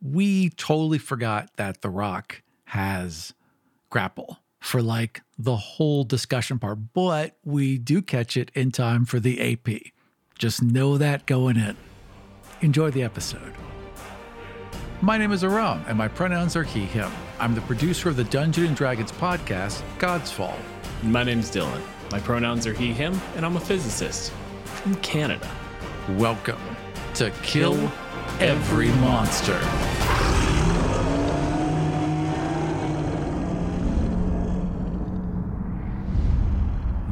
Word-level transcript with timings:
We 0.00 0.50
totally 0.50 0.98
forgot 0.98 1.50
that 1.56 1.82
The 1.82 1.90
Roc 1.90 2.42
has 2.66 3.34
grapple 3.90 4.38
for 4.60 4.80
like 4.80 5.22
the 5.36 5.56
whole 5.56 6.04
discussion 6.04 6.60
part, 6.60 6.78
but 6.92 7.36
we 7.44 7.78
do 7.78 8.00
catch 8.00 8.36
it 8.36 8.52
in 8.54 8.70
time 8.70 9.04
for 9.04 9.18
the 9.18 9.52
AP. 9.52 9.92
Just 10.38 10.62
know 10.62 10.98
that 10.98 11.26
going 11.26 11.56
in. 11.56 11.76
Enjoy 12.60 12.90
the 12.90 13.02
episode. 13.02 13.54
My 15.00 15.18
name 15.18 15.32
is 15.32 15.42
Aram, 15.42 15.84
and 15.88 15.98
my 15.98 16.08
pronouns 16.08 16.54
are 16.54 16.64
he, 16.64 16.80
him. 16.80 17.10
I'm 17.40 17.54
the 17.54 17.60
producer 17.62 18.08
of 18.08 18.16
the 18.16 18.24
Dungeon 18.24 18.66
and 18.66 18.76
Dragons 18.76 19.12
podcast, 19.12 19.82
God's 19.98 20.30
Fall. 20.30 20.56
My 21.02 21.24
name's 21.24 21.50
Dylan. 21.50 21.80
My 22.12 22.20
pronouns 22.20 22.66
are 22.66 22.72
he, 22.72 22.92
him, 22.92 23.20
and 23.34 23.44
I'm 23.44 23.56
a 23.56 23.60
physicist 23.60 24.32
from 24.64 24.94
Canada. 24.96 25.48
Welcome 26.10 26.58
to 27.14 27.30
Kill, 27.42 27.74
Every 28.40 28.88
Monster. 29.00 29.58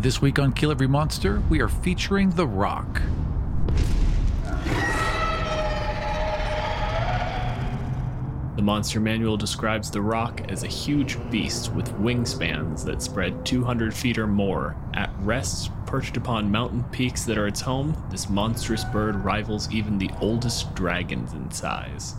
This 0.00 0.20
week 0.22 0.38
on 0.38 0.52
Kill 0.52 0.70
Every 0.70 0.86
Monster, 0.86 1.42
we 1.48 1.60
are 1.60 1.68
featuring 1.68 2.30
The 2.30 2.46
Roc. 2.46 3.02
The 8.56 8.62
Monster 8.62 9.00
Manual 9.00 9.36
describes 9.36 9.90
the 9.90 10.00
roc 10.00 10.40
as 10.50 10.62
a 10.62 10.66
huge 10.66 11.18
beast 11.30 11.74
with 11.74 11.92
wingspans 11.98 12.82
that 12.86 13.02
spread 13.02 13.44
200 13.44 13.92
feet 13.92 14.16
or 14.16 14.26
more. 14.26 14.74
At 14.94 15.12
rest, 15.20 15.70
perched 15.84 16.16
upon 16.16 16.50
mountain 16.50 16.82
peaks 16.84 17.24
that 17.26 17.36
are 17.36 17.46
its 17.46 17.60
home, 17.60 18.02
this 18.10 18.30
monstrous 18.30 18.82
bird 18.82 19.16
rivals 19.16 19.70
even 19.70 19.98
the 19.98 20.10
oldest 20.22 20.74
dragons 20.74 21.34
in 21.34 21.50
size. 21.50 22.14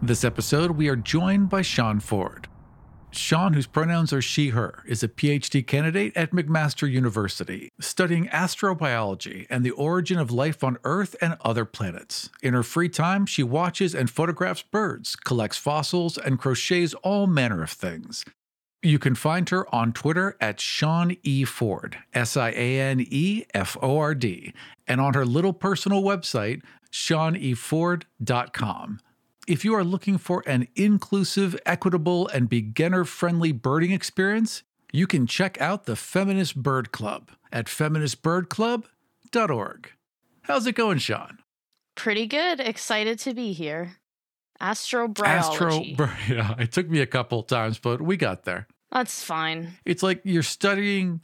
This 0.00 0.22
episode, 0.22 0.70
we 0.70 0.88
are 0.88 0.96
joined 0.96 1.48
by 1.48 1.62
Sian 1.62 1.98
Ford. 1.98 2.46
Sian, 3.12 3.54
whose 3.54 3.66
pronouns 3.66 4.12
are 4.12 4.22
she, 4.22 4.50
her, 4.50 4.82
is 4.86 5.02
a 5.02 5.08
PhD 5.08 5.66
candidate 5.66 6.16
at 6.16 6.30
McMaster 6.30 6.90
University, 6.90 7.70
studying 7.80 8.28
astrobiology 8.28 9.46
and 9.50 9.64
the 9.64 9.72
origin 9.72 10.18
of 10.18 10.30
life 10.30 10.62
on 10.62 10.78
Earth 10.84 11.16
and 11.20 11.36
other 11.40 11.64
planets. 11.64 12.30
In 12.42 12.54
her 12.54 12.62
free 12.62 12.88
time, 12.88 13.26
she 13.26 13.42
watches 13.42 13.94
and 13.94 14.08
photographs 14.08 14.62
birds, 14.62 15.16
collects 15.16 15.58
fossils, 15.58 16.16
and 16.16 16.38
crochets 16.38 16.94
all 17.02 17.26
manner 17.26 17.62
of 17.62 17.70
things. 17.70 18.24
You 18.82 18.98
can 18.98 19.14
find 19.14 19.46
her 19.50 19.72
on 19.74 19.92
Twitter 19.92 20.36
at 20.40 20.58
Sian 20.58 21.16
E. 21.22 21.44
Ford, 21.44 21.98
S 22.14 22.36
I 22.36 22.50
A 22.50 22.80
N 22.80 23.04
E 23.10 23.44
F 23.52 23.76
O 23.82 23.98
R 23.98 24.14
D, 24.14 24.54
and 24.86 25.00
on 25.00 25.14
her 25.14 25.26
little 25.26 25.52
personal 25.52 26.02
website, 26.02 26.62
SianEFord.com. 26.92 29.00
If 29.50 29.64
you 29.64 29.74
are 29.74 29.82
looking 29.82 30.16
for 30.16 30.44
an 30.46 30.68
inclusive, 30.76 31.58
equitable, 31.66 32.28
and 32.28 32.48
beginner 32.48 33.04
friendly 33.04 33.50
birding 33.50 33.90
experience, 33.90 34.62
you 34.92 35.08
can 35.08 35.26
check 35.26 35.60
out 35.60 35.86
the 35.86 35.96
Feminist 35.96 36.54
Bird 36.54 36.92
Club 36.92 37.32
at 37.50 37.66
feministbirdclub.org. 37.66 39.90
How's 40.42 40.68
it 40.68 40.76
going, 40.76 41.00
Sian? 41.00 41.38
Pretty 41.96 42.28
good. 42.28 42.60
Excited 42.60 43.18
to 43.18 43.34
be 43.34 43.52
here. 43.52 43.96
Astrobiology. 44.60 45.26
Astro, 45.26 45.82
yeah, 46.28 46.54
it 46.60 46.70
took 46.70 46.88
me 46.88 47.00
a 47.00 47.06
couple 47.06 47.42
times, 47.42 47.76
but 47.76 48.00
we 48.00 48.16
got 48.16 48.44
there. 48.44 48.68
That's 48.92 49.24
fine. 49.24 49.72
It's 49.84 50.04
like 50.04 50.20
you're 50.22 50.44
studying 50.44 51.22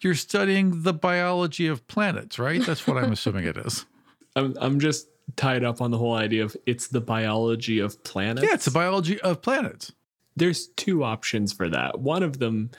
you're 0.00 0.16
studying 0.16 0.82
the 0.82 0.92
biology 0.92 1.68
of 1.68 1.86
planets, 1.86 2.36
right? 2.36 2.66
That's 2.66 2.88
what 2.88 2.96
I'm 2.96 3.12
assuming 3.12 3.44
it 3.44 3.56
is. 3.56 3.86
I'm 4.34 4.56
I'm 4.60 4.80
just 4.80 5.06
tied 5.36 5.64
up 5.64 5.80
on 5.80 5.90
the 5.90 5.98
whole 5.98 6.14
idea 6.14 6.44
of 6.44 6.56
it's 6.66 6.88
the 6.88 7.00
biology 7.00 7.78
of 7.78 8.02
planets. 8.04 8.46
Yeah, 8.46 8.54
it's 8.54 8.64
the 8.64 8.70
biology 8.70 9.20
of 9.20 9.42
planets. 9.42 9.92
There's 10.36 10.68
two 10.68 11.04
options 11.04 11.52
for 11.52 11.68
that. 11.68 12.00
One 12.00 12.22
of 12.22 12.38
them, 12.38 12.70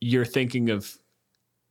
you're 0.00 0.24
thinking 0.24 0.70
of 0.70 0.96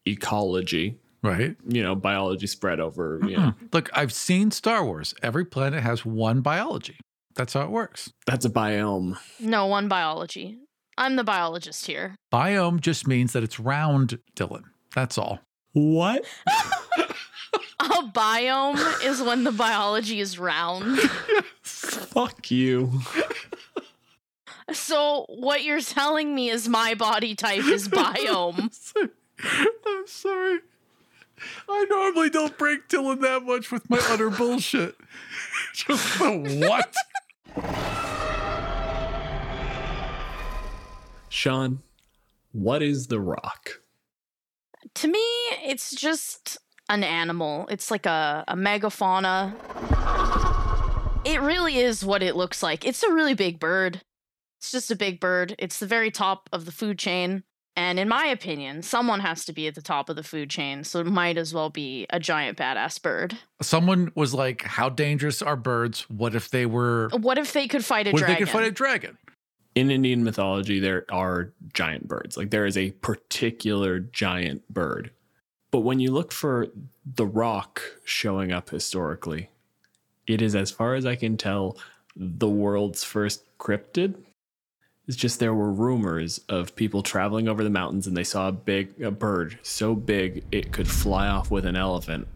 ecology, 0.05 0.97
right? 1.21 1.55
You 1.67 1.83
know, 1.83 1.95
biology 1.95 2.47
spread 2.47 2.79
over. 2.79 3.19
You 3.23 3.37
mm-hmm. 3.37 3.41
know. 3.41 3.53
Look, 3.71 3.89
I've 3.93 4.13
seen 4.13 4.51
Star 4.51 4.83
Wars. 4.83 5.13
Every 5.21 5.45
planet 5.45 5.83
has 5.83 6.05
one 6.05 6.41
biology. 6.41 6.97
That's 7.35 7.53
how 7.53 7.61
it 7.61 7.69
works. 7.69 8.11
That's 8.25 8.45
a 8.45 8.49
biome. 8.49 9.17
No, 9.39 9.67
one 9.67 9.87
biology. 9.87 10.57
I'm 10.97 11.15
the 11.15 11.23
biologist 11.23 11.85
here. 11.85 12.15
Biome 12.33 12.81
just 12.81 13.07
means 13.07 13.31
that 13.33 13.43
it's 13.43 13.59
round, 13.59 14.19
Dylan. 14.35 14.63
That's 14.93 15.17
all. 15.17 15.39
What? 15.71 16.25
A 17.99 18.03
biome 18.03 19.05
is 19.05 19.21
when 19.21 19.43
the 19.43 19.51
biology 19.51 20.21
is 20.21 20.39
round. 20.39 20.99
Fuck 21.63 22.49
you. 22.49 23.01
So 24.71 25.25
what 25.27 25.65
you're 25.65 25.81
telling 25.81 26.33
me 26.33 26.49
is 26.49 26.69
my 26.69 26.93
body 26.93 27.35
type 27.35 27.65
is 27.65 27.89
biome. 27.89 28.71
I'm 29.37 30.07
sorry. 30.07 30.59
I 31.67 31.85
normally 31.89 32.29
don't 32.29 32.57
break 32.57 32.87
Dylan 32.87 33.19
that 33.19 33.43
much 33.43 33.69
with 33.69 33.89
my 33.89 33.99
utter 34.09 34.29
bullshit. 34.29 34.95
Just 35.73 36.19
the 36.19 36.57
what? 36.61 36.95
Sian, 41.29 41.79
what 42.53 42.81
is 42.81 43.07
the 43.07 43.19
roc? 43.19 43.81
To 44.95 45.07
me, 45.09 45.19
it's 45.63 45.93
just 45.93 46.57
an 46.89 47.03
animal. 47.03 47.67
It's 47.69 47.91
like 47.91 48.05
a, 48.05 48.43
a 48.47 48.55
megafauna. 48.55 49.53
It 51.25 51.41
really 51.41 51.77
is 51.77 52.03
what 52.03 52.23
it 52.23 52.35
looks 52.35 52.63
like. 52.63 52.85
It's 52.85 53.03
a 53.03 53.13
really 53.13 53.35
big 53.35 53.59
bird. 53.59 54.01
It's 54.59 54.71
just 54.71 54.91
a 54.91 54.95
big 54.95 55.19
bird. 55.19 55.55
It's 55.59 55.79
the 55.79 55.85
very 55.85 56.11
top 56.11 56.49
of 56.51 56.65
the 56.65 56.71
food 56.71 56.99
chain. 56.99 57.43
And 57.75 57.97
in 57.97 58.09
my 58.09 58.25
opinion, 58.25 58.81
someone 58.81 59.21
has 59.21 59.45
to 59.45 59.53
be 59.53 59.67
at 59.67 59.75
the 59.75 59.81
top 59.81 60.09
of 60.09 60.17
the 60.17 60.23
food 60.23 60.49
chain, 60.49 60.83
so 60.83 60.99
it 60.99 61.05
might 61.05 61.37
as 61.37 61.53
well 61.53 61.69
be 61.69 62.07
a 62.09 62.19
giant 62.19 62.57
badass 62.57 63.01
bird. 63.01 63.37
Someone 63.61 64.11
was 64.15 64.33
like, 64.33 64.63
"How 64.63 64.89
dangerous 64.89 65.41
are 65.41 65.55
birds? 65.55 66.01
What 66.09 66.35
if 66.35 66.49
they 66.49 66.65
were? 66.65 67.07
What 67.13 67.37
if 67.37 67.53
they 67.53 67.69
could 67.69 67.85
fight 67.85 68.07
a 68.07 68.11
what 68.11 68.19
dragon? 68.19 68.33
If 68.33 68.39
they 68.39 68.45
could 68.45 68.51
fight 68.51 68.67
a 68.67 68.71
dragon." 68.71 69.17
In 69.75 69.91
Indian 69.91 70.25
mythology, 70.25 70.81
there 70.81 71.05
are 71.09 71.53
giant 71.73 72.07
birds. 72.09 72.35
Like 72.35 72.49
there 72.49 72.65
is 72.65 72.75
a 72.75 72.91
particular 72.91 73.99
giant 73.99 74.67
bird. 74.67 75.11
But 75.71 75.81
when 75.81 75.99
you 75.99 76.11
look 76.11 76.31
for 76.31 76.67
the 77.05 77.25
roc 77.25 77.81
showing 78.03 78.51
up 78.51 78.69
historically, 78.69 79.49
it 80.25 80.41
is, 80.41 80.55
as 80.55 80.71
far 80.71 80.95
as 80.95 81.05
I 81.05 81.15
can 81.15 81.37
tell, 81.37 81.77
the 82.15 82.49
world's 82.49 83.03
first 83.03 83.43
cryptid. 83.57 84.15
It's 85.07 85.17
just 85.17 85.39
there 85.39 85.55
were 85.55 85.71
rumors 85.71 86.39
of 86.49 86.75
people 86.75 87.01
traveling 87.01 87.47
over 87.47 87.63
the 87.63 87.69
mountains 87.69 88.05
and 88.05 88.15
they 88.15 88.23
saw 88.23 88.49
a 88.49 88.51
big 88.51 89.01
a 89.01 89.09
bird 89.09 89.57
so 89.63 89.95
big 89.95 90.43
it 90.51 90.71
could 90.71 90.87
fly 90.87 91.27
off 91.27 91.49
with 91.49 91.65
an 91.65 91.75
elephant. 91.75 92.27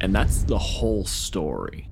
And 0.00 0.14
that's 0.14 0.44
the 0.44 0.58
whole 0.58 1.04
story. 1.04 1.88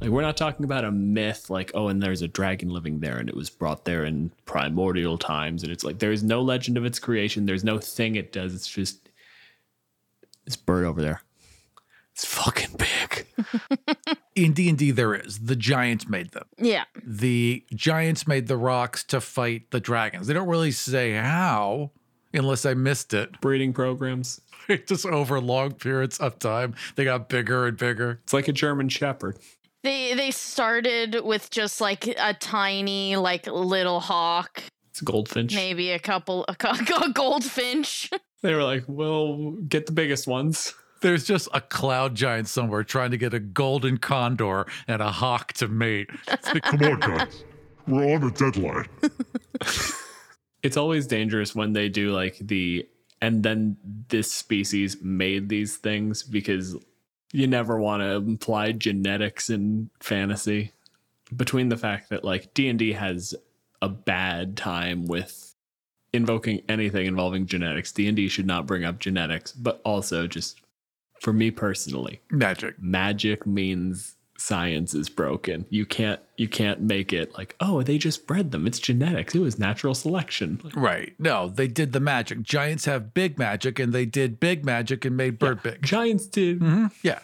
Like 0.00 0.10
we're 0.10 0.20
not 0.20 0.36
talking 0.36 0.64
about 0.64 0.84
a 0.84 0.90
myth 0.90 1.48
like 1.48 1.70
oh 1.72 1.88
and 1.88 2.02
there's 2.02 2.20
a 2.20 2.28
dragon 2.28 2.68
living 2.68 3.00
there 3.00 3.16
and 3.16 3.30
it 3.30 3.36
was 3.36 3.48
brought 3.48 3.84
there 3.84 4.04
in 4.04 4.32
primordial 4.44 5.16
times 5.16 5.62
and 5.62 5.72
it's 5.72 5.84
like 5.84 6.00
there's 6.00 6.22
no 6.22 6.42
legend 6.42 6.76
of 6.76 6.84
its 6.84 6.98
creation, 6.98 7.46
there's 7.46 7.64
no 7.64 7.78
thing 7.78 8.16
it 8.16 8.32
does. 8.32 8.54
It's 8.54 8.68
just 8.68 9.01
this 10.44 10.56
bird 10.56 10.84
over 10.84 11.00
there. 11.00 11.22
It's 12.14 12.26
fucking 12.26 12.76
big. 12.76 13.26
In 14.34 14.52
D&D 14.52 14.90
there 14.90 15.14
is. 15.14 15.38
The 15.38 15.56
giants 15.56 16.08
made 16.08 16.32
them. 16.32 16.44
Yeah. 16.58 16.84
The 17.04 17.64
giants 17.74 18.26
made 18.26 18.48
the 18.48 18.56
rocs 18.56 19.02
to 19.04 19.20
fight 19.20 19.70
the 19.70 19.80
dragons. 19.80 20.26
They 20.26 20.34
don't 20.34 20.48
really 20.48 20.72
say 20.72 21.14
how 21.14 21.90
unless 22.34 22.66
I 22.66 22.74
missed 22.74 23.14
it. 23.14 23.40
Breeding 23.40 23.72
programs. 23.72 24.40
Just 24.86 25.06
over 25.06 25.40
long 25.40 25.72
periods 25.72 26.18
of 26.18 26.38
time, 26.38 26.74
they 26.96 27.04
got 27.04 27.28
bigger 27.28 27.66
and 27.66 27.76
bigger. 27.76 28.20
It's 28.22 28.32
like 28.32 28.48
a 28.48 28.52
German 28.52 28.88
shepherd. 28.88 29.38
They 29.82 30.14
they 30.14 30.30
started 30.30 31.24
with 31.24 31.50
just 31.50 31.80
like 31.80 32.06
a 32.06 32.34
tiny 32.34 33.16
like 33.16 33.48
little 33.48 33.98
hawk. 33.98 34.62
It's 34.90 35.02
a 35.02 35.04
goldfinch. 35.04 35.56
Maybe 35.56 35.90
a 35.90 35.98
couple 35.98 36.44
a, 36.46 36.54
a 37.04 37.10
goldfinch. 37.12 38.08
They 38.42 38.54
were 38.54 38.64
like, 38.64 38.84
"Well, 38.86 39.52
get 39.68 39.86
the 39.86 39.92
biggest 39.92 40.26
ones." 40.26 40.74
There's 41.00 41.24
just 41.24 41.48
a 41.52 41.60
cloud 41.60 42.14
giant 42.14 42.46
somewhere 42.46 42.84
trying 42.84 43.10
to 43.10 43.18
get 43.18 43.34
a 43.34 43.40
golden 43.40 43.98
condor 43.98 44.66
and 44.86 45.02
a 45.02 45.10
hawk 45.10 45.52
to 45.54 45.66
mate. 45.66 46.08
It's 46.28 46.54
like, 46.54 46.62
Come 46.62 46.82
on, 46.82 47.00
guys. 47.00 47.44
We're 47.88 48.14
on 48.14 48.22
a 48.22 48.30
deadline. 48.30 48.88
It's 50.62 50.76
always 50.76 51.06
dangerous 51.06 51.54
when 51.54 51.72
they 51.72 51.88
do 51.88 52.12
like 52.12 52.38
the 52.38 52.88
and 53.20 53.42
then 53.42 53.76
this 54.08 54.32
species 54.32 54.96
made 55.02 55.48
these 55.48 55.76
things 55.76 56.22
because 56.22 56.76
you 57.32 57.46
never 57.46 57.78
want 57.80 58.02
to 58.02 58.16
imply 58.16 58.72
genetics 58.72 59.50
in 59.50 59.90
fantasy. 60.00 60.72
Between 61.34 61.68
the 61.68 61.76
fact 61.76 62.10
that 62.10 62.24
like 62.24 62.52
D&D 62.54 62.92
has 62.92 63.34
a 63.80 63.88
bad 63.88 64.56
time 64.56 65.06
with 65.06 65.51
invoking 66.12 66.62
anything 66.68 67.06
involving 67.06 67.46
genetics. 67.46 67.92
D&D 67.92 68.28
should 68.28 68.46
not 68.46 68.66
bring 68.66 68.84
up 68.84 68.98
genetics, 68.98 69.52
but 69.52 69.80
also 69.84 70.26
just 70.26 70.60
for 71.20 71.32
me 71.32 71.50
personally, 71.50 72.20
magic. 72.30 72.74
magic 72.80 73.46
means 73.46 74.16
science 74.38 74.92
is 74.92 75.08
broken. 75.08 75.64
You 75.70 75.86
can't 75.86 76.20
you 76.36 76.48
can't 76.48 76.80
make 76.80 77.12
it 77.12 77.32
like, 77.34 77.54
oh, 77.60 77.82
they 77.82 77.96
just 77.96 78.26
bred 78.26 78.50
them. 78.50 78.66
It's 78.66 78.80
genetics. 78.80 79.34
It 79.34 79.38
was 79.38 79.58
natural 79.58 79.94
selection. 79.94 80.60
Right. 80.74 81.14
No, 81.20 81.48
they 81.48 81.68
did 81.68 81.92
the 81.92 82.00
magic. 82.00 82.42
Giants 82.42 82.86
have 82.86 83.14
big 83.14 83.38
magic, 83.38 83.78
and 83.78 83.92
they 83.92 84.04
did 84.04 84.40
big 84.40 84.64
magic 84.64 85.04
and 85.04 85.16
made 85.16 85.38
bird 85.38 85.62
big. 85.62 85.82
Giants 85.82 86.26
did 86.26 86.58
hmm 86.58 86.86
Yeah. 87.04 87.20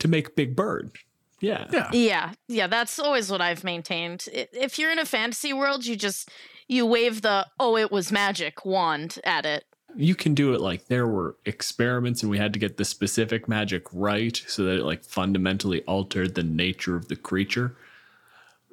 to 0.00 0.08
make 0.08 0.36
big 0.36 0.54
bird. 0.54 0.92
Yeah. 1.40 1.66
Yeah. 1.72 1.90
Yeah, 1.92 2.32
yeah, 2.48 2.66
that's 2.68 2.98
always 3.00 3.28
what 3.30 3.40
I've 3.40 3.64
maintained. 3.64 4.26
If 4.32 4.78
you're 4.78 4.92
in 4.92 4.98
a 5.00 5.04
fantasy 5.06 5.52
world, 5.52 5.84
you 5.86 5.96
just 5.96 6.28
you 6.72 6.86
wave 6.86 7.22
the 7.22 7.46
"oh, 7.60 7.76
it 7.76 7.92
was 7.92 8.10
magic" 8.10 8.64
wand 8.64 9.18
at 9.24 9.46
it. 9.46 9.64
You 9.94 10.14
can 10.14 10.34
do 10.34 10.54
it 10.54 10.60
like 10.60 10.86
there 10.86 11.06
were 11.06 11.36
experiments 11.44 12.22
and 12.22 12.30
we 12.30 12.38
had 12.38 12.54
to 12.54 12.58
get 12.58 12.78
the 12.78 12.84
specific 12.84 13.46
magic 13.46 13.84
right 13.92 14.42
so 14.46 14.64
that 14.64 14.78
it 14.78 14.84
like 14.84 15.04
fundamentally 15.04 15.82
altered 15.82 16.34
the 16.34 16.42
nature 16.42 16.96
of 16.96 17.08
the 17.08 17.16
creature. 17.16 17.76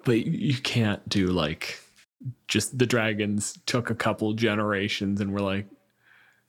But 0.06 0.26
you- 0.26 0.56
can't 0.56 1.08
do 1.10 1.28
like 1.28 1.80
just 2.48 2.78
the 2.78 2.86
dragons 2.86 3.60
took 3.66 3.90
a 3.90 3.96
couple 3.96 4.34
generations 4.34 5.20
and 5.22 5.32
were 5.34 5.42
like 5.42 5.66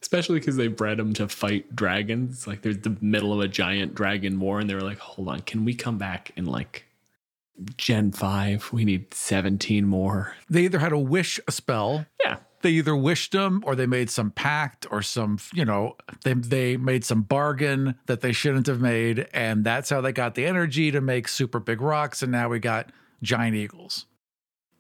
especially 0.02 0.38
because 0.38 0.56
they 0.56 0.66
bred 0.66 0.98
them 0.98 1.12
to 1.14 1.28
fight 1.28 1.74
dragons 1.76 2.46
like 2.46 2.62
there's 2.62 2.78
the 2.78 2.96
middle 3.00 3.32
of 3.32 3.40
a 3.40 3.46
giant 3.48 3.94
dragon 3.94 4.40
war 4.40 4.58
and 4.58 4.68
they 4.68 4.74
were 4.74 4.80
like 4.80 4.98
hold 4.98 5.28
on 5.28 5.40
can 5.40 5.64
we 5.64 5.72
come 5.74 5.96
back 5.96 6.32
and 6.36 6.48
like 6.48 6.84
gen 7.76 8.12
5 8.12 8.72
we 8.72 8.84
need 8.84 9.12
17 9.12 9.86
more 9.86 10.34
They 10.48 10.64
either 10.64 10.78
had 10.78 10.90
to 10.90 10.98
wish 10.98 11.40
a 11.46 11.52
spell, 11.52 12.06
yeah 12.24 12.38
they 12.62 12.70
either 12.70 12.96
wished 12.96 13.32
them 13.32 13.62
or 13.64 13.74
they 13.74 13.86
made 13.86 14.10
some 14.10 14.30
pact 14.30 14.86
or 14.90 15.02
some, 15.02 15.38
you 15.54 15.64
know, 15.64 15.96
they, 16.24 16.34
they 16.34 16.76
made 16.76 17.04
some 17.04 17.22
bargain 17.22 17.94
that 18.06 18.20
they 18.20 18.32
shouldn't 18.32 18.66
have 18.66 18.80
made. 18.80 19.26
And 19.32 19.64
that's 19.64 19.90
how 19.90 20.00
they 20.00 20.12
got 20.12 20.34
the 20.34 20.46
energy 20.46 20.90
to 20.90 21.00
make 21.00 21.28
super 21.28 21.58
big 21.58 21.80
rocs. 21.80 22.22
And 22.22 22.32
now 22.32 22.48
we 22.48 22.58
got 22.58 22.90
giant 23.22 23.56
eagles. 23.56 24.06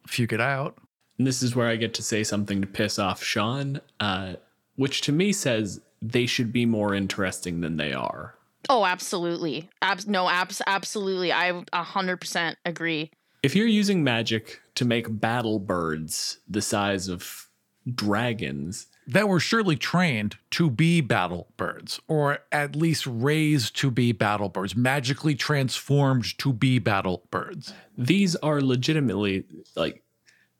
Fuke 0.06 0.32
it 0.32 0.40
out. 0.40 0.78
And 1.18 1.26
this 1.26 1.42
is 1.42 1.54
where 1.54 1.68
I 1.68 1.76
get 1.76 1.94
to 1.94 2.02
say 2.02 2.24
something 2.24 2.60
to 2.60 2.66
piss 2.66 2.98
off 2.98 3.22
Sian, 3.22 3.80
uh, 3.98 4.34
which 4.76 5.02
to 5.02 5.12
me 5.12 5.32
says 5.32 5.80
they 6.00 6.26
should 6.26 6.52
be 6.52 6.66
more 6.66 6.94
interesting 6.94 7.60
than 7.60 7.76
they 7.76 7.92
are. 7.92 8.34
Oh, 8.68 8.84
absolutely. 8.84 9.68
Abs- 9.82 10.06
no, 10.06 10.28
abs- 10.28 10.62
absolutely. 10.66 11.32
I 11.32 11.62
a 11.72 11.82
hundred 11.82 12.18
percent 12.18 12.58
agree. 12.64 13.10
If 13.42 13.56
you're 13.56 13.66
using 13.66 14.04
magic 14.04 14.60
to 14.74 14.84
make 14.84 15.06
battle 15.20 15.58
birds 15.58 16.38
the 16.48 16.60
size 16.60 17.08
of 17.08 17.48
dragons, 17.94 18.86
that 19.06 19.28
were 19.28 19.40
surely 19.40 19.76
trained 19.76 20.36
to 20.50 20.70
be 20.70 21.00
battle 21.00 21.48
birds, 21.56 21.98
or 22.06 22.40
at 22.52 22.76
least 22.76 23.06
raised 23.06 23.74
to 23.76 23.90
be 23.90 24.12
battle 24.12 24.48
birds, 24.50 24.76
magically 24.76 25.34
transformed 25.34 26.36
to 26.38 26.52
be 26.52 26.78
battle 26.78 27.24
birds. 27.30 27.72
these 27.96 28.36
are 28.36 28.60
legitimately 28.60 29.44
like 29.74 30.02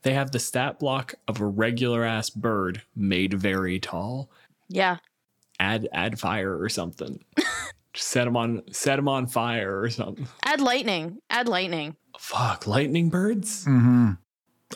they 0.02 0.14
have 0.14 0.30
the 0.32 0.38
stat 0.38 0.78
block 0.80 1.14
of 1.28 1.40
a 1.40 1.46
regular 1.46 2.02
ass 2.02 2.30
bird 2.30 2.82
made 2.96 3.34
very 3.34 3.78
tall. 3.78 4.30
Yeah. 4.68 4.96
Add 5.60 5.86
add 5.92 6.18
fire 6.18 6.58
or 6.58 6.70
something. 6.70 7.22
Just 7.92 8.08
set 8.08 8.24
them 8.24 8.36
on 8.36 8.62
set 8.70 8.96
them 8.96 9.08
on 9.08 9.26
fire 9.26 9.80
or 9.80 9.90
something. 9.90 10.28
Add 10.44 10.60
lightning. 10.60 11.18
Add 11.28 11.48
lightning. 11.48 11.96
Fuck, 12.18 12.66
lightning 12.66 13.08
birds? 13.08 13.64
Mm-hmm. 13.64 14.12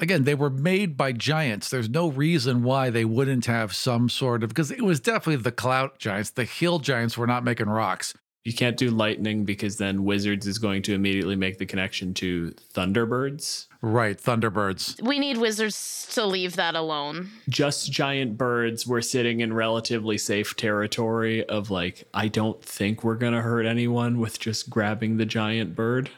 Again, 0.01 0.25
they 0.25 0.35
were 0.35 0.51
made 0.51 0.97
by 0.97 1.13
giants. 1.13 1.71
There's 1.71 1.89
no 1.89 2.09
reason 2.09 2.65
why 2.65 2.91
they 2.91 3.05
wouldn't 3.05 3.47
have 3.47 3.75
some 3.75 4.09
sort 4.09 4.43
of 4.43 4.49
because 4.49 4.73
it 4.73 4.83
was 4.83 4.99
definitely 4.99 5.43
the 5.43 5.53
cloud 5.53 5.99
giants. 5.99 6.31
The 6.31 6.45
hill 6.45 6.81
giants 6.81 7.17
were 7.17 7.29
not 7.29 7.45
making 7.45 7.69
rocs. 7.69 8.15
You 8.45 8.53
can't 8.53 8.77
do 8.77 8.91
lightning 8.91 9.45
because 9.45 9.79
then 9.79 10.05
Wizards 10.05 10.47
is 10.47 10.59
going 10.59 10.83
to 10.83 10.95
immediately 10.95 11.35
make 11.35 11.57
the 11.57 11.65
connection 11.65 12.13
to 12.15 12.55
Thunderbirds. 12.75 13.69
Right, 13.81 14.19
thunderbirds. 14.19 15.03
We 15.03 15.19
need 15.19 15.37
wizards 15.37 16.09
to 16.13 16.25
leave 16.25 16.57
that 16.57 16.75
alone. 16.75 17.31
Just 17.51 17.93
giant 17.93 18.39
birds 18.39 18.87
we're 18.87 19.03
sitting 19.03 19.41
in 19.41 19.53
relatively 19.53 20.17
safe 20.17 20.57
territory 20.57 21.45
of 21.47 21.71
like, 21.71 22.09
I 22.15 22.29
don't 22.29 22.63
think 22.65 23.05
we're 23.05 23.17
going 23.17 23.35
to 23.35 23.43
hurt 23.43 23.67
anyone 23.67 24.21
with 24.21 24.41
just 24.41 24.71
grabbing 24.71 25.19
the 25.19 25.27
giant 25.27 25.75
bird. 25.75 26.11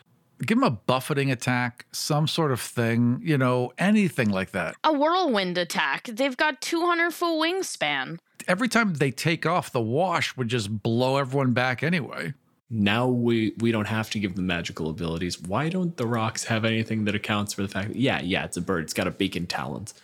Give 0.45 0.59
them 0.59 0.65
a 0.65 0.71
buffeting 0.71 1.31
attack, 1.31 1.87
some 1.93 2.27
sort 2.27 2.53
of 2.53 2.61
thing, 2.61 3.21
you 3.23 3.39
know, 3.39 3.73
anything 3.79 4.29
like 4.31 4.51
that. 4.51 4.77
A 4.85 4.93
whirlwind 4.93 5.57
attack. 5.57 6.05
They've 6.05 6.37
got 6.37 6.61
200 6.61 7.13
foot 7.13 7.41
wingspan. 7.41 8.19
Every 8.47 8.69
time 8.69 8.95
they 8.95 9.11
take 9.11 9.47
off, 9.47 9.73
the 9.73 9.81
wash 9.81 10.37
would 10.37 10.49
just 10.49 10.83
blow 10.83 11.17
everyone 11.17 11.53
back 11.53 11.83
anyway. 11.83 12.35
Now 12.69 13.07
we 13.07 13.55
we 13.59 13.71
don't 13.71 13.87
have 13.87 14.11
to 14.11 14.19
give 14.19 14.35
them 14.35 14.47
magical 14.47 14.91
abilities. 14.91 15.41
Why 15.41 15.69
don't 15.69 15.97
the 15.97 16.07
rocs 16.07 16.45
have 16.45 16.65
anything 16.65 17.05
that 17.05 17.15
accounts 17.15 17.55
for 17.55 17.63
the 17.63 17.69
fact 17.69 17.89
that 17.89 17.97
yeah, 17.97 18.21
yeah, 18.21 18.45
it's 18.45 18.57
a 18.57 18.61
bird, 18.61 18.85
it's 18.85 18.93
got 18.93 19.07
a 19.07 19.13
beak 19.13 19.37
and 19.37 19.49
talons. 19.49 19.95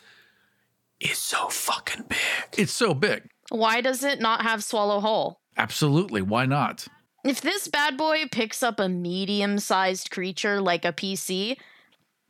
It's 1.00 1.18
so 1.18 1.48
fucking 1.48 2.04
big. 2.08 2.18
It's 2.56 2.72
so 2.72 2.94
big. 2.94 3.28
Why 3.48 3.80
does 3.80 4.04
it 4.04 4.20
not 4.20 4.42
have 4.42 4.62
swallow 4.62 5.00
hole? 5.00 5.40
Absolutely. 5.56 6.22
Why 6.22 6.46
not? 6.46 6.86
If 7.24 7.40
this 7.40 7.68
bad 7.68 7.96
boy 7.96 8.24
picks 8.30 8.62
up 8.62 8.80
a 8.80 8.88
medium 8.88 9.58
sized 9.58 10.10
creature 10.10 10.60
like 10.60 10.84
a 10.84 10.92
PC, 10.92 11.56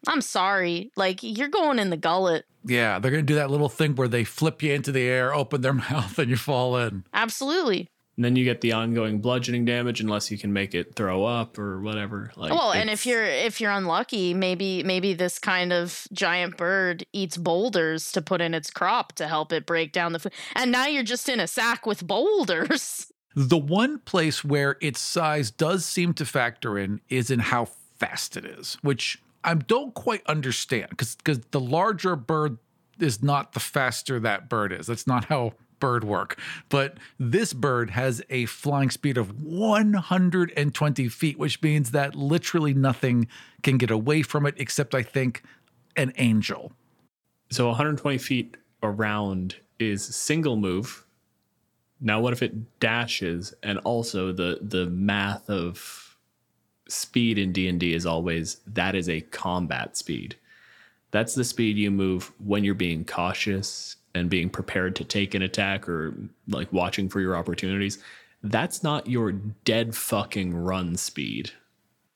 I'm 0.07 0.21
sorry. 0.21 0.91
Like, 0.97 1.21
you're 1.23 1.49
going 1.49 1.79
in 1.79 1.91
the 1.91 1.97
gullet. 1.97 2.45
Yeah, 2.65 2.99
they're 2.99 3.11
going 3.11 3.25
to 3.25 3.33
do 3.33 3.37
that 3.37 3.51
little 3.51 3.69
thing 3.69 3.95
where 3.95 4.09
they 4.09 4.25
flip 4.25 4.63
you 4.63 4.73
into 4.73 4.93
the 4.93 5.03
air, 5.03 5.35
open 5.35 5.63
their 5.63 5.73
mouth, 5.73 6.19
and 6.19 6.31
you 6.31 6.37
fall 6.37 6.77
in. 6.77 7.05
Absolutely. 7.15 7.89
And 8.17 8.27
then 8.27 8.37
you 8.37 8.45
get 8.45 8.61
the 8.61 8.73
ongoing 8.73 9.21
bludgeoning 9.21 9.65
damage 9.65 10.01
unless 10.01 10.31
you 10.31 10.37
can 10.37 10.53
make 10.53 10.75
it 10.75 10.95
throw 10.95 11.25
up 11.25 11.59
or 11.59 11.81
whatever. 11.81 12.31
Like 12.37 12.53
well, 12.53 12.73
and 12.73 12.91
if 12.91 13.07
you're 13.07 13.25
if 13.25 13.59
you're 13.59 13.71
unlucky, 13.71 14.35
maybe 14.35 14.83
maybe 14.83 15.15
this 15.15 15.39
kind 15.39 15.73
of 15.73 16.07
giant 16.13 16.59
bird 16.59 17.07
eats 17.15 17.39
boulders 17.39 18.13
to 18.13 18.21
put 18.21 18.43
in 18.43 18.53
its 18.53 18.71
crop 18.71 19.13
to 19.15 19.27
help 19.27 19.51
it 19.51 19.65
break 19.65 19.93
down 19.93 20.13
the 20.13 20.19
food. 20.19 20.35
And 20.55 20.71
now 20.71 20.87
you're 20.87 21.03
just 21.03 21.27
in 21.31 21.41
a 21.41 21.47
sack 21.47 21.87
with 21.87 22.07
boulders. 22.07 23.07
The 23.35 23.59
one 23.59 23.99
place 24.01 24.45
where 24.45 24.77
its 24.81 25.01
size 25.01 25.51
does 25.51 25.85
seem 25.85 26.15
to 26.15 26.25
factor 26.25 26.79
in 26.79 27.01
is 27.09 27.31
in 27.31 27.39
how 27.39 27.67
fast 27.97 28.37
it 28.37 28.45
is, 28.45 28.77
which 28.83 29.23
I 29.45 29.55
don't 29.55 29.95
quite 29.95 30.27
understand 30.27 30.91
because 30.91 31.17
the 31.51 31.61
larger 31.61 32.17
bird 32.17 32.59
is 32.99 33.23
not 33.23 33.53
the 33.53 33.61
faster 33.61 34.21
that 34.21 34.49
bird 34.49 34.73
is. 34.73 34.87
That's 34.87 35.07
not 35.07 35.25
how 35.27 35.55
bird 35.81 36.05
work. 36.05 36.39
But 36.69 36.99
this 37.19 37.53
bird 37.53 37.91
has 37.91 38.23
a 38.31 38.47
flying 38.47 38.91
speed 38.91 39.19
of 39.19 39.43
120 39.43 41.09
feet, 41.09 41.39
which 41.39 41.61
means 41.61 41.91
that 41.91 42.15
literally 42.15 42.73
nothing 42.73 43.27
can 43.65 43.79
get 43.79 43.91
away 43.91 44.23
from 44.23 44.47
it 44.47 44.55
except, 44.59 44.95
I 44.95 45.03
think, 45.03 45.43
an 45.97 46.13
angel. 46.17 46.73
So 47.51 47.67
120 47.67 48.19
feet 48.19 48.57
around 48.83 49.57
is 49.81 50.05
single 50.05 50.57
move. 50.57 51.05
Now, 52.05 52.21
what 52.21 52.33
if 52.33 52.43
it 52.43 52.81
dashes? 52.81 53.55
And 53.63 53.79
also 53.79 54.33
the 54.33 54.59
the 54.61 54.87
math 54.87 55.49
of 55.49 56.17
speed 56.89 57.39
in 57.39 57.53
D 57.53 57.69
and 57.69 57.79
D 57.79 57.95
is 57.95 58.05
always 58.05 58.61
that 58.67 58.95
is 58.95 59.09
a 59.09 59.21
combat 59.21 59.97
speed. 59.97 60.37
That's 61.13 61.35
the 61.35 61.45
speed 61.45 61.77
you 61.77 61.91
move 61.91 62.33
when 62.39 62.65
you're 62.65 62.75
being 62.75 63.05
cautious 63.05 63.97
and 64.15 64.29
being 64.29 64.51
prepared 64.51 64.97
to 64.97 65.05
take 65.05 65.35
an 65.35 65.43
attack 65.43 65.89
or 65.89 66.15
like 66.49 66.73
watching 66.73 67.09
for 67.09 67.21
your 67.21 67.37
opportunities. 67.37 67.99
That's 68.43 68.83
not 68.83 69.07
your 69.07 69.33
dead 69.33 69.95
fucking 69.95 70.55
run 70.55 70.97
speed. 70.97 71.53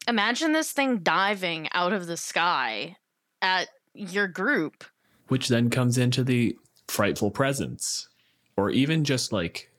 Imagine 0.08 0.52
this 0.52 0.72
thing 0.72 0.98
diving 0.98 1.68
out 1.72 1.92
of 1.92 2.06
the 2.06 2.16
sky 2.16 2.96
at 3.40 3.68
your 3.94 4.26
group. 4.28 4.84
which 5.28 5.48
then 5.48 5.70
comes 5.70 5.98
into 5.98 6.22
the 6.22 6.56
frightful 6.88 7.30
presence 7.30 8.08
or 8.56 8.70
even 8.70 9.04
just 9.04 9.32
like 9.32 9.70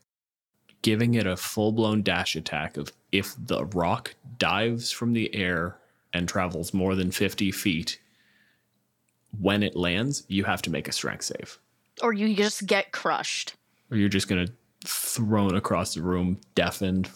giving 0.82 1.16
it 1.16 1.28
a 1.28 1.36
full-blown 1.38 2.02
dash 2.04 2.36
attack 2.36 2.78
of 2.78 2.92
if 3.12 3.36
the 3.38 3.66
roc 3.68 4.16
dives 4.38 4.92
from 4.92 5.14
the 5.14 5.34
air 5.36 5.78
and 6.14 6.28
travels 6.30 6.74
more 6.74 6.96
than 6.96 7.12
50 7.12 7.52
feet 7.52 8.00
when 9.40 9.64
it 9.64 9.76
lands 9.76 10.24
you 10.28 10.44
have 10.46 10.62
to 10.62 10.70
make 10.70 10.88
a 10.88 10.92
strength 10.92 11.24
save 11.26 11.60
Or 12.02 12.14
you 12.14 12.34
just 12.36 12.66
get 12.66 12.92
crushed. 12.92 13.56
or 13.92 13.98
you're 13.98 14.10
just 14.10 14.28
going 14.28 14.46
to 14.48 14.54
thrown 14.86 15.56
across 15.56 15.96
the 15.96 16.02
room, 16.02 16.40
deafened. 16.56 17.10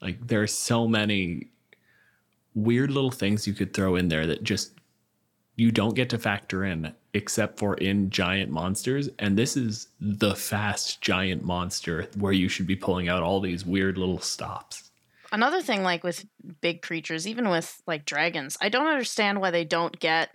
Like 0.00 0.26
there 0.26 0.40
are 0.40 0.46
so 0.46 0.86
many 0.88 1.48
weird 2.54 2.90
little 2.90 3.10
things 3.10 3.46
you 3.46 3.52
could 3.52 3.74
throw 3.74 3.96
in 3.96 4.08
there 4.08 4.26
that 4.26 4.42
just 4.44 4.72
you 5.60 5.70
don't 5.70 5.94
get 5.94 6.08
to 6.08 6.18
factor 6.18 6.64
in 6.64 6.94
except 7.12 7.58
for 7.58 7.74
in 7.74 8.08
giant 8.08 8.50
monsters 8.50 9.08
and 9.18 9.36
this 9.36 9.56
is 9.56 9.88
the 10.00 10.34
fast 10.34 11.00
giant 11.00 11.44
monster 11.44 12.08
where 12.16 12.32
you 12.32 12.48
should 12.48 12.66
be 12.66 12.76
pulling 12.76 13.08
out 13.08 13.22
all 13.22 13.40
these 13.40 13.66
weird 13.66 13.98
little 13.98 14.20
stops 14.20 14.90
Another 15.32 15.62
thing, 15.62 15.82
like 15.82 16.02
with 16.02 16.26
big 16.60 16.82
creatures, 16.82 17.26
even 17.28 17.48
with 17.48 17.80
like 17.86 18.04
dragons, 18.04 18.56
I 18.60 18.68
don't 18.68 18.88
understand 18.88 19.40
why 19.40 19.52
they 19.52 19.64
don't 19.64 19.98
get 20.00 20.30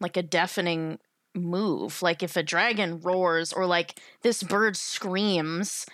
like 0.00 0.16
a 0.16 0.22
deafening 0.22 0.98
move. 1.34 2.02
Like 2.02 2.22
if 2.22 2.36
a 2.36 2.42
dragon 2.42 3.00
roars 3.00 3.52
or 3.52 3.66
like 3.66 4.00
this 4.22 4.42
bird 4.42 4.76
screams. 4.76 5.86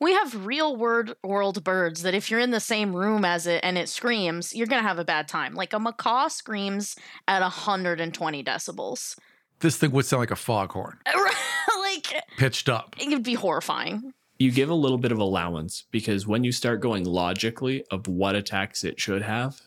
We 0.00 0.12
have 0.12 0.44
real 0.46 0.76
word 0.76 1.14
world 1.22 1.62
birds 1.64 2.02
that 2.02 2.14
if 2.14 2.30
you're 2.30 2.40
in 2.40 2.50
the 2.50 2.60
same 2.60 2.94
room 2.94 3.24
as 3.24 3.46
it 3.46 3.60
and 3.62 3.78
it 3.78 3.88
screams, 3.88 4.54
you're 4.54 4.66
gonna 4.66 4.82
have 4.82 4.98
a 4.98 5.04
bad 5.04 5.28
time. 5.28 5.54
Like 5.54 5.72
a 5.72 5.78
macaw 5.78 6.28
screams 6.28 6.96
at 7.28 7.40
120 7.40 8.44
decibels. 8.44 9.16
This 9.60 9.76
thing 9.76 9.92
would 9.92 10.04
sound 10.04 10.20
like 10.20 10.30
a 10.30 10.36
foghorn, 10.36 10.98
like 11.78 12.12
pitched 12.36 12.68
up. 12.68 12.96
it 12.98 13.08
would 13.08 13.22
be 13.22 13.34
horrifying. 13.34 14.12
you 14.38 14.50
give 14.50 14.68
a 14.68 14.74
little 14.74 14.98
bit 14.98 15.12
of 15.12 15.18
allowance 15.18 15.84
because 15.90 16.26
when 16.26 16.42
you 16.44 16.50
start 16.52 16.80
going 16.80 17.04
logically 17.04 17.84
of 17.90 18.08
what 18.08 18.34
attacks 18.34 18.82
it 18.84 19.00
should 19.00 19.22
have 19.22 19.60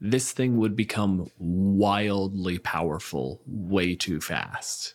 this 0.00 0.32
thing 0.32 0.58
would 0.58 0.76
become 0.76 1.26
wildly 1.38 2.58
powerful 2.58 3.40
way 3.46 3.94
too 3.94 4.20
fast 4.20 4.94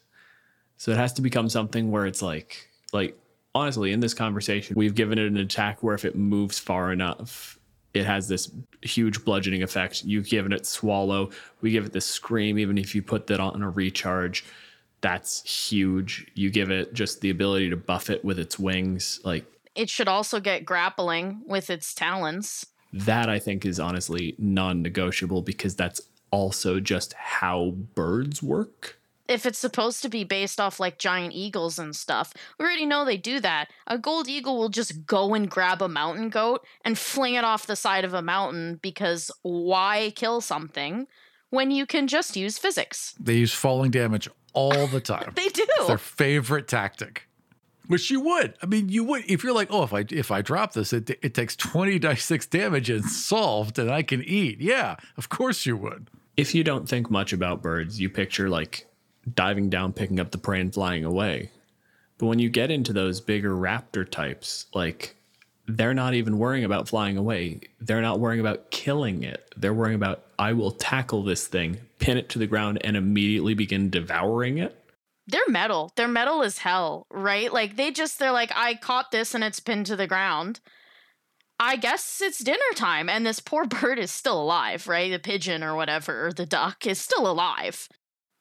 so 0.78 0.92
it 0.92 0.98
has 0.98 1.12
to 1.14 1.22
become 1.24 1.50
something 1.50 1.90
where 1.90 2.06
it's 2.06 2.22
like 2.22 2.70
like 2.94 3.18
honestly 3.56 3.92
in 3.92 4.00
this 4.00 4.14
conversation 4.14 4.76
we've 4.78 4.96
given 4.96 5.18
it 5.18 5.28
an 5.28 5.38
attack 5.38 5.82
where 5.84 5.96
if 5.96 6.06
it 6.06 6.16
moves 6.16 6.60
far 6.60 6.92
enough 6.92 7.58
it 7.94 8.06
has 8.06 8.28
this 8.28 8.52
huge 8.82 9.26
bludgeoning 9.26 9.64
effect 9.64 10.04
you've 10.04 10.30
given 10.30 10.54
it 10.54 10.66
swallow 10.66 11.30
we 11.62 11.72
give 11.72 11.86
it 11.86 11.94
the 11.94 12.02
scream 12.02 12.60
even 12.60 12.78
if 12.78 12.94
you 12.94 13.02
put 13.02 13.28
that 13.28 13.40
on 13.40 13.62
a 13.62 13.70
recharge 13.70 14.46
that's 15.02 15.70
huge. 15.70 16.28
You 16.36 16.50
give 16.50 16.72
it 16.72 16.94
just 16.94 17.22
the 17.22 17.30
ability 17.30 17.70
to 17.70 17.78
buff 17.78 18.10
it 18.10 18.24
with 18.24 18.40
its 18.40 18.60
wings. 18.60 19.20
Like 19.24 19.46
It 19.76 19.90
should 19.90 20.08
also 20.08 20.40
get 20.40 20.66
grappling 20.66 21.42
with 21.46 21.70
its 21.70 21.94
talons. 21.94 22.66
that, 22.92 23.30
I 23.30 23.40
think 23.40 23.66
is 23.66 23.80
honestly 23.80 24.36
non 24.38 24.82
negotiable 24.82 25.42
because 25.42 25.76
that's 25.76 26.02
also 26.32 26.80
just 26.80 27.14
how 27.14 27.72
birds 27.96 28.44
work. 28.44 28.99
If 29.30 29.46
it's 29.46 29.60
supposed 29.60 30.02
to 30.02 30.10
be 30.10 30.24
based 30.24 30.60
off 30.60 30.80
like 30.80 30.98
giant 30.98 31.34
eagles 31.34 31.78
and 31.78 31.96
stuff, 31.96 32.34
we 32.58 32.66
already 32.66 32.86
know 32.86 33.06
they 33.06 33.16
do 33.16 33.40
that. 33.40 33.70
A 33.88 33.98
gold 33.98 34.28
eagle 34.28 34.58
will 34.58 34.70
just 34.70 35.06
go 35.06 35.36
and 35.36 35.50
grab 35.50 35.82
a 35.82 35.88
mountain 35.88 36.30
goat 36.30 36.66
and 36.84 36.98
fling 36.98 37.36
it 37.36 37.44
off 37.44 37.68
the 37.68 37.76
side 37.76 38.04
of 38.04 38.14
a 38.14 38.24
mountain 38.24 38.80
because 38.82 39.32
why 39.44 40.12
kill 40.16 40.42
something 40.42 41.08
when 41.52 41.70
you 41.70 41.86
can 41.86 42.08
just 42.08 42.36
use 42.36 42.58
physics? 42.58 43.14
They 43.20 43.36
use 43.36 43.54
falling 43.54 43.92
damage 43.92 44.28
all 44.54 44.88
the 44.88 45.00
time. 45.16 45.32
They 45.36 45.48
do. 45.48 45.66
It's 45.78 45.88
their 45.88 45.98
favorite 46.00 46.68
tactic. 46.68 47.28
Which 47.86 48.12
you 48.12 48.22
would. 48.22 48.54
I 48.62 48.68
mean, 48.68 48.90
you 48.90 49.04
would 49.04 49.24
if 49.28 49.44
you're 49.44 49.54
like, 49.54 49.70
oh, 49.72 49.84
if 49.84 49.94
I 49.94 50.06
if 50.10 50.30
I 50.32 50.44
drop 50.44 50.74
this, 50.74 50.94
it 50.94 51.10
it 51.24 51.34
takes 51.34 51.56
20 51.56 51.98
dice 51.98 52.24
six 52.24 52.46
damage 52.46 52.90
and 52.90 53.04
solved, 53.04 53.80
and 53.80 53.90
I 53.90 54.04
can 54.04 54.24
eat. 54.24 54.62
Yeah, 54.62 54.98
of 55.18 55.30
course 55.30 55.66
you 55.66 55.76
would. 55.78 56.12
If 56.38 56.54
you 56.54 56.64
don't 56.64 56.88
think 56.88 57.10
much 57.10 57.34
about 57.34 57.64
birds, 57.64 58.00
you 58.00 58.08
picture 58.08 58.48
like 58.48 58.86
diving 59.36 59.70
down, 59.70 59.94
picking 59.94 60.20
up 60.20 60.32
the 60.32 60.38
prey, 60.38 60.60
and 60.60 60.74
flying 60.74 61.06
away. 61.06 61.52
But 62.18 62.28
when 62.28 62.40
you 62.40 62.50
get 62.50 62.72
into 62.72 62.94
those 62.94 63.22
bigger 63.22 63.56
raptor 63.56 64.10
types, 64.10 64.66
like 64.74 65.16
they're 65.68 65.94
not 65.94 66.16
even 66.16 66.38
worrying 66.38 66.66
about 66.66 66.90
flying 66.90 67.18
away. 67.18 67.62
They're 67.80 68.02
not 68.02 68.20
worrying 68.20 68.40
about 68.40 68.72
killing 68.72 69.24
it. 69.24 69.54
They're 69.56 69.74
worrying 69.74 69.96
about, 69.96 70.26
I 70.38 70.54
will 70.54 70.72
tackle 70.72 71.24
this 71.24 71.48
thing, 71.48 71.78
pin 72.00 72.18
it 72.18 72.30
to 72.30 72.40
the 72.40 72.48
ground, 72.48 72.80
and 72.84 72.98
immediately 72.98 73.54
begin 73.54 73.90
devouring 73.90 74.58
it. 74.58 74.76
They're 75.28 75.48
metal. 75.48 75.92
They're 75.96 76.08
metal 76.08 76.42
as 76.42 76.58
hell, 76.58 77.06
right? 77.12 77.54
Like 77.54 77.76
they 77.76 77.92
just 77.92 78.18
they're 78.18 78.32
like, 78.32 78.52
I 78.56 78.76
caught 78.76 79.12
this 79.12 79.36
and 79.36 79.44
it's 79.44 79.60
pinned 79.60 79.86
to 79.86 79.96
the 79.96 80.08
ground. 80.08 80.60
I 81.60 81.76
guess 81.76 82.20
it's 82.22 82.44
dinner 82.44 82.58
time 82.74 83.10
and 83.10 83.26
this 83.26 83.40
poor 83.40 83.66
bird 83.68 84.00
is 84.00 84.12
still 84.12 84.42
alive, 84.42 84.88
right? 84.88 85.12
The 85.12 85.20
pigeon 85.20 85.64
or 85.64 85.76
whatever, 85.76 86.28
or 86.28 86.34
the 86.34 86.48
duck 86.48 86.88
is 86.88 87.00
still 87.00 87.30
alive. 87.30 87.88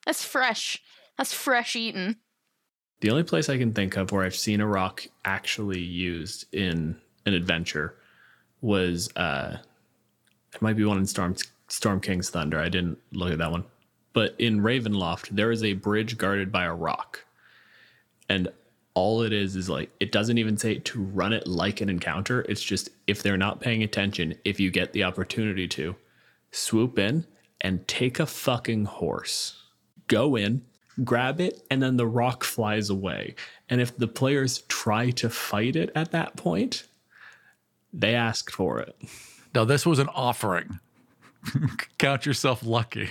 That's 0.09 0.25
fresh. 0.25 0.83
That's 1.19 1.35
fresh 1.35 1.77
eaten. 1.77 2.17
The 3.03 3.11
only 3.11 3.25
place 3.25 3.51
I 3.51 3.59
can 3.59 3.75
think 3.75 3.99
of 3.99 4.11
where 4.11 4.25
I've 4.25 4.35
seen 4.35 4.63
a 4.63 4.67
roc 4.67 5.07
actually 5.27 5.81
used 5.81 6.47
in 6.51 6.97
an 7.27 7.35
adventure 7.35 7.95
was 8.63 9.15
uh 9.17 9.59
it 10.55 10.63
might 10.63 10.79
be 10.79 10.87
one 10.87 10.97
in 10.97 11.05
Storm 11.05 11.37
Storm 11.69 12.01
King's 12.01 12.31
Thunder. 12.31 12.59
I 12.59 12.71
didn't 12.71 12.97
look 13.13 13.33
at 13.33 13.39
that 13.39 13.51
one. 13.51 13.65
But 14.15 14.35
in 14.39 14.63
Ravenloft, 14.63 15.29
there 15.29 15.51
is 15.51 15.63
a 15.63 15.75
bridge 15.75 16.17
guarded 16.17 16.51
by 16.51 16.65
a 16.65 16.75
roc. 16.75 17.23
And 18.31 18.49
all 18.95 19.21
it 19.21 19.35
is 19.35 19.57
is 19.57 19.69
like 19.69 19.91
it 20.01 20.11
doesn't 20.11 20.39
even 20.39 20.57
say 20.57 20.79
to 20.79 21.03
run 21.03 21.35
it 21.35 21.47
like 21.47 21.83
an 21.83 21.91
encounter. 21.91 22.47
It's 22.49 22.63
just 22.63 22.89
if 23.07 23.23
they're 23.23 23.37
not 23.37 23.61
paying 23.61 23.83
attention, 23.83 24.37
if 24.47 24.59
you 24.59 24.71
get 24.71 24.95
the 24.95 25.05
opportunity 25.05 25.69
to, 25.69 25.97
swoop 26.51 26.99
in 26.99 27.27
and 27.61 27.87
take 27.87 28.19
a 28.19 28.25
fucking 28.25 28.87
horse. 28.87 29.68
Go 30.09 30.37
in, 30.37 30.63
grab 31.05 31.41
it, 31.41 31.63
and 31.71 31.83
then 31.83 31.97
the 31.97 32.07
roc 32.07 32.45
flies 32.45 32.91
away. 32.91 33.35
And 33.69 33.81
if 33.81 33.97
the 33.97 34.09
players 34.09 34.63
try 34.63 35.11
to 35.11 35.31
fight 35.31 35.77
it 35.77 35.91
at 35.95 36.11
that 36.13 36.37
point, 36.37 36.85
they 37.93 38.15
asked 38.15 38.53
for 38.53 38.81
it. 38.81 38.97
Now 39.55 39.65
this 39.65 39.87
was 39.87 39.99
an 39.99 40.09
offering. 40.09 40.81
Count 41.99 42.27
yourself 42.27 42.65
lucky. 42.65 43.11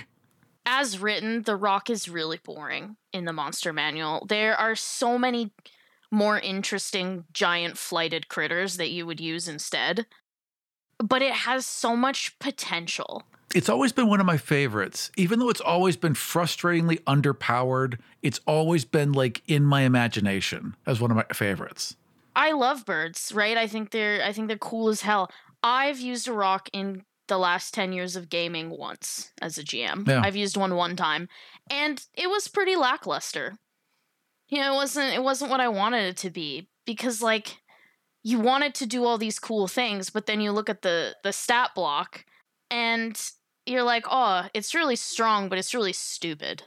As 0.66 0.98
written, 0.98 1.42
the 1.42 1.56
roc 1.56 1.88
is 1.88 2.08
really 2.08 2.38
boring 2.44 2.96
in 3.12 3.24
the 3.24 3.32
monster 3.32 3.72
manual. 3.72 4.26
There 4.28 4.54
are 4.54 4.76
so 4.76 5.18
many 5.18 5.50
more 6.10 6.38
interesting 6.38 7.24
giant 7.32 7.78
flighted 7.78 8.28
critters 8.28 8.76
that 8.76 8.90
you 8.90 9.06
would 9.06 9.20
use 9.20 9.48
instead. 9.48 10.06
But 10.98 11.22
it 11.22 11.32
has 11.32 11.64
so 11.64 11.96
much 11.96 12.38
potential. 12.38 13.24
It's 13.54 13.68
always 13.68 13.92
been 13.92 14.08
one 14.08 14.20
of 14.20 14.26
my 14.26 14.36
favorites. 14.36 15.10
Even 15.16 15.38
though 15.38 15.48
it's 15.48 15.60
always 15.60 15.96
been 15.96 16.14
frustratingly 16.14 17.00
underpowered, 17.04 17.98
it's 18.22 18.40
always 18.46 18.84
been 18.84 19.12
like 19.12 19.42
in 19.46 19.64
my 19.64 19.82
imagination 19.82 20.76
as 20.86 21.00
one 21.00 21.10
of 21.10 21.16
my 21.16 21.24
favorites. 21.32 21.96
I 22.36 22.52
love 22.52 22.84
birds, 22.84 23.32
right? 23.34 23.56
I 23.56 23.66
think 23.66 23.90
they're 23.90 24.22
I 24.24 24.32
think 24.32 24.48
they're 24.48 24.58
cool 24.58 24.88
as 24.88 25.00
hell. 25.00 25.30
I've 25.62 25.98
used 25.98 26.28
a 26.28 26.32
roc 26.32 26.68
in 26.72 27.04
the 27.26 27.38
last 27.38 27.74
10 27.74 27.92
years 27.92 28.16
of 28.16 28.30
gaming 28.30 28.70
once 28.70 29.32
as 29.42 29.58
a 29.58 29.64
GM. 29.64 30.06
Yeah. 30.08 30.22
I've 30.24 30.36
used 30.36 30.56
one 30.56 30.74
one 30.76 30.96
time 30.96 31.28
and 31.70 32.04
it 32.14 32.28
was 32.28 32.48
pretty 32.48 32.76
lackluster. 32.76 33.56
You 34.48 34.60
know, 34.60 34.74
it 34.74 34.76
wasn't 34.76 35.14
it 35.14 35.22
wasn't 35.22 35.50
what 35.50 35.60
I 35.60 35.68
wanted 35.68 36.04
it 36.04 36.16
to 36.18 36.30
be 36.30 36.68
because 36.86 37.22
like 37.22 37.58
you 38.22 38.38
want 38.38 38.64
it 38.64 38.74
to 38.76 38.86
do 38.86 39.04
all 39.04 39.18
these 39.18 39.38
cool 39.38 39.68
things, 39.68 40.10
but 40.10 40.26
then 40.26 40.40
you 40.40 40.52
look 40.52 40.68
at 40.68 40.82
the 40.82 41.16
the 41.22 41.32
stat 41.32 41.70
block 41.74 42.24
and 42.70 43.20
you're 43.68 43.82
like, 43.82 44.06
"Oh, 44.10 44.48
it's 44.54 44.74
really 44.74 44.96
strong, 44.96 45.48
but 45.48 45.58
it's 45.58 45.74
really 45.74 45.92
stupid." 45.92 46.62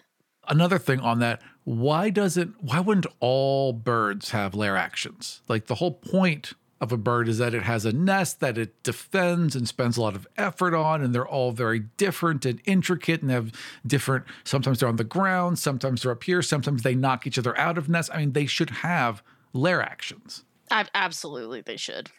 Another 0.48 0.80
thing 0.80 1.00
on 1.00 1.20
that, 1.20 1.42
why 1.64 2.10
doesn't 2.10 2.56
why 2.62 2.80
wouldn't 2.80 3.06
all 3.20 3.74
birds 3.74 4.32
have 4.32 4.56
lair 4.56 4.76
actions? 4.76 5.42
Like 5.48 5.68
the 5.68 5.76
whole 5.76 5.92
point 5.92 6.54
of 6.82 6.92
a 6.92 6.98
bird 6.98 7.30
is 7.30 7.38
that 7.38 7.54
it 7.54 7.62
has 7.62 7.86
a 7.86 7.94
nest 7.94 8.40
that 8.40 8.58
it 8.58 8.82
defends 8.82 9.56
and 9.56 9.68
spends 9.68 9.98
a 9.98 10.02
lot 10.02 10.16
of 10.16 10.28
effort 10.36 10.74
on, 10.74 11.02
and 11.02 11.14
they're 11.14 11.28
all 11.28 11.52
very 11.52 11.80
different 11.98 12.44
and 12.44 12.60
intricate 12.66 13.22
and 13.22 13.30
have 13.30 13.52
different. 13.86 14.26
Sometimes 14.44 14.80
they're 14.80 14.90
on 14.90 14.96
the 14.96 15.04
ground, 15.04 15.60
sometimes 15.60 16.02
they're 16.02 16.12
up 16.12 16.24
here, 16.24 16.42
sometimes 16.42 16.82
they 16.82 16.96
knock 16.96 17.28
each 17.28 17.38
other 17.38 17.56
out 17.58 17.78
of 17.78 17.88
nests. 17.88 18.10
I 18.12 18.18
mean, 18.18 18.32
they 18.34 18.48
should 18.48 18.72
have 18.72 19.22
lair 19.54 19.82
actions. 19.82 20.44
Ab- 20.72 20.90
absolutely 20.96 21.62
they 21.62 21.78
should. 21.78 22.10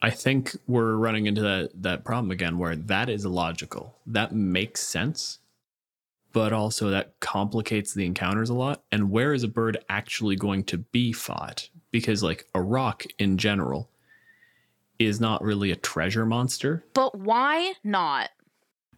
I 0.00 0.10
think 0.10 0.56
we're 0.66 0.94
running 0.94 1.26
into 1.26 1.40
that 1.42 1.70
that 1.82 2.04
problem 2.04 2.30
again 2.30 2.58
where 2.58 2.76
that 2.76 3.08
is 3.08 3.26
logical. 3.26 3.96
That 4.06 4.32
makes 4.32 4.80
sense. 4.80 5.38
But 6.32 6.52
also 6.52 6.90
that 6.90 7.18
complicates 7.20 7.94
the 7.94 8.06
encounters 8.06 8.50
a 8.50 8.54
lot. 8.54 8.82
And 8.92 9.10
where 9.10 9.32
is 9.32 9.42
a 9.42 9.48
bird 9.48 9.78
actually 9.88 10.36
going 10.36 10.64
to 10.64 10.78
be 10.78 11.12
fought? 11.12 11.68
Because 11.90 12.22
like 12.22 12.46
a 12.54 12.60
roc 12.60 13.04
in 13.18 13.38
general 13.38 13.90
is 14.98 15.20
not 15.20 15.42
really 15.42 15.70
a 15.70 15.76
treasure 15.76 16.26
monster. 16.26 16.84
But 16.92 17.18
why 17.18 17.74
not? 17.82 18.30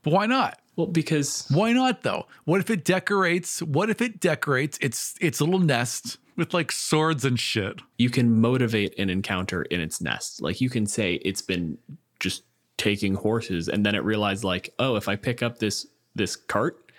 But 0.03 0.13
why 0.13 0.27
not? 0.27 0.59
Well, 0.77 0.87
because 0.87 1.47
Why 1.51 1.73
not 1.73 2.03
though? 2.03 2.27
What 2.45 2.61
if 2.61 2.71
it 2.71 2.85
decorates? 2.85 3.63
What 3.63 3.91
if 3.91 4.01
it 4.01 4.21
decorates 4.21 4.79
its 4.81 5.15
its 5.21 5.41
little 5.41 5.59
nest 5.59 6.19
with 6.41 6.53
like 6.55 6.73
swords 6.73 7.25
and 7.25 7.39
shit? 7.39 7.81
you 7.99 8.11
can 8.11 8.41
motivate 8.41 8.99
an 8.99 9.11
encounter 9.11 9.63
in 9.63 9.81
its 9.81 10.01
nest. 10.01 10.43
Like 10.43 10.61
you 10.61 10.71
can 10.71 10.87
say 10.87 11.15
it's 11.17 11.43
been 11.43 11.79
just 12.19 12.43
taking 12.79 13.15
horses 13.15 13.69
and 13.69 13.85
then 13.87 13.95
it 13.95 14.03
realized 14.05 14.43
like, 14.43 14.73
oh, 14.79 14.97
if 14.97 15.09
I 15.09 15.17
pick 15.17 15.43
up 15.43 15.59
this 15.59 15.87
this 16.15 16.35
cart, 16.37 16.91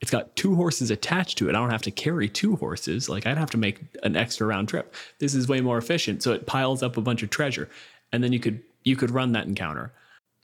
It's 0.00 0.10
got 0.10 0.34
two 0.36 0.54
horses 0.54 0.90
attached 0.90 1.38
to 1.38 1.48
it. 1.48 1.54
I 1.54 1.58
don't 1.58 1.70
have 1.70 1.82
to 1.82 1.90
carry 1.90 2.28
two 2.28 2.56
horses. 2.56 3.08
Like 3.08 3.26
I'd 3.26 3.38
have 3.38 3.50
to 3.50 3.58
make 3.58 3.80
an 4.02 4.16
extra 4.16 4.46
round 4.46 4.68
trip. 4.68 4.94
This 5.18 5.34
is 5.34 5.48
way 5.48 5.60
more 5.60 5.78
efficient. 5.78 6.22
So 6.22 6.32
it 6.32 6.46
piles 6.46 6.82
up 6.82 6.96
a 6.96 7.00
bunch 7.00 7.22
of 7.22 7.30
treasure. 7.30 7.68
And 8.12 8.22
then 8.22 8.32
you 8.32 8.40
could 8.40 8.62
you 8.84 8.96
could 8.96 9.10
run 9.10 9.32
that 9.32 9.46
encounter. 9.46 9.92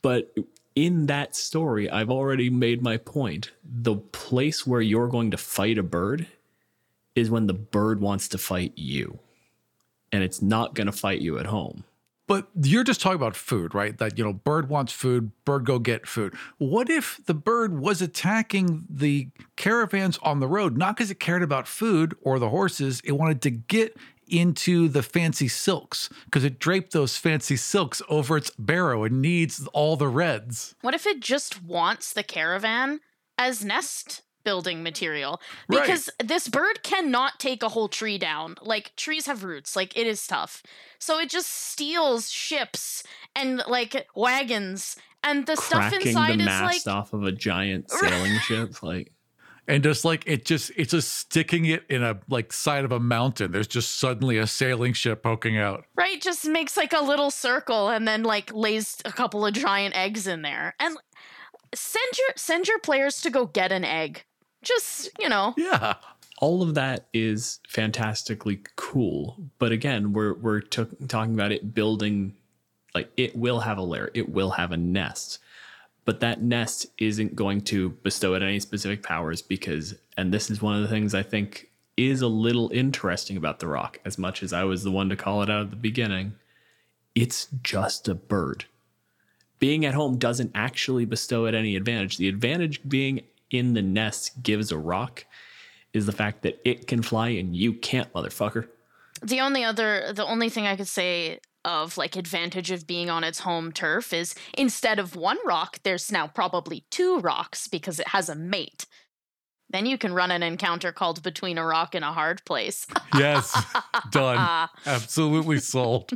But 0.01 0.33
in 0.75 1.07
that 1.07 1.35
story, 1.35 1.89
I've 1.89 2.11
already 2.11 2.49
made 2.49 2.81
my 2.81 2.97
point. 2.97 3.51
The 3.63 3.95
place 3.95 4.67
where 4.67 4.81
you're 4.81 5.07
going 5.07 5.31
to 5.31 5.37
fight 5.37 5.77
a 5.77 5.83
bird 5.83 6.27
is 7.15 7.29
when 7.29 7.47
the 7.47 7.53
bird 7.53 8.01
wants 8.01 8.27
to 8.29 8.37
fight 8.37 8.73
you. 8.75 9.19
And 10.11 10.23
it's 10.23 10.41
not 10.41 10.75
going 10.75 10.87
to 10.87 10.93
fight 10.93 11.21
you 11.21 11.39
at 11.39 11.47
home. 11.47 11.83
But 12.27 12.47
you're 12.59 12.83
just 12.83 13.01
talking 13.01 13.17
about 13.17 13.35
food, 13.35 13.75
right? 13.75 13.95
That, 13.97 14.17
you 14.17 14.23
know, 14.23 14.33
bird 14.33 14.67
wants 14.67 14.91
food, 14.91 15.31
bird 15.45 15.65
go 15.65 15.77
get 15.77 16.07
food. 16.07 16.33
What 16.57 16.89
if 16.89 17.19
the 17.25 17.35
bird 17.35 17.79
was 17.79 18.01
attacking 18.01 18.85
the 18.89 19.29
caravans 19.55 20.17
on 20.23 20.39
the 20.39 20.47
road, 20.47 20.75
not 20.75 20.95
because 20.95 21.11
it 21.11 21.19
cared 21.19 21.43
about 21.43 21.67
food 21.67 22.15
or 22.21 22.39
the 22.39 22.49
horses, 22.49 22.99
it 23.03 23.11
wanted 23.11 23.41
to 23.43 23.51
get 23.51 23.95
into 24.27 24.87
the 24.87 25.03
fancy 25.03 25.47
silks 25.47 26.09
because 26.25 26.43
it 26.43 26.57
draped 26.57 26.93
those 26.93 27.15
fancy 27.15 27.55
silks 27.55 28.01
over 28.09 28.37
its 28.37 28.49
barrow 28.57 29.03
and 29.03 29.21
needs 29.21 29.67
all 29.67 29.95
the 29.95 30.07
reds. 30.07 30.73
What 30.81 30.95
if 30.95 31.05
it 31.05 31.19
just 31.19 31.63
wants 31.63 32.11
the 32.11 32.23
caravan 32.23 33.01
as 33.37 33.63
nest 33.63 34.23
building 34.45 34.81
material? 34.83 35.41
Right. 35.67 35.81
Because 35.81 36.09
this 36.23 36.47
bird 36.47 36.83
cannot 36.83 37.39
take 37.39 37.61
a 37.61 37.69
whole 37.69 37.89
tree 37.89 38.17
down. 38.17 38.55
Like 38.61 38.95
trees 38.95 39.25
have 39.25 39.43
roots, 39.43 39.75
like 39.75 39.97
it 39.97 40.07
is 40.07 40.25
tough. 40.25 40.63
So 40.99 41.19
it 41.19 41.29
just 41.29 41.51
steals 41.51 42.31
ships 42.31 43.03
and 43.35 43.61
like 43.67 44.07
wagons 44.15 44.95
and 45.25 45.45
the 45.45 45.55
stuff 45.57 45.91
inside 45.91 46.37
the 46.37 46.43
is 46.43 46.45
mast 46.45 46.85
like 46.87 46.95
off 46.95 47.13
of 47.13 47.23
a 47.23 47.31
giant 47.31 47.91
sailing 47.91 48.39
ship. 48.39 48.81
Like 48.81 49.11
And 49.67 49.83
just 49.83 50.05
like 50.05 50.23
it 50.27 50.45
just 50.45 50.71
it's 50.77 50.91
just 50.91 51.13
sticking 51.13 51.65
it 51.65 51.83
in 51.89 52.03
a 52.03 52.19
like 52.29 52.53
side 52.53 52.85
of 52.85 52.91
a 52.91 52.99
mountain. 52.99 53.51
There's 53.51 53.67
just 53.67 53.99
suddenly 53.99 54.37
a 54.37 54.47
sailing 54.47 54.93
ship 54.93 55.23
poking 55.23 55.57
out. 55.57 55.85
right 55.95 56.21
just 56.21 56.45
makes 56.45 56.77
like 56.77 56.93
a 56.93 57.01
little 57.01 57.31
circle 57.31 57.89
and 57.89 58.07
then 58.07 58.23
like 58.23 58.53
lays 58.53 58.97
a 59.03 59.11
couple 59.11 59.45
of 59.45 59.53
giant 59.53 59.97
eggs 59.97 60.27
in 60.27 60.43
there. 60.43 60.75
And 60.79 60.97
send 61.73 62.17
your 62.17 62.29
send 62.35 62.67
your 62.67 62.79
players 62.79 63.21
to 63.21 63.29
go 63.29 63.45
get 63.47 63.71
an 63.71 63.83
egg. 63.83 64.23
Just, 64.65 65.09
you 65.19 65.29
know, 65.29 65.53
Yeah. 65.57 65.93
all 66.39 66.61
of 66.61 66.73
that 66.73 67.07
is 67.13 67.59
fantastically 67.69 68.59
cool. 68.75 69.37
But 69.59 69.71
again 69.71 70.11
we're 70.11 70.33
we're 70.33 70.59
t- 70.59 70.85
talking 71.07 71.33
about 71.33 71.53
it 71.53 71.73
building 71.73 72.35
like 72.93 73.09
it 73.15 73.35
will 73.37 73.61
have 73.61 73.77
a 73.77 73.81
lair 73.81 74.09
it 74.13 74.27
will 74.29 74.51
have 74.51 74.71
a 74.73 74.77
nest. 74.77 75.39
But 76.03 76.19
that 76.19 76.41
nest 76.43 76.87
isn't 76.97 77.35
going 77.35 77.61
to 77.61 77.89
bestow 77.89 78.33
it 78.35 78.43
any 78.43 78.59
specific 78.59 79.01
powers 79.01 79.41
because 79.41 79.95
and 80.17 80.33
this 80.33 80.49
is 80.51 80.61
one 80.61 80.75
of 80.75 80.81
the 80.81 80.87
things 80.87 81.13
i 81.15 81.23
think 81.23 81.69
is 81.97 82.21
a 82.21 82.27
little 82.27 82.69
interesting 82.73 83.37
about 83.37 83.59
the 83.59 83.67
roc 83.67 83.99
as 84.05 84.17
much 84.17 84.43
as 84.43 84.51
i 84.53 84.63
was 84.63 84.83
the 84.83 84.91
one 84.91 85.09
to 85.09 85.15
call 85.15 85.41
it 85.41 85.49
out 85.49 85.61
at 85.61 85.69
the 85.71 85.75
beginning 85.77 86.33
it's 87.15 87.47
just 87.63 88.09
a 88.09 88.13
bird. 88.13 88.65
Being 89.57 89.85
at 89.85 89.93
home 89.93 90.17
doesn't 90.17 90.51
actually 90.53 91.05
bestow 91.05 91.45
it 91.45 91.55
any 91.55 91.77
advantage. 91.77 92.17
The 92.17 92.27
advantage 92.27 92.81
being 92.87 93.21
in 93.51 93.73
the 93.73 93.81
nest 93.81 94.41
gives 94.41 94.71
a 94.71 94.77
roc 94.77 95.25
is 95.93 96.05
the 96.05 96.11
fact 96.11 96.41
that 96.43 96.59
it 96.65 96.87
can 96.87 97.01
fly 97.01 97.29
and 97.29 97.55
you 97.55 97.73
can't, 97.73 98.11
motherfucker. 98.13 98.67
the 99.23 99.39
only 99.39 99.63
other 99.63 100.11
the 100.13 100.25
only 100.25 100.49
thing 100.49 100.67
I 100.67 100.75
could 100.75 100.87
say 100.87 101.39
of 101.63 101.97
like 101.97 102.15
advantage 102.15 102.69
of 102.69 102.85
being 102.85 103.09
on 103.09 103.23
its 103.23 103.39
home 103.39 103.71
turf 103.71 104.13
is 104.13 104.35
instead 104.57 104.99
of 104.99 105.15
one 105.15 105.39
roc, 105.45 105.79
there's 105.83 106.11
now 106.11 106.27
probably 106.27 106.85
two 106.91 107.17
rocs 107.19 107.67
because 107.67 107.99
it 107.99 108.09
has 108.09 108.29
a 108.29 108.35
mate. 108.35 108.85
Then 109.75 109.85
you 109.85 109.97
can 109.97 110.13
run 110.13 110.31
an 110.31 110.41
encounter 110.41 110.93
called 110.93 111.21
Between 111.21 111.57
a 111.57 111.65
Rock 111.65 111.95
and 111.95 112.05
a 112.05 112.13
Hard 112.13 112.45
Place. 112.45 112.87
Yes. 113.17 113.53
Done. 114.09 114.69
Absolutely 114.85 115.59
sold. 115.59 116.11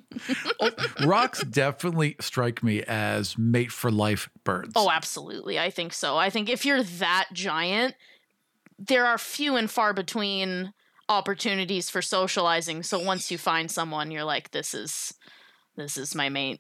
Oh, 0.62 0.72
rocs 1.06 1.44
definitely 1.44 2.16
strike 2.20 2.64
me 2.64 2.84
as 2.84 3.38
mate 3.38 3.72
for 3.72 3.92
life 3.92 4.30
birds. 4.44 4.74
Oh, 4.76 4.90
absolutely. 4.90 5.60
I 5.60 5.70
think 5.70 5.94
so. 5.94 6.18
I 6.18 6.30
think 6.30 6.50
if 6.50 6.66
you're 6.66 6.84
that 6.84 7.28
giant, 7.32 7.96
there 8.78 9.06
are 9.06 9.18
few 9.18 9.56
and 9.56 9.70
far 9.72 9.94
between 9.94 10.74
opportunities 11.08 11.90
for 11.90 12.02
socializing. 12.02 12.84
So 12.84 13.00
once 13.00 13.32
you 13.32 13.38
find 13.38 13.72
someone, 13.72 14.12
you're 14.12 14.26
like, 14.26 14.52
this 14.52 14.74
is 14.74 15.14
this 15.76 15.98
is 15.98 16.16
my 16.16 16.28
mate. 16.30 16.60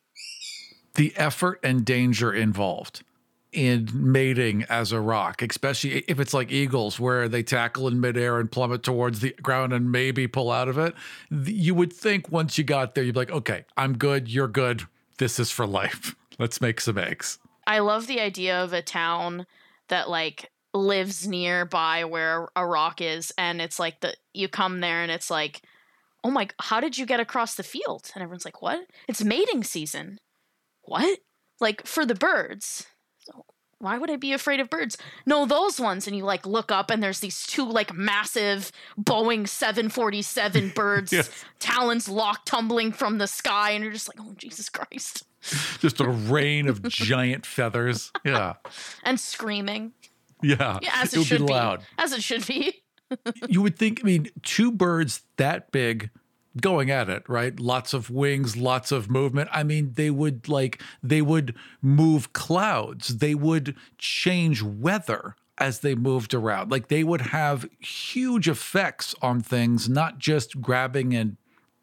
the 0.95 1.13
effort 1.17 1.60
and 1.63 1.86
danger 1.86 2.34
involved 2.34 3.04
in 3.51 3.89
mating 3.93 4.63
as 4.69 4.91
a 4.91 4.99
roc, 4.99 5.41
especially 5.41 6.03
if 6.07 6.19
it's 6.19 6.33
like 6.33 6.51
eagles 6.51 6.99
where 6.99 7.27
they 7.27 7.41
tackle 7.41 7.88
in 7.88 7.99
midair 7.99 8.39
and 8.39 8.51
plummet 8.51 8.83
towards 8.83 9.21
the 9.21 9.31
ground 9.41 9.73
and 9.73 9.91
maybe 9.91 10.27
pull 10.27 10.51
out 10.51 10.67
of 10.67 10.77
it. 10.77 10.93
You 11.31 11.73
would 11.75 11.91
think 11.91 12.29
once 12.31 12.57
you 12.57 12.63
got 12.63 12.93
there, 12.93 13.03
you'd 13.03 13.13
be 13.13 13.19
like, 13.19 13.31
okay, 13.31 13.65
I'm 13.75 13.97
good, 13.97 14.29
you're 14.29 14.47
good. 14.47 14.83
This 15.17 15.39
is 15.39 15.49
for 15.51 15.65
life. 15.65 16.15
Let's 16.39 16.62
make 16.62 16.79
some 16.79 16.97
eggs. 16.97 17.39
I 17.65 17.79
love 17.79 18.07
the 18.07 18.19
idea 18.19 18.63
of 18.63 18.73
a 18.73 18.81
town 18.81 19.45
that 19.89 20.09
like 20.09 20.49
lives 20.73 21.27
nearby 21.27 22.05
where 22.05 22.47
a 22.55 22.65
roc 22.65 23.01
is 23.01 23.33
and 23.38 23.59
it's 23.59 23.79
like 23.79 23.99
the 24.01 24.13
you 24.33 24.47
come 24.47 24.81
there 24.81 25.01
and 25.01 25.12
it's 25.12 25.31
like 25.31 25.63
oh 26.23 26.29
my 26.29 26.47
how 26.59 26.79
did 26.79 26.95
you 26.95 27.07
get 27.07 27.19
across 27.19 27.55
the 27.55 27.63
field 27.63 28.12
and 28.13 28.21
everyone's 28.21 28.45
like 28.45 28.62
what 28.62 28.85
it's 29.07 29.23
mating 29.23 29.63
season 29.63 30.19
what 30.83 31.19
like 31.59 31.88
for 31.88 32.05
the 32.05 32.13
birds 32.13 32.85
why 33.80 33.98
would 33.98 34.12
i 34.12 34.15
be 34.15 34.32
afraid 34.34 34.60
of 34.60 34.70
birds 34.70 34.98
no 35.26 35.46
those 35.46 35.80
ones 35.80 36.06
and 36.08 36.15
you 36.15 36.24
like 36.24 36.46
look 36.46 36.72
up 36.72 36.89
and 36.92 37.02
there's 37.02 37.20
these 37.22 37.46
two 37.48 37.65
like 37.68 37.94
massive 37.94 38.72
boeing 39.02 39.48
747 39.48 40.70
birds 40.76 41.12
Yes. 41.12 41.30
talons 41.60 42.08
locked 42.08 42.48
tumbling 42.48 42.92
from 42.92 43.18
the 43.18 43.28
sky 43.28 43.72
and 43.72 43.84
you're 43.84 43.94
just 43.94 44.08
like 44.08 44.20
oh 44.20 44.34
jesus 44.38 44.70
christ 44.70 45.26
Just 45.80 46.02
a 46.02 46.10
rain 46.10 46.68
of 46.68 46.84
giant 46.84 47.46
feathers. 47.46 48.12
Yeah. 48.26 48.56
and 49.04 49.18
screaming 49.20 49.94
Yeah. 50.42 50.80
Yeah, 50.82 50.92
as 50.96 51.13
it, 51.13 51.18
would 51.20 51.28
should 51.28 51.48
be 51.48 51.54
be. 51.54 51.78
As 51.98 52.12
it 52.12 52.22
should 52.24 52.46
be. 52.46 52.84
you 53.48 53.62
would 53.62 53.78
think, 53.78 54.02
I 54.04 54.06
mean, 54.06 54.30
two 54.44 54.72
birds 54.72 55.24
that 55.38 55.72
big 55.72 56.10
going 56.59 56.89
at 56.89 57.09
it, 57.09 57.27
right? 57.27 57.59
Lots 57.59 57.93
of 57.93 58.09
wings, 58.09 58.57
lots 58.57 58.91
of 58.91 59.09
movement. 59.09 59.49
I 59.51 59.63
mean, 59.63 59.93
they 59.93 60.09
would 60.09 60.47
like, 60.47 60.81
they 61.03 61.21
would 61.21 61.55
move 61.81 62.33
clouds, 62.33 63.17
they 63.17 63.35
would 63.35 63.75
change 63.97 64.62
weather 64.63 65.35
as 65.57 65.81
they 65.81 65.93
moved 65.93 66.33
around. 66.33 66.71
Like 66.71 66.88
they 66.88 67.03
would 67.03 67.21
have 67.21 67.69
huge 67.79 68.47
effects 68.47 69.13
on 69.21 69.41
things, 69.41 69.89
not 69.89 70.17
just 70.17 70.62
grabbing 70.62 71.13
and, 71.13 71.38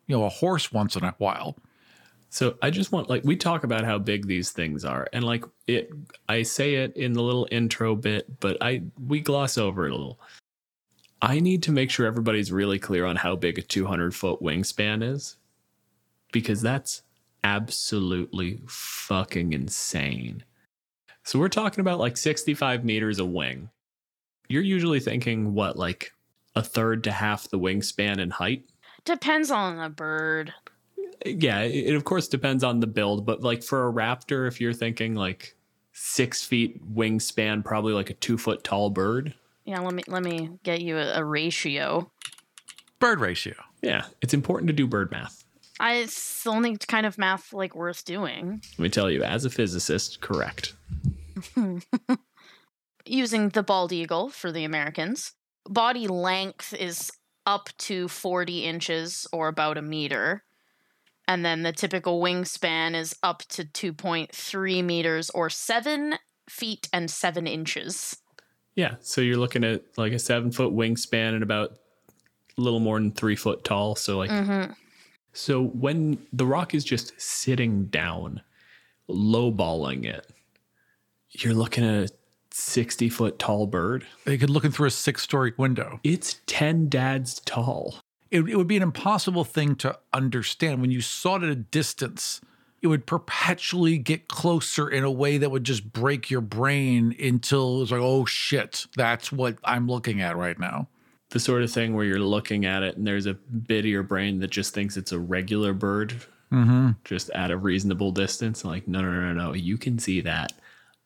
you 0.06 0.16
know, 0.16 0.24
a 0.24 0.30
horse 0.30 0.72
once 0.72 0.96
in 0.96 1.04
a 1.04 1.14
while. 1.18 1.56
So 2.28 2.56
I 2.60 2.70
just 2.70 2.92
want 2.92 3.08
like 3.08 3.22
we 3.24 3.36
talk 3.36 3.64
about 3.64 3.84
how 3.84 3.98
big 3.98 4.26
these 4.26 4.50
things 4.50 4.84
are, 4.84 5.08
and 5.12 5.24
like 5.24 5.44
it, 5.66 5.90
I 6.28 6.42
say 6.42 6.74
it 6.74 6.94
in 6.96 7.12
the 7.12 7.22
little 7.22 7.48
intro 7.50 7.94
bit, 7.94 8.40
but 8.40 8.58
I 8.60 8.82
we 9.06 9.20
gloss 9.20 9.56
over 9.56 9.86
it 9.86 9.92
a 9.92 9.94
little. 9.94 10.20
I 11.22 11.40
need 11.40 11.62
to 11.64 11.72
make 11.72 11.90
sure 11.90 12.06
everybody's 12.06 12.52
really 12.52 12.78
clear 12.78 13.06
on 13.06 13.16
how 13.16 13.36
big 13.36 13.58
a 13.58 13.62
200 13.62 14.14
foot 14.14 14.40
wingspan 14.40 15.02
is, 15.02 15.36
because 16.32 16.60
that's 16.60 17.02
absolutely 17.42 18.60
fucking 18.66 19.52
insane. 19.52 20.44
So 21.24 21.38
we're 21.38 21.48
talking 21.48 21.80
about 21.80 21.98
like 21.98 22.16
65 22.16 22.84
meters 22.84 23.18
of 23.18 23.28
wing. 23.28 23.70
You're 24.48 24.62
usually 24.62 25.00
thinking 25.00 25.54
what, 25.54 25.76
like 25.76 26.12
a 26.54 26.62
third 26.62 27.02
to 27.04 27.12
half 27.12 27.48
the 27.48 27.58
wingspan 27.58 28.18
in 28.18 28.30
height? 28.30 28.64
Depends 29.04 29.50
on 29.50 29.76
the 29.78 29.88
bird. 29.88 30.52
yeah 31.24 31.60
it, 31.60 31.88
it 31.88 31.94
of 31.94 32.04
course 32.04 32.28
depends 32.28 32.62
on 32.62 32.80
the 32.80 32.86
build 32.86 33.24
but 33.24 33.42
like 33.42 33.62
for 33.62 33.88
a 33.88 33.92
raptor 33.92 34.46
if 34.46 34.60
you're 34.60 34.72
thinking 34.72 35.14
like 35.14 35.56
six 35.92 36.44
feet 36.44 36.80
wingspan 36.94 37.64
probably 37.64 37.92
like 37.94 38.10
a 38.10 38.14
two 38.14 38.36
foot 38.36 38.62
tall 38.62 38.90
bird 38.90 39.32
Yeah, 39.66 39.80
let 39.80 39.92
me 39.94 40.02
let 40.06 40.22
me 40.22 40.50
get 40.62 40.80
you 40.80 40.96
a, 40.96 41.18
a 41.20 41.24
ratio. 41.24 42.10
Bird 42.98 43.20
ratio. 43.20 43.54
yeah 43.82 44.06
it's 44.22 44.32
important 44.32 44.68
to 44.68 44.72
do 44.72 44.86
bird 44.86 45.10
math 45.10 45.44
I 45.78 45.96
it's 45.96 46.42
the 46.44 46.50
only 46.50 46.78
kind 46.78 47.04
of 47.04 47.18
math 47.18 47.52
like 47.52 47.74
worth 47.74 48.06
doing. 48.06 48.62
let 48.78 48.82
me 48.82 48.88
tell 48.88 49.10
you 49.10 49.22
as 49.22 49.44
a 49.44 49.50
physicist 49.50 50.20
correct 50.22 50.72
Using 53.04 53.50
the 53.50 53.62
bald 53.62 53.92
eagle 53.92 54.30
for 54.30 54.50
the 54.50 54.64
Americans. 54.64 55.32
Body 55.68 56.06
length 56.08 56.72
is 56.74 57.12
up 57.44 57.68
to 57.78 58.08
40 58.08 58.64
inches 58.64 59.26
or 59.32 59.48
about 59.48 59.78
a 59.78 59.82
meter. 59.82 60.42
And 61.28 61.44
then 61.44 61.62
the 61.62 61.72
typical 61.72 62.20
wingspan 62.20 62.94
is 62.94 63.14
up 63.22 63.42
to 63.50 63.64
2.3 63.64 64.84
meters 64.84 65.30
or 65.30 65.50
7 65.50 66.14
feet 66.48 66.88
and 66.92 67.10
7 67.10 67.46
inches. 67.46 68.16
Yeah 68.76 68.94
so 69.00 69.20
you're 69.20 69.36
looking 69.36 69.64
at 69.64 69.82
like 69.96 70.12
a 70.12 70.18
seven 70.18 70.52
foot 70.52 70.72
wingspan 70.72 71.34
and 71.34 71.42
about 71.42 71.72
a 72.56 72.60
little 72.60 72.80
more 72.80 72.98
than 73.00 73.10
three 73.10 73.36
foot 73.36 73.64
tall 73.64 73.96
so 73.96 74.16
like 74.18 74.30
Mm-hmm. 74.30 74.72
so 75.32 75.64
when 75.64 76.18
the 76.32 76.46
roc 76.46 76.74
is 76.74 76.84
just 76.84 77.12
sitting 77.20 77.86
down 77.86 78.40
lowballing 79.10 80.04
it 80.04 80.26
you're 81.30 81.54
looking 81.54 81.84
at 81.84 82.10
a 82.10 82.14
60 82.50 83.10
foot 83.10 83.38
tall 83.38 83.66
bird. 83.66 84.06
They 84.24 84.38
could 84.38 84.48
look 84.48 84.64
in 84.64 84.72
through 84.72 84.86
a 84.86 84.90
six 84.90 85.20
story 85.22 85.52
window. 85.58 86.00
It's 86.02 86.40
10 86.46 86.88
dads 86.88 87.40
tall. 87.40 87.96
It, 88.30 88.48
it 88.48 88.56
would 88.56 88.66
be 88.66 88.78
an 88.78 88.82
impossible 88.82 89.44
thing 89.44 89.76
to 89.76 89.98
understand 90.14 90.80
when 90.80 90.90
you 90.90 91.02
saw 91.02 91.36
it 91.36 91.42
at 91.42 91.50
a 91.50 91.54
distance. 91.54 92.40
It 92.82 92.88
would 92.88 93.06
perpetually 93.06 93.98
get 93.98 94.28
closer 94.28 94.88
in 94.88 95.02
a 95.02 95.10
way 95.10 95.38
that 95.38 95.50
would 95.50 95.64
just 95.64 95.92
break 95.92 96.30
your 96.30 96.40
brain 96.42 97.16
until 97.20 97.82
it's 97.82 97.90
like, 97.90 98.00
oh 98.00 98.24
shit, 98.26 98.86
that's 98.96 99.32
what 99.32 99.56
I'm 99.64 99.86
looking 99.88 100.20
at 100.20 100.36
right 100.36 100.58
now. 100.58 100.88
The 101.30 101.40
sort 101.40 101.62
of 101.62 101.72
thing 101.72 101.94
where 101.94 102.04
you're 102.04 102.18
looking 102.20 102.64
at 102.66 102.82
it 102.82 102.96
and 102.96 103.06
there's 103.06 103.26
a 103.26 103.34
bit 103.34 103.80
of 103.80 103.86
your 103.86 104.02
brain 104.04 104.38
that 104.40 104.50
just 104.50 104.72
thinks 104.74 104.96
it's 104.96 105.12
a 105.12 105.18
regular 105.18 105.72
bird, 105.72 106.14
Mm-hmm. 106.52 106.90
just 107.04 107.28
at 107.30 107.50
a 107.50 107.56
reasonable 107.56 108.12
distance. 108.12 108.64
Like, 108.64 108.86
no, 108.86 109.00
no, 109.02 109.10
no, 109.10 109.32
no. 109.32 109.52
You 109.52 109.76
can 109.76 109.98
see 109.98 110.20
that 110.20 110.52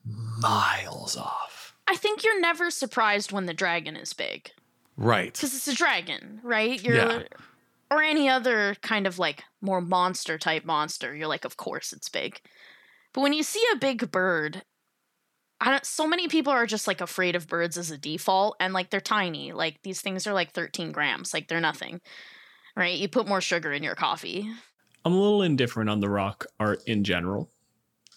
miles 0.05 1.17
off. 1.17 1.75
I 1.89 1.97
think 1.97 2.23
you're 2.25 2.41
never 2.41 2.71
surprised 2.71 3.33
when 3.33 3.47
the 3.47 3.55
dragon 3.55 3.97
is 3.97 4.13
big 4.13 4.51
Right. 4.97 5.33
because 5.33 5.55
it's 5.55 5.67
a 5.69 5.75
dragon, 5.75 6.41
right? 6.43 6.83
You're 6.83 6.95
Yeah. 6.97 7.23
Or 7.91 8.03
any 8.03 8.29
other 8.29 8.77
kind 8.83 9.07
of 9.07 9.19
like 9.19 9.43
more 9.61 9.81
monster 9.81 10.39
type 10.39 10.65
monster. 10.65 11.15
You're 11.15 11.27
like, 11.27 11.45
of 11.45 11.57
course 11.57 11.93
it's 11.93 12.09
big. 12.09 12.41
But 13.13 13.23
when 13.23 13.33
you 13.33 13.43
see 13.43 13.65
a 13.73 13.79
big 13.79 14.13
bird, 14.13 14.63
I 15.61 15.71
don't, 15.71 15.85
so 15.85 16.07
many 16.07 16.29
people 16.29 16.53
are 16.53 16.67
just 16.67 16.87
like 16.87 17.01
afraid 17.01 17.37
of 17.37 17.49
birds 17.49 17.77
as 17.77 17.91
a 17.91 17.99
default, 17.99 18.57
and 18.61 18.73
like 18.73 18.91
they're 18.91 19.01
tiny. 19.01 19.53
Like 19.53 19.83
these 19.83 20.01
things 20.01 20.27
are 20.27 20.33
like 20.33 20.53
13 20.53 20.93
grams. 20.93 21.35
Like 21.35 21.49
they're 21.49 21.61
nothing, 21.61 22.01
right? 22.77 22.97
You 22.97 23.09
put 23.09 23.29
more 23.29 23.41
sugar 23.41 23.73
in 23.73 23.83
your 23.83 23.95
coffee. 23.95 24.49
I'm 25.05 25.13
a 25.13 25.21
little 25.21 25.43
indifferent 25.43 25.91
on 25.91 26.01
the 26.01 26.09
roc 26.09 26.47
art 26.59 26.83
in 26.87 27.05
general. 27.05 27.51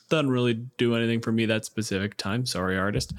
Doesn't 0.09 0.29
really 0.29 0.53
do 0.77 0.95
anything 0.95 1.21
for 1.21 1.31
me 1.31 1.45
that 1.47 1.65
specific 1.65 2.15
time. 2.15 2.45
Sorry, 2.45 2.77
artist. 2.77 3.13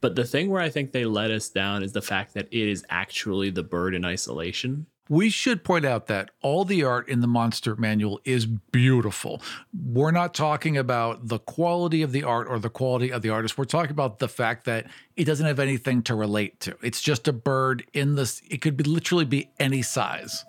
But 0.00 0.16
the 0.16 0.24
thing 0.24 0.50
where 0.50 0.62
I 0.62 0.68
think 0.68 0.92
they 0.92 1.04
let 1.04 1.30
us 1.30 1.48
down 1.48 1.82
is 1.82 1.92
the 1.92 2.02
fact 2.02 2.34
that 2.34 2.48
it 2.50 2.68
is 2.68 2.84
actually 2.88 3.50
the 3.50 3.62
bird 3.62 3.94
in 3.94 4.04
isolation. 4.04 4.86
We 5.08 5.30
should 5.30 5.64
point 5.64 5.84
out 5.84 6.06
that 6.08 6.30
all 6.42 6.64
the 6.64 6.84
art 6.84 7.08
in 7.08 7.20
the 7.20 7.26
Monster 7.26 7.76
Manual 7.76 8.20
is 8.24 8.46
beautiful. 8.46 9.40
We're 9.72 10.10
not 10.10 10.34
talking 10.34 10.76
about 10.76 11.28
the 11.28 11.38
quality 11.38 12.02
of 12.02 12.12
the 12.12 12.24
art 12.24 12.46
or 12.48 12.58
the 12.58 12.68
quality 12.68 13.10
of 13.10 13.22
the 13.22 13.30
artist. 13.30 13.56
We're 13.56 13.64
talking 13.64 13.90
about 13.90 14.18
the 14.18 14.28
fact 14.28 14.64
that 14.66 14.86
it 15.16 15.24
doesn't 15.24 15.46
have 15.46 15.58
anything 15.58 16.02
to 16.04 16.14
relate 16.14 16.60
to. 16.60 16.76
It's 16.82 17.00
just 17.00 17.26
a 17.26 17.32
bird 17.32 17.84
in 17.94 18.16
this, 18.16 18.42
it 18.50 18.60
could 18.60 18.76
be 18.76 18.84
literally 18.84 19.24
be 19.24 19.50
any 19.58 19.82
size. 19.82 20.44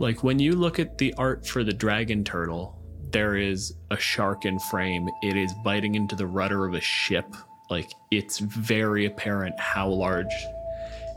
Like 0.00 0.22
when 0.24 0.38
you 0.38 0.52
look 0.52 0.78
at 0.78 0.96
the 0.96 1.12
art 1.18 1.46
for 1.46 1.64
the 1.64 1.72
dragon 1.72 2.24
turtle, 2.24 2.80
there 3.10 3.36
is 3.36 3.74
a 3.90 3.98
shark 3.98 4.44
in 4.44 4.58
frame. 4.58 5.08
It 5.22 5.36
is 5.36 5.52
biting 5.64 5.94
into 5.94 6.14
the 6.14 6.26
rudder 6.26 6.66
of 6.66 6.74
a 6.74 6.80
ship. 6.80 7.26
Like 7.68 7.90
it's 8.10 8.38
very 8.38 9.06
apparent 9.06 9.58
how 9.58 9.88
large. 9.88 10.32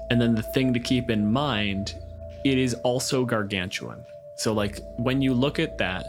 And 0.10 0.20
then 0.20 0.36
the 0.36 0.44
thing 0.44 0.74
to 0.74 0.80
keep 0.80 1.10
in 1.10 1.32
mind, 1.32 1.96
it 2.44 2.58
is 2.58 2.74
also 2.84 3.26
gargantuan. 3.26 4.04
So 4.38 4.54
like 4.54 4.80
when 4.98 5.22
you 5.22 5.34
look 5.34 5.60
at 5.60 5.78
that, 5.78 6.06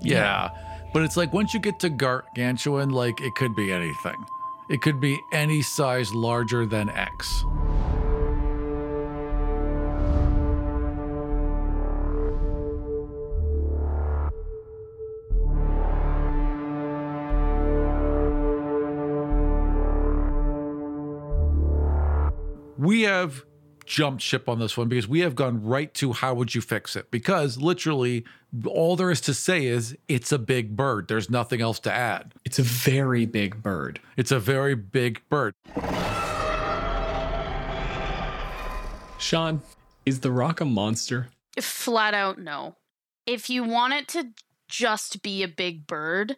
Yeah. 0.00 0.50
But 0.92 1.02
it's 1.02 1.16
like 1.16 1.32
once 1.32 1.54
you 1.54 1.60
get 1.60 1.78
to 1.80 1.90
gargantuan, 1.90 2.90
like 2.90 3.20
it 3.20 3.34
could 3.36 3.54
be 3.54 3.72
anything. 3.72 4.16
It 4.70 4.82
could 4.82 5.00
be 5.00 5.20
any 5.32 5.62
size 5.62 6.12
larger 6.12 6.66
than 6.66 6.88
X. 6.88 7.44
we 22.80 23.02
have 23.02 23.44
jumped 23.90 24.22
ship 24.22 24.48
on 24.48 24.60
this 24.60 24.76
one 24.76 24.86
because 24.88 25.08
we 25.08 25.18
have 25.18 25.34
gone 25.34 25.64
right 25.64 25.92
to 25.94 26.12
how 26.12 26.32
would 26.32 26.54
you 26.54 26.60
fix 26.60 26.94
it? 26.94 27.10
Because 27.10 27.58
literally 27.58 28.24
all 28.64 28.94
there 28.94 29.10
is 29.10 29.20
to 29.22 29.34
say 29.34 29.66
is 29.66 29.96
it's 30.06 30.30
a 30.30 30.38
big 30.38 30.76
bird. 30.76 31.08
There's 31.08 31.28
nothing 31.28 31.60
else 31.60 31.80
to 31.80 31.92
add. 31.92 32.32
it's 32.44 32.60
a 32.60 32.62
very 32.62 33.26
big 33.26 33.64
bird. 33.64 34.00
It's 34.16 34.30
a 34.30 34.38
very 34.38 34.76
big 34.76 35.20
bird. 35.28 35.54
Sian, 39.18 39.60
is 40.06 40.20
the 40.20 40.30
roc 40.30 40.60
a 40.60 40.64
monster? 40.64 41.28
Flat 41.60 42.14
out, 42.14 42.38
no. 42.38 42.76
If 43.26 43.50
you 43.50 43.64
want 43.64 43.94
it 43.94 44.08
to 44.08 44.28
just 44.68 45.20
be 45.20 45.42
a 45.42 45.48
big 45.48 45.88
bird, 45.88 46.36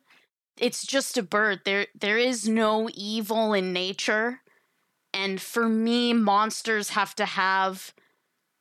it's 0.56 0.86
just 0.86 1.18
a 1.18 1.22
bird. 1.22 1.60
There, 1.66 1.86
there 1.94 2.18
is 2.18 2.48
no 2.48 2.88
evil 2.94 3.52
in 3.52 3.74
nature. 3.74 4.40
And 5.14 5.40
for 5.40 5.68
me, 5.68 6.12
monsters 6.12 6.90
have 6.90 7.14
to 7.16 7.26
have 7.26 7.92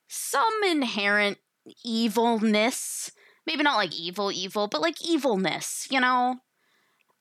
some 0.07 0.63
inherent 0.67 1.37
evilness. 1.83 3.11
Maybe 3.47 3.63
not 3.63 3.77
like 3.77 3.97
evil, 3.97 4.31
evil, 4.31 4.67
but 4.67 4.81
like 4.81 5.01
evilness, 5.05 5.87
you 5.89 5.99
know? 5.99 6.37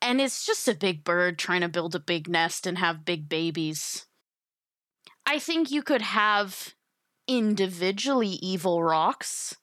And 0.01 0.19
it's 0.19 0.45
just 0.45 0.67
a 0.67 0.75
big 0.75 1.03
bird 1.03 1.37
trying 1.37 1.61
to 1.61 1.69
build 1.69 1.95
a 1.95 1.99
big 1.99 2.27
nest 2.27 2.65
and 2.65 2.77
have 2.77 3.05
big 3.05 3.29
babies. 3.29 4.07
I 5.25 5.39
think 5.39 5.71
you 5.71 5.83
could 5.83 6.01
have 6.01 6.73
individually 7.27 8.39
evil 8.41 8.83
rocs. 8.83 9.55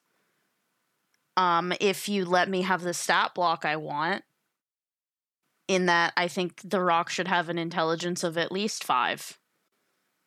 Um, 1.37 1.73
if 1.79 2.09
you 2.09 2.25
let 2.25 2.49
me 2.49 2.63
have 2.63 2.81
the 2.81 2.93
stat 2.93 3.33
block 3.35 3.65
I 3.65 3.75
want. 3.75 4.23
In 5.67 5.85
that, 5.85 6.13
I 6.17 6.27
think 6.27 6.61
the 6.63 6.81
roc 6.81 7.09
should 7.09 7.27
have 7.27 7.47
an 7.47 7.59
intelligence 7.59 8.23
of 8.23 8.37
at 8.37 8.51
least 8.51 8.83
five. 8.83 9.38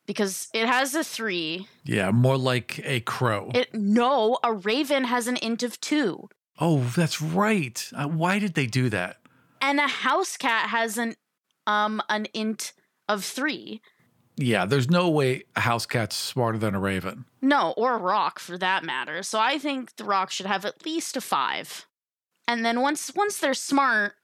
Because 0.05 0.49
it 0.53 0.67
has 0.67 0.93
a 0.95 1.03
three. 1.03 1.67
Yeah, 1.85 2.11
more 2.11 2.37
like 2.37 2.79
a 2.83 2.99
crow. 3.01 3.51
It 3.53 3.73
no, 3.73 4.37
a 4.43 4.53
raven 4.53 5.05
has 5.05 5.27
an 5.27 5.37
int 5.37 5.63
of 5.63 5.79
two. 5.79 6.29
oh, 6.59 6.81
that's 6.95 7.21
right. 7.21 7.89
Uh, 7.95 8.07
why 8.07 8.39
did 8.39 8.53
they 8.53 8.65
do 8.67 8.89
that? 8.89 9.17
And 9.61 9.79
a 9.79 9.87
house 9.87 10.35
cat 10.37 10.69
has 10.69 10.97
an 10.97 11.15
um 11.67 12.01
an 12.09 12.25
int 12.33 12.73
of 13.07 13.23
three. 13.23 13.81
Yeah, 14.35 14.65
there's 14.65 14.89
no 14.89 15.09
way 15.09 15.43
a 15.55 15.61
house 15.61 15.85
cat's 15.85 16.15
smarter 16.15 16.57
than 16.57 16.73
a 16.75 16.79
raven. 16.79 17.25
No, 17.41 17.71
or 17.77 17.93
a 17.93 17.97
roc 17.99 18.39
for 18.39 18.57
that 18.57 18.83
matter. 18.83 19.21
So 19.23 19.39
I 19.39 19.57
think 19.57 19.95
the 19.95 20.03
roc 20.03 20.31
should 20.31 20.47
have 20.47 20.65
at 20.65 20.85
least 20.85 21.15
a 21.15 21.21
five. 21.21 21.85
And 22.47 22.65
then 22.65 22.81
once 22.81 23.13
once 23.15 23.37
they're 23.37 23.53
smart, 23.53 24.15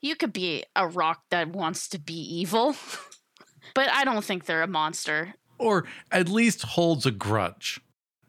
you 0.00 0.16
could 0.16 0.32
be 0.32 0.64
a 0.74 0.88
roc 0.88 1.22
that 1.30 1.48
wants 1.50 1.88
to 1.90 1.98
be 1.98 2.14
evil. 2.14 2.74
but 3.74 3.88
I 3.90 4.04
don't 4.04 4.24
think 4.24 4.44
they're 4.46 4.62
a 4.62 4.66
monster. 4.66 5.34
Or 5.58 5.84
at 6.12 6.28
least 6.28 6.62
holds 6.62 7.04
a 7.06 7.10
grudge. 7.10 7.80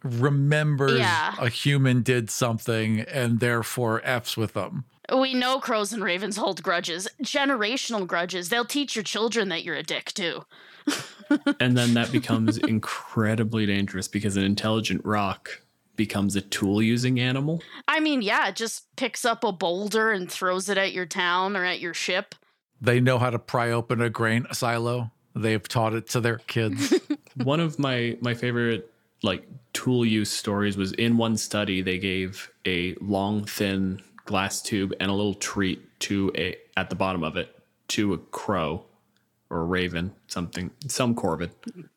Remembers 0.04 0.98
Yeah. 1.00 1.36
a 1.40 1.50
human 1.50 2.02
did 2.02 2.30
something 2.30 3.02
and 3.02 3.40
therefore 3.40 4.02
F's 4.04 4.38
with 4.38 4.54
them. 4.54 4.86
We 5.14 5.34
know 5.34 5.60
crows 5.60 5.92
and 5.92 6.04
ravens 6.04 6.38
hold 6.38 6.62
grudges, 6.64 7.08
generational 7.24 8.06
grudges. 8.08 8.50
They'll 8.50 8.66
teach 8.66 8.96
your 8.96 9.04
children 9.04 9.50
that 9.50 9.64
you're 9.64 9.76
a 9.76 9.84
dick 9.84 10.14
too. 10.14 10.46
and 11.60 11.78
then 11.78 11.94
that 11.96 12.12
becomes 12.12 12.58
incredibly 12.58 13.66
dangerous 13.66 14.08
because 14.08 14.38
an 14.38 14.44
intelligent 14.44 15.02
roc 15.04 15.62
becomes 15.96 16.36
a 16.36 16.42
tool 16.42 16.82
using 16.82 17.20
animal. 17.20 17.62
I 17.88 18.00
mean, 18.00 18.22
yeah, 18.22 18.48
it 18.48 18.56
just 18.56 18.86
picks 18.96 19.26
up 19.26 19.44
a 19.44 19.52
boulder 19.52 20.12
and 20.12 20.32
throws 20.32 20.70
it 20.70 20.78
at 20.78 20.94
your 20.94 21.06
town 21.06 21.58
or 21.58 21.66
at 21.66 21.80
your 21.82 21.94
ship. 21.94 22.36
They 22.80 23.00
know 23.02 23.18
how 23.18 23.32
to 23.32 23.40
pry 23.40 23.72
open 23.72 24.02
a 24.02 24.10
grain 24.10 24.48
silo. 24.54 25.12
They've 25.40 25.66
taught 25.66 25.94
it 25.94 26.10
to 26.10 26.22
their 26.22 26.40
kids. 26.40 26.94
One 27.36 27.60
of 27.60 27.80
my 27.80 28.18
my 28.22 28.34
favorite 28.34 28.92
like 29.24 29.48
tool 29.74 30.06
use 30.06 30.30
stories 30.30 30.78
was 30.78 30.92
in 30.94 31.18
one 31.18 31.36
study 31.38 31.82
they 31.82 31.98
gave 31.98 32.50
a 32.66 32.96
long 33.02 33.44
thin 33.46 34.02
glass 34.26 34.62
tube 34.62 34.94
and 35.00 35.10
a 35.10 35.14
little 35.14 35.34
treat 35.34 36.00
to 36.02 36.32
a 36.36 36.56
at 36.78 36.90
the 36.90 36.96
bottom 36.96 37.24
of 37.24 37.36
it 37.38 37.56
to 37.90 38.14
a 38.14 38.18
crow 38.18 38.86
or 39.50 39.62
a 39.62 39.64
raven, 39.64 40.14
something 40.28 40.72
some 40.88 41.16
corvid. 41.16 41.52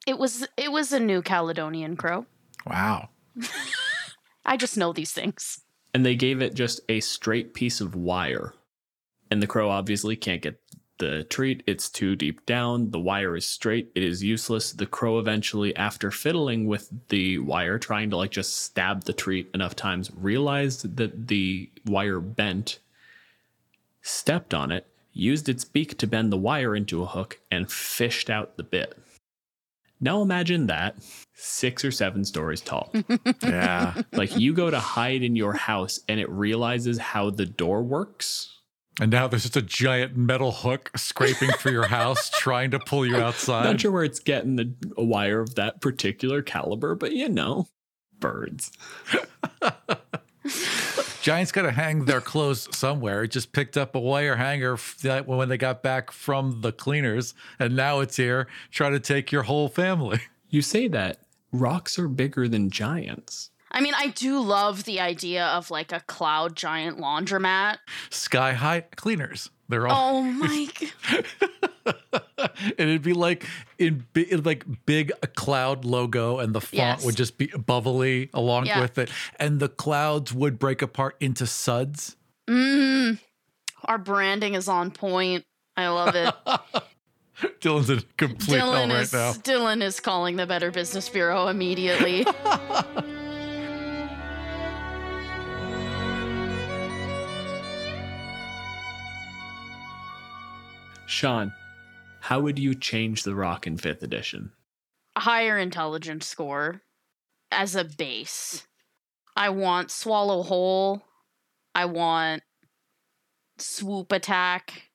It 0.07 0.19
was 0.19 0.47
it 0.57 0.73
was 0.73 0.93
a 0.93 1.01
New 1.01 1.23
Caledonian 1.23 1.97
crow. 1.97 2.27
wow. 2.67 3.09
I 4.45 4.57
just 4.57 4.77
know 4.77 4.93
these 4.93 5.13
things. 5.13 5.61
and 5.95 6.05
they 6.05 6.15
gave 6.17 6.43
it 6.43 6.55
just 6.55 6.81
a 6.89 7.01
straight 7.01 7.55
piece 7.55 7.81
of 7.81 7.95
wire. 7.95 8.55
And 9.31 9.43
the 9.43 9.47
crow 9.47 9.71
obviously 9.71 10.17
can't 10.17 10.43
get 10.43 10.61
the 11.03 11.25
treat. 11.25 11.65
It's 11.67 11.91
too 11.91 12.15
deep 12.15 12.47
down. 12.47 12.93
The 12.93 13.01
wire 13.01 13.37
is 13.37 13.45
straight. 13.45 13.91
It 13.97 14.05
is 14.05 14.23
useless. 14.23 14.73
The 14.73 14.87
crow 14.87 15.19
eventually, 15.19 15.75
after 15.75 16.13
fiddling 16.13 16.67
with 16.69 16.89
the 17.09 17.39
wire, 17.39 17.77
trying 17.79 18.11
to 18.11 18.17
like 18.17 18.31
just 18.31 18.57
stab 18.63 19.03
the 19.03 19.13
treat 19.13 19.51
enough 19.53 19.75
times, 19.75 20.13
realized 20.17 20.97
that 20.97 21.27
the 21.27 21.69
wire 21.85 22.21
bent, 22.21 22.79
stepped 24.01 24.55
on 24.55 24.71
it, 24.71 24.87
used 25.13 25.49
its 25.49 25.65
beak 25.65 25.99
to 25.99 26.07
bend 26.07 26.33
the 26.33 26.37
wire 26.37 26.77
into 26.77 27.03
a 27.03 27.07
hook, 27.07 27.41
and 27.51 27.71
fished 27.71 28.31
out 28.31 28.57
the 28.57 28.63
bit. 28.63 28.97
Now 30.01 30.23
imagine 30.23 30.69
that 30.69 30.97
six 31.35 31.85
or 31.85 31.91
seven 31.91 32.25
stories 32.25 32.61
tall. 32.61 32.93
Yeah. 33.43 34.03
like 34.13 34.37
you 34.37 34.53
go 34.55 34.71
to 34.71 34.79
hide 34.79 35.23
in 35.23 35.35
your 35.35 35.53
house 35.53 35.99
and 36.09 36.21
it 36.21 36.29
realizes 36.31 36.99
how 36.99 37.31
the 37.31 37.47
door 37.47 37.83
works 37.83 38.59
And 39.01 39.11
now 39.11 39.27
there's 39.27 39.43
just 39.43 39.57
a 39.57 39.63
giant 39.63 40.17
metal 40.17 40.53
hook 40.53 40.91
scraping 40.97 41.51
through 41.53 41.73
your 41.73 41.87
house, 41.87 42.31
trying 42.35 42.71
to 42.73 42.79
pull 42.79 43.07
you 43.07 43.17
outside. 43.17 43.65
Not 43.65 43.81
sure 43.81 43.91
where 43.91 44.05
it's 44.05 44.21
getting 44.21 44.57
the, 44.57 44.75
a 44.97 45.05
wire 45.05 45.41
of 45.41 45.55
that 45.55 45.81
particular 45.81 46.43
caliber, 46.43 46.95
but 46.95 47.13
you 47.13 47.29
know, 47.29 47.69
birds. 48.21 48.71
Giants 51.23 51.53
got 51.53 51.63
to 51.63 51.71
hang 51.71 52.05
their 52.05 52.21
clothes 52.21 52.69
somewhere. 52.77 53.23
It 53.23 53.31
just 53.31 53.53
picked 53.53 53.77
up 53.77 53.95
a 53.95 54.01
wire 54.01 54.37
hanger 54.37 54.77
when 55.25 55.49
they 55.49 55.57
got 55.57 55.83
back 55.83 56.11
from 56.11 56.61
the 56.63 56.73
cleaners, 56.73 57.33
and 57.59 57.77
now 57.77 58.01
it's 58.01 58.17
here 58.17 58.49
trying 58.71 58.93
to 58.93 59.01
take 59.01 59.31
your 59.31 59.45
whole 59.45 59.69
family. 59.69 60.21
You 60.51 60.61
say 60.61 60.89
that 60.89 61.21
rocs 61.53 61.99
are 61.99 62.09
bigger 62.09 62.49
than 62.49 62.71
giants. 62.71 63.52
I 63.73 63.81
mean, 63.81 63.95
I 63.97 64.09
do 64.09 64.39
love 64.41 64.85
the 64.85 65.01
idea 65.01 65.47
of 65.47 65.71
like 65.71 65.93
a 65.93 66.01
cloud 66.01 66.55
giant 66.55 66.99
laundromat. 66.99 67.79
Sky 68.11 68.53
high 68.53 68.83
cleaners. 68.97 69.51
They're 69.69 69.89
all. 69.89 70.19
Oh 70.19 70.23
my! 70.23 70.69
and 71.87 72.75
it'd 72.77 73.03
be 73.03 73.15
like 73.15 73.47
in 73.79 74.07
big, 74.13 74.45
like 74.45 74.67
big 74.85 75.13
cloud 75.35 75.87
logo, 75.87 76.39
and 76.39 76.55
the 76.55 76.61
font 76.61 76.75
yes. 76.75 77.05
would 77.07 77.17
just 77.17 77.39
be 77.39 77.47
bubbly 77.47 78.29
along 78.35 78.67
yeah. 78.67 78.81
with 78.81 78.99
it, 78.99 79.11
and 79.37 79.61
the 79.61 79.71
clouds 79.71 80.33
would 80.35 80.59
break 80.59 80.83
apart 80.83 81.17
into 81.21 81.47
suds. 81.47 82.17
Mm, 82.49 83.19
our 83.85 83.97
branding 83.97 84.55
is 84.55 84.69
on 84.69 84.91
point. 84.91 85.45
I 85.75 85.89
love 85.89 86.15
it. 86.15 86.35
Dylan's 87.61 87.89
in 87.89 88.03
complete 88.19 88.61
Dylan 88.61 88.75
hell 88.75 88.89
right 88.89 89.01
is, 89.01 89.13
now. 89.13 89.33
Dylan 89.33 89.83
is 89.83 90.01
calling 90.01 90.37
the 90.37 90.47
Better 90.47 90.71
Business 90.71 91.09
Bureau 91.09 91.49
immediately. 91.49 92.27
Sian, 101.13 101.53
how 102.21 102.41
would 102.41 102.59
you 102.59 102.75
change 102.75 103.23
the 103.23 103.35
roc 103.35 103.67
in 103.67 103.77
fifth 103.77 104.03
edition? 104.03 104.53
A 105.15 105.21
higher 105.21 105.59
intelligence 105.59 106.27
score 106.27 106.81
as 107.51 107.77
a 107.77 107.85
base. 107.85 108.67
I 109.37 109.51
want 109.51 109.91
swallow 109.91 110.43
whole. 110.43 111.03
I 111.75 111.85
want 111.85 112.43
swoop 113.59 114.11
attack. 114.11 114.91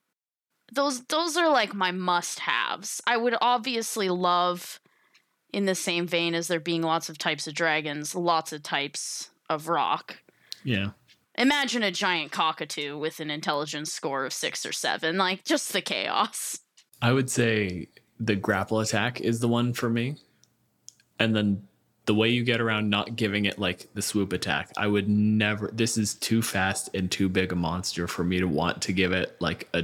Those 0.74 1.06
those 1.06 1.38
are 1.38 1.50
like 1.50 1.74
my 1.74 1.92
must-haves. 1.92 3.02
I 3.06 3.16
would 3.16 3.36
obviously 3.40 4.10
love 4.10 4.80
in 5.54 5.66
the 5.66 5.76
same 5.76 6.08
vein 6.08 6.34
as 6.34 6.48
there 6.48 6.60
being 6.60 6.82
lots 6.82 7.10
of 7.10 7.18
types 7.18 7.48
of 7.48 7.54
dragons, 7.54 8.16
lots 8.16 8.52
of 8.52 8.64
types 8.64 9.30
of 9.50 9.70
roc. 9.70 10.18
Yeah. 10.64 10.90
Imagine 11.38 11.84
a 11.84 11.92
giant 11.92 12.32
cockatoo 12.32 12.98
with 12.98 13.20
an 13.20 13.30
intelligence 13.30 13.94
score 13.94 14.26
of 14.26 14.34
six 14.34 14.66
or 14.66 14.72
seven, 14.72 15.18
like 15.18 15.44
just 15.44 15.72
the 15.72 15.82
chaos. 15.82 16.60
I 17.02 17.14
would 17.14 17.30
say 17.30 17.90
the 18.20 18.36
grapple 18.36 18.80
attack 18.80 19.22
is 19.22 19.40
the 19.40 19.48
one 19.48 19.74
for 19.74 19.90
me. 19.90 20.16
And 21.20 21.36
then 21.36 21.68
the 22.06 22.16
way 22.16 22.30
you 22.30 22.44
get 22.44 22.60
around 22.60 22.90
not 22.90 23.16
giving 23.16 23.46
it 23.46 23.60
like 23.60 23.94
the 23.94 24.02
swoop 24.02 24.34
attack, 24.34 24.72
I 24.78 24.88
would 24.88 25.08
never. 25.08 25.70
This 25.72 25.98
is 25.98 26.16
too 26.16 26.42
fast 26.42 26.90
and 26.96 27.12
too 27.12 27.30
big 27.30 27.52
a 27.52 27.56
monster 27.56 28.08
for 28.08 28.24
me 28.24 28.40
to 28.40 28.48
want 28.48 28.82
to 28.84 28.94
give 28.94 29.12
it 29.12 29.36
like 29.40 29.68
a, 29.74 29.84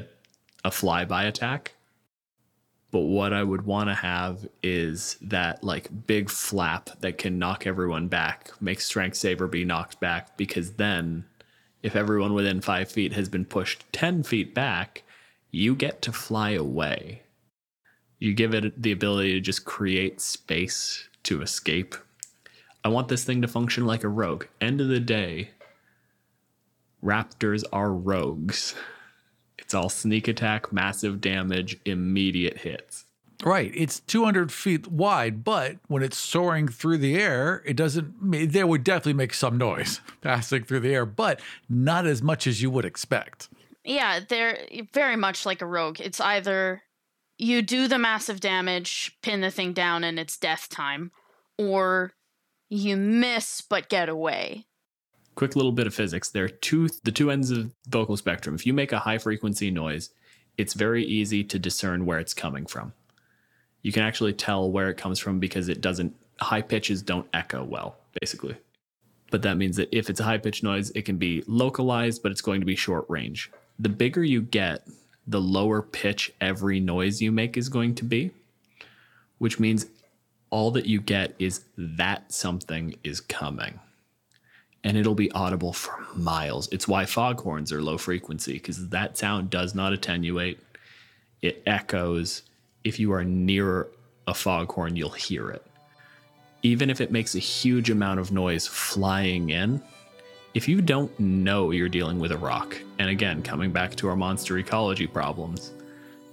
a 0.66 0.72
flyby 0.72 1.28
attack. 1.28 1.74
But 2.90 3.02
what 3.02 3.34
I 3.34 3.44
would 3.44 3.66
want 3.66 3.90
to 3.90 3.96
have 3.96 4.48
is 4.62 5.18
that 5.22 5.64
like 5.64 6.08
big 6.08 6.30
flap 6.30 6.92
that 7.02 7.18
can 7.18 7.40
knock 7.40 7.68
everyone 7.68 8.08
back, 8.08 8.52
make 8.62 8.80
Strength 8.82 9.18
Saver 9.18 9.48
be 9.48 9.66
knocked 9.66 10.00
back, 10.00 10.38
because 10.38 10.74
then 10.74 11.26
if 11.84 11.96
everyone 11.98 12.34
within 12.34 12.62
five 12.62 12.90
feet 12.90 13.14
has 13.14 13.28
been 13.30 13.46
pushed 13.46 13.84
10 13.92 14.24
feet 14.24 14.56
back, 14.56 15.04
you 15.52 15.76
get 15.76 16.02
to 16.02 16.14
fly 16.14 16.52
away. 16.52 17.24
You 18.20 18.34
give 18.34 18.54
it 18.54 18.82
the 18.82 18.94
ability 18.94 19.34
to 19.34 19.42
just 19.42 19.66
create 19.66 20.22
space 20.22 21.10
to 21.24 21.42
escape. 21.42 21.94
I 22.86 22.88
want 22.88 23.10
this 23.10 23.26
thing 23.26 23.42
to 23.42 23.48
function 23.48 23.86
like 23.86 24.04
a 24.04 24.10
rogue. 24.10 24.46
End 24.62 24.80
of 24.80 24.88
the 24.88 25.02
day, 25.02 25.52
raptors 27.04 27.64
are 27.74 27.92
rogues. 27.92 28.76
It's 29.58 29.74
all 29.74 29.90
sneak 29.90 30.28
attack, 30.28 30.72
massive 30.72 31.20
damage, 31.20 31.78
immediate 31.86 32.60
hits. 32.60 33.03
Right. 33.44 33.72
It's 33.76 34.00
200 34.02 34.52
feet 34.52 34.88
wide, 34.88 35.44
but 35.44 35.78
when 35.88 36.02
it's 36.02 36.18
soaring 36.18 36.68
through 36.68 37.00
the 37.00 37.16
air, 37.16 37.62
it 37.66 37.76
doesn't, 37.76 38.52
they 38.52 38.64
would 38.64 38.84
definitely 38.84 39.14
make 39.14 39.34
some 39.34 39.58
noise 39.58 40.00
passing 40.22 40.64
through 40.64 40.82
the 40.82 40.94
air, 40.94 41.06
but 41.06 41.42
not 41.68 42.06
as 42.06 42.22
much 42.22 42.48
as 42.48 42.62
you 42.62 42.70
would 42.70 42.86
expect. 42.86 43.50
Yeah, 43.84 44.22
they're 44.28 44.60
very 44.94 45.18
much 45.18 45.46
like 45.46 45.62
a 45.62 45.66
rogue. 45.66 46.00
It's 46.00 46.22
either 46.22 46.84
you 47.38 47.62
do 47.62 47.88
the 47.88 47.98
massive 47.98 48.40
damage, 48.40 49.18
pin 49.22 49.42
the 49.42 49.52
thing 49.52 49.74
down, 49.74 50.06
and 50.06 50.18
it's 50.18 50.38
death 50.38 50.70
time, 50.70 51.12
or 51.58 52.14
you 52.70 52.96
miss 52.96 53.60
but 53.60 53.90
get 53.90 54.08
away. 54.08 54.66
Quick 55.36 55.56
little 55.58 55.72
bit 55.74 55.88
of 55.88 55.94
physics. 55.94 56.30
There 56.30 56.46
are 56.46 56.50
two 56.50 56.90
the 57.04 57.12
two 57.12 57.30
ends 57.30 57.52
of 57.52 57.74
vocal 57.90 58.16
spectrum. 58.16 58.56
If 58.56 58.66
you 58.66 58.74
make 58.74 58.94
a 58.94 59.00
high 59.00 59.18
frequency 59.18 59.72
noise, 59.72 60.12
it's 60.58 60.76
very 60.76 61.04
easy 61.04 61.44
to 61.44 61.60
discern 61.60 62.06
where 62.06 62.20
it's 62.20 62.36
coming 62.36 62.66
from 62.68 62.94
you 63.84 63.92
can 63.92 64.02
actually 64.02 64.34
tell 64.34 64.72
where 64.72 64.90
it 64.90 64.98
comes 64.98 65.20
from 65.20 65.40
because 65.40 65.70
it 65.70 65.82
doesn't 65.82 66.16
high 66.42 66.62
pitches 66.62 67.02
don't 67.02 67.28
echo 67.34 67.64
well 67.64 67.98
basically. 68.20 68.58
But 69.30 69.44
that 69.44 69.58
means 69.58 69.78
that 69.78 69.90
if 69.96 70.10
it's 70.10 70.20
a 70.20 70.24
high 70.24 70.40
pitch 70.40 70.64
noise 70.64 70.90
it 70.92 71.04
can 71.04 71.18
be 71.18 71.44
localized 71.46 72.24
but 72.24 72.32
it's 72.32 72.42
going 72.42 72.62
to 72.62 72.66
be 72.66 72.76
short 72.76 73.06
range. 73.08 73.52
The 73.78 73.90
bigger 73.90 74.24
you 74.24 74.42
get 74.42 74.88
the 75.28 75.42
lower 75.42 75.82
pitch 75.82 76.34
every 76.42 76.80
noise 76.80 77.22
you 77.22 77.32
make 77.32 77.56
is 77.56 77.70
going 77.70 77.96
to 77.96 78.04
be 78.04 78.32
which 79.38 79.60
means 79.60 79.86
all 80.50 80.70
that 80.72 80.86
you 80.86 81.02
get 81.02 81.34
is 81.40 81.66
that 81.76 82.32
something 82.32 82.96
is 83.04 83.20
coming. 83.20 83.80
And 84.84 84.96
it'll 84.96 85.16
be 85.16 85.32
audible 85.32 85.74
for 85.74 86.06
miles. 86.16 86.70
It's 86.72 86.88
why 86.88 87.06
foghorns 87.06 87.74
are 87.74 87.82
low 87.82 87.98
frequency 87.98 88.54
because 88.54 88.90
that 88.90 89.18
sound 89.18 89.50
does 89.50 89.74
not 89.74 89.94
attenuate. 89.94 90.60
It 91.42 91.64
echoes 91.66 92.44
if 92.84 93.00
you 93.00 93.14
are 93.14 93.24
near 93.24 93.88
a 94.28 94.34
foghorn, 94.34 94.96
you'll 94.96 95.10
hear 95.10 95.50
it. 95.50 95.66
Even 96.62 96.90
if 96.90 97.02
it 97.02 97.12
makes 97.12 97.36
a 97.36 97.40
huge 97.40 97.90
amount 97.90 98.20
of 98.20 98.32
noise 98.32 98.68
flying 98.68 99.50
in, 99.50 99.82
if 100.54 100.68
you 100.68 100.82
don't 100.82 101.18
know 101.20 101.72
you're 101.72 101.90
dealing 101.90 102.20
with 102.20 102.32
a 102.32 102.38
roc, 102.38 102.78
and 103.00 103.10
again, 103.10 103.42
coming 103.42 103.72
back 103.72 103.96
to 103.96 104.08
our 104.08 104.16
monster 104.16 104.58
ecology 104.58 105.08
problems, 105.08 105.72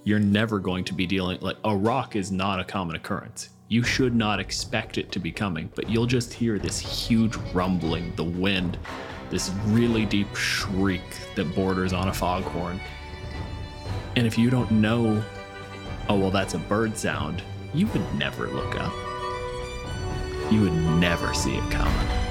you're 0.03 0.19
never 0.19 0.59
going 0.59 0.83
to 0.85 0.93
be 0.93 1.05
dealing 1.05 1.39
like 1.41 1.57
a 1.63 1.75
roc 1.75 2.15
is 2.15 2.31
not 2.31 2.59
a 2.59 2.63
common 2.63 2.95
occurrence. 2.95 3.49
You 3.67 3.83
should 3.83 4.15
not 4.15 4.39
expect 4.39 4.97
it 4.97 5.11
to 5.13 5.19
be 5.19 5.31
coming, 5.31 5.71
but 5.75 5.89
you'll 5.89 6.05
just 6.05 6.33
hear 6.33 6.59
this 6.59 6.79
huge 6.79 7.35
rumbling, 7.53 8.13
the 8.15 8.23
wind, 8.23 8.77
this 9.29 9.49
really 9.67 10.05
deep 10.05 10.35
shriek 10.35 11.01
that 11.35 11.55
borders 11.55 11.93
on 11.93 12.09
a 12.09 12.13
foghorn. 12.13 12.79
And 14.15 14.27
if 14.27 14.37
you 14.37 14.49
don't 14.49 14.69
know 14.71 15.23
oh, 16.11 16.15
well, 16.17 16.29
that's 16.31 16.55
a 16.55 16.59
bird 16.59 16.97
sound, 16.97 17.41
you 17.73 17.87
would 17.87 18.15
never 18.15 18.47
look 18.47 18.75
up. 18.75 18.91
You 20.51 20.59
would 20.59 20.73
never 20.99 21.33
see 21.33 21.55
it 21.55 21.71
coming. 21.71 22.30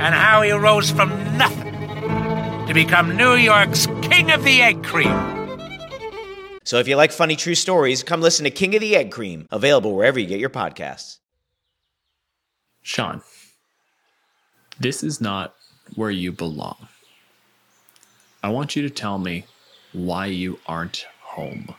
and 0.00 0.14
how 0.14 0.40
he 0.40 0.50
rose 0.50 0.90
from 0.90 1.10
nothing 1.36 1.74
to 2.66 2.72
become 2.72 3.16
New 3.16 3.34
York's 3.34 3.86
King 4.00 4.30
of 4.30 4.42
the 4.44 4.62
Egg 4.62 4.82
Cream. 4.82 5.40
So 6.64 6.78
if 6.78 6.88
you 6.88 6.96
like 6.96 7.12
funny 7.12 7.36
true 7.36 7.54
stories, 7.54 8.02
come 8.02 8.20
listen 8.22 8.44
to 8.44 8.50
King 8.50 8.74
of 8.74 8.80
the 8.80 8.96
Egg 8.96 9.10
Cream, 9.10 9.46
available 9.50 9.94
wherever 9.94 10.18
you 10.18 10.26
get 10.26 10.40
your 10.40 10.50
podcasts. 10.50 11.18
Sian, 12.82 13.20
this 14.78 15.02
is 15.02 15.20
not 15.20 15.54
where 15.96 16.10
you 16.10 16.32
belong. 16.32 16.88
I 18.42 18.48
want 18.48 18.76
you 18.76 18.82
to 18.82 18.90
tell 18.90 19.18
me 19.18 19.44
why 19.92 20.26
you 20.26 20.58
aren't 20.66 21.06
home. 21.20 21.74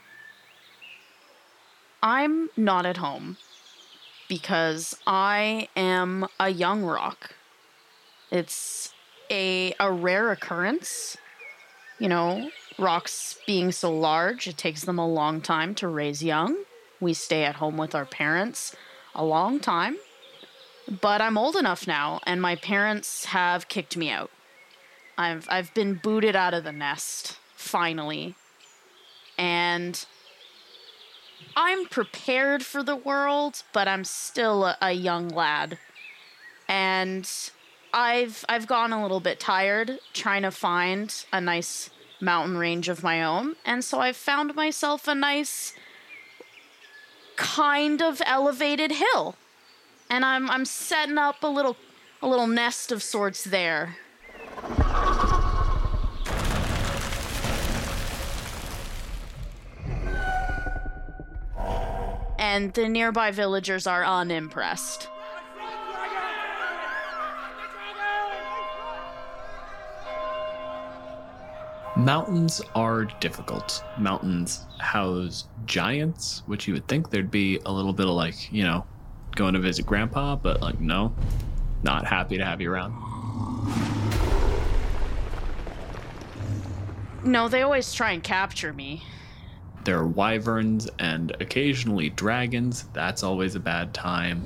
I'm 2.04 2.50
not 2.56 2.86
at 2.86 2.98
home 2.98 3.36
because 4.28 4.96
I 5.06 5.68
am 5.76 6.28
a 6.38 6.50
young 6.50 6.84
roc. 6.84 7.34
It's 8.32 8.94
a 9.30 9.74
a 9.78 9.92
rare 9.92 10.32
occurrence. 10.32 11.18
You 11.98 12.08
know, 12.08 12.50
rocs 12.78 13.38
being 13.46 13.70
so 13.70 13.96
large, 13.96 14.48
it 14.48 14.56
takes 14.56 14.84
them 14.84 14.98
a 14.98 15.06
long 15.06 15.40
time 15.40 15.74
to 15.76 15.86
raise 15.86 16.24
young. 16.24 16.64
We 16.98 17.12
stay 17.12 17.44
at 17.44 17.56
home 17.56 17.76
with 17.76 17.94
our 17.94 18.06
parents 18.06 18.74
a 19.14 19.24
long 19.24 19.60
time. 19.60 19.98
But 21.00 21.20
I'm 21.20 21.38
old 21.38 21.54
enough 21.54 21.86
now 21.86 22.20
and 22.26 22.40
my 22.42 22.56
parents 22.56 23.26
have 23.26 23.68
kicked 23.68 23.96
me 23.96 24.10
out. 24.10 24.30
I've 25.18 25.46
I've 25.50 25.72
been 25.74 26.00
booted 26.02 26.34
out 26.34 26.54
of 26.54 26.64
the 26.64 26.72
nest 26.72 27.38
finally. 27.54 28.34
And 29.36 30.04
I'm 31.54 31.86
prepared 31.86 32.64
for 32.64 32.82
the 32.82 32.96
world, 32.96 33.62
but 33.72 33.88
I'm 33.88 34.04
still 34.04 34.64
a, 34.64 34.78
a, 34.80 34.92
young 34.92 35.28
lad. 35.28 35.78
And 36.68 37.28
I've 37.92 38.44
I've 38.48 38.66
gone 38.66 38.92
a 38.92 39.02
little 39.02 39.20
bit 39.20 39.38
tired 39.38 39.98
trying 40.12 40.42
to 40.42 40.50
find 40.50 41.14
a 41.32 41.40
nice 41.40 41.90
mountain 42.20 42.56
range 42.56 42.88
of 42.88 43.02
my 43.02 43.22
own, 43.22 43.56
and 43.64 43.84
so 43.84 44.00
I've 44.00 44.16
found 44.16 44.54
myself 44.54 45.06
a 45.06 45.14
nice 45.14 45.74
kind 47.36 48.00
of 48.00 48.22
elevated 48.24 48.92
hill. 48.92 49.36
And 50.08 50.24
I'm 50.24 50.50
I'm 50.50 50.64
setting 50.64 51.18
up 51.18 51.42
a 51.42 51.48
little 51.48 51.76
a 52.22 52.28
little 52.28 52.46
nest 52.46 52.92
of 52.92 53.02
sorts 53.02 53.44
there. 53.44 53.96
and 62.38 62.74
the 62.74 62.86
nearby 62.86 63.30
villagers 63.30 63.86
are 63.86 64.04
unimpressed. 64.04 65.08
Mountains 72.02 72.60
are 72.74 73.04
difficult. 73.20 73.84
Mountains 73.96 74.66
house 74.80 75.46
giants, 75.66 76.42
which 76.46 76.66
you 76.66 76.74
would 76.74 76.88
think 76.88 77.10
there'd 77.10 77.30
be 77.30 77.60
a 77.64 77.70
little 77.70 77.92
bit 77.92 78.08
of 78.08 78.14
like, 78.14 78.52
you 78.52 78.64
know, 78.64 78.84
going 79.36 79.54
to 79.54 79.60
visit 79.60 79.86
grandpa, 79.86 80.34
but 80.34 80.60
like, 80.60 80.80
no, 80.80 81.14
not 81.84 82.04
happy 82.04 82.36
to 82.38 82.44
have 82.44 82.60
you 82.60 82.72
around. 82.72 82.92
No, 87.24 87.46
they 87.46 87.62
always 87.62 87.92
try 87.92 88.10
and 88.10 88.22
capture 88.22 88.72
me. 88.72 89.04
There 89.84 89.98
are 89.98 90.08
wyverns 90.08 90.88
and 90.98 91.30
occasionally 91.38 92.10
dragons. 92.10 92.86
That's 92.94 93.22
always 93.22 93.54
a 93.54 93.60
bad 93.60 93.94
time. 93.94 94.42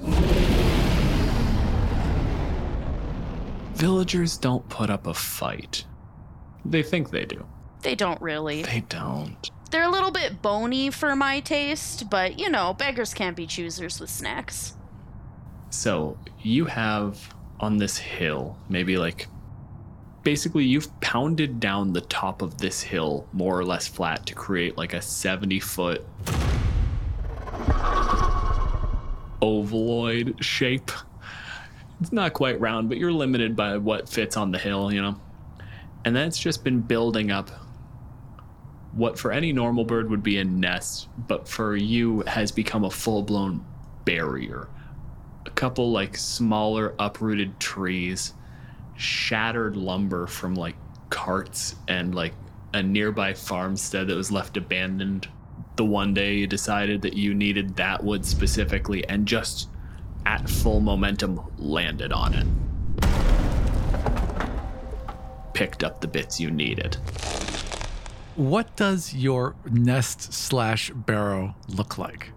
Villagers 3.73 4.37
don't 4.37 4.69
put 4.69 4.91
up 4.91 5.07
a 5.07 5.15
fight. 5.15 5.87
They 6.71 6.83
think 6.83 7.11
they 7.11 7.25
do. 7.25 7.47
They 7.83 7.95
don't 7.95 8.21
really. 8.21 8.63
They 8.63 8.81
don't. 8.89 9.51
They're 9.71 9.85
a 9.85 9.91
little 9.91 10.11
bit 10.11 10.43
bony 10.43 10.91
for 10.91 11.15
my 11.17 11.41
taste, 11.41 12.09
but 12.11 12.39
you 12.39 12.51
know, 12.51 12.75
beggars 12.75 13.15
can't 13.15 13.37
be 13.37 13.47
choosers 13.47 14.01
with 14.01 14.11
snacks. 14.11 14.75
So, 15.71 16.19
you 16.43 16.67
have 16.67 17.35
on 17.61 17.77
this 17.79 17.99
hill, 17.99 18.59
maybe 18.69 18.97
like 18.97 19.27
basically 20.23 20.65
you've 20.65 21.01
pounded 21.01 21.61
down 21.61 21.93
the 21.93 22.01
top 22.01 22.43
of 22.43 22.59
this 22.59 22.83
hill 22.83 23.29
more 23.33 23.59
or 23.59 23.65
less 23.65 23.87
flat 23.87 24.27
to 24.27 24.35
create 24.35 24.77
like 24.77 24.93
a 24.93 25.01
70 25.01 25.61
foot 25.61 26.05
ovaloid 29.41 30.45
shape. 30.45 30.91
It's 32.01 32.13
not 32.13 32.33
quite 32.33 32.61
round, 32.61 32.89
but 32.89 32.99
you're 32.99 33.13
limited 33.13 33.57
by 33.57 33.77
what 33.79 34.09
fits 34.09 34.37
on 34.37 34.51
the 34.51 34.59
hill, 34.59 34.93
you 34.93 35.01
know? 35.01 35.21
And 36.07 36.15
that's 36.15 36.39
just 36.39 36.63
been 36.63 36.83
building 36.83 37.33
up 37.33 37.51
what 38.93 39.19
for 39.19 39.33
any 39.33 39.53
normal 39.53 39.85
bird 39.85 40.09
would 40.09 40.23
be 40.23 40.39
a 40.39 40.45
nest, 40.45 41.09
but 41.27 41.49
for 41.49 41.75
you 41.75 42.21
has 42.29 42.53
become 42.53 42.85
a 42.85 42.91
full 42.91 43.25
blown 43.25 43.67
barrier. 44.05 44.69
A 45.47 45.51
couple 45.51 45.91
like 45.91 46.17
smaller 46.17 46.95
uprooted 47.01 47.59
trees 47.59 48.35
shattered 48.95 49.77
lumber 49.77 50.29
from 50.29 50.55
like 50.55 50.77
carts 51.11 51.75
and 51.89 52.15
like 52.15 52.35
a 52.73 52.85
nearby 52.85 53.35
farmstead 53.35 54.07
that 54.07 54.15
was 54.15 54.31
left 54.31 54.57
abandoned 54.57 55.29
the 55.75 55.85
one 55.85 56.15
day 56.15 56.37
you 56.37 56.47
decided 56.47 57.03
that 57.03 57.15
you 57.15 57.35
needed 57.35 57.75
that 57.77 58.03
wood 58.03 58.25
specifically 58.25 59.07
and 59.09 59.27
just 59.27 59.69
at 60.25 60.49
full 60.49 60.81
momentum 60.81 61.41
landed 61.59 62.13
on 62.13 62.33
it 62.33 62.47
picked 65.57 65.83
up 65.83 66.01
the 66.01 66.09
bits 66.09 66.39
you 66.39 66.51
needed 66.51 66.95
what 68.37 68.77
does 68.77 69.15
your 69.15 69.55
nest 69.71 70.33
slash 70.33 70.91
barrow 70.91 71.55
look 71.69 71.99
like 71.99 72.31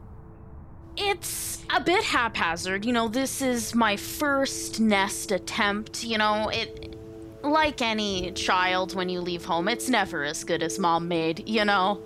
it's 1.01 1.63
a 1.73 1.79
bit 1.79 2.03
haphazard. 2.03 2.83
You 2.83 2.91
know, 2.91 3.07
this 3.07 3.41
is 3.41 3.73
my 3.73 3.95
first 3.95 4.81
nest 4.81 5.31
attempt. 5.31 6.03
You 6.03 6.17
know, 6.17 6.49
it. 6.49 6.95
Like 7.41 7.81
any 7.81 8.33
child 8.33 8.95
when 8.95 9.07
you 9.07 9.21
leave 9.21 9.45
home, 9.45 9.69
it's 9.69 9.87
never 9.87 10.25
as 10.25 10.43
good 10.43 10.61
as 10.61 10.77
mom 10.77 11.07
made, 11.07 11.47
you 11.47 11.63
know? 11.63 12.03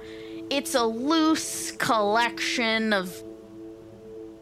It's 0.51 0.75
a 0.75 0.83
loose 0.83 1.71
collection 1.71 2.93
of 2.93 3.11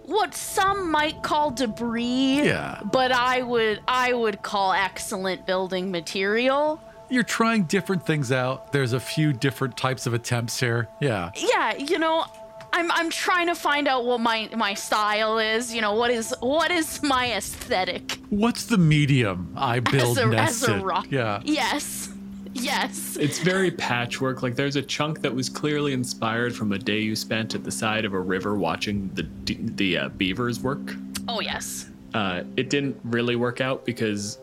what 0.06 0.34
some 0.34 0.92
might 0.92 1.22
call 1.24 1.52
debris. 1.52 2.44
Yeah. 2.44 2.82
But 2.92 3.12
I 3.12 3.42
would 3.42 3.82
I 3.88 4.14
would 4.14 4.42
call 4.42 4.74
excellent 4.74 5.46
building 5.46 5.92
material. 5.92 6.82
You're 7.10 7.24
trying 7.24 7.64
different 7.64 8.06
things 8.06 8.32
out. 8.32 8.72
There's 8.72 8.94
a 8.94 9.00
few 9.00 9.34
different 9.34 9.76
types 9.76 10.08
of 10.08 10.14
attempts 10.14 10.60
here. 10.60 10.88
Yeah. 11.02 11.32
Yeah, 11.36 11.76
you 11.76 12.00
know, 12.00 12.26
I'm 12.74 12.92
I'm 12.92 13.10
trying 13.10 13.48
to 13.48 13.56
find 13.56 13.88
out 13.88 14.06
what 14.06 14.22
my 14.22 14.50
my 14.56 14.74
style 14.74 15.38
is. 15.38 15.74
You 15.74 15.82
know, 15.82 15.94
what 15.96 16.10
is 16.12 16.34
what 16.40 16.72
is 16.72 17.04
my 17.04 17.34
aesthetic? 17.34 18.18
What's 18.30 18.66
the 18.66 18.78
medium 18.78 19.54
I 19.58 19.82
build 19.82 20.18
as 20.18 20.24
a, 20.24 20.28
nested? 20.28 20.70
As 20.70 20.82
a 20.82 20.86
roc. 20.86 21.12
Yeah. 21.12 21.42
Yes. 21.44 22.11
Yes. 22.54 23.18
It's 23.20 23.40
very 23.40 23.72
patchwork. 23.72 24.44
Like 24.44 24.56
there's 24.56 24.76
a 24.76 24.82
chunk 24.82 25.22
that 25.22 25.34
was 25.34 25.50
clearly 25.50 25.94
inspired 25.94 26.56
from 26.56 26.72
a 26.74 26.78
day 26.78 27.00
you 27.00 27.16
spent 27.16 27.56
at 27.56 27.64
the 27.64 27.72
side 27.72 28.06
of 28.06 28.14
a 28.14 28.20
river 28.20 28.56
watching 28.56 29.10
the 29.14 29.28
the 29.76 29.98
uh, 29.98 30.10
beavers 30.10 30.60
work. 30.60 30.96
Oh 31.28 31.40
yes. 31.40 31.90
Uh, 32.14 32.44
it 32.58 32.70
didn't 32.70 33.00
really 33.06 33.36
work 33.36 33.62
out 33.62 33.86
because 33.86 34.40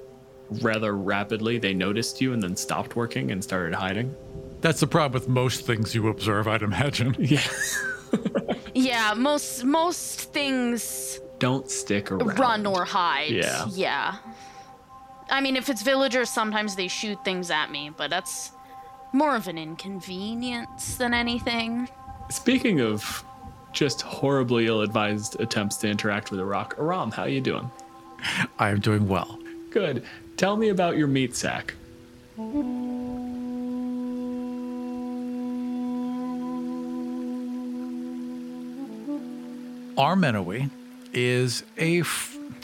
rather 0.62 0.96
rapidly 0.96 1.58
they 1.58 1.74
noticed 1.74 2.20
you 2.20 2.32
and 2.32 2.42
then 2.42 2.56
stopped 2.56 2.96
working 2.96 3.30
and 3.30 3.42
started 3.44 3.74
hiding. 3.74 4.14
That's 4.60 4.80
the 4.80 4.86
problem 4.86 5.20
with 5.20 5.28
most 5.28 5.66
things 5.66 5.94
you 5.94 6.08
observe, 6.08 6.48
I'd 6.48 6.62
imagine. 6.62 7.14
Yeah. 7.28 7.42
yeah, 8.74 9.14
most 9.14 9.64
most 9.64 10.32
things 10.32 11.20
don't 11.38 11.70
stick 11.70 12.10
around. 12.10 12.38
Run 12.38 12.64
or 12.66 12.86
hide. 12.86 13.30
Yeah. 13.30 13.66
Yeah. 13.70 14.16
I 15.30 15.40
mean, 15.40 15.56
if 15.56 15.68
it's 15.68 15.82
villagers, 15.82 16.30
sometimes 16.30 16.76
they 16.76 16.88
shoot 16.88 17.22
things 17.24 17.50
at 17.50 17.70
me, 17.70 17.90
but 17.96 18.10
that's 18.10 18.52
more 19.12 19.36
of 19.36 19.48
an 19.48 19.58
inconvenience 19.58 20.96
than 20.96 21.14
anything. 21.14 21.88
Speaking 22.30 22.80
of 22.80 23.24
just 23.72 24.02
horribly 24.02 24.66
ill-advised 24.66 25.40
attempts 25.40 25.76
to 25.78 25.88
interact 25.88 26.30
with 26.30 26.40
a 26.40 26.44
roc, 26.44 26.74
Aram, 26.78 27.10
how 27.10 27.22
are 27.24 27.28
you 27.28 27.40
doing? 27.40 27.70
I 28.58 28.70
am 28.70 28.80
doing 28.80 29.06
well. 29.08 29.38
Good. 29.70 30.04
Tell 30.36 30.56
me 30.56 30.70
about 30.70 30.96
your 30.96 31.06
meat 31.06 31.36
sack. 31.36 31.74
Armenoe 39.96 40.70
is 41.12 41.64
a 41.76 42.02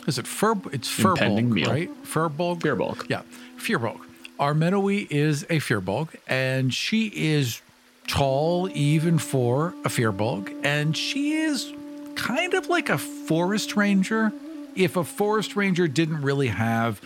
is 0.07 0.19
it 0.19 0.27
fur 0.27 0.55
it's 0.73 0.89
firbolg, 0.89 1.67
right? 1.67 1.91
Firbolg? 2.05 2.61
Firbolg. 2.61 3.09
Yeah. 3.09 3.23
Firbolg. 3.59 4.01
Armenoe 4.39 5.07
is 5.11 5.45
a 5.45 5.61
firbolg 5.61 6.09
and 6.27 6.75
she 6.75 7.07
is 7.15 7.61
tall 8.07 8.69
even 8.75 9.19
for 9.19 9.69
a 9.85 9.89
firbolg 9.89 10.55
and 10.65 10.97
she 10.97 11.35
is 11.35 11.73
kind 12.17 12.55
of 12.55 12.69
like 12.69 12.89
a 12.89 12.99
forest 12.99 13.77
ranger 13.77 14.33
if 14.75 14.97
a 14.97 15.05
forest 15.05 15.57
ranger 15.57 15.87
didn't 15.87 16.23
really 16.23 16.49
have 16.49 17.01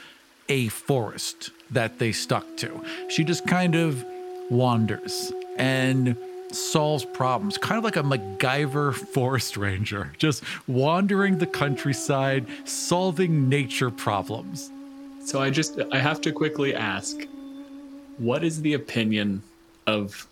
a 0.48 0.68
forest 0.68 1.50
that 1.70 1.98
they 1.98 2.12
stuck 2.12 2.56
to. 2.56 2.82
She 3.08 3.24
just 3.24 3.46
kind 3.46 3.74
of 3.74 4.04
wanders 4.50 5.30
and 5.58 6.16
solves 6.54 7.04
problems, 7.04 7.58
kind 7.58 7.78
of 7.78 7.84
like 7.84 7.96
a 7.96 8.02
MacGyver 8.02 8.94
forest 8.94 9.56
ranger, 9.56 10.12
just 10.18 10.42
wandering 10.66 11.38
the 11.38 11.46
countryside, 11.46 12.46
solving 12.64 13.48
nature 13.48 13.90
problems. 13.90 14.70
So 15.24 15.40
I 15.40 15.50
just 15.50 15.80
I 15.92 15.98
have 15.98 16.20
to 16.22 16.32
quickly 16.32 16.74
ask, 16.74 17.16
what 18.18 18.42
is 18.42 18.62
the 18.62 18.74
opinion 18.74 19.42
of 19.86 20.26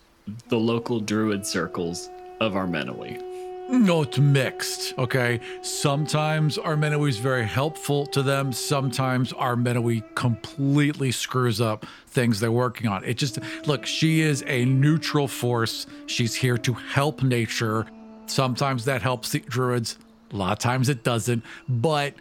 the 0.49 0.57
local 0.57 0.99
druid 0.99 1.45
circles 1.45 2.09
of 2.39 2.53
Armenawi? 2.53 3.26
Mm-hmm. 3.69 3.85
No, 3.85 4.03
it's 4.03 4.17
mixed. 4.17 4.97
Okay. 4.97 5.41
Sometimes 5.61 6.57
Armenawi 6.57 7.09
is 7.09 7.17
very 7.17 7.45
helpful 7.45 8.05
to 8.07 8.23
them. 8.23 8.53
Sometimes 8.53 9.33
Armenawi 9.33 10.03
completely 10.15 11.11
screws 11.11 11.59
up 11.59 11.85
things 12.07 12.39
they're 12.39 12.51
working 12.51 12.87
on. 12.87 13.03
It 13.03 13.17
just, 13.17 13.39
look, 13.65 13.85
she 13.85 14.21
is 14.21 14.41
a 14.47 14.63
neutral 14.63 15.27
force. 15.27 15.85
She's 16.05 16.33
here 16.33 16.57
to 16.59 16.73
help 16.73 17.21
nature. 17.21 17.85
Sometimes 18.27 18.85
that 18.85 19.01
helps 19.01 19.31
the 19.31 19.39
druids. 19.39 19.97
A 20.31 20.37
lot 20.37 20.53
of 20.53 20.59
times 20.59 20.87
it 20.87 21.03
doesn't. 21.03 21.43
But 21.67 22.13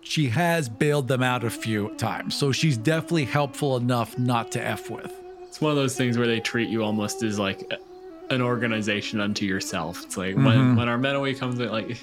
she 0.00 0.28
has 0.28 0.68
bailed 0.68 1.08
them 1.08 1.24
out 1.24 1.42
a 1.42 1.50
few 1.50 1.88
times. 1.96 2.36
So 2.36 2.52
she's 2.52 2.76
definitely 2.76 3.24
helpful 3.24 3.76
enough 3.76 4.16
not 4.16 4.52
to 4.52 4.64
F 4.64 4.90
with. 4.90 5.12
It's 5.42 5.60
one 5.60 5.70
of 5.70 5.76
those 5.76 5.96
things 5.96 6.18
where 6.18 6.26
they 6.28 6.40
treat 6.40 6.68
you 6.68 6.84
almost 6.84 7.24
as 7.24 7.38
like 7.38 7.68
an 8.30 8.42
organization 8.42 9.20
unto 9.20 9.44
yourself. 9.44 10.04
It's 10.04 10.16
like 10.16 10.34
mm-hmm. 10.34 10.44
when 10.44 10.76
when 10.76 10.88
Armenawi 10.88 11.38
comes 11.38 11.58
in, 11.60 11.70
like 11.70 11.98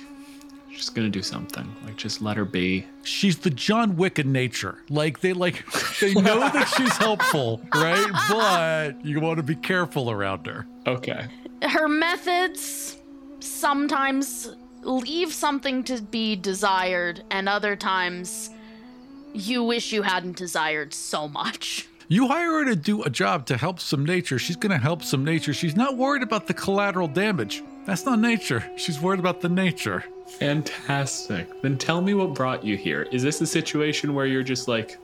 she's 0.72 0.90
gonna 0.90 1.10
do 1.10 1.22
something. 1.22 1.70
Like 1.86 1.96
just 1.96 2.22
let 2.22 2.38
her 2.38 2.46
be. 2.46 2.86
She's 3.04 3.40
the 3.40 3.50
John 3.50 3.96
Wick 3.96 4.20
in 4.20 4.32
nature. 4.32 4.80
Like 4.90 5.22
they 5.22 5.34
like 5.34 5.66
they 6.00 6.14
know 6.14 6.40
that 6.40 6.68
she's 6.76 6.96
helpful, 6.98 7.62
right? 7.74 8.12
But 8.30 9.06
you 9.06 9.20
want 9.20 9.38
to 9.38 9.44
be 9.44 9.56
careful 9.56 10.12
around 10.12 10.48
her. 10.48 10.66
Okay. 10.88 11.28
Her 11.64 11.88
methods 11.88 12.98
sometimes 13.40 14.56
leave 14.84 15.32
something 15.34 15.84
to 15.84 16.02
be 16.02 16.36
desired, 16.36 17.24
and 17.30 17.48
other 17.48 17.76
times 17.76 18.50
you 19.34 19.64
wish 19.64 19.92
you 19.92 20.02
hadn't 20.02 20.36
desired 20.36 20.94
so 20.94 21.28
much. 21.28 21.88
You 22.12 22.28
hire 22.28 22.52
her 22.52 22.66
to 22.66 22.76
do 22.76 23.04
a 23.04 23.10
job 23.10 23.46
to 23.46 23.56
help 23.56 23.80
some 23.80 24.06
nature. 24.06 24.38
She's 24.38 24.58
going 24.58 24.74
to 24.74 24.78
help 24.78 25.02
some 25.02 25.24
nature. 25.24 25.54
She's 25.54 25.78
not 25.78 25.96
worried 25.96 26.24
about 26.24 26.46
the 26.46 26.54
collateral 26.54 27.08
damage. 27.08 27.64
That's 27.86 28.06
not 28.06 28.20
nature. 28.20 28.70
She's 28.76 29.00
worried 29.00 29.22
about 29.22 29.40
the 29.40 29.48
nature. 29.48 30.04
Fantastic. 30.28 31.62
Then 31.62 31.78
tell 31.78 32.02
me 32.02 32.14
what 32.14 32.34
brought 32.34 32.66
you 32.66 32.76
here. 32.76 33.04
Is 33.14 33.24
this 33.24 33.40
a 33.40 33.48
situation 33.48 34.14
where 34.14 34.26
you're 34.26 34.44
just 34.44 34.68
like 34.68 34.98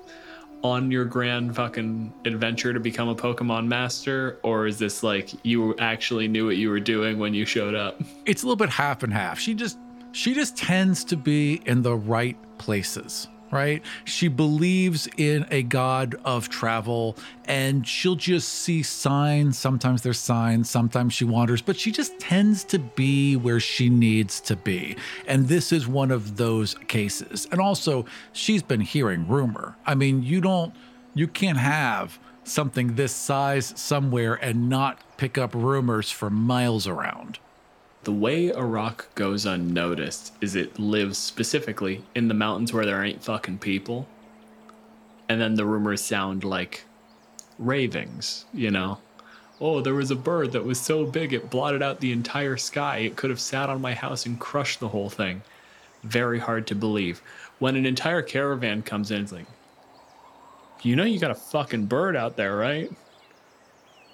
on 0.63 0.91
your 0.91 1.05
grand 1.05 1.55
fucking 1.55 2.11
adventure 2.25 2.73
to 2.73 2.79
become 2.81 3.07
a 3.07 3.15
Pokemon 3.15 3.67
master? 3.67 4.39
Or 4.43 4.67
is 4.67 4.77
this 4.77 5.01
like 5.01 5.29
you 5.45 5.77
actually 5.77 6.27
knew 6.27 6.47
what 6.47 6.57
you 6.57 6.69
were 6.69 6.81
doing 6.81 7.19
when 7.19 7.33
you 7.33 7.45
showed 7.45 7.73
up? 7.73 8.01
It's 8.25 8.43
a 8.43 8.45
little 8.45 8.57
bit 8.57 8.67
half 8.67 9.03
and 9.03 9.13
half. 9.13 9.39
She 9.39 9.53
just 9.53 9.77
she 10.11 10.33
just 10.33 10.57
tends 10.57 11.05
to 11.05 11.15
be 11.15 11.61
in 11.65 11.83
the 11.83 11.95
right 11.95 12.35
places 12.57 13.29
right? 13.51 13.81
She 14.05 14.27
believes 14.27 15.07
in 15.17 15.45
a 15.49 15.63
god 15.63 16.15
of 16.25 16.49
travel 16.49 17.15
and 17.45 17.87
she'll 17.87 18.15
just 18.15 18.49
see 18.49 18.83
signs. 18.83 19.57
Sometimes 19.57 20.01
there's 20.01 20.19
signs, 20.19 20.69
sometimes 20.69 21.13
she 21.13 21.25
wanders, 21.25 21.61
but 21.61 21.77
she 21.77 21.91
just 21.91 22.19
tends 22.19 22.63
to 22.65 22.79
be 22.79 23.35
where 23.35 23.59
she 23.59 23.89
needs 23.89 24.39
to 24.41 24.55
be. 24.55 24.97
And 25.27 25.47
this 25.47 25.71
is 25.71 25.87
one 25.87 26.11
of 26.11 26.37
those 26.37 26.75
cases. 26.87 27.47
And 27.51 27.61
also, 27.61 28.05
she's 28.33 28.63
been 28.63 28.81
hearing 28.81 29.27
rumor. 29.27 29.75
I 29.85 29.95
mean, 29.95 30.23
you 30.23 30.41
don't, 30.41 30.73
you 31.13 31.27
can't 31.27 31.57
have 31.57 32.19
something 32.43 32.95
this 32.95 33.13
size 33.13 33.73
somewhere 33.75 34.35
and 34.35 34.69
not 34.69 34.99
pick 35.17 35.37
up 35.37 35.53
rumors 35.53 36.11
for 36.11 36.29
miles 36.29 36.87
around. 36.87 37.39
The 38.07 38.13
way 38.13 38.47
a 38.51 38.63
roc 38.63 39.13
goes 39.15 39.45
unnoticed 39.45 40.31
is 40.39 40.55
it 40.55 40.79
lives 40.79 41.17
specifically 41.17 42.05
in 42.15 42.29
the 42.29 42.33
mountains 42.33 42.71
where 42.71 42.85
there 42.85 43.03
ain't 43.03 43.21
fucking 43.21 43.57
people. 43.57 44.07
And 45.27 45.41
then 45.41 45.55
the 45.55 45.65
rumors 45.65 46.05
sound 46.05 46.45
like 46.45 46.85
ravings, 47.59 48.45
you 48.53 48.71
know? 48.71 48.99
Oh, 49.59 49.81
there 49.81 49.93
was 49.93 50.09
a 50.09 50.15
bird 50.15 50.53
that 50.53 50.63
was 50.63 50.79
so 50.79 51.05
big 51.05 51.33
it 51.33 51.49
blotted 51.49 51.83
out 51.83 51.99
the 51.99 52.13
entire 52.13 52.55
sky. 52.55 52.99
It 52.99 53.17
could 53.17 53.29
have 53.29 53.41
sat 53.41 53.69
on 53.69 53.81
my 53.81 53.93
house 53.93 54.25
and 54.25 54.39
crushed 54.39 54.79
the 54.79 54.87
whole 54.87 55.09
thing. 55.09 55.41
Very 56.03 56.39
hard 56.39 56.65
to 56.67 56.75
believe. 56.75 57.21
When 57.59 57.75
an 57.75 57.85
entire 57.85 58.21
caravan 58.21 58.83
comes 58.83 59.11
in, 59.11 59.23
it's 59.23 59.33
like, 59.33 59.47
you 60.81 60.95
know, 60.95 61.03
you 61.03 61.19
got 61.19 61.31
a 61.31 61.35
fucking 61.35 61.87
bird 61.87 62.15
out 62.15 62.37
there, 62.37 62.55
right? 62.55 62.89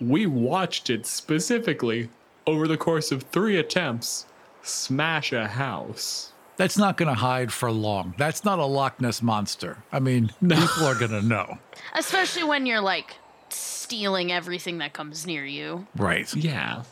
We 0.02 0.26
watched 0.26 0.90
it 0.90 1.06
specifically 1.06 2.10
over 2.46 2.68
the 2.68 2.78
course 2.78 3.12
of 3.12 3.24
three 3.24 3.58
attempts, 3.58 4.26
smash 4.62 5.32
a 5.32 5.48
house. 5.48 6.32
That's 6.56 6.78
not 6.78 6.98
going 6.98 7.10
to 7.10 7.16
hide 7.16 7.52
for 7.52 7.72
long. 7.72 8.14
That's 8.18 8.44
not 8.44 8.60
a 8.60 8.66
Loch 8.66 9.02
Ness 9.02 9.22
monster. 9.22 9.84
I 9.92 10.00
mean, 10.00 10.32
no. 10.42 10.56
people 10.56 10.86
are 10.86 10.96
going 10.96 11.12
to 11.12 11.22
know. 11.22 11.58
Especially 11.96 12.44
when 12.44 12.66
you're 12.66 12.82
like 12.82 13.16
stealing 13.50 14.32
everything 14.32 14.78
that 14.80 14.94
comes 14.94 15.26
near 15.26 15.46
you. 15.46 15.88
Right. 15.96 16.34
Yeah. 16.36 16.84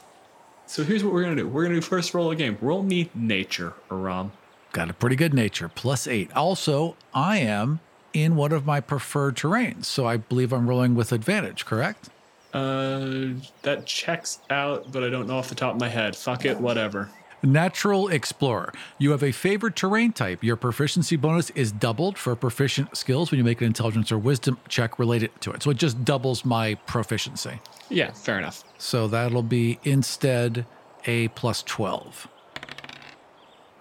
So 0.65 0.83
here's 0.83 1.03
what 1.03 1.13
we're 1.13 1.23
going 1.23 1.35
to 1.35 1.43
do. 1.43 1.47
We're 1.47 1.63
going 1.63 1.75
to 1.75 1.81
do 1.81 1.85
first 1.85 2.13
roll 2.13 2.31
a 2.31 2.35
game. 2.35 2.57
Roll 2.61 2.81
me 2.81 3.09
nature, 3.13 3.73
Aram. 3.91 4.31
Got 4.71 4.89
a 4.89 4.93
pretty 4.93 5.17
good 5.17 5.33
nature, 5.33 5.67
plus 5.67 6.07
eight. 6.07 6.31
Also, 6.33 6.95
I 7.13 7.39
am 7.39 7.81
in 8.13 8.35
one 8.35 8.51
of 8.53 8.65
my 8.65 8.79
preferred 8.79 9.35
terrains, 9.35 9.85
so 9.85 10.05
I 10.05 10.17
believe 10.17 10.53
I'm 10.53 10.67
rolling 10.69 10.95
with 10.95 11.11
advantage, 11.11 11.65
correct? 11.65 12.09
Uh, 12.53 13.29
that 13.61 13.85
checks 13.85 14.39
out, 14.49 14.91
but 14.91 15.03
I 15.03 15.09
don't 15.09 15.27
know 15.27 15.37
off 15.37 15.49
the 15.49 15.55
top 15.55 15.75
of 15.75 15.79
my 15.79 15.89
head. 15.89 16.15
Fuck 16.15 16.45
it, 16.45 16.59
whatever. 16.59 17.09
Natural 17.43 18.07
Explorer. 18.09 18.71
You 18.99 19.11
have 19.11 19.23
a 19.23 19.31
favored 19.31 19.75
terrain 19.75 20.11
type. 20.13 20.43
Your 20.43 20.55
proficiency 20.55 21.15
bonus 21.15 21.49
is 21.51 21.71
doubled 21.71 22.17
for 22.17 22.35
proficient 22.35 22.95
skills 22.95 23.31
when 23.31 23.37
you 23.39 23.43
make 23.43 23.61
an 23.61 23.67
intelligence 23.67 24.11
or 24.11 24.17
wisdom 24.17 24.59
check 24.67 24.99
related 24.99 25.31
to 25.41 25.51
it. 25.51 25.63
So 25.63 25.71
it 25.71 25.77
just 25.77 26.05
doubles 26.05 26.45
my 26.45 26.75
proficiency. 26.85 27.59
Yeah, 27.89 28.11
fair 28.11 28.37
enough. 28.37 28.63
So 28.77 29.07
that'll 29.07 29.43
be 29.43 29.79
instead 29.83 30.65
a 31.05 31.29
plus 31.29 31.63
12. 31.63 32.27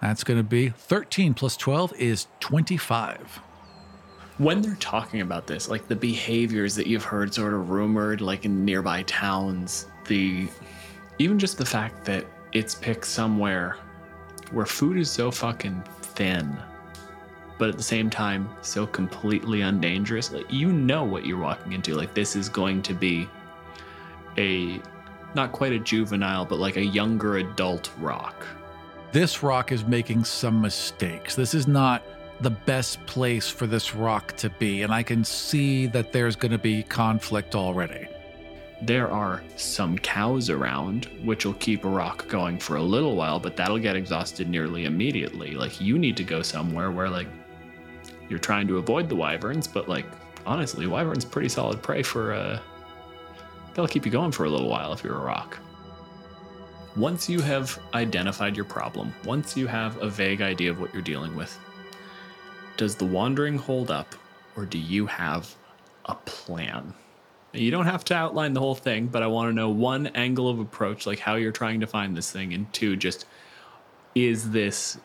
That's 0.01 0.23
going 0.23 0.39
to 0.39 0.43
be 0.43 0.69
13 0.69 1.35
plus 1.35 1.55
12 1.55 1.93
is 1.93 2.27
25 2.39 3.41
when 4.41 4.59
they're 4.59 4.73
talking 4.79 5.21
about 5.21 5.45
this, 5.45 5.69
like 5.69 5.87
the 5.87 5.95
behaviors 5.95 6.73
that 6.73 6.87
you've 6.87 7.03
heard 7.03 7.31
sort 7.31 7.53
of 7.53 7.69
rumored, 7.69 8.21
like 8.21 8.43
in 8.43 8.65
nearby 8.65 9.03
towns, 9.03 9.85
the 10.07 10.47
even 11.19 11.37
just 11.37 11.59
the 11.59 11.65
fact 11.65 12.05
that 12.05 12.25
it's 12.51 12.73
picked 12.73 13.05
somewhere 13.05 13.77
where 14.49 14.65
food 14.65 14.97
is 14.97 15.11
so 15.11 15.29
fucking 15.29 15.83
thin, 16.01 16.57
but 17.59 17.69
at 17.69 17.77
the 17.77 17.83
same 17.83 18.09
time 18.09 18.49
so 18.63 18.87
completely 18.87 19.61
undangerous. 19.61 20.31
Like 20.31 20.51
you 20.51 20.73
know 20.73 21.03
what 21.03 21.23
you're 21.23 21.37
walking 21.37 21.73
into. 21.73 21.93
Like 21.93 22.15
this 22.15 22.35
is 22.35 22.49
going 22.49 22.81
to 22.81 22.95
be 22.95 23.29
a 24.39 24.81
not 25.35 25.51
quite 25.51 25.71
a 25.71 25.79
juvenile, 25.79 26.45
but 26.45 26.57
like 26.57 26.77
a 26.77 26.83
younger 26.83 27.37
adult 27.37 27.91
roc. 27.99 28.43
This 29.11 29.43
roc 29.43 29.71
is 29.71 29.85
making 29.85 30.23
some 30.23 30.59
mistakes. 30.61 31.35
This 31.35 31.53
is 31.53 31.67
not 31.67 32.01
the 32.41 32.49
best 32.49 33.05
place 33.05 33.49
for 33.49 33.67
this 33.67 33.93
roc 33.93 34.35
to 34.37 34.49
be, 34.49 34.81
and 34.81 34.91
I 34.91 35.03
can 35.03 35.23
see 35.23 35.85
that 35.87 36.11
there's 36.11 36.35
going 36.35 36.51
to 36.51 36.57
be 36.57 36.83
conflict 36.83 37.55
already. 37.55 38.07
There 38.81 39.11
are 39.11 39.43
some 39.57 39.97
cows 39.99 40.49
around, 40.49 41.05
which 41.23 41.45
will 41.45 41.53
keep 41.53 41.85
a 41.85 41.89
roc 41.89 42.27
going 42.27 42.57
for 42.57 42.77
a 42.77 42.81
little 42.81 43.15
while, 43.15 43.39
but 43.39 43.55
that'll 43.55 43.77
get 43.77 43.95
exhausted 43.95 44.49
nearly 44.49 44.85
immediately. 44.85 45.51
Like, 45.51 45.79
you 45.79 45.99
need 45.99 46.17
to 46.17 46.23
go 46.23 46.41
somewhere 46.41 46.89
where, 46.89 47.09
like, 47.09 47.27
you're 48.27 48.39
trying 48.39 48.67
to 48.69 48.79
avoid 48.79 49.07
the 49.07 49.15
wyverns, 49.15 49.67
but, 49.67 49.87
like, 49.87 50.07
honestly, 50.45 50.87
wyverns 50.87 51.25
pretty 51.25 51.49
solid 51.49 51.83
prey 51.83 52.01
for, 52.01 52.33
uh, 52.33 52.59
they'll 53.75 53.87
keep 53.87 54.03
you 54.03 54.11
going 54.11 54.31
for 54.31 54.45
a 54.45 54.49
little 54.49 54.69
while 54.69 54.93
if 54.93 55.03
you're 55.03 55.15
a 55.15 55.23
roc. 55.23 55.59
Once 56.95 57.29
you 57.29 57.39
have 57.39 57.77
identified 57.93 58.55
your 58.55 58.65
problem, 58.65 59.13
once 59.25 59.55
you 59.55 59.67
have 59.67 59.95
a 60.01 60.09
vague 60.09 60.41
idea 60.41 60.71
of 60.71 60.79
what 60.79 60.91
you're 60.91 61.03
dealing 61.03 61.35
with, 61.35 61.55
does 62.81 62.95
the 62.95 63.05
wandering 63.05 63.59
hold 63.59 63.91
up, 63.91 64.15
or 64.57 64.65
do 64.65 64.79
you 64.79 65.05
have 65.05 65.53
a 66.05 66.15
plan? 66.15 66.95
You 67.53 67.69
don't 67.69 67.85
have 67.85 68.03
to 68.05 68.15
outline 68.15 68.53
the 68.53 68.59
whole 68.59 68.73
thing, 68.73 69.05
but 69.05 69.21
I 69.21 69.27
want 69.27 69.51
to 69.51 69.53
know 69.53 69.69
one 69.69 70.07
angle 70.07 70.49
of 70.49 70.57
approach, 70.57 71.05
like 71.05 71.19
how 71.19 71.35
you're 71.35 71.51
trying 71.51 71.81
to 71.81 71.85
find 71.85 72.17
this 72.17 72.31
thing, 72.31 72.55
and 72.55 72.73
two, 72.73 72.95
just 72.95 73.27
is 74.15 74.49
this 74.49 74.97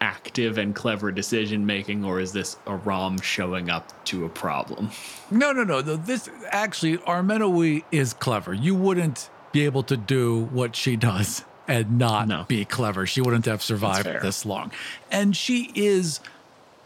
active 0.00 0.56
and 0.56 0.72
clever 0.72 1.10
decision 1.10 1.66
making, 1.66 2.04
or 2.04 2.20
is 2.20 2.32
this 2.32 2.58
a 2.64 2.76
ROM 2.76 3.20
showing 3.20 3.70
up 3.70 4.04
to 4.04 4.24
a 4.24 4.28
problem? 4.28 4.90
No, 5.28 5.50
no, 5.50 5.64
no. 5.64 5.82
This 5.82 6.30
actually, 6.50 6.98
Armenawi 6.98 7.82
is 7.90 8.14
clever. 8.14 8.54
You 8.54 8.76
wouldn't 8.76 9.30
be 9.50 9.64
able 9.64 9.82
to 9.82 9.96
do 9.96 10.44
what 10.52 10.76
she 10.76 10.94
does 10.94 11.44
and 11.66 11.98
not 11.98 12.28
no. 12.28 12.44
be 12.44 12.64
clever. 12.64 13.04
She 13.04 13.20
wouldn't 13.20 13.46
have 13.46 13.64
survived 13.64 14.06
this 14.22 14.46
long. 14.46 14.70
And 15.10 15.36
she 15.36 15.72
is 15.74 16.20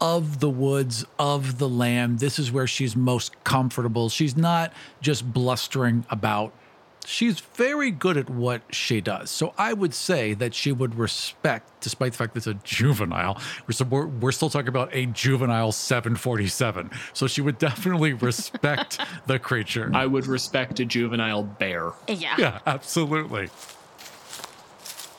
of 0.01 0.39
the 0.39 0.49
woods, 0.49 1.05
of 1.17 1.59
the 1.59 1.69
land. 1.69 2.19
This 2.19 2.39
is 2.39 2.51
where 2.51 2.67
she's 2.67 2.95
most 2.95 3.41
comfortable. 3.43 4.09
She's 4.09 4.35
not 4.35 4.73
just 5.01 5.31
blustering 5.31 6.05
about 6.09 6.53
She's 7.05 7.39
very 7.39 7.91
good 7.91 8.17
at 8.17 8.29
what 8.29 8.61
she 8.69 9.01
does. 9.01 9.31
So 9.31 9.53
I 9.57 9.73
would 9.73 9.93
say 9.93 10.33
that 10.35 10.53
she 10.53 10.71
would 10.71 10.95
respect, 10.95 11.81
despite 11.81 12.11
the 12.11 12.17
fact 12.17 12.33
that 12.33 12.39
it's 12.39 12.47
a 12.47 12.53
juvenile, 12.63 13.41
we're, 13.67 13.85
we're, 13.87 14.07
we're 14.07 14.31
still 14.31 14.49
talking 14.49 14.67
about 14.67 14.89
a 14.93 15.07
juvenile 15.07 15.71
747. 15.71 16.91
So 17.13 17.27
she 17.27 17.41
would 17.41 17.57
definitely 17.57 18.13
respect 18.21 18.99
the 19.25 19.39
creature. 19.39 19.89
I 19.93 20.05
would 20.05 20.27
respect 20.27 20.79
a 20.79 20.85
juvenile 20.85 21.43
bear. 21.43 21.91
Yeah. 22.07 22.35
Yeah, 22.37 22.59
absolutely. 22.67 23.49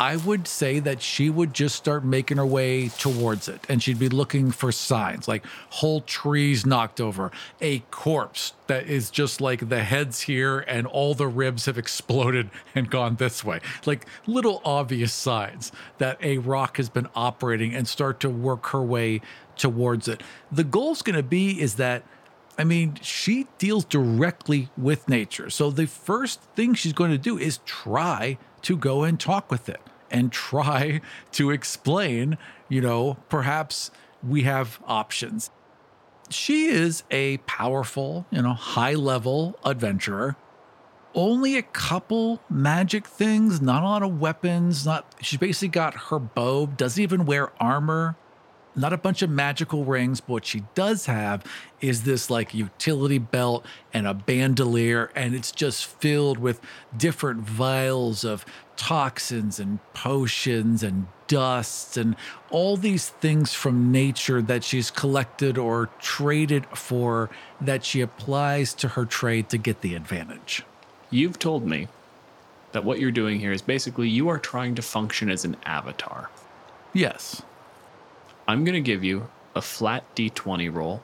I 0.03 0.17
would 0.17 0.49
say 0.49 0.81
that 0.81 1.01
she 1.01 1.31
would 1.31 1.55
just 1.55 1.77
start 1.77 2.05
making 2.05 2.39
her 2.39 2.45
way 2.45 2.89
towards 2.89 3.47
it 3.47 3.65
and 3.69 3.81
she'd 3.81 4.01
be 4.01 4.09
looking 4.09 4.51
for 4.51 4.73
signs 4.73 5.29
like 5.29 5.47
whole 5.71 6.01
trees 6.01 6.67
knocked 6.67 7.01
over, 7.01 7.31
a 7.61 7.79
corpse 7.93 8.55
that 8.67 8.89
is 8.89 9.13
just 9.13 9.41
like 9.41 9.69
the 9.69 9.85
head's 9.85 10.23
here 10.23 10.59
and 10.59 10.89
all 10.89 11.15
the 11.15 11.29
ribs 11.29 11.67
have 11.67 11.79
exploded 11.85 12.51
and 12.75 12.91
gone 12.91 13.15
this 13.15 13.45
way. 13.45 13.61
Like 13.87 14.07
little 14.27 14.61
obvious 14.65 15.13
signs 15.13 15.71
that 15.99 16.19
a 16.21 16.39
roc 16.39 16.79
has 16.79 16.89
been 16.89 17.07
operating 17.15 17.73
and 17.73 17.87
start 17.87 18.19
to 18.21 18.29
work 18.29 18.67
her 18.71 18.83
way 18.83 19.21
towards 19.57 20.09
it. 20.09 20.21
The 20.51 20.65
goal's 20.65 21.03
going 21.03 21.15
to 21.15 21.23
be 21.23 21.61
is 21.61 21.77
that 21.77 22.03
I 22.59 22.65
mean, 22.65 22.99
she 23.01 23.47
deals 23.59 23.85
directly 23.85 24.69
with 24.77 25.09
nature. 25.09 25.49
So 25.49 25.71
the 25.71 25.87
first 25.87 26.43
thing 26.57 26.75
she's 26.75 26.93
going 26.93 27.13
to 27.13 27.19
do 27.19 27.39
is 27.39 27.61
try 27.65 28.37
to 28.63 28.77
go 28.77 29.05
and 29.05 29.19
talk 29.19 29.49
with 29.49 29.69
it 29.69 29.81
and 30.13 30.31
try 30.31 31.01
to 31.33 31.51
explain, 31.51 32.39
you 32.69 32.81
know, 32.81 33.17
perhaps 33.29 33.91
we 34.23 34.43
have 34.43 34.81
options. 34.87 35.51
She 36.31 36.67
is 36.67 37.03
a 37.11 37.39
powerful, 37.39 38.27
you 38.31 38.43
know, 38.43 38.53
high 38.53 38.95
level 38.95 39.59
adventurer. 39.65 40.37
Only 41.15 41.59
a 41.59 41.63
couple 41.63 42.41
magic 42.49 43.07
things, 43.07 43.61
not 43.61 43.83
a 43.83 43.87
lot 43.87 44.03
of 44.03 44.19
weapons, 44.19 44.87
not 44.87 45.15
she's 45.21 45.39
basically 45.39 45.69
got 45.69 45.95
her 45.95 46.19
bow, 46.19 46.67
doesn't 46.67 47.03
even 47.03 47.27
wear 47.27 47.53
armor 47.61 48.17
not 48.75 48.93
a 48.93 48.97
bunch 48.97 49.23
of 49.23 49.31
magical 49.31 49.85
rings, 49.85 50.21
but 50.21 50.29
what 50.31 50.47
she 50.47 50.65
does 50.75 51.07
have 51.07 51.45
is 51.81 52.05
this 52.05 52.31
like 52.31 52.55
utility 52.55 53.19
belt 53.19 53.67
and 53.93 54.07
a 54.07 54.15
bandolier, 54.15 55.11
and 55.15 55.35
it's 55.35 55.53
just 55.53 55.87
filled 55.87 56.39
with 56.39 56.61
different 56.97 57.41
vials 57.41 58.25
of 58.25 58.45
toxins 58.77 59.61
and 59.61 59.79
potions 59.93 60.83
and 60.83 61.07
dusts 61.27 61.97
and 61.97 62.17
all 62.51 62.77
these 62.77 63.09
things 63.09 63.53
from 63.53 63.93
nature 63.93 64.43
that 64.43 64.65
she's 64.65 64.91
collected 64.91 65.57
or 65.57 65.89
traded 65.99 66.67
for 66.67 67.31
that 67.61 67.85
she 67.85 68.01
applies 68.01 68.75
to 68.75 68.89
her 68.89 69.05
trade 69.05 69.49
to 69.49 69.59
get 69.59 69.81
the 69.81 69.95
advantage. 69.95 70.63
You've 71.11 71.39
told 71.39 71.67
me 71.67 71.89
that 72.73 72.85
what 72.85 72.99
you're 72.99 73.11
doing 73.11 73.39
here 73.39 73.53
is 73.53 73.63
basically 73.63 74.09
you 74.09 74.29
are 74.29 74.39
trying 74.39 74.75
to 74.75 74.83
function 74.83 75.31
as 75.31 75.45
an 75.45 75.57
avatar. 75.65 76.31
Yes. 76.93 77.43
I'm 78.49 78.65
going 78.65 78.75
to 78.75 78.81
give 78.81 79.05
you 79.05 79.29
a 79.55 79.63
flat 79.63 80.05
d20 80.17 80.73
roll 80.73 81.03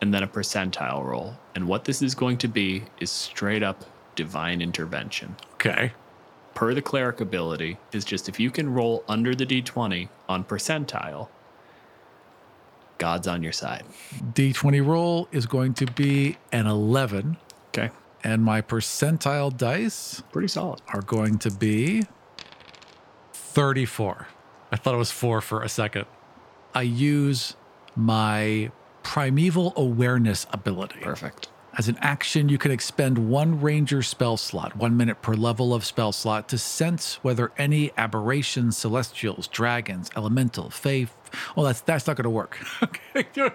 and 0.00 0.12
then 0.12 0.22
a 0.22 0.28
percentile 0.28 1.04
roll. 1.04 1.34
And 1.54 1.66
what 1.66 1.84
this 1.84 2.02
is 2.02 2.14
going 2.14 2.38
to 2.38 2.48
be 2.48 2.84
is 3.00 3.10
straight 3.10 3.62
up 3.62 3.84
divine 4.14 4.60
intervention. 4.60 5.36
Okay. 5.54 5.92
Per 6.54 6.74
the 6.74 6.82
cleric 6.82 7.20
ability, 7.20 7.78
is 7.92 8.04
just 8.04 8.28
if 8.28 8.38
you 8.38 8.50
can 8.50 8.72
roll 8.72 9.02
under 9.08 9.34
the 9.34 9.46
d20 9.46 10.08
on 10.28 10.44
percentile, 10.44 11.28
God's 12.98 13.26
on 13.26 13.42
your 13.42 13.52
side. 13.52 13.84
D20 14.34 14.86
roll 14.86 15.28
is 15.32 15.46
going 15.46 15.74
to 15.74 15.86
be 15.86 16.36
an 16.52 16.66
11. 16.66 17.36
Okay. 17.68 17.90
And 18.22 18.42
my 18.42 18.62
percentile 18.62 19.56
dice 19.56 20.22
pretty 20.32 20.48
solid 20.48 20.80
are 20.88 21.02
going 21.02 21.38
to 21.38 21.50
be 21.50 22.04
34. 23.32 24.28
I 24.70 24.76
thought 24.76 24.94
it 24.94 24.98
was 24.98 25.10
4 25.10 25.40
for 25.40 25.62
a 25.62 25.68
second. 25.68 26.06
I 26.74 26.82
use 26.82 27.54
my 27.94 28.70
primeval 29.04 29.72
awareness 29.76 30.46
ability. 30.52 31.00
Perfect. 31.00 31.48
As 31.76 31.88
an 31.88 31.96
action, 32.00 32.48
you 32.48 32.58
can 32.58 32.70
expend 32.70 33.18
one 33.18 33.60
ranger 33.60 34.02
spell 34.02 34.36
slot, 34.36 34.76
one 34.76 34.96
minute 34.96 35.22
per 35.22 35.34
level 35.34 35.74
of 35.74 35.84
spell 35.84 36.12
slot, 36.12 36.48
to 36.50 36.58
sense 36.58 37.16
whether 37.22 37.52
any 37.58 37.90
aberrations, 37.96 38.76
celestials, 38.76 39.48
dragons, 39.48 40.08
elemental, 40.16 40.70
fae. 40.70 41.08
Well, 41.56 41.66
that's 41.66 41.80
that's 41.80 42.06
not 42.06 42.16
going 42.16 42.24
to 42.24 42.30
work. 42.30 42.58
okay, 42.82 43.50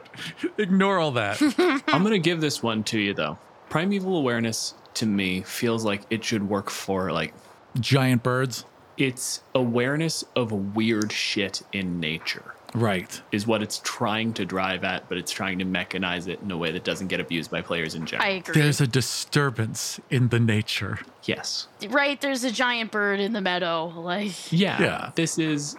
ignore 0.58 1.00
all 1.00 1.12
that. 1.12 1.42
I'm 1.88 2.02
going 2.02 2.12
to 2.12 2.20
give 2.20 2.42
this 2.42 2.62
one 2.62 2.84
to 2.86 3.00
you 3.00 3.14
though. 3.14 3.38
Primeval 3.70 4.18
awareness 4.18 4.74
to 4.96 5.06
me 5.06 5.42
feels 5.42 5.86
like 5.86 6.02
it 6.10 6.24
should 6.24 6.50
work 6.50 6.70
for 6.70 7.12
like 7.12 7.34
giant 7.80 8.24
birds. 8.24 8.66
It's 8.98 9.44
awareness 9.56 10.26
of 10.36 10.52
weird 10.76 11.14
shit 11.14 11.62
in 11.72 12.02
nature 12.02 12.54
right. 12.74 13.22
is 13.32 13.48
what 13.48 13.62
it's 13.62 13.82
trying 13.84 14.34
to 14.34 14.46
drive 14.46 14.84
at 14.84 15.08
but 15.10 15.18
it's 15.18 15.32
trying 15.32 15.60
to 15.60 15.66
mechanize 15.66 16.28
it 16.28 16.40
in 16.42 16.52
a 16.52 16.58
way 16.58 16.72
that 16.72 16.84
doesn't 16.84 17.08
get 17.08 17.20
abused 17.20 17.52
by 17.52 17.62
players 17.62 17.96
in 17.96 18.06
general. 18.06 18.28
I 18.28 18.34
agree. 18.34 18.62
there's 18.62 18.82
a 18.82 18.88
disturbance 18.88 20.00
in 20.10 20.30
the 20.30 20.40
nature. 20.40 21.00
Yes. 21.24 21.68
Right 21.90 22.20
there's 22.20 22.44
a 22.44 22.52
giant 22.52 22.92
bird 22.92 23.20
in 23.20 23.34
the 23.34 23.42
meadow 23.42 23.88
like 23.96 24.52
yeah 24.52 24.82
yeah. 24.82 25.12
this 25.16 25.38
is 25.38 25.76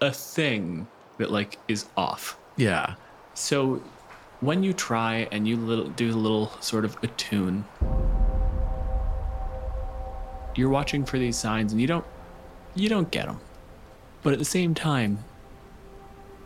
a 0.00 0.12
thing 0.12 0.86
that 1.18 1.30
like 1.30 1.58
is 1.68 1.86
off. 1.96 2.38
Yeah. 2.56 2.94
So 3.34 3.82
when 4.40 4.62
you 4.62 4.72
try 4.72 5.28
and 5.32 5.48
you 5.48 5.56
little, 5.56 5.88
do 5.88 6.10
a 6.10 6.14
little 6.14 6.50
sort 6.60 6.84
of 6.84 6.96
attune 7.02 7.64
you're 10.58 10.68
watching 10.68 11.04
for 11.04 11.18
these 11.18 11.36
signs 11.36 11.72
and 11.72 11.80
you 11.80 11.86
don't 11.86 12.04
you 12.74 12.88
don't 12.88 13.10
get 13.10 13.26
them 13.26 13.40
but 14.22 14.32
at 14.32 14.38
the 14.38 14.44
same 14.44 14.74
time 14.74 15.18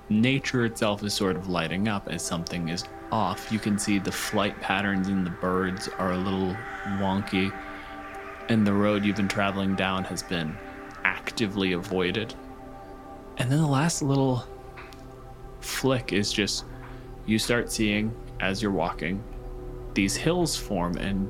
nature 0.08 0.64
itself 0.64 1.02
is 1.02 1.14
sort 1.14 1.36
of 1.36 1.48
lighting 1.48 1.88
up 1.88 2.08
as 2.08 2.22
something 2.22 2.68
is 2.68 2.84
off. 3.10 3.50
You 3.52 3.58
can 3.58 3.78
see 3.78 3.98
the 3.98 4.12
flight 4.12 4.58
patterns 4.60 5.08
in 5.08 5.24
the 5.24 5.30
birds 5.30 5.88
are 5.98 6.12
a 6.12 6.18
little 6.18 6.56
wonky, 6.98 7.52
and 8.48 8.66
the 8.66 8.72
road 8.72 9.04
you've 9.04 9.16
been 9.16 9.28
traveling 9.28 9.76
down 9.76 10.04
has 10.04 10.22
been 10.22 10.56
actively 11.04 11.72
avoided. 11.72 12.34
And 13.38 13.50
then 13.50 13.58
the 13.58 13.66
last 13.66 14.02
little 14.02 14.44
flick 15.60 16.12
is 16.12 16.32
just 16.32 16.64
you 17.26 17.38
start 17.38 17.70
seeing 17.70 18.14
as 18.40 18.60
you're 18.60 18.72
walking 18.72 19.22
these 19.94 20.16
hills 20.16 20.56
form, 20.56 20.96
and 20.96 21.28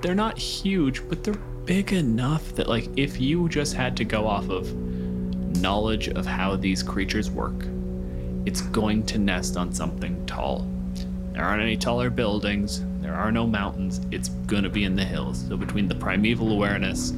they're 0.00 0.14
not 0.14 0.38
huge, 0.38 1.08
but 1.08 1.24
they're 1.24 1.34
big 1.64 1.92
enough 1.92 2.54
that, 2.54 2.68
like, 2.68 2.88
if 2.96 3.20
you 3.20 3.48
just 3.48 3.74
had 3.74 3.96
to 3.96 4.04
go 4.04 4.26
off 4.26 4.48
of 4.48 4.72
knowledge 5.60 6.08
of 6.08 6.24
how 6.24 6.54
these 6.54 6.82
creatures 6.82 7.30
work, 7.30 7.66
it's 8.46 8.62
going 8.62 9.04
to 9.06 9.18
nest 9.18 9.56
on 9.56 9.72
something 9.72 10.24
tall. 10.24 10.66
There 11.32 11.44
aren't 11.44 11.62
any 11.62 11.76
taller 11.76 12.08
buildings, 12.08 12.84
there 13.00 13.14
are 13.14 13.30
no 13.30 13.46
mountains, 13.46 14.00
it's 14.10 14.30
going 14.30 14.62
to 14.62 14.70
be 14.70 14.84
in 14.84 14.96
the 14.96 15.04
hills. 15.04 15.44
So, 15.48 15.56
between 15.56 15.88
the 15.88 15.94
primeval 15.94 16.52
awareness, 16.52 17.12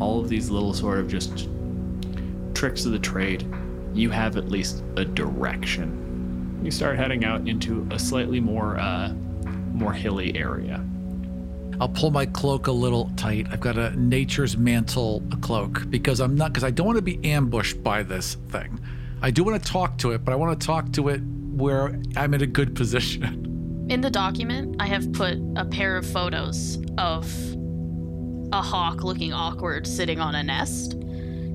all 0.00 0.20
of 0.20 0.28
these 0.28 0.50
little 0.50 0.74
sort 0.74 0.98
of 0.98 1.08
just 1.08 1.48
tricks 2.52 2.84
of 2.84 2.92
the 2.92 2.98
trade, 2.98 3.46
you 3.94 4.10
have 4.10 4.36
at 4.36 4.48
least 4.48 4.82
a 4.96 5.04
direction. 5.04 6.60
You 6.62 6.70
start 6.70 6.98
heading 6.98 7.24
out 7.24 7.46
into 7.48 7.86
a 7.90 7.98
slightly 7.98 8.40
more, 8.40 8.76
uh, 8.78 9.12
more 9.72 9.92
hilly 9.92 10.36
area. 10.36 10.84
I'll 11.80 11.88
pull 11.88 12.10
my 12.10 12.26
cloak 12.26 12.66
a 12.66 12.72
little 12.72 13.10
tight. 13.16 13.48
I've 13.50 13.60
got 13.60 13.76
a 13.76 13.90
nature's 13.98 14.56
mantle 14.56 15.22
cloak 15.40 15.90
because 15.90 16.20
I'm 16.20 16.36
not 16.36 16.52
because 16.52 16.64
I 16.64 16.70
don't 16.70 16.86
want 16.86 16.98
to 16.98 17.02
be 17.02 17.24
ambushed 17.24 17.82
by 17.82 18.02
this 18.02 18.34
thing. 18.48 18.80
I 19.24 19.30
do 19.30 19.42
want 19.42 19.64
to 19.64 19.72
talk 19.72 19.96
to 19.98 20.10
it, 20.10 20.22
but 20.22 20.32
I 20.32 20.34
want 20.36 20.60
to 20.60 20.66
talk 20.66 20.92
to 20.92 21.08
it 21.08 21.22
where 21.54 21.98
I'm 22.14 22.34
in 22.34 22.42
a 22.42 22.46
good 22.46 22.76
position. 22.76 23.86
In 23.88 24.02
the 24.02 24.10
document, 24.10 24.76
I 24.78 24.86
have 24.86 25.14
put 25.14 25.38
a 25.56 25.64
pair 25.64 25.96
of 25.96 26.06
photos 26.06 26.76
of 26.98 27.24
a 28.52 28.60
hawk 28.60 29.02
looking 29.02 29.32
awkward 29.32 29.86
sitting 29.86 30.20
on 30.20 30.34
a 30.34 30.42
nest, 30.42 30.96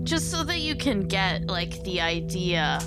just 0.01 0.31
so 0.31 0.43
that 0.45 0.61
you 0.61 0.75
can 0.75 1.07
get 1.07 1.45
like 1.45 1.83
the 1.83 2.01
idea 2.01 2.79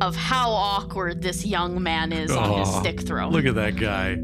of 0.00 0.16
how 0.16 0.52
awkward 0.52 1.20
this 1.20 1.44
young 1.44 1.82
man 1.82 2.10
is 2.10 2.30
oh, 2.30 2.38
on 2.38 2.60
his 2.60 2.74
stick 2.76 3.06
throw. 3.06 3.28
Look 3.28 3.44
at 3.44 3.56
that 3.56 3.76
guy. 3.76 4.16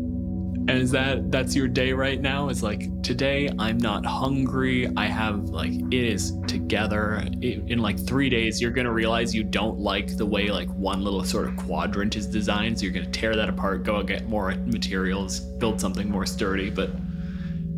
And 0.67 0.79
is 0.79 0.91
that 0.93 1.31
that's 1.31 1.55
your 1.55 1.69
day 1.69 1.93
right 1.93 2.19
now? 2.19 2.49
Is 2.49 2.63
like 2.63 3.03
today 3.03 3.51
I'm 3.59 3.77
not 3.77 4.07
hungry. 4.07 4.91
I 4.97 5.07
have 5.07 5.51
like 5.51 5.73
it 5.73 5.93
is 5.93 6.39
together. 6.47 7.23
It, 7.43 7.69
in 7.71 7.81
like 7.81 7.99
three 7.99 8.31
days, 8.31 8.63
you're 8.63 8.71
gonna 8.71 8.93
realize 8.93 9.35
you 9.35 9.45
don't 9.45 9.79
like 9.79 10.17
the 10.17 10.25
way 10.25 10.49
like 10.49 10.71
one 10.71 11.03
little 11.03 11.23
sort 11.23 11.49
of 11.49 11.57
quadrant 11.59 12.17
is 12.17 12.27
designed. 12.27 12.79
So 12.79 12.87
you're 12.87 12.95
gonna 12.95 13.11
tear 13.11 13.37
that 13.37 13.51
apart, 13.51 13.83
go 13.83 14.03
get 14.03 14.27
more 14.27 14.55
materials, 14.65 15.41
build 15.41 15.79
something 15.79 16.11
more 16.11 16.25
sturdy. 16.25 16.71
But 16.71 16.93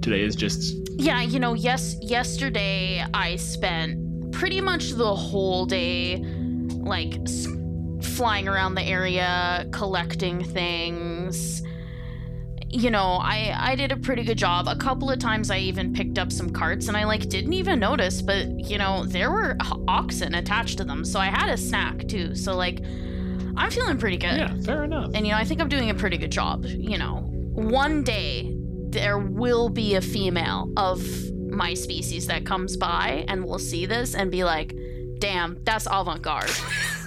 today 0.01 0.23
is 0.23 0.37
just 0.37 0.77
yeah. 0.91 1.23
You 1.23 1.41
know, 1.41 1.55
yes. 1.55 1.97
Yesterday 2.01 3.05
I 3.13 3.35
spent 3.35 4.31
pretty 4.31 4.61
much 4.61 4.91
the 4.91 5.13
whole 5.13 5.67
day 5.67 6.19
like 6.69 7.19
flying 8.01 8.47
around 8.47 8.77
the 8.77 8.83
area 8.83 9.67
collecting 9.73 10.45
things 10.45 11.65
you 12.77 12.91
know, 12.91 13.19
I 13.23 13.55
I 13.59 13.75
did 13.75 13.93
a 13.93 13.97
pretty 13.97 14.23
good 14.25 14.39
job. 14.39 14.69
A 14.69 14.77
couple 14.77 15.11
of 15.11 15.19
times 15.19 15.51
I 15.51 15.59
even 15.59 15.93
picked 15.93 16.19
up 16.19 16.31
some 16.31 16.51
carts 16.51 16.89
and 16.89 16.97
I 16.97 17.05
like 17.05 17.29
didn't 17.29 17.53
even 17.55 17.79
notice, 17.79 18.21
but 18.23 18.47
you 18.71 18.79
know, 18.79 19.05
there 19.05 19.31
were 19.31 19.57
oxen 19.89 20.35
attached 20.35 20.79
to 20.79 20.85
them. 20.85 21.05
So 21.05 21.19
I 21.19 21.27
had 21.27 21.49
a 21.49 21.57
snack 21.57 22.07
too. 22.09 22.35
So 22.35 22.55
like 22.55 22.81
I'm 23.57 23.71
feeling 23.71 23.99
pretty 23.99 24.19
good. 24.19 24.37
Yeah, 24.37 24.55
fair 24.65 24.85
enough. 24.85 25.13
And 25.15 25.27
you 25.27 25.33
know, 25.33 25.39
I 25.39 25.45
think 25.45 25.61
I'm 25.61 25.69
doing 25.69 25.91
a 25.91 25.95
pretty 25.95 26.19
good 26.19 26.31
job, 26.33 26.65
you 26.67 26.99
know. 26.99 27.23
One 27.55 28.03
day 28.03 28.55
there 28.91 29.19
will 29.19 29.69
be 29.71 29.95
a 29.95 30.01
female 30.01 30.71
of 30.77 31.03
my 31.33 31.73
species 31.75 32.27
that 32.27 32.45
comes 32.45 32.77
by 32.77 33.25
and 33.29 33.45
will 33.45 33.59
see 33.59 33.87
this 33.87 34.15
and 34.15 34.31
be 34.31 34.45
like, 34.45 34.75
"Damn, 35.19 35.57
that's 35.65 35.87
avant-garde." 35.91 36.51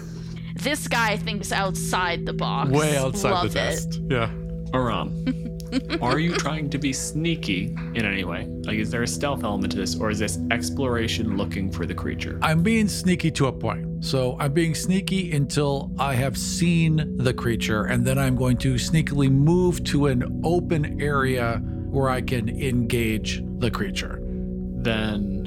this 0.55 0.87
guy 0.87 1.17
thinks 1.17 1.51
outside 1.51 2.25
the 2.25 2.33
box. 2.33 2.71
Way 2.71 2.97
outside 2.97 3.31
Love 3.31 3.53
the 3.53 3.59
it. 3.59 3.63
nest. 3.63 4.01
Yeah. 4.09 4.31
Aram, 4.73 5.25
are 6.01 6.19
you 6.19 6.33
trying 6.33 6.69
to 6.69 6.77
be 6.77 6.93
sneaky 6.93 7.75
in 7.95 8.05
any 8.05 8.23
way? 8.23 8.47
Like, 8.63 8.77
is 8.77 8.89
there 8.91 9.03
a 9.03 9.07
stealth 9.07 9.43
element 9.43 9.71
to 9.73 9.77
this, 9.77 9.95
or 9.95 10.09
is 10.09 10.19
this 10.19 10.39
exploration 10.51 11.37
looking 11.37 11.71
for 11.71 11.85
the 11.85 11.93
creature? 11.93 12.39
I'm 12.41 12.63
being 12.63 12.87
sneaky 12.87 13.31
to 13.31 13.47
a 13.47 13.51
point. 13.51 14.03
So 14.03 14.37
I'm 14.39 14.53
being 14.53 14.75
sneaky 14.75 15.33
until 15.33 15.91
I 15.99 16.13
have 16.15 16.37
seen 16.37 17.17
the 17.17 17.33
creature, 17.33 17.85
and 17.85 18.05
then 18.05 18.17
I'm 18.17 18.35
going 18.35 18.57
to 18.57 18.75
sneakily 18.75 19.29
move 19.29 19.83
to 19.85 20.07
an 20.07 20.41
open 20.43 21.01
area 21.01 21.61
where 21.89 22.09
I 22.09 22.21
can 22.21 22.49
engage 22.49 23.43
the 23.57 23.69
creature. 23.69 24.19
Then 24.21 25.39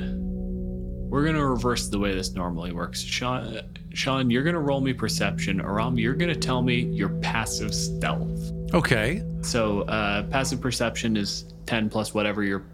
we're 1.09 1.25
gonna 1.27 1.47
reverse 1.47 1.89
the 1.89 1.99
way 1.99 2.15
this 2.15 2.35
normally 2.35 2.73
works. 2.73 3.03
Sian, 3.03 3.61
Sian, 3.95 4.31
you're 4.31 4.43
gonna 4.43 4.61
roll 4.61 4.81
me 4.81 4.93
perception. 4.93 5.61
Aram, 5.61 5.99
you're 5.99 6.15
gonna 6.15 6.35
tell 6.35 6.63
me 6.63 6.81
your 6.87 7.11
passive 7.21 7.75
stealth. 7.75 8.51
Okay. 8.75 9.23
So 9.43 9.83
uh, 9.83 10.23
passive 10.25 10.61
perception 10.61 11.17
is 11.17 11.45
10 11.67 11.91
plus 11.91 12.15
whatever 12.15 12.43
your 12.43 12.65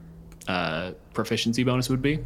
uh, 0.46 0.92
proficiency 1.12 1.64
bonus 1.64 1.88
would 1.88 2.02
be. 2.02 2.24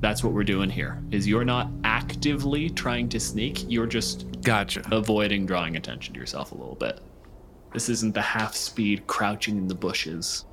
That's 0.00 0.22
what 0.22 0.32
we're 0.32 0.44
doing 0.44 0.70
here. 0.70 1.02
Is 1.10 1.26
you're 1.26 1.44
not 1.44 1.68
actively 1.84 2.70
trying 2.70 3.08
to 3.10 3.20
sneak. 3.20 3.70
You're 3.70 3.86
just 3.86 4.26
gotcha 4.42 4.82
avoiding 4.92 5.46
drawing 5.46 5.76
attention 5.76 6.14
to 6.14 6.20
yourself 6.20 6.52
a 6.52 6.54
little 6.54 6.74
bit. 6.74 7.00
This 7.72 7.88
isn't 7.88 8.14
the 8.14 8.22
half 8.22 8.54
speed 8.54 9.06
crouching 9.06 9.56
in 9.56 9.68
the 9.68 9.74
bushes. 9.74 10.44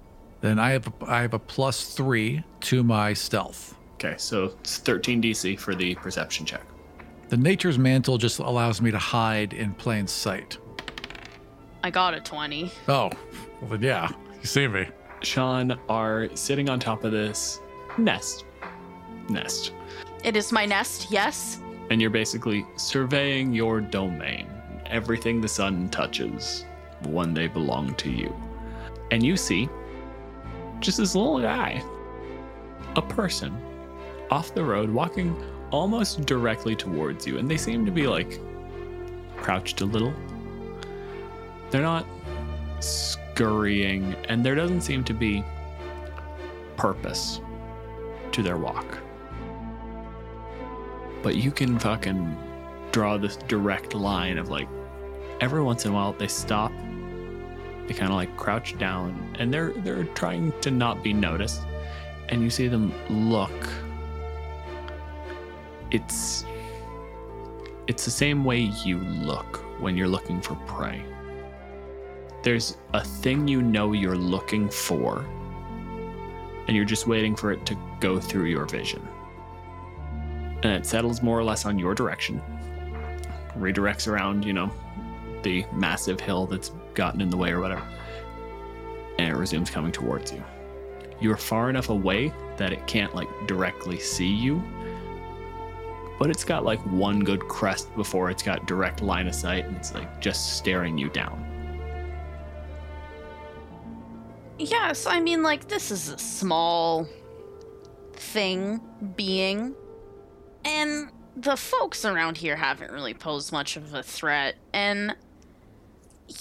Then 0.41 0.59
I 0.59 0.71
have 0.71 0.87
a, 0.87 0.93
I 1.05 1.21
have 1.21 1.33
a 1.33 1.39
plus 1.39 1.93
three 1.93 2.43
to 2.61 2.83
my 2.83 3.13
stealth. 3.13 3.75
Okay, 3.95 4.15
so 4.17 4.55
it's 4.59 4.77
13 4.77 5.21
DC 5.21 5.59
for 5.59 5.73
the 5.73 5.95
perception 5.95 6.45
check. 6.45 6.61
The 7.29 7.37
nature's 7.37 7.79
mantle 7.79 8.17
just 8.17 8.39
allows 8.39 8.81
me 8.81 8.91
to 8.91 8.97
hide 8.97 9.53
in 9.53 9.73
plain 9.73 10.07
sight. 10.07 10.57
I 11.87 11.89
got 11.89 12.13
a 12.13 12.19
20. 12.19 12.69
Oh, 12.89 13.09
well 13.61 13.69
then 13.69 13.81
yeah, 13.81 14.09
you 14.41 14.45
see 14.45 14.67
me. 14.67 14.87
Sian 15.23 15.79
are 15.87 16.27
sitting 16.35 16.67
on 16.67 16.81
top 16.81 17.05
of 17.05 17.13
this 17.13 17.61
nest. 17.97 18.43
Nest. 19.29 19.71
It 20.25 20.35
is 20.35 20.51
my 20.51 20.65
nest, 20.65 21.07
yes. 21.09 21.61
And 21.89 22.01
you're 22.01 22.09
basically 22.09 22.65
surveying 22.75 23.53
your 23.53 23.79
domain. 23.79 24.49
Everything 24.87 25.39
the 25.39 25.47
sun 25.47 25.87
touches 25.87 26.65
one 27.03 27.33
day 27.33 27.47
belong 27.47 27.95
to 27.95 28.11
you. 28.11 28.35
And 29.11 29.23
you 29.23 29.37
see 29.37 29.69
just 30.81 30.97
this 30.97 31.15
little 31.15 31.39
guy, 31.39 31.81
a 32.97 33.01
person 33.01 33.57
off 34.29 34.53
the 34.53 34.61
road 34.61 34.89
walking 34.89 35.41
almost 35.71 36.25
directly 36.25 36.75
towards 36.75 37.25
you. 37.25 37.37
And 37.37 37.49
they 37.49 37.55
seem 37.55 37.85
to 37.85 37.93
be 37.93 38.07
like 38.07 38.41
crouched 39.37 39.79
a 39.79 39.85
little. 39.85 40.13
They're 41.69 41.81
not 41.81 42.05
scurrying, 42.79 44.15
and 44.29 44.45
there 44.45 44.55
doesn't 44.55 44.81
seem 44.81 45.03
to 45.05 45.13
be 45.13 45.43
purpose 46.75 47.41
to 48.31 48.43
their 48.43 48.57
walk. 48.57 48.99
But 51.23 51.35
you 51.35 51.51
can 51.51 51.77
fucking 51.79 52.37
draw 52.91 53.17
this 53.17 53.35
direct 53.35 53.93
line 53.93 54.37
of 54.37 54.49
like 54.49 54.69
every 55.41 55.61
once 55.61 55.85
in 55.85 55.91
a 55.91 55.93
while 55.93 56.13
they 56.13 56.27
stop, 56.27 56.71
they 57.87 57.93
kind 57.93 58.11
of 58.11 58.15
like 58.15 58.35
crouch 58.37 58.77
down, 58.77 59.35
and 59.39 59.53
they're 59.53 59.71
they're 59.71 60.05
trying 60.05 60.53
to 60.61 60.71
not 60.71 61.03
be 61.03 61.13
noticed, 61.13 61.61
and 62.29 62.41
you 62.41 62.49
see 62.49 62.67
them 62.67 62.93
look. 63.09 63.69
It's 65.91 66.45
it's 67.87 68.03
the 68.03 68.11
same 68.11 68.43
way 68.43 68.59
you 68.59 68.99
look 68.99 69.63
when 69.79 69.95
you're 69.95 70.07
looking 70.07 70.41
for 70.41 70.55
prey. 70.65 71.03
There's 72.47 72.77
a 72.93 73.03
thing 73.03 73.45
you 73.45 73.61
know 73.61 73.91
you're 73.91 74.15
looking 74.15 74.69
for, 74.69 75.25
and 76.65 76.77
you're 76.77 76.85
just 76.85 77.05
waiting 77.05 77.35
for 77.35 77.51
it 77.51 77.65
to 77.65 77.77
go 77.99 78.21
through 78.21 78.45
your 78.45 78.63
vision. 78.63 79.05
And 80.63 80.71
it 80.71 80.85
settles 80.85 81.21
more 81.21 81.37
or 81.37 81.43
less 81.43 81.65
on 81.65 81.77
your 81.77 81.93
direction, 81.93 82.41
redirects 83.57 84.07
around, 84.07 84.45
you 84.45 84.53
know, 84.53 84.71
the 85.43 85.65
massive 85.73 86.21
hill 86.21 86.45
that's 86.45 86.71
gotten 86.93 87.19
in 87.19 87.29
the 87.29 87.35
way 87.35 87.51
or 87.51 87.59
whatever, 87.59 87.85
and 89.19 89.29
it 89.29 89.35
resumes 89.35 89.69
coming 89.69 89.91
towards 89.91 90.31
you. 90.31 90.41
You're 91.19 91.35
far 91.35 91.69
enough 91.69 91.89
away 91.89 92.31
that 92.55 92.71
it 92.71 92.87
can't, 92.87 93.13
like, 93.13 93.27
directly 93.45 93.99
see 93.99 94.31
you, 94.31 94.63
but 96.17 96.29
it's 96.29 96.45
got 96.45 96.63
like 96.63 96.79
one 96.85 97.19
good 97.19 97.45
crest 97.49 97.93
before 97.97 98.31
it's 98.31 98.41
got 98.41 98.65
direct 98.67 99.01
line 99.01 99.27
of 99.27 99.35
sight 99.35 99.65
and 99.65 99.75
it's 99.75 99.93
like 99.93 100.21
just 100.21 100.55
staring 100.55 100.97
you 100.97 101.09
down. 101.09 101.46
Yes, 104.59 105.05
I 105.05 105.19
mean, 105.19 105.43
like, 105.43 105.67
this 105.67 105.91
is 105.91 106.09
a 106.09 106.17
small 106.17 107.07
thing, 108.13 108.81
being. 109.15 109.75
And 110.65 111.11
the 111.35 111.55
folks 111.55 112.03
around 112.03 112.37
here 112.37 112.55
haven't 112.55 112.91
really 112.91 113.13
posed 113.13 113.51
much 113.51 113.77
of 113.77 113.93
a 113.93 114.01
threat. 114.01 114.55
And, 114.73 115.15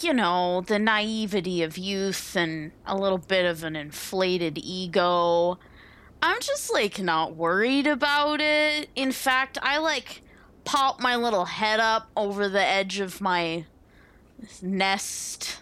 you 0.00 0.14
know, 0.14 0.62
the 0.62 0.78
naivety 0.78 1.62
of 1.62 1.76
youth 1.76 2.34
and 2.34 2.72
a 2.86 2.96
little 2.96 3.18
bit 3.18 3.44
of 3.44 3.62
an 3.64 3.76
inflated 3.76 4.56
ego. 4.56 5.58
I'm 6.22 6.40
just, 6.40 6.72
like, 6.72 6.98
not 6.98 7.36
worried 7.36 7.86
about 7.86 8.40
it. 8.40 8.88
In 8.96 9.12
fact, 9.12 9.58
I, 9.62 9.76
like, 9.76 10.22
pop 10.64 11.00
my 11.00 11.16
little 11.16 11.44
head 11.44 11.80
up 11.80 12.08
over 12.16 12.48
the 12.48 12.64
edge 12.64 12.98
of 12.98 13.20
my 13.20 13.66
nest 14.62 15.58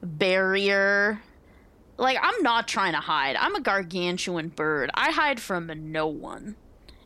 barrier 0.00 1.20
like 1.98 2.16
I'm 2.20 2.42
not 2.42 2.66
trying 2.66 2.92
to 2.92 3.00
hide. 3.00 3.36
I'm 3.36 3.54
a 3.54 3.60
gargantuan 3.60 4.48
bird. 4.48 4.90
I 4.94 5.10
hide 5.10 5.40
from 5.40 5.70
no 5.92 6.06
one. 6.06 6.56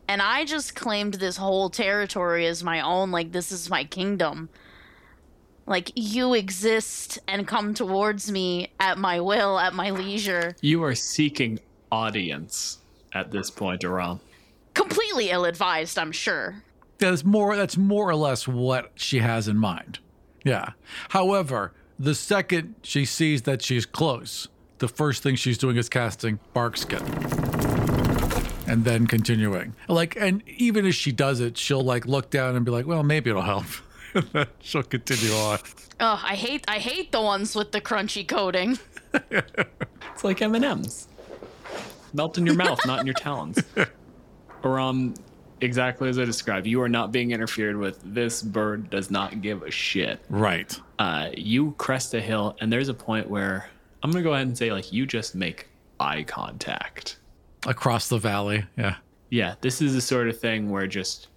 And 0.07 0.21
I 0.21 0.45
just 0.45 0.75
claimed 0.75 1.15
this 1.15 1.37
whole 1.37 1.69
territory 1.69 2.45
as 2.45 2.63
my 2.63 2.81
own 2.81 3.11
like 3.11 3.31
this 3.31 3.51
is 3.51 3.69
my 3.69 3.83
kingdom. 3.83 4.49
Like 5.65 5.91
you 5.95 6.33
exist 6.33 7.19
and 7.27 7.47
come 7.47 7.73
towards 7.73 8.31
me 8.31 8.71
at 8.79 8.97
my 8.97 9.19
will, 9.19 9.57
at 9.59 9.73
my 9.73 9.91
leisure. 9.91 10.55
You 10.61 10.83
are 10.83 10.95
seeking 10.95 11.59
audience 11.91 12.79
at 13.13 13.31
this 13.31 13.49
point, 13.49 13.83
Aram. 13.83 14.19
Completely 14.73 15.29
ill-advised, 15.29 15.97
I'm 15.97 16.11
sure. 16.11 16.63
That's 16.97 17.23
more 17.23 17.55
that's 17.55 17.77
more 17.77 18.09
or 18.09 18.15
less 18.15 18.47
what 18.47 18.91
she 18.95 19.19
has 19.19 19.47
in 19.47 19.57
mind. 19.57 19.99
Yeah. 20.43 20.71
However, 21.09 21.73
the 21.97 22.15
second 22.15 22.75
she 22.81 23.05
sees 23.05 23.43
that 23.43 23.61
she's 23.61 23.85
close, 23.85 24.49
the 24.83 24.89
first 24.89 25.23
thing 25.23 25.33
she's 25.37 25.57
doing 25.57 25.77
is 25.77 25.87
casting 25.87 26.39
barkskin. 26.53 27.01
And 28.67 28.83
then 28.83 29.07
continuing. 29.07 29.75
Like 29.87 30.17
and 30.17 30.43
even 30.45 30.85
as 30.85 30.93
she 30.93 31.13
does 31.13 31.39
it, 31.39 31.57
she'll 31.57 31.85
like 31.85 32.05
look 32.05 32.29
down 32.29 32.57
and 32.57 32.65
be 32.65 32.71
like, 32.71 32.85
well, 32.85 33.01
maybe 33.01 33.29
it'll 33.29 33.43
help. 33.43 33.63
she'll 34.59 34.83
continue 34.83 35.33
on. 35.35 35.59
Oh, 36.01 36.21
I 36.21 36.35
hate 36.35 36.65
I 36.67 36.79
hate 36.79 37.13
the 37.13 37.21
ones 37.21 37.55
with 37.55 37.71
the 37.71 37.79
crunchy 37.79 38.27
coating. 38.27 38.77
It's 40.13 40.23
like 40.23 40.41
M&Ms. 40.41 41.07
Melt 42.13 42.37
in 42.37 42.45
your 42.45 42.55
mouth, 42.55 42.85
not 42.85 42.99
in 42.99 43.07
your 43.07 43.15
talons. 43.15 43.63
Aram, 44.63 45.15
exactly 45.61 46.07
as 46.09 46.19
I 46.19 46.25
described, 46.25 46.67
you 46.67 46.81
are 46.81 46.89
not 46.89 47.11
being 47.11 47.31
interfered 47.31 47.77
with. 47.77 47.99
This 48.03 48.43
bird 48.43 48.89
does 48.91 49.09
not 49.09 49.41
give 49.41 49.63
a 49.63 49.71
shit. 49.71 50.19
Right. 50.29 50.77
Uh, 50.99 51.29
you 51.35 51.71
crest 51.79 52.13
a 52.13 52.21
hill, 52.21 52.55
and 52.59 52.71
there's 52.71 52.89
a 52.89 52.93
point 52.93 53.27
where 53.27 53.69
I'm 54.03 54.11
gonna 54.11 54.23
go 54.23 54.33
ahead 54.33 54.47
and 54.47 54.57
say 54.57 54.71
like 54.71 54.91
you 54.91 55.05
just 55.05 55.33
make 55.35 55.67
eye 55.99 56.23
contact 56.23 57.17
Across 57.65 58.09
the 58.09 58.17
valley. 58.17 58.65
Yeah. 58.77 58.95
Yeah, 59.29 59.55
this 59.61 59.81
is 59.81 59.93
the 59.93 60.01
sort 60.01 60.27
of 60.27 60.37
thing 60.37 60.69
where 60.69 60.85
just 60.85 61.29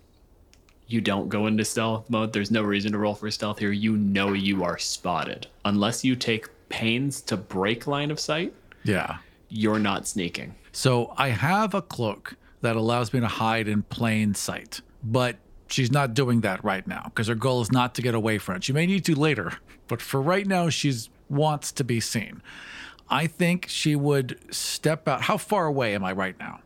you 0.88 1.00
don't 1.00 1.28
go 1.28 1.46
into 1.46 1.64
stealth 1.64 2.10
mode. 2.10 2.32
There's 2.32 2.50
no 2.50 2.62
reason 2.62 2.90
to 2.92 2.98
roll 2.98 3.14
for 3.14 3.30
stealth 3.30 3.60
here. 3.60 3.70
You 3.70 3.96
know 3.96 4.32
you 4.32 4.64
are 4.64 4.76
spotted. 4.78 5.46
Unless 5.64 6.04
you 6.04 6.16
take 6.16 6.48
pains 6.68 7.20
to 7.22 7.36
break 7.36 7.86
line 7.86 8.10
of 8.10 8.18
sight, 8.18 8.52
Yeah. 8.84 9.18
you're 9.48 9.78
not 9.78 10.06
sneaking. 10.08 10.54
So 10.72 11.14
I 11.16 11.28
have 11.28 11.74
a 11.74 11.82
cloak 11.82 12.34
that 12.60 12.74
allows 12.76 13.12
me 13.12 13.20
to 13.20 13.28
hide 13.28 13.68
in 13.68 13.82
plain 13.84 14.34
sight, 14.34 14.80
but 15.04 15.36
she's 15.68 15.92
not 15.92 16.12
doing 16.14 16.40
that 16.40 16.62
right 16.64 16.86
now 16.88 17.02
because 17.06 17.28
her 17.28 17.34
goal 17.36 17.60
is 17.62 17.70
not 17.70 17.94
to 17.94 18.02
get 18.02 18.14
away 18.16 18.38
from 18.38 18.56
it. 18.56 18.64
She 18.64 18.72
may 18.72 18.86
need 18.86 19.04
to 19.04 19.14
later, 19.14 19.52
but 19.86 20.02
for 20.02 20.20
right 20.20 20.46
now, 20.46 20.68
she's 20.70 21.08
wants 21.28 21.72
to 21.72 21.84
be 21.84 22.00
seen. 22.00 22.42
I 23.08 23.26
think 23.26 23.66
she 23.68 23.94
would 23.94 24.38
step 24.50 25.06
out. 25.06 25.22
How 25.22 25.36
far 25.36 25.66
away 25.66 25.94
am 25.94 26.04
I 26.04 26.12
right 26.12 26.38
now? 26.38 26.60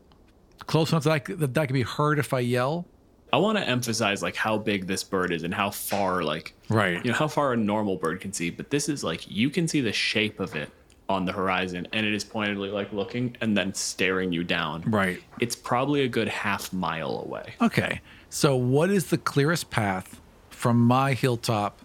Close 0.65 0.91
enough 0.91 1.03
that, 1.03 1.11
I, 1.29 1.33
that 1.35 1.53
that 1.53 1.67
can 1.67 1.73
be 1.73 1.81
heard 1.83 2.17
if 2.19 2.33
I 2.33 2.39
yell? 2.39 2.85
I 3.33 3.37
want 3.37 3.57
to 3.57 3.63
emphasize 3.67 4.21
like 4.21 4.35
how 4.35 4.57
big 4.57 4.87
this 4.87 5.03
bird 5.03 5.31
is 5.31 5.43
and 5.43 5.53
how 5.53 5.69
far 5.69 6.23
like 6.23 6.53
Right. 6.69 7.03
you 7.05 7.11
know 7.11 7.17
how 7.17 7.27
far 7.27 7.53
a 7.53 7.57
normal 7.57 7.95
bird 7.95 8.19
can 8.21 8.33
see, 8.33 8.49
but 8.49 8.69
this 8.69 8.89
is 8.89 9.03
like 9.03 9.29
you 9.29 9.49
can 9.49 9.67
see 9.67 9.81
the 9.81 9.93
shape 9.93 10.39
of 10.39 10.55
it 10.55 10.69
on 11.07 11.25
the 11.25 11.31
horizon 11.31 11.87
and 11.93 12.05
it 12.05 12.13
is 12.13 12.23
pointedly 12.23 12.69
like 12.69 12.91
looking 12.93 13.35
and 13.41 13.55
then 13.55 13.73
staring 13.73 14.31
you 14.31 14.43
down. 14.43 14.81
Right. 14.85 15.21
It's 15.39 15.55
probably 15.55 16.01
a 16.03 16.07
good 16.07 16.27
half 16.27 16.71
mile 16.73 17.23
away. 17.25 17.53
Okay. 17.61 18.01
So, 18.29 18.55
what 18.55 18.89
is 18.89 19.07
the 19.07 19.17
clearest 19.17 19.69
path 19.69 20.19
from 20.49 20.79
my 20.79 21.13
hilltop 21.13 21.79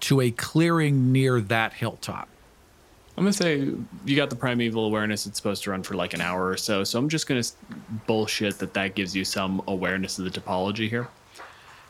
to 0.00 0.20
a 0.20 0.30
clearing 0.30 1.12
near 1.12 1.40
that 1.40 1.72
hilltop? 1.74 2.28
I'm 3.16 3.24
gonna 3.24 3.32
say 3.32 3.70
you 4.06 4.16
got 4.16 4.30
the 4.30 4.36
primeval 4.36 4.86
awareness. 4.86 5.26
It's 5.26 5.36
supposed 5.36 5.62
to 5.64 5.70
run 5.70 5.82
for 5.82 5.94
like 5.94 6.14
an 6.14 6.20
hour 6.20 6.48
or 6.48 6.56
so. 6.56 6.84
So 6.84 6.98
I'm 6.98 7.08
just 7.08 7.26
gonna 7.26 7.42
bullshit 8.06 8.58
that 8.60 8.72
that 8.74 8.94
gives 8.94 9.14
you 9.14 9.24
some 9.24 9.62
awareness 9.66 10.18
of 10.18 10.24
the 10.24 10.30
topology 10.30 10.88
here. 10.88 11.08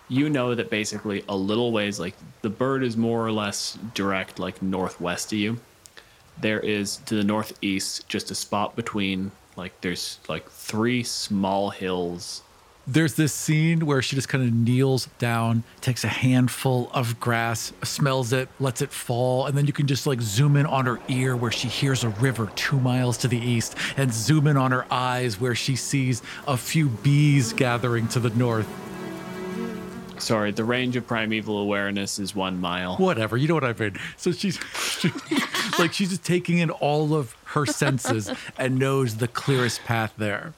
You 0.09 0.29
know 0.29 0.57
that 0.57 0.71
basically 0.71 1.25
a 1.29 1.37
little 1.37 1.71
ways, 1.71 2.01
like 2.01 2.17
the 2.43 2.51
bird 2.51 2.83
is 2.83 2.97
more 2.97 3.25
or 3.25 3.31
less 3.31 3.79
direct, 3.95 4.41
like 4.41 4.61
northwest 4.61 5.33
of 5.33 5.39
you. 5.39 5.61
There 6.41 6.59
is 6.59 6.97
to 7.07 7.15
the 7.15 7.23
northeast 7.23 8.09
just 8.09 8.33
a 8.33 8.35
spot 8.35 8.75
between, 8.75 9.31
like 9.55 9.79
there's 9.83 10.19
like 10.29 10.51
three 10.51 11.05
small 11.05 11.71
hills 11.71 12.43
There's 12.91 13.15
this 13.15 13.33
scene 13.33 13.87
where 13.87 14.03
she 14.03 14.17
just 14.17 14.29
kind 14.29 14.43
of 14.43 14.53
kneels 14.53 15.07
down, 15.21 15.63
takes 15.81 16.03
a 16.03 16.09
handful 16.09 16.91
of 16.93 17.21
grass, 17.21 17.73
smells 17.85 18.33
it, 18.33 18.49
lets 18.59 18.83
it 18.83 18.91
fall, 18.91 19.47
and 19.47 19.57
then 19.57 19.69
you 19.69 19.73
can 19.73 19.87
just 19.87 20.09
like 20.09 20.21
zoom 20.21 20.57
in 20.57 20.67
on 20.67 20.87
her 20.87 20.99
ear 21.07 21.37
where 21.37 21.53
she 21.53 21.69
hears 21.69 22.03
a 22.03 22.09
river 22.09 22.51
two 22.57 22.81
miles 22.81 23.17
to 23.19 23.29
the 23.29 23.39
east, 23.39 23.77
and 23.97 24.13
zoom 24.13 24.49
in 24.49 24.57
on 24.57 24.73
her 24.73 24.93
eyes 24.93 25.41
where 25.41 25.55
she 25.55 25.77
sees 25.77 26.21
a 26.49 26.57
few 26.57 26.89
bees 26.89 27.53
gathering 27.53 28.09
to 28.09 28.19
the 28.19 28.31
north. 28.31 28.67
Sorry, 30.19 30.51
the 30.51 30.65
range 30.65 30.97
of 30.97 31.07
primeval 31.07 31.59
awareness 31.59 32.19
is 32.19 32.35
one 32.35 32.61
mile. 32.61 32.97
Whatever, 32.97 33.37
you 33.37 33.47
know 33.47 33.55
what 33.55 33.63
I 33.63 33.73
mean. 33.73 34.01
So 34.17 34.33
she's 34.33 34.59
she, 34.99 35.13
like 35.79 35.93
she's 35.93 36.11
just 36.11 36.25
taking 36.25 36.59
in 36.59 36.71
all 36.71 37.15
of 37.15 37.37
her 37.45 37.67
senses 37.67 38.33
and 38.59 38.81
knows 38.81 39.19
the 39.19 39.29
clearest 39.29 39.85
path 39.85 40.13
there. 40.19 40.55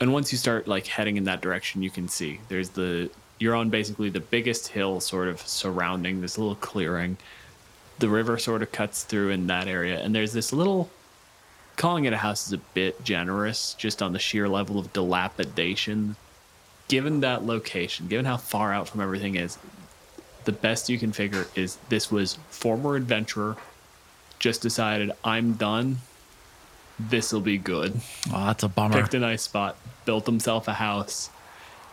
And 0.00 0.12
once 0.12 0.32
you 0.32 0.38
start 0.38 0.66
like 0.68 0.86
heading 0.86 1.16
in 1.16 1.24
that 1.24 1.40
direction 1.40 1.82
you 1.82 1.90
can 1.90 2.08
see. 2.08 2.40
There's 2.48 2.70
the 2.70 3.10
you're 3.38 3.54
on 3.54 3.70
basically 3.70 4.10
the 4.10 4.20
biggest 4.20 4.68
hill 4.68 5.00
sort 5.00 5.28
of 5.28 5.40
surrounding 5.40 6.20
this 6.20 6.38
little 6.38 6.54
clearing. 6.56 7.16
The 7.98 8.08
river 8.08 8.38
sort 8.38 8.62
of 8.62 8.72
cuts 8.72 9.04
through 9.04 9.30
in 9.30 9.46
that 9.48 9.68
area 9.68 10.00
and 10.00 10.14
there's 10.14 10.32
this 10.32 10.52
little 10.52 10.90
calling 11.76 12.04
it 12.04 12.12
a 12.12 12.18
house 12.18 12.46
is 12.46 12.52
a 12.52 12.58
bit 12.58 13.02
generous 13.04 13.74
just 13.74 14.00
on 14.00 14.12
the 14.12 14.18
sheer 14.18 14.48
level 14.48 14.78
of 14.78 14.92
dilapidation. 14.92 16.16
Given 16.88 17.20
that 17.20 17.44
location 17.44 18.08
given 18.08 18.26
how 18.26 18.36
far 18.36 18.72
out 18.72 18.88
from 18.88 19.00
everything 19.00 19.36
is 19.36 19.58
the 20.44 20.52
best 20.52 20.88
you 20.88 20.98
can 20.98 21.12
figure 21.12 21.46
is 21.54 21.78
this 21.88 22.10
was 22.10 22.34
former 22.50 22.96
adventurer 22.96 23.56
just 24.38 24.60
decided 24.60 25.10
i'm 25.24 25.54
done 25.54 25.98
this'll 26.98 27.40
be 27.40 27.58
good 27.58 28.00
Oh, 28.32 28.46
that's 28.46 28.62
a 28.62 28.68
bummer. 28.68 29.00
picked 29.02 29.14
a 29.14 29.18
nice 29.18 29.42
spot, 29.42 29.76
built 30.04 30.26
himself 30.26 30.68
a 30.68 30.74
house, 30.74 31.30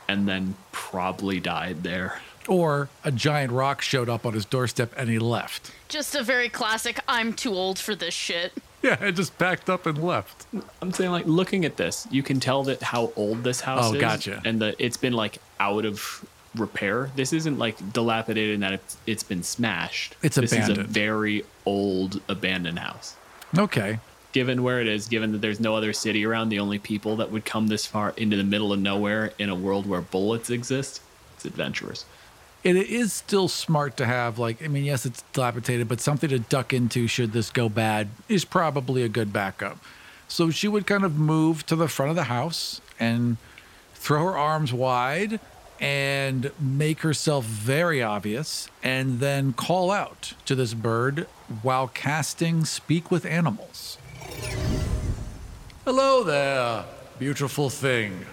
and 0.08 0.28
then 0.28 0.56
probably 0.72 1.40
died 1.40 1.84
there. 1.84 2.20
Or 2.48 2.90
a 3.04 3.12
giant 3.12 3.52
roc 3.52 3.82
showed 3.82 4.10
up 4.10 4.26
on 4.26 4.34
his 4.34 4.46
doorstep 4.46 4.94
and 4.98 5.10
he 5.10 5.20
left. 5.20 5.72
Just 5.90 6.16
a 6.16 6.24
very 6.24 6.50
classic, 6.50 7.00
I'm 7.08 7.34
too 7.34 7.54
old 7.54 7.78
for 7.80 7.96
this 7.96 8.14
shit. 8.14 8.54
Yeah, 8.82 9.04
it 9.04 9.12
just 9.12 9.38
packed 9.38 9.70
up 9.70 9.86
and 9.86 10.04
left. 10.04 10.48
I'm 10.82 10.92
saying, 10.92 11.12
like, 11.12 11.28
looking 11.28 11.66
at 11.66 11.78
this, 11.78 12.08
you 12.10 12.24
can 12.24 12.40
tell 12.40 12.64
that 12.64 12.82
how 12.82 13.14
old 13.16 13.44
this 13.44 13.62
house 13.62 13.92
Oh, 13.92 13.94
is. 13.94 14.02
gotcha. 14.02 14.42
And 14.44 14.60
that 14.62 14.76
it's 14.80 14.98
been 14.98 15.14
like 15.14 15.38
out 15.60 15.86
of 15.86 16.26
repair. 16.56 17.12
This 17.16 17.32
isn't 17.32 17.60
like 17.60 17.94
dilapidated 17.94 18.56
in 18.56 18.60
that 18.62 18.74
it's, 18.74 18.98
it's 19.06 19.24
been 19.24 19.44
smashed. 19.44 20.16
It's 20.24 20.36
this 20.36 20.52
is 20.52 20.70
a 20.70 20.74
very 20.84 21.46
old 21.66 22.22
abandoned 22.28 22.80
house. 22.80 23.16
Okay. 23.56 24.00
Given 24.32 24.64
where 24.64 24.80
it 24.80 24.88
is, 24.88 25.08
given 25.08 25.34
that 25.34 25.42
there's 25.42 25.60
no 25.60 25.76
other 25.76 25.92
city 25.92 26.26
around, 26.26 26.50
the 26.50 26.60
only 26.60 26.80
people 26.80 27.18
that 27.18 27.32
would 27.32 27.44
come 27.44 27.68
this 27.68 27.86
far 27.86 28.14
into 28.16 28.38
the 28.38 28.44
middle 28.44 28.72
of 28.72 28.80
nowhere 28.80 29.34
in 29.38 29.50
a 29.50 29.56
world 29.56 29.86
where 29.86 30.02
bullets 30.02 30.50
exist, 30.50 31.02
it's 31.36 31.46
adventurous. 31.46 32.06
It 32.64 32.76
is 32.76 33.12
still 33.12 33.48
smart 33.48 33.98
to 33.98 34.06
have, 34.06 34.38
like, 34.38 34.64
I 34.64 34.68
mean, 34.68 34.86
yes, 34.86 35.06
it's 35.06 35.24
dilapidated, 35.34 35.88
but 35.88 36.00
something 36.00 36.30
to 36.30 36.40
duck 36.40 36.74
into 36.74 37.08
should 37.08 37.34
this 37.34 37.50
go 37.50 37.70
bad 37.70 38.10
is 38.30 38.46
probably 38.46 39.04
a 39.04 39.10
good 39.10 39.34
backup. 39.34 39.78
So 40.28 40.50
she 40.50 40.68
would 40.68 40.86
kind 40.86 41.04
of 41.04 41.18
move 41.18 41.66
to 41.66 41.76
the 41.76 41.88
front 41.88 42.12
of 42.12 42.16
the 42.16 42.26
house 42.26 42.80
and 43.00 43.38
throw 43.96 44.26
her 44.26 44.38
arms 44.38 44.72
wide 44.72 45.40
and 45.80 46.52
make 46.60 47.00
herself 47.00 47.44
very 47.44 48.04
obvious 48.04 48.70
and 48.84 49.20
then 49.20 49.52
call 49.52 49.90
out 49.90 50.34
to 50.46 50.54
this 50.54 50.76
bird 50.76 51.28
while 51.64 51.88
casting 51.88 52.64
Speak 52.64 53.10
with 53.10 53.26
Animals. 53.26 53.98
Hello 55.86 56.24
there, 56.24 56.86
beautiful 57.20 57.70
thing. 57.70 58.26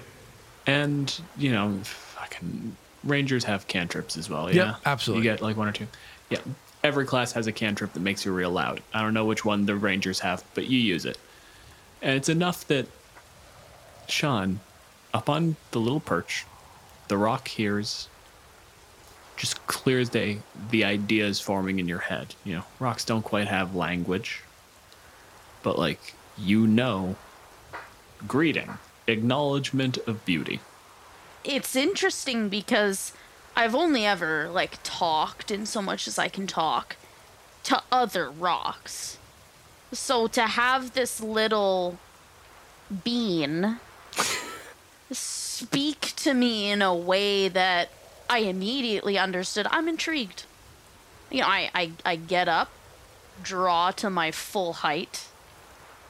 And, 0.67 1.19
you 1.39 1.51
know, 1.51 1.79
fucking 1.83 2.77
Rangers 3.05 3.45
have 3.45 3.67
cantrips 3.69 4.17
as 4.19 4.29
well. 4.29 4.49
Yep, 4.49 4.55
Yeah, 4.55 4.75
absolutely. 4.85 5.27
You 5.27 5.33
get 5.33 5.41
like 5.41 5.57
one 5.57 5.67
or 5.69 5.73
two. 5.73 5.87
Yeah. 6.29 6.41
Every 6.85 7.07
class 7.07 7.33
has 7.33 7.47
a 7.47 7.53
cantrip 7.53 7.95
that 7.95 8.01
makes 8.01 8.25
you 8.25 8.33
real 8.33 8.51
loud. 8.51 8.83
I 8.93 9.01
don't 9.01 9.15
know 9.15 9.25
which 9.25 9.45
one 9.45 9.67
the 9.67 9.75
Rangers 9.77 10.21
have, 10.21 10.45
but 10.55 10.67
you 10.69 10.79
use 10.79 11.05
it. 11.07 11.19
And 12.03 12.17
it's 12.17 12.29
enough 12.29 12.67
that 12.69 12.87
Sian, 14.09 14.61
up 15.15 15.29
on 15.29 15.57
the 15.71 15.81
little 15.81 16.01
perch, 16.01 16.45
the 17.09 17.17
roc 17.17 17.49
hears 17.49 18.09
just 19.37 19.67
clear 19.67 20.01
as 20.01 20.09
day 20.11 20.39
the 20.71 20.85
ideas 20.85 21.41
forming 21.41 21.79
in 21.79 21.89
your 21.89 21.99
head. 22.01 22.35
You 22.45 22.57
know, 22.57 22.65
rocs 22.79 23.05
don't 23.05 23.23
quite 23.23 23.49
have 23.49 23.75
language, 23.75 24.43
but 25.63 25.79
like, 25.79 26.15
you 26.37 26.67
know, 26.67 27.17
greeting, 28.27 28.79
acknowledgement 29.07 29.99
of 30.07 30.25
beauty. 30.25 30.61
It's 31.45 31.77
interesting 31.77 32.49
because 32.49 33.13
I've 33.57 33.75
only 33.75 34.05
ever 34.05 34.49
like 34.49 34.79
talked 34.83 35.51
in 35.51 35.67
so 35.67 35.83
much 35.83 36.07
as 36.07 36.19
I 36.19 36.29
can 36.29 36.47
talk 36.47 36.97
to 37.65 37.83
other 37.91 38.31
rocs. 38.31 39.19
So 39.93 40.27
to 40.29 40.43
have 40.43 40.95
this 40.95 41.21
little 41.21 41.99
bean 43.05 43.79
speak 45.11 46.13
to 46.17 46.35
me 46.35 46.71
in 46.71 46.83
a 46.83 46.95
way 46.95 47.49
that 47.49 47.89
I 48.31 48.41
immediately 48.41 49.19
understood, 49.19 49.67
I'm 49.71 49.89
intrigued. 49.89 50.45
You 51.31 51.41
know, 51.41 51.47
I, 51.47 51.71
I, 51.75 51.93
I 52.05 52.17
get 52.17 52.49
up, 52.49 52.71
draw 53.43 53.91
to 53.93 54.09
my 54.09 54.31
full 54.31 54.75
height, 54.75 55.27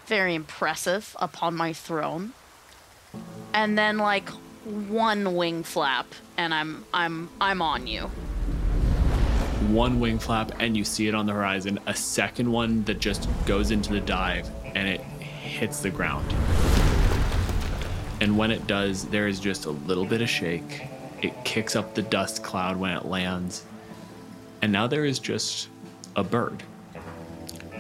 very 0.09 0.35
impressive 0.35 1.15
upon 1.21 1.55
my 1.55 1.73
throne, 1.73 2.33
and 3.55 3.79
then 3.79 3.99
like 3.99 4.29
one 4.89 5.37
wing 5.37 5.63
flap, 5.63 6.07
and 6.37 6.53
I'm 6.53 6.85
I'm 6.93 7.29
I'm 7.41 7.63
on 7.63 7.87
you. 7.87 8.11
one 9.69 10.01
wing 10.01 10.19
flap 10.19 10.53
and 10.61 10.77
you 10.77 10.85
see 10.85 11.09
it 11.09 11.15
on 11.15 11.27
the 11.27 11.33
horizon, 11.33 11.79
a 11.87 11.95
second 11.95 12.51
one 12.51 12.85
that 12.85 13.01
just 13.01 13.29
goes 13.45 13.71
into 13.71 13.93
the 13.93 14.01
dive 14.01 14.49
and 14.75 14.89
it 14.89 15.01
hits 15.01 15.81
the 15.81 15.91
ground. 15.91 16.33
And 18.21 18.39
when 18.39 18.51
it 18.51 18.67
does, 18.67 19.05
there 19.07 19.29
is 19.29 19.39
just 19.41 19.67
a 19.67 19.71
little 19.71 20.05
bit 20.07 20.23
of 20.23 20.29
shake. 20.31 20.83
It 21.23 21.33
kicks 21.45 21.77
up 21.77 21.95
the 21.95 22.03
dust 22.03 22.43
cloud 22.43 22.77
when 22.77 22.93
it 22.93 23.05
lands. 23.05 23.65
And 24.63 24.73
now 24.73 24.87
there 24.87 25.05
is 25.05 25.19
just 25.19 25.69
a 26.17 26.25
bird. 26.25 26.63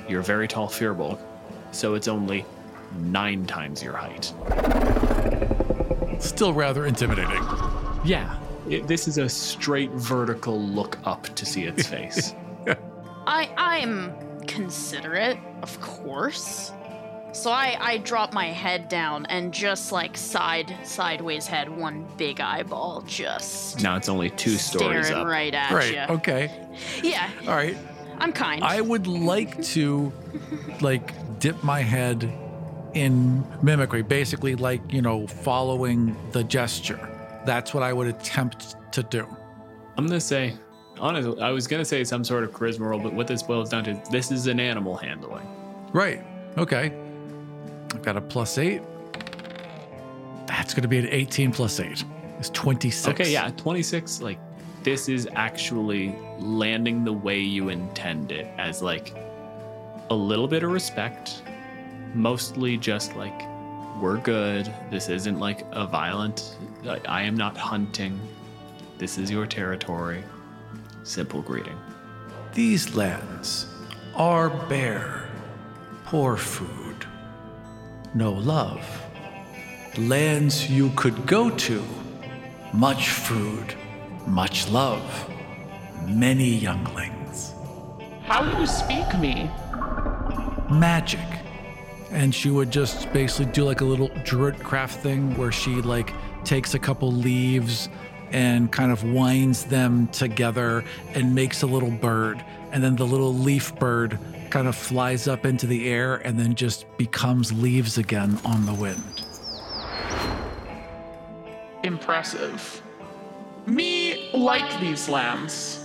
You're 0.08 0.20
a 0.20 0.24
very 0.24 0.48
tall 0.48 0.68
Firbolg, 0.68 1.18
so 1.72 1.94
it's 1.94 2.08
only 2.08 2.44
nine 2.98 3.46
times 3.46 3.82
your 3.82 3.94
height. 3.96 4.32
Still 6.20 6.52
rather 6.52 6.86
intimidating. 6.86 7.42
Yeah, 8.04 8.38
it, 8.68 8.86
this 8.88 9.06
is 9.06 9.18
a 9.18 9.28
straight 9.28 9.90
vertical 9.92 10.60
look 10.60 10.98
up 11.04 11.24
to 11.36 11.46
see 11.46 11.64
its 11.64 11.86
face. 11.88 12.34
I 13.26 13.50
I'm 13.56 14.12
considerate, 14.46 15.38
of 15.62 15.80
course. 15.80 16.72
So 17.32 17.50
I 17.52 17.76
I 17.78 17.98
drop 17.98 18.32
my 18.32 18.46
head 18.46 18.88
down 18.88 19.26
and 19.26 19.52
just 19.52 19.92
like 19.92 20.16
side 20.16 20.74
sideways 20.82 21.46
head 21.46 21.68
one 21.68 22.06
big 22.16 22.40
eyeball 22.40 23.02
just 23.06 23.82
now 23.82 23.96
it's 23.96 24.08
only 24.08 24.30
two 24.30 24.56
stories 24.56 25.06
staring 25.06 25.22
up. 25.22 25.26
right 25.28 25.54
at 25.54 25.70
Right. 25.70 25.92
you. 25.94 26.14
Okay. 26.16 26.50
Yeah, 27.02 27.28
All 27.46 27.54
right. 27.54 27.76
I'm 28.18 28.32
kind. 28.32 28.64
I 28.64 28.80
would 28.80 29.06
like 29.06 29.62
to 29.74 30.12
like 30.80 31.12
dip 31.38 31.62
my 31.62 31.80
head 31.80 32.32
in 32.94 33.44
mimicry, 33.62 34.02
basically 34.02 34.54
like, 34.54 34.92
you 34.92 35.02
know, 35.02 35.26
following 35.26 36.16
the 36.32 36.44
gesture. 36.44 36.98
That's 37.44 37.74
what 37.74 37.82
I 37.82 37.92
would 37.92 38.08
attempt 38.08 38.76
to 38.92 39.02
do. 39.02 39.26
I'm 39.96 40.06
gonna 40.06 40.20
say, 40.20 40.54
Honestly, 41.00 41.40
I 41.40 41.50
was 41.50 41.68
gonna 41.68 41.84
say 41.84 42.02
some 42.02 42.24
sort 42.24 42.42
of 42.42 42.50
charisma 42.50 42.80
roll, 42.80 43.00
but 43.00 43.12
what 43.12 43.28
this 43.28 43.42
boils 43.42 43.70
down 43.70 43.84
to, 43.84 44.02
this 44.10 44.32
is 44.32 44.48
an 44.48 44.58
animal 44.58 44.96
handling. 44.96 45.46
Right. 45.92 46.22
Okay. 46.56 46.92
I've 47.94 48.02
got 48.02 48.16
a 48.16 48.20
plus 48.20 48.58
eight. 48.58 48.82
That's 50.46 50.74
going 50.74 50.82
to 50.82 50.88
be 50.88 50.98
an 50.98 51.08
18 51.08 51.52
plus 51.52 51.80
eight. 51.80 52.04
It's 52.38 52.50
26. 52.50 53.08
Okay, 53.08 53.32
yeah, 53.32 53.50
26. 53.56 54.22
Like, 54.22 54.38
this 54.82 55.08
is 55.08 55.28
actually 55.34 56.14
landing 56.38 57.04
the 57.04 57.12
way 57.12 57.38
you 57.38 57.68
intend 57.68 58.32
it 58.32 58.46
as 58.58 58.82
like 58.82 59.14
a 60.10 60.14
little 60.14 60.48
bit 60.48 60.62
of 60.62 60.70
respect, 60.70 61.42
mostly 62.14 62.76
just 62.76 63.14
like, 63.16 63.42
we're 64.00 64.18
good. 64.18 64.72
This 64.90 65.08
isn't 65.08 65.38
like 65.38 65.66
a 65.72 65.86
violent, 65.86 66.56
I, 66.86 67.00
I 67.06 67.22
am 67.22 67.36
not 67.36 67.56
hunting. 67.56 68.18
This 68.96 69.18
is 69.18 69.30
your 69.30 69.46
territory. 69.46 70.24
Simple 71.02 71.42
greeting. 71.42 71.76
These 72.54 72.94
lands 72.94 73.66
are 74.14 74.50
bare, 74.68 75.28
poor 76.04 76.36
food, 76.36 77.06
no 78.14 78.32
love. 78.32 78.84
Lands 79.98 80.70
you 80.70 80.90
could 80.96 81.26
go 81.26 81.50
to, 81.50 81.84
much 82.72 83.08
food, 83.08 83.74
much 84.26 84.68
love, 84.68 85.30
many 86.06 86.48
younglings. 86.48 87.52
How 88.22 88.58
you 88.58 88.66
speak 88.66 89.18
me? 89.18 89.50
Magic. 90.70 91.20
And 92.10 92.34
she 92.34 92.50
would 92.50 92.70
just 92.70 93.12
basically 93.12 93.52
do 93.52 93.64
like 93.64 93.80
a 93.80 93.84
little 93.84 94.10
druid 94.24 94.58
craft 94.60 95.00
thing 95.00 95.36
where 95.36 95.52
she 95.52 95.82
like 95.82 96.12
takes 96.44 96.74
a 96.74 96.78
couple 96.78 97.12
leaves 97.12 97.88
and 98.32 98.70
kind 98.70 98.92
of 98.92 99.04
winds 99.04 99.64
them 99.64 100.08
together 100.08 100.84
and 101.14 101.34
makes 101.34 101.62
a 101.62 101.66
little 101.66 101.90
bird. 101.90 102.42
And 102.72 102.82
then 102.82 102.96
the 102.96 103.06
little 103.06 103.34
leaf 103.34 103.74
bird 103.76 104.18
kind 104.50 104.68
of 104.68 104.76
flies 104.76 105.28
up 105.28 105.44
into 105.44 105.66
the 105.66 105.88
air 105.88 106.16
and 106.16 106.38
then 106.38 106.54
just 106.54 106.86
becomes 106.96 107.52
leaves 107.52 107.98
again 107.98 108.38
on 108.44 108.66
the 108.66 108.74
wind. 108.74 109.24
Impressive. 111.82 112.82
Me 113.66 114.30
like 114.32 114.80
these 114.80 115.08
lands. 115.08 115.84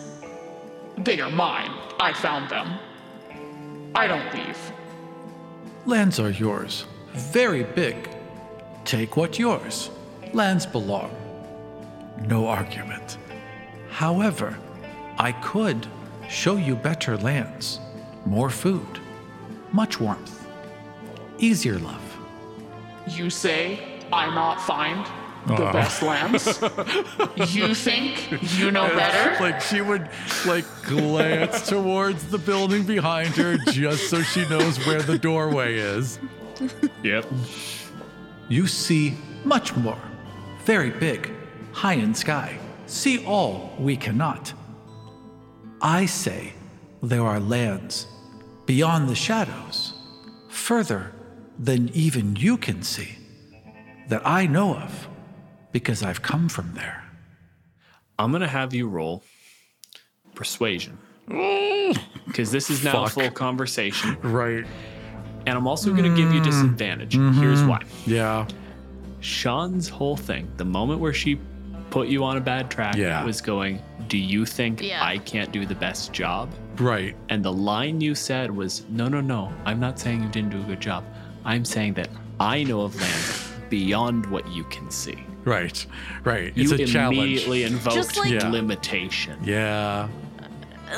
They 0.97 1.19
are 1.19 1.29
mine. 1.29 1.71
I 1.99 2.13
found 2.13 2.49
them. 2.49 2.79
I 3.95 4.07
don't 4.07 4.33
leave. 4.33 4.57
Lands 5.85 6.19
are 6.19 6.29
yours. 6.31 6.85
Very 7.13 7.63
big. 7.63 8.09
Take 8.85 9.17
what 9.17 9.37
yours. 9.37 9.89
Lands 10.33 10.65
belong. 10.65 11.11
No 12.27 12.47
argument. 12.47 13.17
However, 13.89 14.57
I 15.17 15.31
could 15.31 15.85
show 16.27 16.55
you 16.55 16.75
better 16.75 17.17
lands, 17.17 17.79
more 18.25 18.49
food, 18.49 18.99
much 19.71 19.99
warmth, 19.99 20.47
easier 21.37 21.77
love. 21.77 22.01
You 23.07 23.29
say 23.29 23.99
I 24.11 24.33
not 24.33 24.59
find 24.61 25.05
the 25.47 25.53
Uh-oh. 25.53 25.73
best 25.73 26.01
lands? 26.01 26.45
you 27.55 27.73
think 27.75 28.31
you 28.57 28.71
know 28.71 28.87
better? 28.87 29.43
Like 29.43 29.61
she 29.61 29.81
would 29.81 30.09
like 30.45 30.65
glance 30.83 31.67
towards 31.67 32.25
the 32.27 32.37
building 32.37 32.83
behind 32.83 33.35
her 33.35 33.57
just 33.71 34.09
so 34.09 34.21
she 34.21 34.47
knows 34.47 34.77
where 34.85 35.01
the 35.01 35.17
doorway 35.17 35.75
is. 35.75 36.19
Yep. 37.03 37.25
You 38.49 38.67
see 38.67 39.15
much 39.43 39.75
more. 39.75 40.01
Very 40.65 40.91
big, 40.91 41.31
high 41.71 41.93
in 41.93 42.13
sky. 42.13 42.57
See 42.85 43.25
all 43.25 43.73
we 43.79 43.97
cannot. 43.97 44.53
I 45.81 46.05
say 46.05 46.53
there 47.01 47.23
are 47.23 47.39
lands 47.39 48.07
beyond 48.65 49.09
the 49.09 49.15
shadows, 49.15 49.93
further 50.47 51.11
than 51.59 51.89
even 51.89 52.35
you 52.37 52.57
can 52.57 52.81
see, 52.81 53.17
that 54.07 54.21
I 54.25 54.47
know 54.47 54.75
of 54.75 55.07
because 55.73 56.01
I've 56.03 56.21
come 56.21 56.47
from 56.47 56.73
there. 56.75 57.03
I'm 58.17 58.31
gonna 58.31 58.47
have 58.47 58.73
you 58.73 58.87
roll 58.87 59.23
persuasion 60.35 60.97
because 62.27 62.51
this 62.51 62.69
is 62.69 62.83
now 62.83 63.03
a 63.03 63.09
full 63.09 63.31
conversation, 63.31 64.17
Right. 64.21 64.65
and 65.45 65.57
I'm 65.57 65.67
also 65.67 65.93
gonna 65.93 66.15
give 66.15 66.33
you 66.33 66.41
disadvantage. 66.41 67.13
Here's 67.13 67.61
Mhm. 67.61 67.67
why. 67.67 67.81
Yeah. 68.05 68.47
Sian's 69.21 69.89
whole 69.89 70.17
thing, 70.17 70.47
the 70.57 70.65
moment 70.65 70.99
where 70.99 71.13
she 71.13 71.39
put 71.89 72.07
you 72.07 72.23
on 72.23 72.37
a 72.37 72.41
bad 72.41 72.69
track, 72.69 72.95
Yeah. 72.95 73.23
was 73.23 73.39
going, 73.41 73.79
"Do 74.07 74.17
you 74.17 74.45
think 74.45 74.81
Yeah. 74.81 75.03
I 75.03 75.17
can't 75.19 75.51
do 75.51 75.65
the 75.65 75.75
best 75.75 76.11
job?" 76.11 76.49
Right. 76.77 77.15
And 77.29 77.43
the 77.45 77.53
line 77.53 78.01
you 78.01 78.15
said 78.15 78.51
was, 78.51 78.83
"No, 78.89 79.07
no, 79.07 79.21
no. 79.21 79.51
I'm 79.65 79.79
not 79.79 79.99
saying 79.99 80.23
you 80.23 80.29
didn't 80.29 80.49
do 80.51 80.59
a 80.59 80.63
good 80.63 80.81
job. 80.81 81.03
I'm 81.45 81.63
saying 81.65 81.93
that 81.93 82.09
I 82.39 82.63
know 82.63 82.81
of 82.81 82.95
land 82.99 83.69
beyond 83.69 84.25
what 84.27 84.47
you 84.51 84.63
can 84.65 84.89
see." 84.91 85.17
Right. 85.45 85.85
Right. 86.23 86.53
It's 86.55 86.71
you 86.71 86.83
a 86.83 86.87
challenge. 86.87 87.17
immediately 87.17 87.63
invoked 87.63 87.95
Just 87.95 88.17
like- 88.17 88.31
Yeah. 88.31 88.49
limitation. 88.49 89.37
Yeah. 89.43 90.07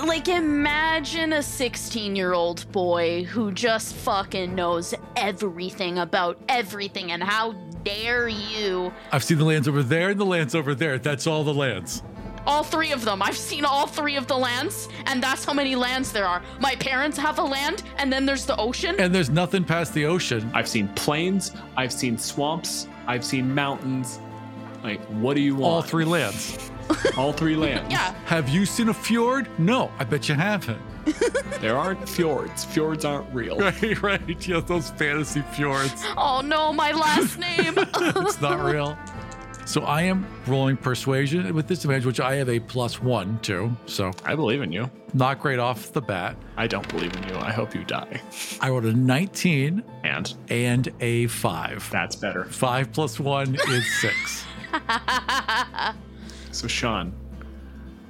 Like, 0.06 0.28
imagine 0.28 1.32
a 1.34 1.41
16 1.41 2.16
year 2.16 2.34
old 2.34 2.70
boy 2.72 3.24
who 3.24 3.52
just 3.52 3.96
fucking 3.96 4.54
knows 4.54 4.93
everything 5.16 6.00
about 6.00 6.38
everything, 6.50 7.12
and 7.14 7.24
how 7.24 7.54
dare 7.86 8.28
you? 8.28 8.91
I've 9.14 9.24
seen 9.24 9.38
the 9.38 9.46
lands 9.46 9.68
over 9.70 9.82
there 9.84 10.10
and 10.10 10.20
the 10.20 10.26
lands 10.26 10.54
over 10.54 10.76
there. 10.76 10.98
That's 11.00 11.28
all 11.28 11.43
the 11.46 11.54
lands. 11.54 12.04
All 12.46 12.62
three 12.64 12.91
of 12.91 13.06
them. 13.06 13.22
I've 13.24 13.38
seen 13.38 13.64
all 13.66 13.88
three 13.88 14.18
of 14.18 14.28
the 14.28 14.38
lands, 14.38 14.89
and 15.08 15.24
that's 15.24 15.46
how 15.46 15.54
many 15.54 15.76
lands 15.76 16.12
there 16.12 16.28
are. 16.28 16.41
My 16.60 16.76
parents 16.76 17.18
have 17.18 17.39
a 17.39 17.43
land, 17.43 17.82
and 17.98 18.12
then 18.12 18.26
there's 18.26 18.46
the 18.46 18.58
ocean. 18.58 18.96
And 19.00 19.16
there's 19.16 19.30
nothing 19.30 19.64
past 19.64 19.93
the 19.93 20.06
ocean. 20.06 20.52
I've 20.54 20.68
seen 20.68 20.89
plains, 20.89 21.52
I've 21.78 21.93
seen 21.93 22.18
swamps, 22.18 22.88
I've 23.08 23.24
seen 23.24 23.54
mountains. 23.56 24.20
Like, 24.86 25.04
what 25.22 25.36
do 25.36 25.42
you 25.42 25.56
want? 25.56 25.64
All 25.74 25.82
three 25.82 26.06
lands. 26.06 26.72
All 27.18 27.34
three 27.34 27.56
lands. 27.56 27.92
yeah. 27.92 28.14
Have 28.26 28.48
you 28.50 28.66
seen 28.66 28.90
a 28.90 28.94
fjord? 28.94 29.48
No, 29.60 29.92
I 29.98 30.04
bet 30.04 30.30
you 30.30 30.36
haven't. 30.36 30.82
There 31.62 31.78
aren't 31.78 32.08
fjords. 32.08 32.66
Fjords 32.66 33.06
aren't 33.06 33.34
real. 33.34 33.58
Right, 33.60 34.02
right. 34.04 34.48
Yeah, 34.48 34.60
those 34.60 34.92
fantasy 34.92 35.42
fjords. 35.54 36.04
Oh 36.16 36.42
no, 36.46 36.72
my 36.74 36.92
last 36.92 37.40
name. 37.40 37.74
it's 37.78 38.40
not 38.42 38.64
real. 38.64 38.96
So 39.66 39.82
I 39.82 40.04
am 40.04 40.28
rolling 40.46 40.78
persuasion 40.78 41.52
with 41.56 41.66
disadvantage, 41.66 42.06
which 42.06 42.20
I 42.20 42.36
have 42.36 42.50
a 42.50 42.60
plus 42.60 43.02
one 43.02 43.40
to. 43.44 43.76
So 43.88 44.12
I 44.24 44.36
believe 44.36 44.62
in 44.62 44.72
you. 44.72 44.92
not 45.16 45.40
great 45.40 45.58
off 45.58 45.92
the 45.92 46.02
bat. 46.02 46.36
I 46.56 46.68
don't 46.68 46.88
believe 46.90 47.16
in 47.16 47.24
you. 47.30 47.36
I 47.38 47.52
hope 47.52 47.74
you 47.74 47.84
die. 47.84 48.22
I 48.62 48.70
rolled 48.70 48.86
a 48.86 48.94
19 48.94 49.82
And 50.04 50.36
and 50.50 50.92
a 51.00 51.26
five. 51.28 51.90
that's 51.92 52.16
better. 52.16 52.46
Five 52.46 52.92
plus 52.94 53.20
one 53.20 53.56
is 53.70 54.02
six. 54.02 54.44
So, 56.55 56.69
Sian, 56.69 57.13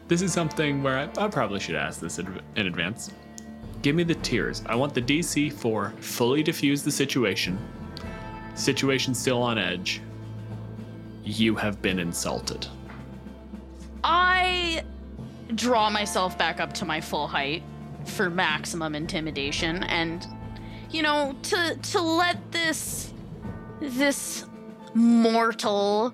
this 0.07 0.22
is 0.22 0.32
something 0.32 0.84
where 0.84 0.99
I, 0.99 1.26
I 1.26 1.28
probably 1.30 1.59
should 1.59 1.74
ask 1.74 1.99
this 1.99 2.20
in, 2.20 2.39
advance. 2.55 3.11
Give 3.82 3.95
me 3.95 4.03
the 4.03 4.13
tiers. 4.13 4.61
I 4.68 4.76
want 4.76 4.93
the 4.93 5.01
DC 5.01 5.51
for 5.51 5.93
fully 5.99 6.43
diffuse 6.43 6.84
the 6.84 6.91
situation. 6.91 7.57
Situation 8.53 9.16
still 9.16 9.41
on 9.41 9.57
edge. 9.57 9.99
You 11.24 11.55
have 11.55 11.82
been 11.82 11.97
insulted. 11.97 12.68
I 14.03 14.84
draw 15.55 15.89
myself 15.89 16.38
back 16.38 16.59
up 16.59 16.72
to 16.74 16.86
my 16.86 17.01
full 17.01 17.26
height 17.26 17.63
for 18.05 18.30
maximum 18.30 18.93
intimidation 18.93 19.82
and 19.86 20.28
you 20.91 21.01
know 21.01 21.36
to 21.41 21.76
to 21.82 21.99
let 21.99 22.51
this 22.51 23.11
this 23.80 24.45
mortal 24.93 26.13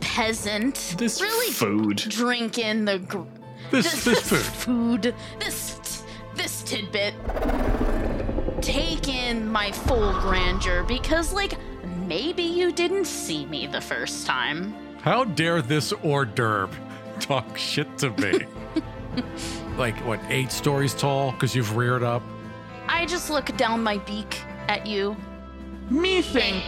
peasant 0.00 0.94
This 0.98 1.20
really 1.20 1.52
food. 1.52 1.96
drink 1.96 2.58
in 2.58 2.84
the 2.84 2.98
gr- 2.98 3.22
This 3.70 4.04
this 4.04 4.20
food. 4.20 4.38
food 4.40 5.14
this 5.38 6.02
this 6.34 6.62
tidbit 6.62 7.14
take 8.62 9.08
in 9.08 9.48
my 9.50 9.70
full 9.72 10.12
grandeur 10.20 10.82
because 10.84 11.32
like 11.32 11.54
maybe 12.06 12.42
you 12.42 12.72
didn't 12.72 13.04
see 13.06 13.46
me 13.46 13.66
the 13.66 13.80
first 13.80 14.26
time 14.26 14.74
How 15.02 15.24
dare 15.24 15.62
this 15.62 15.92
hors 16.02 16.24
d'oeuvre 16.26 16.74
talk 17.20 17.56
shit 17.56 17.86
to 17.98 18.10
me? 18.10 18.46
like 19.78 19.96
what, 20.06 20.20
eight 20.28 20.50
stories 20.52 20.94
tall 20.94 21.32
because 21.32 21.54
you've 21.54 21.76
reared 21.76 22.02
up? 22.02 22.22
I 22.88 23.06
just 23.06 23.30
look 23.30 23.56
down 23.56 23.82
my 23.82 23.98
beak 23.98 24.40
at 24.68 24.86
you. 24.86 25.16
Me 25.90 26.20
think 26.22 26.62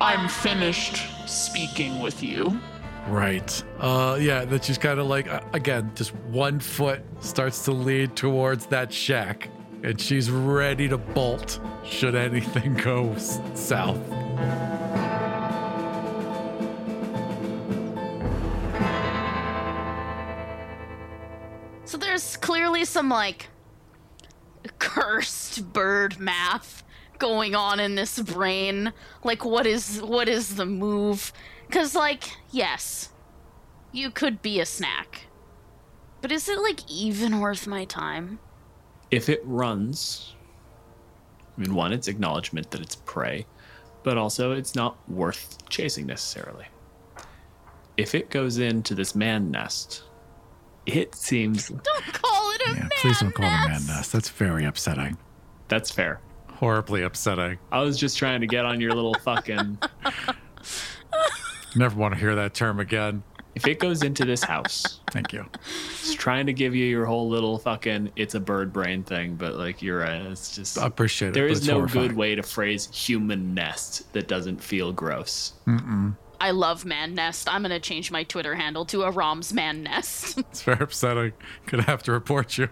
I'm 0.00 0.28
finished 0.28 0.96
speaking 1.26 2.00
with 2.00 2.22
you. 2.22 2.60
Right. 3.08 3.64
Uh, 3.78 4.16
yeah, 4.20 4.44
that's 4.44 4.66
just 4.66 4.80
kind 4.80 5.00
of 5.00 5.06
like, 5.06 5.28
uh, 5.28 5.40
again, 5.52 5.90
just 5.94 6.14
one 6.14 6.60
foot 6.60 7.02
starts 7.20 7.64
to 7.64 7.72
lead 7.72 8.14
towards 8.14 8.66
that 8.66 8.92
shack, 8.92 9.48
and 9.82 10.00
she's 10.00 10.30
ready 10.30 10.88
to 10.88 10.98
bolt 10.98 11.58
should 11.84 12.14
anything 12.14 12.74
go 12.74 13.16
south. 13.16 13.98
So 21.84 21.98
there's 21.98 22.36
clearly 22.36 22.84
some 22.84 23.08
like 23.08 23.48
cursed 24.78 25.72
bird 25.72 26.20
math 26.20 26.81
going 27.22 27.54
on 27.54 27.78
in 27.78 27.94
this 27.94 28.18
brain. 28.18 28.92
Like 29.22 29.44
what 29.44 29.64
is 29.66 30.02
what 30.02 30.28
is 30.28 30.56
the 30.56 30.66
move? 30.66 31.32
Cuz 31.70 31.94
like 31.94 32.24
yes, 32.50 33.10
you 33.92 34.10
could 34.10 34.42
be 34.42 34.60
a 34.60 34.66
snack. 34.66 35.26
But 36.20 36.32
is 36.32 36.48
it 36.48 36.58
like 36.60 36.80
even 36.90 37.38
worth 37.40 37.66
my 37.66 37.84
time? 37.84 38.40
If 39.12 39.28
it 39.28 39.40
runs, 39.44 40.34
I 41.56 41.60
mean, 41.60 41.74
one, 41.74 41.92
it's 41.92 42.08
acknowledgement 42.08 42.70
that 42.72 42.80
it's 42.80 42.96
prey, 42.96 43.46
but 44.02 44.18
also 44.18 44.52
it's 44.52 44.74
not 44.74 44.96
worth 45.08 45.68
chasing 45.68 46.06
necessarily. 46.06 46.66
If 47.96 48.14
it 48.14 48.30
goes 48.30 48.58
into 48.58 48.94
this 48.94 49.14
man 49.14 49.50
nest, 49.50 50.04
it 50.86 51.14
seems. 51.14 51.68
Don't 51.68 52.12
call 52.12 52.50
it 52.54 52.62
a 52.66 52.70
Yeah, 52.70 52.78
man 52.80 52.90
please 53.00 53.20
don't 53.20 53.34
call 53.34 53.44
it 53.46 53.48
a 53.48 53.52
man 53.52 53.70
nest. 53.70 53.88
nest. 53.88 54.12
That's 54.12 54.28
very 54.30 54.64
upsetting. 54.64 55.16
That's 55.68 55.90
fair. 55.90 56.20
Horribly 56.62 57.02
upsetting. 57.02 57.58
I 57.72 57.80
was 57.80 57.98
just 57.98 58.16
trying 58.16 58.40
to 58.40 58.46
get 58.46 58.64
on 58.64 58.80
your 58.80 58.92
little 58.92 59.16
fucking. 59.24 59.78
Never 61.76 61.98
want 61.98 62.14
to 62.14 62.20
hear 62.20 62.36
that 62.36 62.54
term 62.54 62.78
again. 62.78 63.24
If 63.56 63.66
it 63.66 63.80
goes 63.80 64.04
into 64.04 64.24
this 64.24 64.44
house, 64.44 65.00
Thank 65.10 65.32
you. 65.32 65.44
it's 65.64 66.14
trying 66.14 66.46
to 66.46 66.52
give 66.52 66.72
you 66.76 66.84
your 66.84 67.04
whole 67.04 67.28
little 67.28 67.58
fucking 67.58 68.12
it's 68.14 68.36
a 68.36 68.40
bird 68.40 68.72
brain 68.72 69.02
thing, 69.02 69.34
but 69.34 69.56
like 69.56 69.82
you're 69.82 69.98
right. 69.98 70.22
It's 70.22 70.54
just. 70.54 70.78
I 70.78 70.86
appreciate 70.86 71.30
it. 71.30 71.34
There 71.34 71.48
it's 71.48 71.66
no 71.66 71.78
horrifying. 71.78 72.08
good 72.08 72.16
way 72.16 72.36
to 72.36 72.44
phrase 72.44 72.88
human 72.92 73.54
nest 73.54 74.12
that 74.12 74.28
doesn't 74.28 74.62
feel 74.62 74.92
gross. 74.92 75.54
Mm-mm. 75.66 76.16
I 76.40 76.52
love 76.52 76.84
man 76.84 77.16
nest. 77.16 77.52
I'm 77.52 77.62
going 77.62 77.70
to 77.70 77.80
change 77.80 78.12
my 78.12 78.22
Twitter 78.22 78.54
handle 78.54 78.84
to 78.86 79.02
a 79.02 79.10
Rom's 79.10 79.52
man 79.52 79.82
nest. 79.82 80.38
It's 80.52 80.62
very 80.62 80.78
upsetting. 80.80 81.32
Gonna 81.66 81.82
have 81.82 82.04
to 82.04 82.12
report 82.12 82.56
you. 82.56 82.68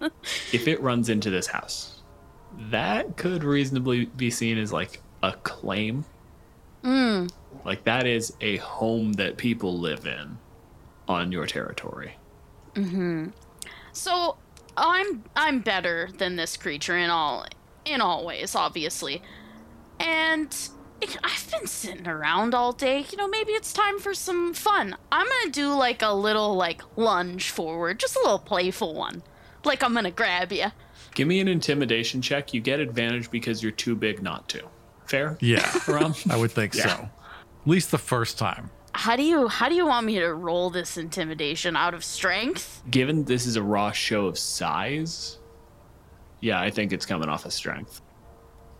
if 0.52 0.68
it 0.68 0.80
runs 0.80 1.08
into 1.08 1.28
this 1.30 1.48
house, 1.48 1.95
that 2.70 3.16
could 3.16 3.44
reasonably 3.44 4.06
be 4.06 4.30
seen 4.30 4.58
as 4.58 4.72
like 4.72 5.00
a 5.22 5.32
claim. 5.32 6.04
mm. 6.82 7.30
Like 7.64 7.84
that 7.84 8.06
is 8.06 8.32
a 8.40 8.56
home 8.58 9.14
that 9.14 9.36
people 9.36 9.78
live 9.78 10.06
in 10.06 10.38
on 11.08 11.32
your 11.32 11.46
territory. 11.46 12.16
Mhm. 12.74 13.32
So, 13.92 14.36
I'm 14.76 15.24
I'm 15.34 15.60
better 15.60 16.10
than 16.18 16.36
this 16.36 16.56
creature 16.56 16.96
in 16.96 17.10
all 17.10 17.46
in 17.84 18.00
all 18.00 18.24
ways, 18.26 18.54
obviously. 18.54 19.22
And 19.98 20.54
it- 21.00 21.16
I've 21.24 21.50
been 21.50 21.66
sitting 21.66 22.06
around 22.06 22.54
all 22.54 22.72
day. 22.72 23.04
You 23.10 23.16
know, 23.18 23.28
maybe 23.28 23.52
it's 23.52 23.72
time 23.72 23.98
for 23.98 24.12
some 24.14 24.52
fun. 24.54 24.96
I'm 25.10 25.26
going 25.26 25.44
to 25.46 25.50
do 25.50 25.72
like 25.74 26.02
a 26.02 26.12
little 26.12 26.54
like 26.54 26.82
lunge 26.96 27.50
forward, 27.50 27.98
just 28.00 28.16
a 28.16 28.20
little 28.20 28.38
playful 28.38 28.94
one. 28.94 29.22
Like 29.64 29.82
I'm 29.82 29.92
going 29.92 30.04
to 30.04 30.10
grab 30.10 30.52
you. 30.52 30.66
Give 31.16 31.26
me 31.26 31.40
an 31.40 31.48
intimidation 31.48 32.20
check. 32.22 32.54
You 32.54 32.60
get 32.60 32.78
advantage 32.78 33.30
because 33.30 33.62
you're 33.62 33.72
too 33.72 33.96
big 33.96 34.22
not 34.22 34.48
to. 34.50 34.62
Fair? 35.06 35.36
Yeah, 35.40 35.66
Rom? 35.88 36.14
I 36.30 36.36
would 36.36 36.52
think 36.52 36.74
Yeah. 36.74 36.82
so. 36.96 37.02
At 37.02 37.10
least 37.66 37.90
the 37.90 37.98
first 37.98 38.38
time. 38.38 38.70
How 38.92 39.16
do 39.16 39.22
you 39.22 39.48
how 39.48 39.68
do 39.68 39.74
you 39.74 39.86
want 39.86 40.06
me 40.06 40.18
to 40.20 40.32
roll 40.34 40.70
this 40.70 40.96
intimidation 40.96 41.74
out 41.74 41.94
of 41.94 42.04
strength? 42.04 42.82
Given 42.90 43.24
this 43.24 43.44
is 43.46 43.56
a 43.56 43.62
raw 43.62 43.90
show 43.92 44.26
of 44.26 44.38
size, 44.38 45.38
yeah, 46.40 46.60
I 46.60 46.70
think 46.70 46.92
it's 46.92 47.04
coming 47.06 47.28
off 47.28 47.44
of 47.44 47.52
strength. 47.52 48.00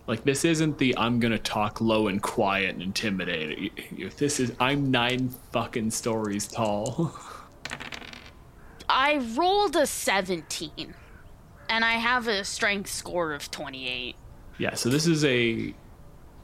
Like 0.07 0.23
this 0.23 0.45
isn't 0.45 0.77
the 0.77 0.97
I'm 0.97 1.19
gonna 1.19 1.37
talk 1.37 1.81
low 1.81 2.07
and 2.07 2.21
quiet 2.21 2.69
and 2.75 2.81
intimidate 2.81 3.57
you- 3.59 3.71
you. 3.95 4.09
This 4.11 4.39
is 4.39 4.53
I'm 4.59 4.89
nine 4.91 5.29
fucking 5.51 5.91
stories 5.91 6.47
tall. 6.47 7.13
I 8.89 9.17
rolled 9.35 9.75
a 9.75 9.85
17 9.85 10.93
and 11.69 11.83
I 11.85 11.93
have 11.93 12.27
a 12.27 12.43
strength 12.43 12.89
score 12.89 13.33
of 13.33 13.49
28. 13.51 14.15
yeah, 14.57 14.73
so 14.75 14.89
this 14.89 15.07
is 15.07 15.23
a 15.25 15.73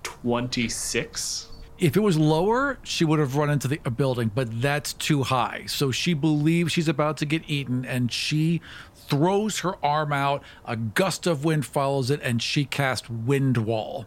26. 0.03 1.49
If 1.79 1.97
it 1.97 2.01
was 2.01 2.17
lower, 2.17 2.77
she 2.83 3.03
would 3.03 3.19
have 3.19 3.35
run 3.35 3.49
into 3.49 3.67
the 3.67 3.79
a 3.83 3.89
building, 3.89 4.31
but 4.33 4.61
that's 4.61 4.93
too 4.93 5.23
high. 5.23 5.63
So 5.67 5.91
she 5.91 6.13
believes 6.13 6.71
she's 6.71 6.87
about 6.87 7.17
to 7.17 7.25
get 7.25 7.41
eaten 7.47 7.83
and 7.83 8.11
she 8.11 8.61
throws 8.95 9.59
her 9.59 9.83
arm 9.83 10.13
out. 10.13 10.43
A 10.65 10.75
gust 10.75 11.27
of 11.27 11.43
wind 11.43 11.65
follows 11.65 12.09
it 12.11 12.21
and 12.23 12.41
she 12.41 12.63
casts 12.65 13.09
Wind 13.09 13.57
Wall. 13.57 14.05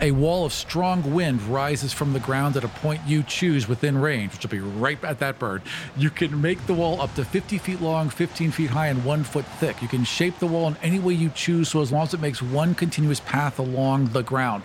A 0.00 0.10
wall 0.10 0.44
of 0.44 0.52
strong 0.52 1.14
wind 1.14 1.42
rises 1.44 1.92
from 1.92 2.12
the 2.12 2.20
ground 2.20 2.56
at 2.56 2.64
a 2.64 2.68
point 2.68 3.00
you 3.06 3.22
choose 3.22 3.66
within 3.66 3.96
range, 3.96 4.32
which 4.32 4.42
will 4.42 4.50
be 4.50 4.60
right 4.60 5.02
at 5.02 5.20
that 5.20 5.38
bird. 5.38 5.62
You 5.96 6.10
can 6.10 6.42
make 6.42 6.66
the 6.66 6.74
wall 6.74 7.00
up 7.00 7.14
to 7.14 7.24
50 7.24 7.56
feet 7.56 7.80
long, 7.80 8.10
15 8.10 8.50
feet 8.50 8.68
high, 8.68 8.88
and 8.88 9.04
one 9.06 9.24
foot 9.24 9.46
thick. 9.58 9.80
You 9.80 9.88
can 9.88 10.04
shape 10.04 10.38
the 10.38 10.46
wall 10.46 10.68
in 10.68 10.76
any 10.82 10.98
way 10.98 11.14
you 11.14 11.30
choose, 11.30 11.70
so 11.70 11.80
as 11.80 11.92
long 11.92 12.02
as 12.02 12.12
it 12.12 12.20
makes 12.20 12.42
one 12.42 12.74
continuous 12.74 13.20
path 13.20 13.58
along 13.58 14.08
the 14.08 14.22
ground. 14.22 14.64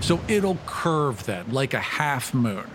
So 0.00 0.20
it'll 0.28 0.58
curve 0.66 1.24
then, 1.24 1.50
like 1.50 1.74
a 1.74 1.80
half 1.80 2.32
moon, 2.32 2.70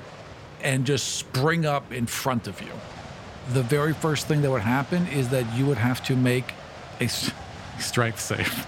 and 0.62 0.86
just 0.86 1.16
spring 1.16 1.66
up 1.66 1.94
in 1.94 2.08
front 2.08 2.48
of 2.48 2.62
you. 2.62 2.72
The 3.54 3.64
very 3.64 3.94
first 3.94 4.28
thing 4.28 4.42
that 4.42 4.52
would 4.52 4.64
happen 4.64 5.08
is 5.08 5.30
that 5.30 5.56
you 5.56 5.66
would 5.66 5.78
have 5.78 6.04
to 6.06 6.18
make 6.18 6.54
a 7.00 7.08
strength 7.80 8.20
save. 8.20 8.68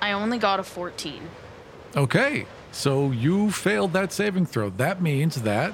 I 0.00 0.12
only 0.12 0.38
got 0.38 0.60
a 0.60 0.62
14. 0.62 1.22
Okay, 1.96 2.46
so 2.72 3.10
you 3.10 3.50
failed 3.50 3.92
that 3.94 4.12
saving 4.12 4.46
throw. 4.46 4.70
That 4.70 5.02
means 5.02 5.42
that 5.42 5.72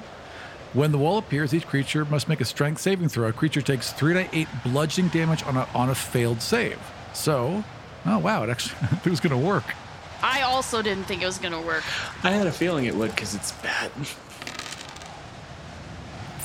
when 0.73 0.91
the 0.91 0.97
wall 0.97 1.17
appears, 1.17 1.53
each 1.53 1.67
creature 1.67 2.05
must 2.05 2.27
make 2.27 2.41
a 2.41 2.45
strength 2.45 2.81
saving 2.81 3.09
throw. 3.09 3.27
A 3.27 3.33
creature 3.33 3.61
takes 3.61 3.93
3 3.93 4.13
to 4.13 4.35
8 4.37 4.47
bludgeoning 4.65 5.09
damage 5.11 5.43
on 5.43 5.57
a, 5.57 5.67
on 5.73 5.89
a 5.89 5.95
failed 5.95 6.41
save. 6.41 6.79
So, 7.13 7.63
oh 8.05 8.19
wow, 8.19 8.43
it 8.43 8.49
actually 8.49 8.75
it 9.05 9.09
was 9.09 9.19
going 9.19 9.39
to 9.39 9.47
work. 9.47 9.63
I 10.21 10.41
also 10.41 10.81
didn't 10.81 11.03
think 11.03 11.21
it 11.21 11.25
was 11.25 11.37
going 11.37 11.53
to 11.53 11.61
work. 11.61 11.83
I 12.23 12.31
had 12.31 12.47
a 12.47 12.51
feeling 12.51 12.85
it 12.85 12.95
would 12.95 13.11
because 13.11 13.35
it's 13.35 13.51
bad. 13.51 13.91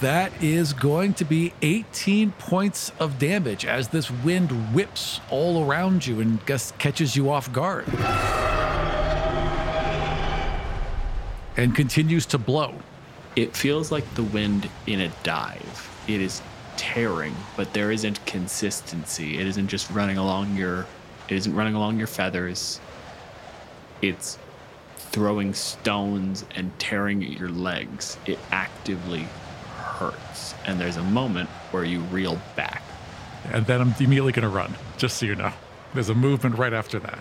That 0.00 0.32
is 0.42 0.72
going 0.72 1.12
to 1.14 1.26
be 1.26 1.52
18 1.60 2.32
points 2.32 2.90
of 2.98 3.18
damage 3.18 3.66
as 3.66 3.88
this 3.88 4.10
wind 4.10 4.50
whips 4.74 5.20
all 5.28 5.62
around 5.62 6.06
you 6.06 6.20
and 6.20 6.44
guess 6.46 6.72
catches 6.78 7.16
you 7.16 7.30
off 7.30 7.52
guard. 7.52 7.86
And 11.58 11.74
continues 11.74 12.24
to 12.26 12.38
blow. 12.38 12.74
It 13.36 13.54
feels 13.54 13.92
like 13.92 14.14
the 14.14 14.22
wind 14.22 14.70
in 14.86 15.02
a 15.02 15.08
dive. 15.22 16.02
It 16.08 16.22
is 16.22 16.40
tearing, 16.78 17.36
but 17.54 17.74
there 17.74 17.90
isn't 17.90 18.24
consistency. 18.24 19.38
It 19.38 19.46
isn't 19.46 19.68
just 19.68 19.90
running 19.90 20.16
along 20.16 20.56
your 20.56 20.86
it 21.28 21.36
isn't 21.36 21.54
running 21.54 21.74
along 21.74 21.98
your 21.98 22.06
feathers. 22.06 22.80
It's 24.00 24.38
throwing 24.96 25.52
stones 25.52 26.46
and 26.54 26.76
tearing 26.78 27.22
at 27.22 27.30
your 27.30 27.50
legs. 27.50 28.16
It 28.24 28.38
actively. 28.50 29.26
And 30.66 30.80
there's 30.80 30.96
a 30.96 31.02
moment 31.02 31.48
where 31.70 31.84
you 31.84 32.00
reel 32.00 32.38
back. 32.56 32.82
And 33.52 33.66
then 33.66 33.80
I'm 33.80 33.94
immediately 33.98 34.32
going 34.32 34.42
to 34.42 34.48
run, 34.48 34.74
just 34.98 35.16
so 35.16 35.26
you 35.26 35.34
know. 35.34 35.52
There's 35.94 36.08
a 36.08 36.14
movement 36.14 36.58
right 36.58 36.72
after 36.72 36.98
that. 37.00 37.18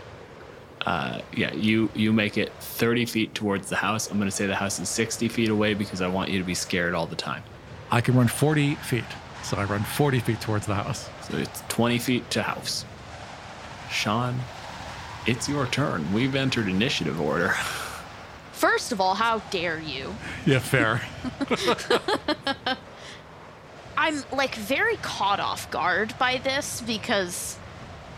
Uh, 0.85 1.21
yeah, 1.35 1.53
you 1.53 1.89
you 1.93 2.13
make 2.13 2.37
it 2.37 2.53
30 2.59 3.05
feet 3.05 3.35
towards 3.35 3.69
the 3.69 3.75
house. 3.75 4.09
I'm 4.09 4.17
going 4.17 4.29
to 4.29 4.35
say 4.35 4.47
the 4.47 4.55
house 4.55 4.79
is 4.79 4.89
60 4.89 5.27
feet 5.27 5.49
away 5.49 5.73
because 5.73 6.01
I 6.01 6.07
want 6.07 6.29
you 6.29 6.39
to 6.39 6.45
be 6.45 6.55
scared 6.55 6.93
all 6.93 7.05
the 7.05 7.15
time. 7.15 7.43
I 7.91 8.01
can 8.01 8.15
run 8.15 8.27
40 8.27 8.75
feet. 8.75 9.03
So 9.43 9.57
I 9.57 9.63
run 9.63 9.83
40 9.83 10.19
feet 10.19 10.41
towards 10.41 10.65
the 10.65 10.75
house. 10.75 11.09
So 11.29 11.37
it's 11.37 11.63
20 11.69 11.97
feet 11.97 12.29
to 12.31 12.43
house. 12.43 12.85
Sian, 13.91 14.35
it's 15.25 15.49
your 15.49 15.65
turn. 15.67 16.11
We've 16.13 16.35
entered 16.35 16.67
initiative 16.67 17.19
order. 17.19 17.49
First 18.51 18.91
of 18.91 18.99
all, 18.99 19.15
how 19.15 19.39
dare 19.51 19.79
you? 19.79 20.13
Yeah, 20.45 20.59
fair. 20.59 21.01
I'm 24.01 24.23
like 24.31 24.55
very 24.55 24.95
caught 24.95 25.41
off 25.41 25.69
guard 25.71 26.17
by 26.17 26.37
this 26.37 26.79
because, 26.79 27.57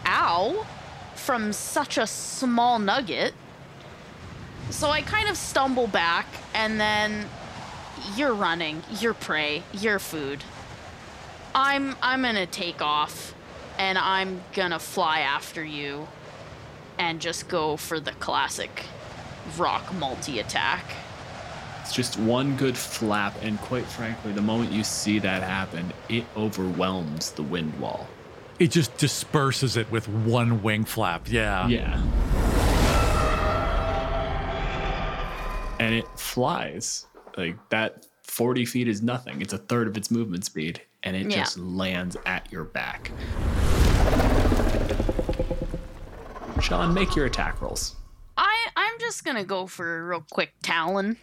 ow, 0.06 0.68
from 1.16 1.52
such 1.54 1.98
a 1.98 2.06
small 2.06 2.78
nugget. 2.78 3.34
So 4.70 4.92
I 4.92 5.02
kind 5.02 5.28
of 5.28 5.36
stumble 5.36 5.88
back 5.88 6.28
and 6.54 6.80
then 6.80 7.26
you're 8.16 8.36
running, 8.36 8.84
you're 9.00 9.16
prey, 9.16 9.64
you're 9.74 9.98
food. 9.98 10.44
I'm 11.56 11.96
I'm 12.00 12.22
to 12.36 12.46
take 12.46 12.84
off 12.84 13.34
and 13.80 13.98
I'm 13.98 14.44
to 14.70 14.78
fly 14.78 15.22
after 15.22 15.64
you 15.64 16.08
and 17.00 17.20
just 17.20 17.48
go 17.48 17.76
for 17.76 18.00
the 18.00 18.12
classic 18.12 18.84
roc 19.58 19.92
multi 19.96 20.38
attack. 20.38 20.86
It's 21.92 21.98
just 21.98 22.18
one 22.20 22.56
good 22.56 22.78
flap, 22.78 23.36
and 23.42 23.60
quite 23.60 23.84
frankly, 23.86 24.32
the 24.32 24.42
moment 24.42 24.72
you 24.72 24.82
see 24.82 25.20
that 25.20 25.44
happen, 25.44 25.92
it 26.08 26.24
overwhelms 26.38 27.32
the 27.32 27.44
wind 27.44 27.78
wall. 27.82 28.08
It 28.60 28.72
just 28.72 28.96
disperses 28.98 29.76
it 29.76 29.92
with 29.92 30.08
one 30.08 30.64
wing 30.64 30.86
flap. 30.86 31.28
Yeah. 31.30 31.68
Yeah. 31.68 32.02
And 35.82 35.94
it 35.94 36.08
flies. 36.18 37.08
Like 37.36 37.58
that 37.72 38.06
40 38.24 38.64
feet 38.64 38.88
is 38.88 39.02
nothing. 39.02 39.42
It's 39.42 39.52
a 39.52 39.58
third 39.58 39.90
of 39.90 39.98
its 39.98 40.10
movement 40.10 40.46
speed, 40.46 40.80
and 41.04 41.14
it 41.18 41.30
Yeah. 41.30 41.40
just 41.40 41.58
lands 41.58 42.16
at 42.26 42.50
your 42.54 42.64
back. 42.64 43.12
Sian, 46.62 46.94
make 46.94 47.18
your 47.18 47.26
attack 47.26 47.62
rolls. 47.62 47.98
I 48.38 48.56
I'm 48.78 48.98
just 49.02 49.26
gonna 49.26 49.44
go 49.44 49.68
for 49.68 50.00
a 50.00 50.04
real 50.06 50.26
quick 50.32 50.54
talon. 50.64 51.18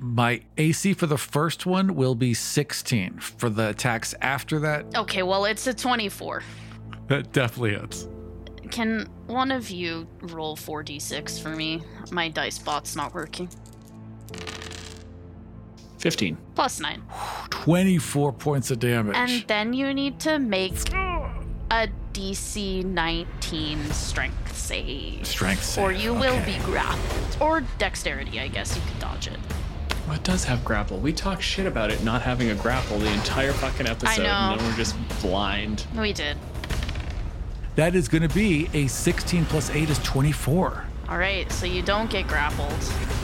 My 0.00 0.42
AC 0.56 0.94
for 0.94 1.06
the 1.06 1.18
first 1.18 1.66
one 1.66 1.94
will 1.96 2.14
be 2.14 2.32
16. 2.34 3.18
For 3.18 3.50
the 3.50 3.70
attacks 3.70 4.14
after 4.20 4.60
that, 4.60 4.86
Okay, 4.96 5.22
well 5.22 5.44
it's 5.44 5.66
a 5.66 5.74
24. 5.74 6.42
that 7.08 7.32
definitely 7.32 7.72
hits. 7.72 8.06
Can 8.70 9.08
one 9.26 9.50
of 9.50 9.70
you 9.70 10.06
roll 10.20 10.54
4d6 10.56 11.42
for 11.42 11.48
me? 11.50 11.82
My 12.12 12.28
dice 12.28 12.58
bot's 12.58 12.94
not 12.94 13.14
working. 13.14 13.48
15. 15.98 16.36
Plus 16.54 16.78
9. 16.80 17.02
24 17.50 18.32
points 18.34 18.70
of 18.70 18.78
damage. 18.78 19.16
And 19.16 19.44
then 19.48 19.72
you 19.72 19.92
need 19.92 20.20
to 20.20 20.38
make 20.38 20.74
a 21.70 21.88
DC 22.12 22.84
19 22.84 23.84
strength 23.90 24.56
save. 24.56 25.26
Strength 25.26 25.64
save. 25.64 25.84
Or 25.84 25.92
save, 25.92 26.02
you 26.04 26.14
will 26.14 26.34
okay. 26.34 26.56
be 26.58 26.64
grappled. 26.64 27.36
Or 27.40 27.62
dexterity, 27.78 28.38
I 28.38 28.46
guess 28.48 28.76
you 28.76 28.82
could 28.82 29.00
dodge 29.00 29.26
it. 29.28 29.38
Well, 30.08 30.16
it 30.16 30.24
does 30.24 30.44
have 30.44 30.64
grapple. 30.64 30.96
We 30.96 31.12
talk 31.12 31.42
shit 31.42 31.66
about 31.66 31.90
it 31.90 32.02
not 32.02 32.22
having 32.22 32.48
a 32.48 32.54
grapple 32.54 32.98
the 32.98 33.12
entire 33.12 33.52
fucking 33.52 33.86
episode, 33.86 34.22
know. 34.22 34.30
and 34.30 34.58
then 34.58 34.66
we're 34.66 34.76
just 34.76 34.96
blind. 35.20 35.84
We 35.94 36.14
did. 36.14 36.38
that 37.76 37.94
is 37.94 38.08
going 38.08 38.26
to 38.26 38.34
be 38.34 38.70
a 38.72 38.86
16 38.86 39.44
plus 39.44 39.68
8 39.68 39.90
is 39.90 39.98
24. 39.98 40.84
Alright, 41.10 41.52
so 41.52 41.66
you 41.66 41.82
don't 41.82 42.08
get 42.08 42.26
grappled. 42.26 42.72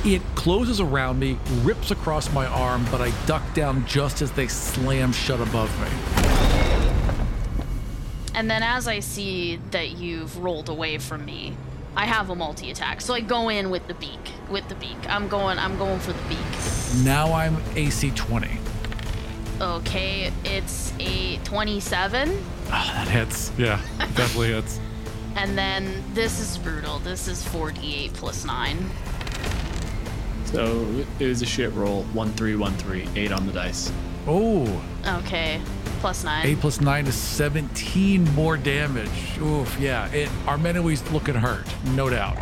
It 0.04 0.20
closes 0.34 0.78
around 0.78 1.18
me, 1.18 1.38
rips 1.62 1.90
across 1.90 2.30
my 2.34 2.44
arm, 2.44 2.84
but 2.90 3.00
I 3.00 3.12
duck 3.24 3.42
down 3.54 3.86
just 3.86 4.20
as 4.20 4.30
they 4.32 4.46
slam 4.46 5.12
shut 5.12 5.40
above 5.40 5.70
me. 5.80 5.88
And 8.34 8.50
then 8.50 8.62
as 8.62 8.88
I 8.88 9.00
see 9.00 9.58
that 9.70 9.92
you've 9.92 10.36
rolled 10.36 10.68
away 10.68 10.98
from 10.98 11.24
me, 11.24 11.56
I 11.96 12.06
have 12.06 12.30
a 12.30 12.34
multi 12.34 12.70
attack. 12.70 13.00
So 13.00 13.14
I 13.14 13.20
go 13.20 13.48
in 13.48 13.70
with 13.70 13.86
the 13.86 13.94
beak. 13.94 14.32
With 14.50 14.68
the 14.68 14.74
beak. 14.74 14.96
I'm 15.08 15.28
going 15.28 15.58
I'm 15.58 15.76
going 15.78 16.00
for 16.00 16.12
the 16.12 16.22
beak. 16.28 17.04
Now 17.04 17.32
I'm 17.32 17.56
AC 17.76 18.10
20. 18.12 18.58
Okay, 19.60 20.32
it's 20.44 20.92
a 20.98 21.36
27. 21.38 22.44
Ah, 22.70 22.92
that 22.96 23.08
hits. 23.08 23.52
Yeah, 23.56 23.80
definitely 24.14 24.48
hits. 24.48 24.80
And 25.36 25.58
then 25.58 26.04
this 26.14 26.38
is 26.38 26.58
brutal. 26.58 27.00
This 27.00 27.26
is 27.26 27.42
48 27.48 28.12
plus 28.14 28.44
9. 28.44 28.88
So 30.44 30.86
it 31.18 31.26
was 31.26 31.42
a 31.42 31.46
shit 31.46 31.72
roll. 31.72 32.04
One 32.12 32.30
three 32.34 32.54
one 32.54 32.72
three 32.74 33.08
eight 33.16 33.32
on 33.32 33.44
the 33.44 33.52
dice. 33.52 33.90
Oh, 34.28 34.64
Okay, 35.04 35.60
plus 36.04 36.22
9. 36.22 36.46
8 36.46 36.60
plus 36.60 36.80
9 36.82 37.06
is 37.06 37.14
17 37.14 38.24
more 38.34 38.58
damage. 38.58 39.38
Oof, 39.40 39.74
yeah. 39.80 40.06
It, 40.12 40.28
Armenoi's 40.44 41.02
looking 41.12 41.34
hurt, 41.34 41.64
no 41.94 42.10
doubt. 42.10 42.36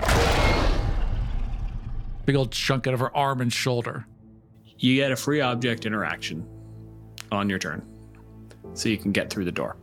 Big 2.27 2.35
old 2.35 2.51
chunk 2.51 2.89
out 2.89 2.95
of 2.95 2.99
her 2.99 3.17
arm 3.17 3.41
and 3.41 3.53
shoulder. 3.53 4.05
You 4.79 4.97
get 4.97 5.13
a 5.13 5.17
free 5.17 5.41
object 5.41 5.87
interaction 5.87 6.45
on 7.31 7.49
your 7.49 7.61
turn, 7.61 7.87
so 8.75 8.89
you 8.89 8.99
can 8.99 9.13
get 9.13 9.31
through 9.31 9.45
the 9.45 9.53
door. 9.53 9.77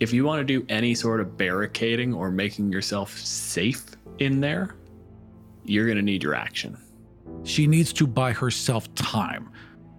If 0.00 0.14
you 0.14 0.24
want 0.24 0.40
to 0.40 0.44
do 0.44 0.64
any 0.70 0.94
sort 0.94 1.20
of 1.20 1.36
barricading 1.36 2.14
or 2.14 2.30
making 2.30 2.72
yourself 2.72 3.14
safe 3.18 3.84
in 4.20 4.40
there, 4.40 4.74
you're 5.64 5.86
gonna 5.86 6.00
need 6.00 6.22
your 6.22 6.34
action. 6.34 6.78
She 7.42 7.66
needs 7.66 7.92
to 7.92 8.06
buy 8.06 8.32
herself 8.32 8.92
time. 8.94 9.50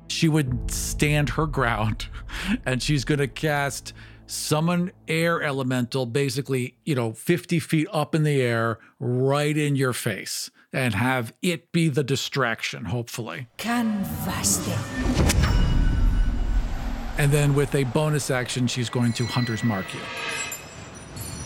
She 0.07 0.27
would 0.27 0.71
stand 0.71 1.29
her 1.29 1.45
ground 1.47 2.07
and 2.65 2.81
she's 2.81 3.05
going 3.05 3.19
to 3.19 3.27
cast 3.27 3.93
summon 4.27 4.91
air 5.07 5.41
elemental, 5.41 6.05
basically, 6.05 6.75
you 6.83 6.95
know, 6.95 7.13
50 7.13 7.59
feet 7.59 7.87
up 7.91 8.15
in 8.15 8.23
the 8.23 8.41
air, 8.41 8.79
right 8.99 9.55
in 9.55 9.75
your 9.75 9.93
face, 9.93 10.49
and 10.73 10.95
have 10.95 11.33
it 11.41 11.71
be 11.71 11.89
the 11.89 12.03
distraction, 12.03 12.85
hopefully. 12.85 13.47
Canvaste. 13.57 14.75
And 17.17 17.31
then 17.31 17.55
with 17.55 17.73
a 17.75 17.85
bonus 17.85 18.29
action, 18.29 18.67
she's 18.67 18.89
going 18.89 19.13
to 19.13 19.25
Hunter's 19.25 19.63
Mark 19.63 19.93
you. 19.93 20.01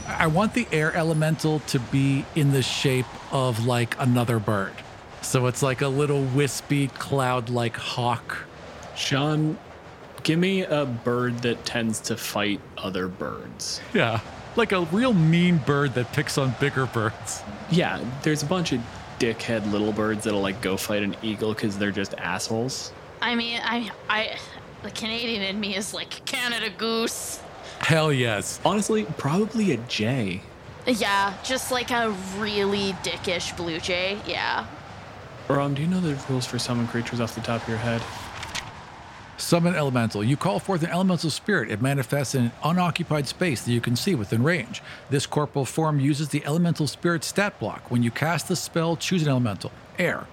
I 0.08 0.26
want 0.26 0.56
the 0.56 0.68
air 0.72 0.94
elemental 0.96 1.60
to 1.68 1.80
be 1.80 2.26
in 2.36 2.52
the 2.52 2.64
shape 2.64 3.06
of 3.32 3.66
like 3.66 3.96
another 4.00 4.40
bird. 4.40 4.74
So 5.22 5.46
it's 5.46 5.62
like 5.62 5.82
a 5.82 5.88
little 5.88 6.24
wispy 6.24 6.88
cloud 6.88 7.50
like 7.50 7.78
hawk. 7.78 8.46
Sian, 9.00 9.58
give 10.24 10.38
me 10.38 10.64
a 10.64 10.86
bird 10.86 11.40
that 11.40 11.66
tends 11.66 12.00
to 12.02 12.18
fight 12.18 12.60
other 12.78 13.08
birds. 13.08 13.80
Yeah. 13.94 14.20
Like 14.56 14.74
a 14.74 14.82
real 14.82 15.14
mean 15.14 15.58
bird 15.58 15.94
that 15.94 16.12
picks 16.12 16.38
on 16.38 16.54
bigger 16.60 16.86
birds. 16.86 17.42
Yeah, 17.72 18.04
there's 18.24 18.44
a 18.44 18.46
bunch 18.46 18.74
of 18.74 18.82
dickhead 19.18 19.72
little 19.72 19.94
birds 19.94 20.26
that'll 20.26 20.42
like 20.42 20.62
go 20.62 20.76
fight 20.76 21.02
an 21.02 21.16
eagle 21.22 21.54
because 21.54 21.78
they're 21.78 21.92
just 21.92 22.14
assholes. 22.16 22.92
I 23.22 23.36
mean, 23.36 23.62
I 23.64 23.90
I 24.10 24.38
the 24.84 24.92
Canadian 24.92 25.44
in 25.44 25.60
me 25.60 25.76
is 25.76 25.94
like 25.94 26.26
Canada 26.26 26.70
goose. 26.78 27.40
Hell 27.80 28.12
yes. 28.12 28.60
Honestly, 28.66 29.06
probably 29.18 29.72
a 29.72 29.78
jay. 29.78 30.42
Yeah, 30.86 31.34
just 31.44 31.72
like 31.72 31.92
a 31.92 32.14
really 32.38 32.94
dickish 33.04 33.56
blue 33.56 33.80
jay. 33.80 34.18
Yeah. 34.26 34.66
Rom, 35.48 35.74
do 35.74 35.82
you 35.82 35.88
know 35.88 36.02
the 36.02 36.16
rules 36.30 36.46
for 36.46 36.60
summon 36.60 36.88
creatures 36.88 37.20
off 37.20 37.36
the 37.36 37.42
top 37.42 37.64
of 37.64 37.70
your 37.70 37.78
head? 37.78 38.02
Summon 39.40 39.74
elemental. 39.74 40.22
You 40.22 40.36
call 40.36 40.60
forth 40.60 40.84
an 40.84 40.90
elemental 40.90 41.30
spirit. 41.30 41.72
It 41.72 41.82
manifests 41.82 42.36
in 42.36 42.46
an 42.46 42.52
unoccupied 42.62 43.26
space 43.26 43.62
that 43.62 43.72
you 43.72 43.80
can 43.80 43.96
see 43.96 44.14
within 44.14 44.44
range. 44.44 44.84
This 45.10 45.26
corporal 45.26 45.64
form 45.64 45.98
uses 45.98 46.28
the 46.28 46.46
elemental 46.46 46.88
spirit 46.88 47.24
stat 47.24 47.58
block. 47.58 47.90
When 47.90 48.04
you 48.04 48.12
cast 48.12 48.50
the 48.50 48.58
spell, 48.58 48.98
choose 48.98 49.24
an 49.24 49.30
elemental, 49.30 49.72
air, 49.98 50.28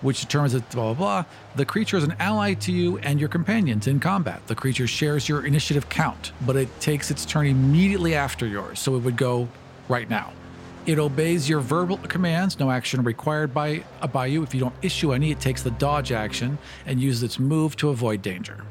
which 0.00 0.22
determines 0.22 0.54
that 0.54 0.68
blah 0.70 0.92
blah 0.92 1.22
blah. 1.22 1.24
The 1.54 1.64
creature 1.64 1.98
is 1.98 2.04
an 2.04 2.16
ally 2.18 2.54
to 2.54 2.72
you 2.72 2.98
and 2.98 3.20
your 3.20 3.28
companions 3.28 3.86
in 3.86 4.00
combat. 4.00 4.44
The 4.48 4.56
creature 4.56 4.88
shares 4.88 5.28
your 5.28 5.46
initiative 5.46 5.88
count, 5.88 6.32
but 6.44 6.56
it 6.56 6.80
takes 6.80 7.12
its 7.12 7.24
turn 7.24 7.46
immediately 7.46 8.16
after 8.16 8.44
yours, 8.44 8.80
so 8.80 8.96
it 8.96 9.04
would 9.04 9.16
go 9.16 9.48
right 9.88 10.10
now. 10.10 10.32
It 10.88 10.98
obeys 10.98 11.50
your 11.50 11.60
verbal 11.60 11.98
commands, 11.98 12.58
no 12.58 12.70
action 12.70 13.02
required 13.02 13.52
by, 13.52 13.84
uh, 14.00 14.06
by 14.06 14.24
you. 14.24 14.42
If 14.42 14.54
you 14.54 14.60
don't 14.60 14.74
issue 14.80 15.12
any, 15.12 15.30
it 15.30 15.38
takes 15.38 15.62
the 15.62 15.70
dodge 15.72 16.12
action 16.12 16.56
and 16.86 16.98
uses 16.98 17.22
its 17.22 17.38
move 17.38 17.76
to 17.76 17.90
avoid 17.90 18.22
danger. 18.22 18.64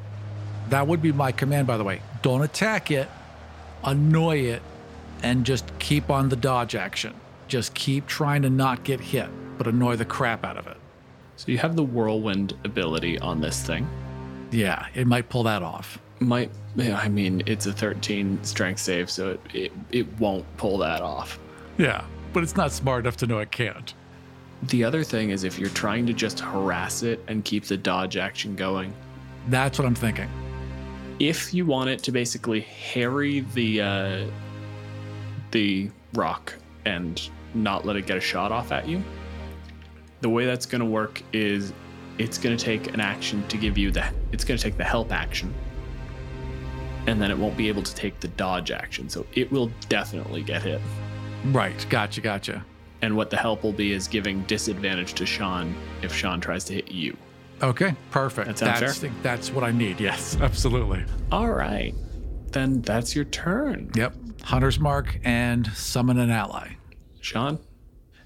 That 0.69 0.87
would 0.87 0.99
be 0.99 1.11
my 1.11 1.31
command, 1.31 1.67
by 1.67 1.77
the 1.77 1.83
way. 1.83 2.01
Don't 2.23 2.41
attack 2.41 2.89
it, 2.89 3.07
annoy 3.83 4.37
it, 4.39 4.63
and 5.21 5.45
just 5.45 5.71
keep 5.77 6.09
on 6.09 6.29
the 6.29 6.35
dodge 6.35 6.73
action. 6.73 7.13
Just 7.47 7.75
keep 7.75 8.07
trying 8.07 8.41
to 8.41 8.49
not 8.49 8.83
get 8.83 8.99
hit, 8.99 9.29
but 9.59 9.67
annoy 9.67 9.95
the 9.95 10.03
crap 10.03 10.43
out 10.43 10.57
of 10.57 10.65
it. 10.65 10.77
So 11.35 11.51
you 11.51 11.59
have 11.59 11.75
the 11.75 11.83
whirlwind 11.83 12.55
ability 12.63 13.19
on 13.19 13.41
this 13.41 13.61
thing. 13.61 13.87
Yeah, 14.49 14.87
it 14.95 15.05
might 15.05 15.29
pull 15.29 15.43
that 15.43 15.61
off. 15.61 15.99
Might 16.19 16.49
I 16.79 17.09
mean 17.09 17.43
it's 17.45 17.67
a 17.67 17.73
13 17.73 18.43
strength 18.43 18.79
save, 18.79 19.11
so 19.11 19.29
it, 19.29 19.39
it 19.53 19.71
it 19.91 20.19
won't 20.19 20.45
pull 20.57 20.79
that 20.79 21.03
off. 21.03 21.37
Yeah, 21.77 22.05
but 22.33 22.43
it's 22.43 22.55
not 22.55 22.71
smart 22.71 23.01
enough 23.05 23.17
to 23.17 23.27
know 23.27 23.39
it 23.39 23.51
can't. 23.51 23.93
The 24.63 24.83
other 24.83 25.03
thing 25.03 25.29
is 25.29 25.43
if 25.43 25.59
you're 25.59 25.69
trying 25.69 26.07
to 26.07 26.13
just 26.13 26.39
harass 26.39 27.03
it 27.03 27.23
and 27.27 27.45
keep 27.45 27.65
the 27.65 27.77
dodge 27.77 28.17
action 28.17 28.55
going, 28.55 28.93
That's 29.49 29.77
what 29.77 29.85
I'm 29.85 29.95
thinking. 29.95 30.29
if 31.19 31.53
you 31.53 31.65
want 31.65 31.89
it 31.89 32.01
to 32.03 32.11
basically 32.11 32.61
harry 32.61 33.39
the 33.53 33.81
uh, 33.81 34.25
the 35.51 35.89
roc 36.13 36.53
and 36.85 37.29
not 37.53 37.85
let 37.85 37.95
it 37.95 38.05
get 38.05 38.17
a 38.17 38.21
shot 38.21 38.51
off 38.51 38.71
at 38.71 38.87
you, 38.87 39.03
the 40.21 40.29
way 40.29 40.45
that's 40.45 40.65
going 40.65 40.79
to 40.81 40.85
work 40.85 41.21
is 41.33 41.73
it's 42.17 42.37
going 42.39 42.55
to 42.57 42.63
take 42.63 42.93
an 42.93 42.99
action 42.99 43.47
to 43.47 43.57
give 43.57 43.77
you 43.77 43.91
the 43.91 44.03
it's 44.31 44.43
going 44.43 44.57
to 44.57 44.63
take 44.63 44.77
the 44.77 44.83
help 44.83 45.11
action 45.11 45.53
and 47.05 47.21
then 47.21 47.29
it 47.31 47.37
won't 47.37 47.55
be 47.55 47.67
able 47.69 47.83
to 47.83 47.93
take 47.95 48.19
the 48.19 48.27
dodge 48.29 48.71
action 48.71 49.07
so 49.07 49.25
it 49.35 49.51
will 49.51 49.71
definitely 49.87 50.41
get 50.41 50.61
hit 50.63 50.81
Right, 51.51 51.85
gotcha, 51.89 52.21
gotcha. 52.21 52.65
and 53.01 53.15
what 53.15 53.29
the 53.29 53.37
help 53.37 53.63
will 53.63 53.73
be 53.73 53.91
is 53.93 54.07
giving 54.07 54.41
disadvantage 54.43 55.13
to 55.15 55.25
Sian 55.25 55.75
if 56.01 56.13
Sian 56.15 56.39
tries 56.41 56.63
to 56.65 56.73
hit 56.73 56.91
you 56.91 57.15
Okay, 57.61 57.95
perfect. 58.11 58.47
That 58.47 58.57
sounds 58.59 58.79
that's, 58.81 58.97
fair? 58.99 59.11
that's 59.23 59.51
what 59.51 59.63
I 59.63 59.71
need. 59.71 59.99
Yes, 59.99 60.37
absolutely. 60.41 61.03
all 61.31 61.49
right 61.49 61.93
then 62.51 62.81
that's 62.81 63.15
your 63.15 63.25
turn 63.25 63.91
Yep. 63.95 64.15
Hunter's 64.43 64.79
Mark 64.79 65.19
and 65.23 65.67
summon 65.73 66.17
an 66.19 66.29
ally. 66.31 66.69
Sian, 67.21 67.59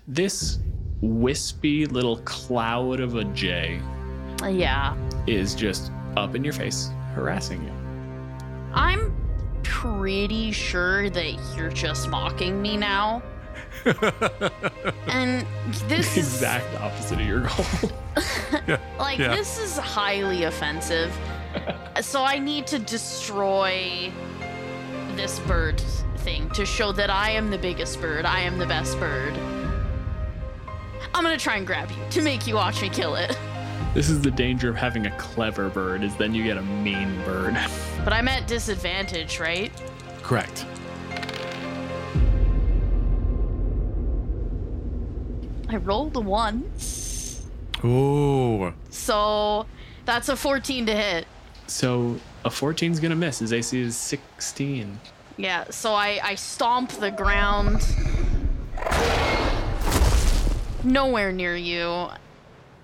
this 0.07 0.60
wispy 1.02 1.85
little 1.88 2.18
cloud 2.19 2.99
of 2.99 3.15
a 3.15 3.23
jay 3.26 3.80
Yeah. 4.49 4.95
is 5.27 5.56
just 5.56 5.91
up 6.18 6.35
in 6.35 6.43
your 6.43 6.53
face, 6.53 6.89
harassing 7.15 7.64
you. 7.64 7.72
I'm 8.73 9.14
pretty 9.72 10.52
sure 10.52 11.10
that 11.10 11.31
you're 11.56 11.69
just 11.72 12.10
mocking 12.10 12.61
me 12.61 12.76
now. 12.76 13.23
and 15.07 15.48
this 15.88 16.18
is 16.18 16.35
exact 16.35 16.76
opposite 16.81 17.22
of 17.22 17.26
your 17.26 17.39
goal. 17.39 18.77
like 18.99 19.18
Yeah. 19.18 19.34
this 19.34 19.57
is 19.57 19.77
highly 19.77 20.43
offensive. 20.43 21.18
so 22.02 22.22
I 22.22 22.38
need 22.38 22.68
to 22.68 22.80
destroy 22.80 24.11
this 25.15 25.39
bird 25.39 25.80
thing 26.18 26.49
to 26.49 26.65
show 26.65 26.91
that 26.91 27.10
I 27.10 27.31
am 27.31 27.49
the 27.49 27.57
biggest 27.57 28.02
bird. 28.02 28.26
I 28.26 28.41
am 28.41 28.57
the 28.57 28.68
best 28.68 28.99
bird. 28.99 29.34
I'm 31.14 31.23
gonna 31.23 31.38
try 31.38 31.56
and 31.56 31.65
grab 31.65 31.89
you 31.89 31.98
to 32.10 32.22
make 32.22 32.45
you 32.45 32.56
watch 32.56 32.81
me 32.81 32.89
kill 32.89 33.15
it. 33.15 33.38
This 33.94 34.10
is 34.10 34.22
the 34.22 34.32
danger 34.32 34.70
of 34.70 34.78
having 34.78 35.06
a 35.08 35.12
clever 35.18 35.70
bird, 35.70 36.02
is 36.02 36.16
then 36.16 36.34
you 36.34 36.46
get 36.46 36.58
a 36.58 36.62
mean 36.62 37.22
bird. 37.24 37.58
But 38.04 38.14
I'm 38.14 38.28
at 38.28 38.48
disadvantage, 38.48 39.40
right? 39.40 39.72
Correct. 40.24 40.66
I 45.70 45.76
rolled 45.76 46.16
a 46.16 46.20
one, 46.20 46.72
Ooh. 47.86 48.74
so 48.90 49.68
that's 50.06 50.30
a 50.30 50.36
14 50.36 50.88
to 50.88 50.96
hit. 50.96 51.28
So 51.68 52.20
a 52.44 52.50
14 52.50 52.92
is 52.92 53.00
gonna 53.00 53.16
miss. 53.16 53.38
His 53.38 53.54
AC 53.54 53.80
is 53.80 53.96
16. 53.96 55.00
Yeah, 55.38 55.66
so 55.70 55.94
I, 55.94 56.20
I 56.24 56.36
stomp 56.36 56.90
the 56.94 57.12
ground. 57.12 57.86
Nowhere 60.84 61.32
near 61.32 61.56
you. 61.56 62.08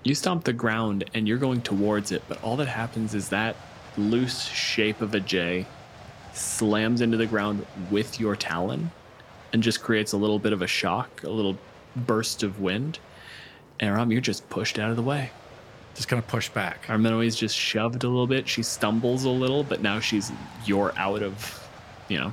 You 0.04 0.14
stomp 0.14 0.44
the 0.44 0.52
ground 0.52 1.04
and 1.14 1.26
you're 1.26 1.38
going 1.38 1.60
towards 1.60 2.12
it, 2.12 2.22
but 2.28 2.42
all 2.42 2.56
that 2.56 2.68
happens 2.68 3.14
is 3.14 3.28
that 3.30 3.56
loose 3.96 4.44
shape 4.44 5.00
of 5.00 5.14
a 5.14 5.20
jay 5.20 5.66
slams 6.32 7.00
into 7.00 7.16
the 7.16 7.26
ground 7.26 7.66
with 7.90 8.20
your 8.20 8.36
talon 8.36 8.90
and 9.52 9.62
just 9.62 9.82
creates 9.82 10.12
a 10.12 10.16
little 10.16 10.38
bit 10.38 10.52
of 10.52 10.62
a 10.62 10.66
shock, 10.66 11.22
a 11.24 11.30
little 11.30 11.56
burst 11.96 12.42
of 12.42 12.60
wind. 12.60 12.98
And 13.80 13.90
Aram, 13.90 14.12
you're 14.12 14.20
just 14.20 14.48
pushed 14.48 14.78
out 14.78 14.90
of 14.90 14.96
the 14.96 15.02
way. 15.02 15.30
Just 15.94 16.08
kind 16.08 16.22
of 16.22 16.28
pushed 16.28 16.54
back. 16.54 16.86
Armenoe's 16.88 17.34
just 17.34 17.56
shoved 17.56 18.04
a 18.04 18.08
little 18.08 18.26
bit. 18.26 18.48
She 18.48 18.62
stumbles 18.62 19.24
a 19.24 19.30
little, 19.30 19.64
but 19.64 19.82
now 19.82 19.98
she's 19.98 20.30
you're 20.64 20.92
out 20.96 21.22
of, 21.22 21.68
you 22.08 22.18
know, 22.18 22.32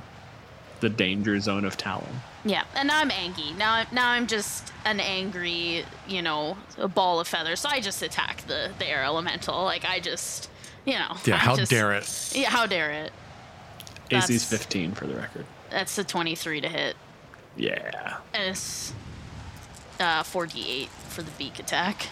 the 0.80 0.88
danger 0.88 1.38
zone 1.40 1.64
of 1.64 1.76
Talon. 1.76 2.06
Yeah, 2.46 2.62
and 2.76 2.86
now 2.86 3.00
I'm 3.00 3.10
angry. 3.10 3.50
Now, 3.58 3.74
I'm- 3.74 3.86
now 3.90 4.08
I'm 4.10 4.26
just 4.28 4.72
an 4.84 5.00
angry, 5.00 5.84
you 6.06 6.22
know, 6.22 6.56
a 6.78 6.86
ball 6.86 7.18
of 7.18 7.26
feathers. 7.26 7.58
So 7.60 7.68
I 7.68 7.80
just 7.80 8.00
attack 8.02 8.46
the 8.46 8.70
the 8.78 8.86
air 8.88 9.02
elemental. 9.02 9.64
Like 9.64 9.84
I 9.84 9.98
just, 9.98 10.48
you 10.84 10.94
know. 10.94 11.16
Yeah, 11.24 11.34
I'm 11.34 11.40
how 11.40 11.56
just- 11.56 11.70
dare 11.70 11.92
it? 11.92 12.30
Yeah, 12.34 12.50
how 12.50 12.66
dare 12.66 12.90
it? 12.92 13.12
AC's 14.12 14.28
That's- 14.28 14.44
15 14.44 14.92
for 14.92 15.06
the 15.08 15.16
record. 15.16 15.44
That's 15.70 15.98
a 15.98 16.04
23 16.04 16.60
to 16.60 16.68
hit, 16.68 16.96
Yeah. 17.56 18.18
and 18.32 18.44
it's 18.44 18.92
uh 19.98 20.22
48 20.22 20.88
for 21.08 21.22
the 21.22 21.32
beak 21.32 21.58
attack. 21.58 22.06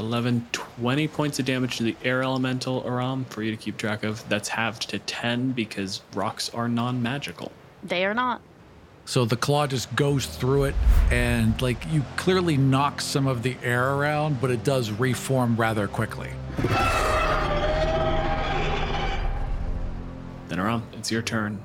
11, 0.00 0.48
20 0.50 1.06
points 1.06 1.38
of 1.38 1.44
damage 1.44 1.76
to 1.76 1.84
the 1.84 1.96
air 2.02 2.24
elemental, 2.24 2.82
Aram, 2.84 3.24
for 3.26 3.44
you 3.44 3.52
to 3.52 3.56
keep 3.56 3.76
track 3.76 4.02
of. 4.02 4.28
That's 4.28 4.48
halved 4.48 4.88
to 4.90 4.98
10 4.98 5.52
because 5.52 6.00
rocs 6.12 6.48
are 6.48 6.68
non 6.68 7.00
magical. 7.00 7.52
They 7.84 8.04
are 8.04 8.14
not. 8.14 8.40
So 9.06 9.24
the 9.24 9.36
claw 9.36 9.66
just 9.66 9.94
goes 9.94 10.26
through 10.26 10.64
it, 10.64 10.74
and 11.10 11.60
like 11.60 11.76
you 11.92 12.02
clearly 12.16 12.56
knock 12.56 13.00
some 13.00 13.26
of 13.26 13.42
the 13.42 13.56
air 13.62 13.94
around, 13.94 14.40
but 14.40 14.50
it 14.50 14.64
does 14.64 14.90
reform 14.90 15.56
rather 15.56 15.86
quickly. 15.86 16.30
Then, 20.48 20.58
Aram, 20.58 20.82
it's 20.94 21.10
your 21.10 21.22
turn. 21.22 21.60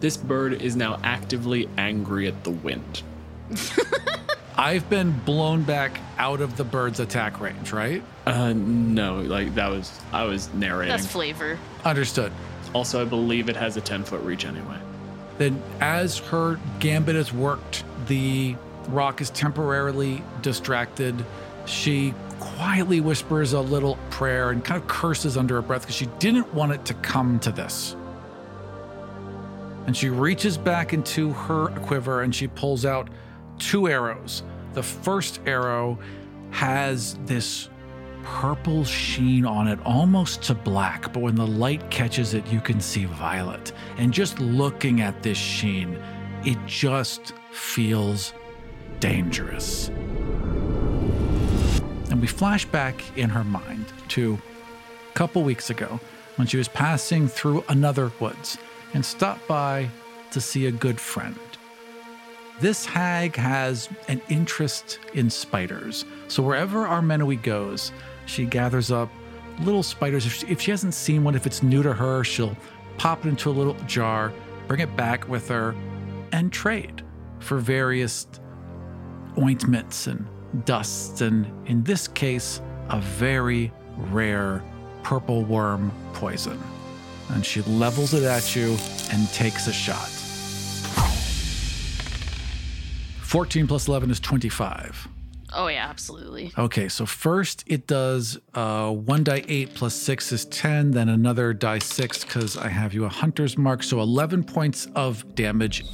This 0.00 0.16
bird 0.16 0.60
is 0.60 0.76
now 0.76 1.00
actively 1.02 1.68
angry 1.76 2.28
at 2.28 2.44
the 2.44 2.50
wind. 2.50 3.02
I've 4.58 4.88
been 4.88 5.12
blown 5.20 5.62
back 5.64 6.00
out 6.18 6.40
of 6.40 6.56
the 6.56 6.64
bird's 6.64 7.00
attack 7.00 7.40
range, 7.40 7.72
right? 7.72 8.02
Uh, 8.26 8.52
no, 8.54 9.20
like 9.20 9.54
that 9.54 9.68
was, 9.68 9.98
I 10.12 10.24
was 10.24 10.52
narrating. 10.54 10.90
That's 10.96 11.06
flavor. 11.06 11.58
Understood. 11.84 12.32
Also, 12.74 13.02
I 13.02 13.04
believe 13.04 13.48
it 13.48 13.56
has 13.56 13.76
a 13.76 13.80
10 13.80 14.04
foot 14.04 14.22
reach 14.22 14.44
anyway. 14.44 14.78
Then, 15.38 15.62
as 15.80 16.18
her 16.18 16.58
gambit 16.80 17.14
has 17.16 17.32
worked, 17.32 17.84
the 18.06 18.56
roc 18.88 19.20
is 19.20 19.30
temporarily 19.30 20.22
distracted. 20.42 21.24
She 21.66 22.14
quietly 22.38 23.00
whispers 23.00 23.52
a 23.52 23.60
little 23.60 23.98
prayer 24.10 24.50
and 24.50 24.64
kind 24.64 24.80
of 24.80 24.88
curses 24.88 25.36
under 25.36 25.56
her 25.56 25.62
breath 25.62 25.82
because 25.82 25.96
she 25.96 26.06
didn't 26.18 26.52
want 26.54 26.72
it 26.72 26.84
to 26.86 26.94
come 26.94 27.38
to 27.40 27.50
this. 27.50 27.96
And 29.86 29.96
she 29.96 30.08
reaches 30.08 30.58
back 30.58 30.92
into 30.92 31.32
her 31.32 31.68
quiver 31.80 32.22
and 32.22 32.34
she 32.34 32.48
pulls 32.48 32.84
out 32.84 33.08
two 33.58 33.88
arrows. 33.88 34.42
The 34.74 34.82
first 34.82 35.40
arrow 35.46 35.98
has 36.50 37.16
this 37.24 37.68
purple 38.26 38.84
sheen 38.84 39.46
on 39.46 39.68
it, 39.68 39.78
almost 39.84 40.42
to 40.42 40.52
black, 40.52 41.12
but 41.12 41.22
when 41.22 41.36
the 41.36 41.46
light 41.46 41.88
catches 41.90 42.34
it, 42.34 42.44
you 42.48 42.60
can 42.60 42.80
see 42.80 43.04
violet. 43.04 43.72
And 43.98 44.12
just 44.12 44.40
looking 44.40 45.00
at 45.00 45.22
this 45.22 45.38
sheen, 45.38 45.96
it 46.44 46.58
just 46.66 47.34
feels 47.52 48.34
dangerous. 48.98 49.88
And 52.10 52.20
we 52.20 52.26
flash 52.26 52.64
back 52.66 53.16
in 53.16 53.30
her 53.30 53.44
mind 53.44 53.86
to 54.08 54.38
a 55.10 55.14
couple 55.14 55.44
weeks 55.44 55.70
ago 55.70 56.00
when 56.34 56.48
she 56.48 56.56
was 56.56 56.68
passing 56.68 57.28
through 57.28 57.64
another 57.68 58.10
woods 58.18 58.58
and 58.92 59.04
stopped 59.04 59.46
by 59.46 59.88
to 60.32 60.40
see 60.40 60.66
a 60.66 60.72
good 60.72 61.00
friend. 61.00 61.38
This 62.58 62.86
hag 62.86 63.36
has 63.36 63.88
an 64.08 64.20
interest 64.28 64.98
in 65.14 65.30
spiders. 65.30 66.04
So 66.28 66.42
wherever 66.42 66.86
Armenoe 66.86 67.40
goes, 67.42 67.92
she 68.26 68.44
gathers 68.44 68.90
up 68.90 69.08
little 69.60 69.82
spiders. 69.82 70.26
If 70.26 70.34
she, 70.34 70.46
if 70.48 70.60
she 70.60 70.70
hasn't 70.70 70.94
seen 70.94 71.24
one, 71.24 71.34
if 71.34 71.46
it's 71.46 71.62
new 71.62 71.82
to 71.82 71.92
her, 71.92 72.24
she'll 72.24 72.56
pop 72.98 73.24
it 73.24 73.28
into 73.28 73.50
a 73.50 73.52
little 73.52 73.74
jar, 73.86 74.32
bring 74.68 74.80
it 74.80 74.94
back 74.96 75.28
with 75.28 75.48
her, 75.48 75.74
and 76.32 76.52
trade 76.52 77.02
for 77.38 77.58
various 77.58 78.26
ointments 79.38 80.06
and 80.06 80.26
dusts, 80.64 81.20
and 81.20 81.46
in 81.68 81.82
this 81.84 82.08
case, 82.08 82.60
a 82.88 83.00
very 83.00 83.72
rare 83.96 84.62
purple 85.02 85.44
worm 85.44 85.92
poison. 86.12 86.60
And 87.30 87.44
she 87.44 87.62
levels 87.62 88.14
it 88.14 88.22
at 88.22 88.54
you 88.54 88.76
and 89.10 89.28
takes 89.32 89.66
a 89.66 89.72
shot. 89.72 90.08
14 93.22 93.66
plus 93.66 93.88
11 93.88 94.10
is 94.10 94.20
25. 94.20 95.08
Oh 95.52 95.68
yeah, 95.68 95.86
absolutely. 95.88 96.52
Okay, 96.58 96.88
so 96.88 97.06
first 97.06 97.64
it 97.66 97.86
does 97.86 98.38
uh, 98.54 98.90
one 98.90 99.24
die 99.24 99.44
eight 99.48 99.74
plus 99.74 99.94
six 99.94 100.32
is 100.32 100.44
10, 100.46 100.90
then 100.90 101.08
another 101.08 101.52
die 101.52 101.78
six 101.78 102.24
because 102.24 102.56
I 102.56 102.68
have 102.68 102.92
you 102.92 103.04
a 103.04 103.08
hunter's 103.08 103.56
mark. 103.56 103.82
So 103.82 104.00
11 104.00 104.44
points 104.44 104.86
of 104.94 105.34
damage. 105.34 105.84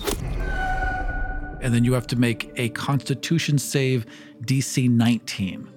And 1.60 1.72
then 1.72 1.84
you 1.84 1.92
have 1.92 2.08
to 2.08 2.16
make 2.16 2.50
a 2.56 2.70
constitution 2.70 3.58
save 3.58 4.06
DC 4.44 4.90
19. 4.90 5.68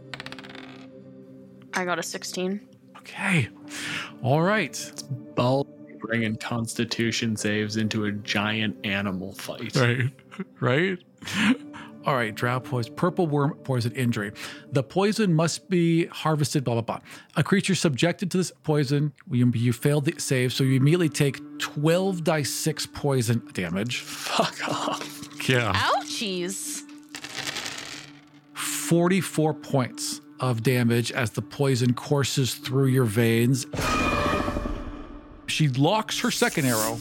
I 1.74 1.86
got 1.86 2.00
a 2.00 2.04
16. 2.04 2.60
Okay. 3.00 3.50
All 4.24 4.42
right. 4.42 4.70
It's 4.70 5.04
ball 5.04 5.68
bringing 6.00 6.36
constitution 6.38 7.36
saves 7.36 7.78
into 7.78 8.06
a 8.06 8.12
giant 8.12 8.78
animal 8.86 9.34
fight. 9.34 9.76
Right. 9.76 10.12
Right. 10.60 11.00
All 12.06 12.16
right, 12.16 12.34
drought 12.36 12.64
poison, 12.66 12.94
purple 12.94 13.26
worm 13.26 13.56
poison 13.64 13.92
injury. 13.94 14.32
The 14.72 14.84
poison 14.84 15.34
must 15.34 15.68
be 15.70 16.06
harvested, 16.06 16.64
blah, 16.64 16.76
blah, 16.76 16.82
blah. 16.82 17.00
A 17.36 17.44
creature 17.44 17.74
subjected 17.74 18.30
to 18.32 18.38
this 18.38 18.52
poison, 18.64 19.12
you, 19.32 19.52
you 19.56 19.74
failed 19.74 20.06
the 20.06 20.14
save, 20.20 20.54
so 20.54 20.64
you 20.64 20.76
immediately 20.76 21.10
take 21.10 21.40
12 21.58 22.24
die 22.24 22.44
6 22.44 22.86
poison 22.88 23.48
damage. 23.54 24.02
Fuck 24.02 24.68
off. 24.70 25.50
Yeah. 25.50 25.74
Ouchies. 25.74 26.82
44 28.54 29.54
points 29.56 30.22
of 30.40 30.62
damage 30.62 31.12
as 31.12 31.32
the 31.32 31.42
poison 31.42 31.94
courses 31.94 32.54
through 32.54 32.88
your 32.88 33.06
veins. 33.06 33.66
She 35.48 35.70
locks 35.70 36.20
her 36.20 36.30
second 36.30 36.66
arrow, 36.66 37.00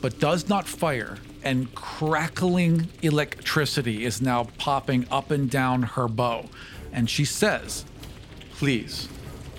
but 0.00 0.18
does 0.20 0.48
not 0.48 0.68
fire, 0.68 1.16
and 1.42 1.74
crackling 1.74 2.88
electricity 3.02 4.04
is 4.04 4.20
now 4.20 4.44
popping 4.58 5.06
up 5.10 5.30
and 5.30 5.50
down 5.50 5.82
her 5.82 6.08
bow. 6.08 6.46
And 6.92 7.08
she 7.08 7.24
says, 7.24 7.84
Please, 8.52 9.08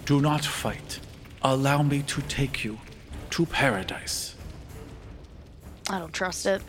do 0.06 0.22
not 0.22 0.46
fight. 0.46 1.00
Allow 1.42 1.84
me 1.84 2.04
to 2.04 2.22
take 2.24 2.64
you 2.64 2.80
to 3.32 3.46
paradise. 3.46 4.36
I 5.90 6.00
don't 6.00 6.14
trust 6.14 6.46
it. 6.46 6.62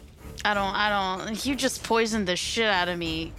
I 0.44 0.54
don't. 0.54 0.74
I 0.74 1.24
don't. 1.24 1.46
You 1.46 1.54
just 1.54 1.82
poisoned 1.82 2.26
the 2.26 2.36
shit 2.36 2.66
out 2.66 2.88
of 2.88 2.98
me. 2.98 3.32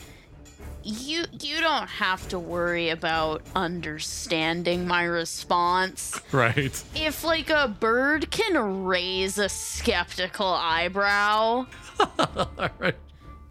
You 0.84 1.24
you 1.40 1.62
don't 1.62 1.88
have 1.88 2.28
to 2.30 2.38
worry 2.40 2.90
about 2.90 3.42
understanding 3.56 4.86
my 4.86 5.04
response. 5.04 6.20
Right. 6.34 6.84
If 6.94 7.24
like 7.24 7.50
a 7.50 7.68
bird 7.68 8.30
can 8.32 8.84
raise 8.84 9.38
a 9.38 9.48
skeptical 9.48 10.48
eyebrow, 10.48 11.68
All 12.20 12.70
right. 12.80 12.96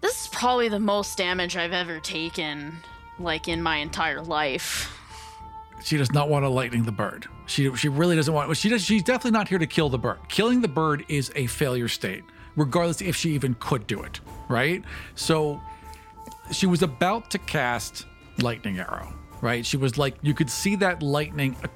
This 0.00 0.22
is 0.22 0.28
probably 0.28 0.68
the 0.68 0.80
most 0.80 1.16
damage 1.16 1.56
I've 1.56 1.72
ever 1.72 2.00
taken, 2.00 2.74
like 3.18 3.48
in 3.48 3.62
my 3.62 3.76
entire 3.76 4.20
life. 4.20 4.98
She 5.84 5.96
does 5.96 6.12
not 6.12 6.28
want 6.28 6.44
to 6.44 6.48
lightning 6.48 6.84
the 6.84 6.92
bird. 6.92 7.26
She 7.46 7.74
she 7.76 7.88
really 7.88 8.16
doesn't 8.16 8.32
want. 8.32 8.54
She 8.56 8.68
does. 8.68 8.82
She's 8.82 9.02
definitely 9.02 9.32
not 9.32 9.48
here 9.48 9.59
to 9.59 9.66
kill 9.66 9.88
the 9.88 9.98
bird. 9.98 10.18
Killing 10.28 10.60
the 10.60 10.68
bird 10.68 11.04
is 11.09 11.32
a 11.34 11.46
failure 11.46 11.88
state, 11.88 12.24
regardless 12.56 13.00
if 13.00 13.16
she 13.16 13.30
even 13.30 13.54
could 13.54 13.86
do 13.86 14.02
it. 14.02 14.20
Right. 14.48 14.82
So 15.14 15.60
she 16.52 16.66
was 16.66 16.82
about 16.82 17.30
to 17.30 17.38
cast 17.38 18.06
lightning 18.40 18.78
arrow. 18.78 19.12
Right. 19.40 19.66
She 19.66 19.76
was 19.76 19.98
like 19.98 20.14
you 20.22 20.34
could 20.34 20.50
see 20.50 20.76
that 20.76 21.02
lightning 21.02 21.56
a, 21.64 21.68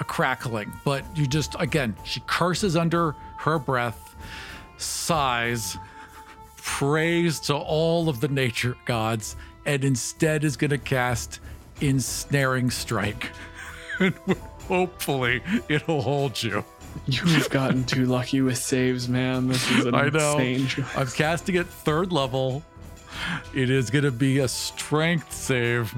a 0.00 0.04
crackling, 0.04 0.72
but 0.84 1.04
you 1.16 1.26
just 1.26 1.56
again 1.58 1.96
she 2.04 2.20
curses 2.26 2.76
under 2.76 3.12
her 3.38 3.58
breath, 3.58 4.14
sighs, 4.76 5.76
prays 6.56 7.40
to 7.40 7.54
all 7.56 8.08
of 8.08 8.20
the 8.20 8.28
nature 8.28 8.76
gods, 8.84 9.34
and 9.66 9.84
instead 9.84 10.44
is 10.44 10.56
going 10.56 10.70
to 10.70 10.78
cast 10.78 11.40
ensnaring 11.80 12.70
strike. 12.70 13.30
hopefully 14.68 15.42
it'll 15.68 16.02
hold 16.02 16.40
you. 16.42 16.64
You've 17.06 17.50
gotten 17.50 17.84
too 17.84 18.06
lucky 18.06 18.42
with 18.42 18.58
saves, 18.58 19.08
man. 19.08 19.48
This 19.48 19.70
is 19.70 19.86
an 19.86 19.94
I 19.96 20.08
know. 20.08 20.38
choice. 20.38 20.96
I'm 20.96 21.06
casting 21.08 21.54
it 21.56 21.66
third 21.66 22.12
level. 22.12 22.62
It 23.54 23.70
is 23.70 23.90
going 23.90 24.04
to 24.04 24.10
be 24.10 24.38
a 24.38 24.48
strength 24.48 25.32
save, 25.32 25.94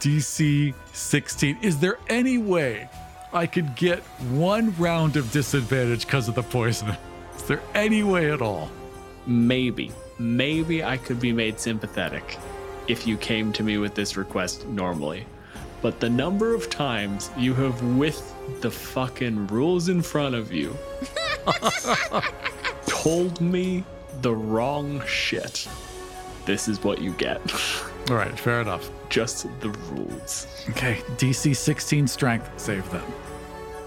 DC 0.00 0.74
16. 0.92 1.58
Is 1.62 1.78
there 1.78 1.98
any 2.08 2.38
way 2.38 2.88
I 3.32 3.46
could 3.46 3.74
get 3.76 4.00
one 4.30 4.74
round 4.76 5.16
of 5.16 5.30
disadvantage 5.32 6.06
because 6.06 6.28
of 6.28 6.34
the 6.34 6.42
poison? 6.42 6.96
Is 7.36 7.42
there 7.44 7.62
any 7.74 8.02
way 8.02 8.30
at 8.32 8.42
all? 8.42 8.70
Maybe, 9.26 9.92
maybe 10.18 10.82
I 10.82 10.96
could 10.96 11.20
be 11.20 11.32
made 11.32 11.60
sympathetic 11.60 12.38
if 12.88 13.06
you 13.06 13.16
came 13.16 13.52
to 13.52 13.62
me 13.62 13.78
with 13.78 13.94
this 13.94 14.16
request 14.16 14.66
normally. 14.66 15.26
But 15.82 16.00
the 16.00 16.10
number 16.10 16.54
of 16.54 16.68
times 16.68 17.30
you 17.36 17.54
have, 17.54 17.82
with 17.96 18.34
the 18.60 18.70
fucking 18.70 19.46
rules 19.46 19.88
in 19.88 20.02
front 20.02 20.34
of 20.34 20.52
you, 20.52 20.76
told 22.86 23.40
me 23.40 23.84
the 24.20 24.34
wrong 24.34 25.02
shit, 25.06 25.68
this 26.46 26.68
is 26.68 26.82
what 26.82 27.00
you 27.00 27.12
get. 27.12 27.40
All 28.10 28.16
right, 28.16 28.36
fair 28.38 28.60
enough. 28.60 28.90
Just 29.08 29.46
the 29.60 29.70
rules. 29.92 30.46
Okay, 30.70 30.96
DC 31.16 31.54
16 31.56 32.06
strength 32.08 32.50
save 32.56 32.88
then. 32.90 33.02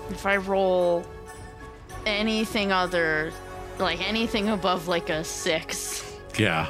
If 0.10 0.26
I 0.26 0.38
roll 0.38 1.06
anything 2.06 2.72
other, 2.72 3.32
like 3.80 4.02
anything 4.08 4.50
above 4.50 4.88
like 4.88 5.10
a 5.10 5.24
six, 5.24 6.04
Yeah. 6.38 6.68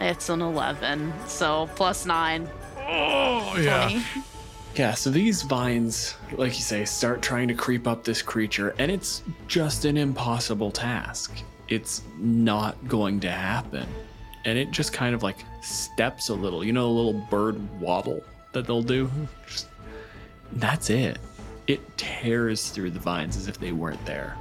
it's 0.00 0.28
an 0.28 0.40
11. 0.42 1.12
So 1.26 1.68
plus 1.74 2.06
nine. 2.06 2.48
Oh, 2.78 3.50
20. 3.54 4.02
Yeah, 4.76 4.94
so 4.94 5.08
these 5.10 5.42
vines, 5.42 6.16
like 6.32 6.56
you 6.56 6.62
say, 6.62 6.84
start 6.84 7.22
trying 7.22 7.46
to 7.48 7.54
creep 7.54 7.86
up 7.86 8.02
this 8.02 8.22
creature, 8.22 8.74
and 8.78 8.90
it's 8.90 9.22
just 9.46 9.84
an 9.84 9.96
impossible 9.96 10.72
task. 10.72 11.32
It's 11.68 12.02
not 12.18 12.76
going 12.88 13.20
to 13.20 13.30
happen. 13.30 13.86
And 14.44 14.58
it 14.58 14.70
just 14.70 14.92
kind 14.92 15.14
of 15.14 15.22
like 15.22 15.38
steps 15.62 16.28
a 16.28 16.34
little, 16.34 16.64
you 16.64 16.72
know, 16.72 16.86
a 16.86 16.90
little 16.92 17.14
bird 17.14 17.58
waddle 17.80 18.22
that 18.52 18.66
they'll 18.66 18.82
do? 18.82 19.06
Mm-hmm. 19.06 19.24
Just, 19.46 19.68
that's 20.52 20.90
it. 20.90 21.18
It 21.66 21.96
tears 21.96 22.68
through 22.70 22.90
the 22.90 23.00
vines 23.00 23.36
as 23.36 23.48
if 23.48 23.58
they 23.58 23.72
weren't 23.72 24.04
there. 24.04 24.36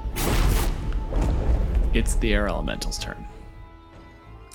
It's 1.93 2.15
the 2.15 2.34
air 2.34 2.47
elemental's 2.47 2.99
turn. 2.99 3.25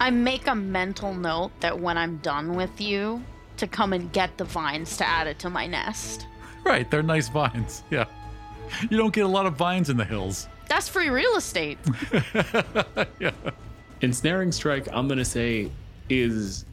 I 0.00 0.10
make 0.10 0.46
a 0.46 0.54
mental 0.54 1.14
note 1.14 1.50
that 1.60 1.78
when 1.78 1.96
I'm 1.96 2.18
done 2.18 2.54
with 2.54 2.80
you, 2.80 3.22
to 3.58 3.66
come 3.66 3.92
and 3.92 4.10
get 4.12 4.36
the 4.38 4.44
vines 4.44 4.96
to 4.96 5.06
add 5.06 5.26
it 5.26 5.38
to 5.40 5.50
my 5.50 5.66
nest. 5.66 6.26
Right, 6.64 6.90
they're 6.90 7.02
nice 7.02 7.28
vines. 7.28 7.82
Yeah. 7.90 8.04
You 8.90 8.98
don't 8.98 9.14
get 9.14 9.24
a 9.24 9.28
lot 9.28 9.46
of 9.46 9.54
vines 9.54 9.88
in 9.88 9.96
the 9.96 10.04
hills. 10.04 10.46
That's 10.68 10.90
free 10.90 11.08
real 11.08 11.36
estate. 11.36 11.78
yeah. 13.18 13.30
Ensnaring 14.00 14.52
Strike, 14.52 14.88
I'm 14.92 15.08
gonna 15.08 15.24
say, 15.24 15.70
is 16.08 16.64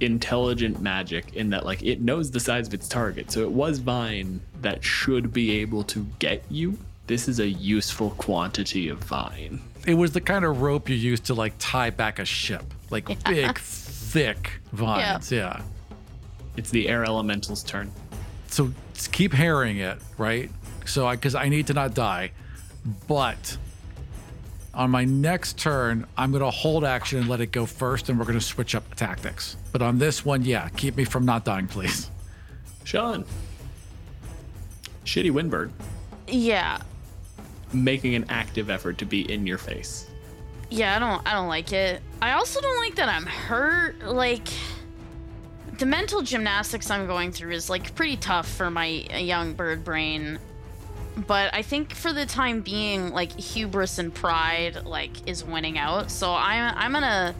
intelligent 0.00 0.80
magic 0.80 1.34
in 1.34 1.48
that 1.50 1.64
like 1.64 1.82
it 1.82 2.00
knows 2.00 2.30
the 2.30 2.40
size 2.40 2.66
of 2.66 2.74
its 2.74 2.88
target. 2.88 3.30
So 3.30 3.42
it 3.42 3.50
was 3.50 3.78
Vine 3.78 4.40
that 4.60 4.82
should 4.82 5.32
be 5.32 5.58
able 5.58 5.84
to 5.84 6.06
get 6.18 6.42
you. 6.50 6.76
This 7.06 7.28
is 7.28 7.40
a 7.40 7.48
useful 7.48 8.10
quantity 8.10 8.88
of 8.88 8.98
Vine. 8.98 9.60
It 9.86 9.94
was 9.94 10.12
the 10.12 10.20
kind 10.20 10.44
of 10.44 10.62
rope 10.62 10.88
you 10.88 10.96
used 10.96 11.24
to 11.26 11.34
like 11.34 11.54
tie 11.58 11.90
back 11.90 12.18
a 12.18 12.24
ship, 12.24 12.64
like 12.90 13.06
big, 13.24 13.58
thick 14.12 14.60
vines. 14.72 15.32
Yeah. 15.32 15.62
It's 16.56 16.70
the 16.70 16.88
air 16.88 17.04
elemental's 17.04 17.62
turn. 17.62 17.90
So 18.48 18.72
keep 19.10 19.32
harrying 19.32 19.78
it, 19.78 19.98
right? 20.18 20.50
So 20.84 21.06
I, 21.06 21.16
because 21.16 21.34
I 21.34 21.48
need 21.48 21.66
to 21.68 21.74
not 21.74 21.94
die, 21.94 22.32
but 23.08 23.56
on 24.74 24.90
my 24.90 25.04
next 25.04 25.58
turn, 25.58 26.06
I'm 26.16 26.30
going 26.30 26.42
to 26.42 26.50
hold 26.50 26.84
action 26.84 27.18
and 27.18 27.28
let 27.28 27.40
it 27.40 27.52
go 27.52 27.66
first, 27.66 28.08
and 28.08 28.18
we're 28.18 28.24
going 28.24 28.38
to 28.38 28.44
switch 28.44 28.74
up 28.74 28.94
tactics. 28.94 29.56
But 29.70 29.82
on 29.82 29.98
this 29.98 30.24
one, 30.24 30.42
yeah, 30.44 30.68
keep 30.70 30.96
me 30.96 31.04
from 31.04 31.24
not 31.24 31.44
dying, 31.44 31.66
please. 31.66 32.10
Sian. 32.84 33.24
Shitty 35.04 35.30
Windbird 35.32 35.70
Yeah. 36.28 36.78
making 37.72 38.14
an 38.14 38.24
active 38.28 38.70
effort 38.70 38.98
to 38.98 39.04
be 39.04 39.30
in 39.32 39.46
your 39.46 39.58
face. 39.58 40.08
Yeah, 40.70 40.96
I 40.96 40.98
don't 41.00 41.26
I 41.28 41.32
don't 41.34 41.48
like 41.48 41.72
it. 41.72 42.00
I 42.22 42.32
also 42.32 42.60
don't 42.60 42.78
like 42.80 42.94
that 42.94 43.08
I'm 43.08 43.26
hurt. 43.26 44.00
Like 44.04 44.48
the 45.78 45.86
mental 45.86 46.22
gymnastics 46.22 46.90
I'm 46.90 47.06
going 47.06 47.32
through 47.32 47.52
is 47.52 47.68
like 47.68 47.94
pretty 47.94 48.16
tough 48.16 48.48
for 48.48 48.70
my 48.70 49.06
uh, 49.12 49.16
young 49.18 49.54
bird 49.54 49.84
brain. 49.84 50.38
But 51.16 51.52
I 51.52 51.62
think 51.62 51.94
for 51.94 52.12
the 52.12 52.24
time 52.24 52.62
being, 52.62 53.10
like 53.10 53.32
hubris 53.32 53.98
and 53.98 54.14
pride 54.14 54.84
like 54.84 55.28
is 55.28 55.44
winning 55.44 55.78
out. 55.78 56.10
So 56.10 56.32
I'm 56.32 56.74
I'm 56.76 56.92
gonna 56.92 57.34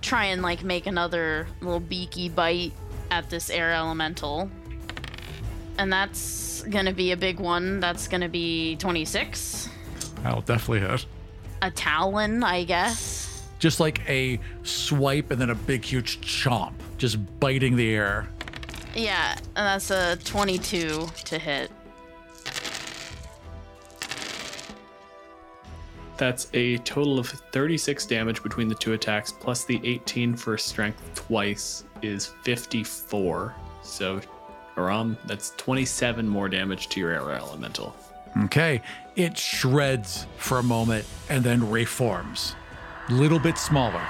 try 0.00 0.26
and 0.26 0.42
like 0.42 0.64
make 0.64 0.86
another 0.86 1.46
little 1.60 1.80
beaky 1.80 2.28
bite 2.28 2.72
at 3.10 3.28
this 3.28 3.50
air 3.50 3.72
elemental. 3.72 4.50
And 5.78 5.92
that's 5.92 6.62
gonna 6.62 6.92
be 6.92 7.12
a 7.12 7.16
big 7.16 7.38
one. 7.38 7.80
That's 7.80 8.08
gonna 8.08 8.28
be 8.28 8.76
26. 8.76 9.68
I'll 10.24 10.40
definitely 10.40 10.80
hit. 10.80 11.04
A 11.62 11.70
talon, 11.70 12.42
I 12.42 12.64
guess. 12.64 13.42
Just 13.58 13.80
like 13.80 14.00
a 14.08 14.38
swipe 14.62 15.30
and 15.30 15.40
then 15.40 15.50
a 15.50 15.54
big, 15.54 15.84
huge 15.84 16.20
chomp, 16.20 16.74
just 16.98 17.18
biting 17.40 17.76
the 17.76 17.94
air. 17.94 18.28
Yeah, 18.94 19.34
and 19.34 19.66
that's 19.66 19.90
a 19.90 20.16
22 20.24 21.08
to 21.24 21.38
hit. 21.38 21.70
That's 26.16 26.48
a 26.54 26.78
total 26.78 27.18
of 27.18 27.28
36 27.28 28.06
damage 28.06 28.42
between 28.42 28.68
the 28.68 28.74
two 28.74 28.94
attacks, 28.94 29.32
plus 29.32 29.64
the 29.64 29.80
18 29.84 30.34
for 30.34 30.56
strength 30.56 31.02
twice 31.14 31.84
is 32.02 32.26
54. 32.42 33.54
So, 33.82 34.20
Aram, 34.76 35.16
that's 35.26 35.50
27 35.56 36.26
more 36.26 36.48
damage 36.48 36.88
to 36.88 37.00
your 37.00 37.10
air 37.12 37.30
elemental. 37.32 37.94
Okay. 38.44 38.82
It 39.16 39.36
shreds 39.36 40.26
for 40.36 40.58
a 40.58 40.62
moment 40.62 41.06
and 41.28 41.42
then 41.42 41.70
reforms. 41.70 42.54
Little 43.08 43.38
bit 43.38 43.56
smaller. 43.56 44.02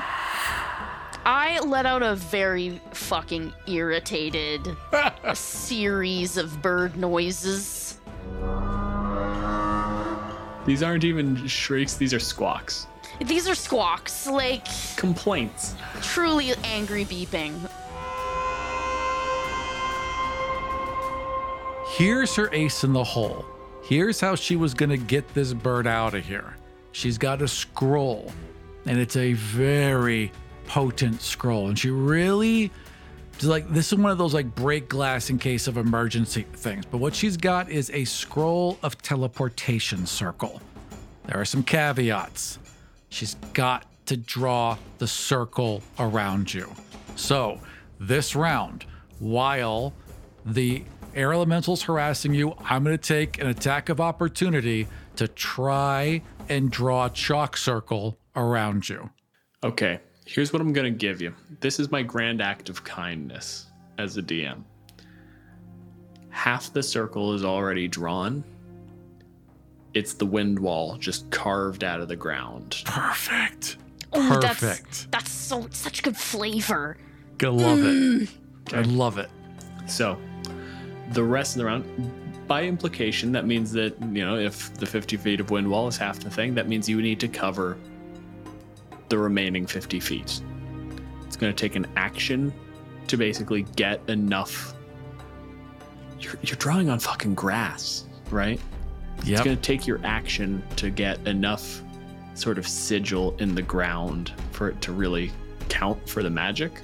I 1.25 1.59
let 1.65 1.87
out 1.87 2.03
a 2.03 2.15
very 2.15 2.81
fucking 2.93 3.53
irritated 3.67 4.77
series 5.35 6.37
of 6.37 6.63
bird 6.63 6.97
noises. 6.97 7.99
These 10.67 10.83
aren't 10.83 11.05
even 11.05 11.47
shrieks, 11.47 11.95
these 11.95 12.13
are 12.13 12.19
squawks. 12.19 12.89
These 13.25 13.49
are 13.49 13.55
squawks, 13.55 14.27
like 14.27 14.67
Complaints. 14.97 15.75
truly 16.03 16.53
angry 16.65 17.05
beeping. 17.05 17.55
Here's 21.97 22.35
her 22.35 22.53
ace 22.53 22.85
in 22.85 22.93
the 22.93 23.05
hole. 23.05 23.47
Here's 23.85 24.21
how 24.21 24.35
she 24.35 24.57
was 24.57 24.75
going 24.75 24.91
to 24.91 24.97
get 24.97 25.33
this 25.33 25.53
bird 25.53 25.87
out 25.87 26.15
of 26.15 26.27
here. 26.27 26.57
She's 26.91 27.17
got 27.17 27.41
a 27.41 27.49
scroll, 27.49 28.33
and 28.87 28.99
it's 28.99 29.17
a 29.17 29.35
very 29.35 30.33
potent 30.67 31.23
scroll. 31.23 31.69
And 31.69 31.79
she 31.79 31.91
really, 31.91 32.73
like, 33.43 33.69
this 33.69 33.93
is 33.93 33.99
one 33.99 34.11
of 34.11 34.19
those 34.19 34.35
like 34.35 34.55
break 34.55 34.89
glass 34.89 35.31
in 35.31 35.39
case 35.39 35.67
of 35.67 35.77
emergency 35.77 36.47
things. 36.55 36.85
But 36.87 36.99
what 36.99 37.15
she's 37.15 37.37
got 37.37 37.71
is 37.71 37.91
a 37.91 38.05
scroll 38.05 38.79
of 38.83 39.01
teleportation 39.03 40.07
circle. 40.07 40.61
There 41.27 41.41
are 41.41 41.45
some 41.45 41.63
caveats. 41.63 42.59
She's 43.09 43.35
got 43.53 43.85
to 44.07 44.17
draw 44.17 44.79
the 44.99 45.07
circle 45.07 45.83
around 45.99 46.55
you. 46.55 46.73
So, 47.17 47.61
this 47.99 48.37
round, 48.37 48.85
while 49.19 49.93
the 50.45 50.85
air 51.15 51.31
elemental's 51.31 51.83
harassing 51.83 52.35
you, 52.35 52.55
I'm 52.61 52.85
going 52.85 52.97
to 52.97 53.03
take 53.03 53.41
an 53.41 53.49
attack 53.49 53.89
of 53.89 54.01
opportunity 54.01 54.87
to 55.17 55.27
try 55.27 56.23
and 56.49 56.71
draw 56.71 57.07
a 57.07 57.11
chalk 57.11 57.57
circle 57.57 58.19
around 58.37 58.89
you. 58.89 59.11
Okay. 59.65 60.01
Here's 60.27 60.53
what 60.53 60.61
I'm 60.61 60.73
going 60.73 60.93
to 60.93 60.99
give 60.99 61.23
you. 61.23 61.33
This 61.61 61.79
is 61.81 61.91
my 61.91 62.03
grand 62.03 62.43
act 62.43 62.69
of 62.69 62.83
kindness 62.85 63.67
as 63.97 64.17
a 64.19 64.23
DM. 64.23 64.63
Half 66.31 66.73
the 66.73 66.83
circle 66.83 67.33
is 67.33 67.45
already 67.45 67.89
drawn. 67.89 68.45
It's 69.95 70.13
the 70.15 70.27
wind 70.27 70.59
wall 70.59 70.97
just 70.99 71.31
carved 71.31 71.85
out 71.85 72.01
of 72.01 72.09
the 72.09 72.17
ground. 72.17 72.83
Perfect. 72.85 73.79
Oh, 74.13 74.39
that's 74.41 74.61
Perfect. 74.61 75.11
that's 75.11 75.31
so 75.31 75.67
such 75.71 76.03
good 76.03 76.17
flavor. 76.17 76.97
Gonna 77.39 77.57
love 77.57 77.79
Mm. 77.79 78.23
it. 78.23 78.75
I 78.75 78.83
love 78.83 79.19
it. 79.19 79.31
So, 79.87 80.19
the 81.13 81.23
rest 81.23 81.55
of 81.57 81.61
the 81.61 81.67
round, 81.67 82.13
by 82.47 82.65
implication, 82.65 83.33
that 83.33 83.47
means 83.47 83.73
that, 83.73 83.95
you 84.13 84.25
know, 84.25 84.37
if 84.37 84.75
the 84.75 84.87
50 84.87 85.17
feet 85.17 85.41
of 85.41 85.51
wind 85.51 85.69
wall 85.71 85.89
is 85.89 85.97
half 85.97 86.19
the 86.21 86.31
thing, 86.31 86.55
that 86.57 86.69
means 86.69 86.89
you 86.89 87.01
need 87.01 87.21
to 87.21 87.29
cover 87.29 87.77
the 89.09 89.19
remaining 89.19 89.67
50 89.67 90.01
feet. 90.01 90.41
It's 91.27 91.37
going 91.37 91.53
to 91.53 91.57
take 91.57 91.77
an 91.77 91.87
action 91.97 92.53
to 93.09 93.17
basically 93.17 93.63
get 93.77 94.01
enough. 94.09 94.75
You're, 96.21 96.35
you're 96.43 96.57
drawing 96.57 96.89
on 96.91 96.99
fucking 96.99 97.35
grass, 97.35 98.05
right? 98.31 98.61
Yeah. 99.25 99.35
It's 99.35 99.45
going 99.45 99.57
to 99.57 99.63
take 99.63 99.87
your 99.87 100.01
action 100.05 100.63
to 100.77 100.91
get 100.91 101.27
enough 101.27 101.83
sort 102.35 102.59
of 102.59 102.67
sigil 102.67 103.35
in 103.39 103.55
the 103.55 103.63
ground 103.63 104.33
for 104.53 104.69
it 104.69 104.81
to 104.83 104.93
really 104.93 105.33
count 105.69 106.09
for 106.09 106.23
the 106.23 106.31
magic. 106.31 106.81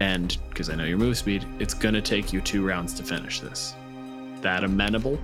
And 0.00 0.36
because 0.48 0.70
I 0.70 0.76
know 0.76 0.84
your 0.84 0.98
move 0.98 1.16
speed, 1.16 1.44
it's 1.58 1.74
going 1.74 1.94
to 1.94 2.00
take 2.00 2.32
you 2.32 2.40
two 2.40 2.66
rounds 2.66 2.94
to 2.94 3.02
finish 3.02 3.40
this. 3.40 3.74
That 4.40 4.64
amenable? 4.64 5.18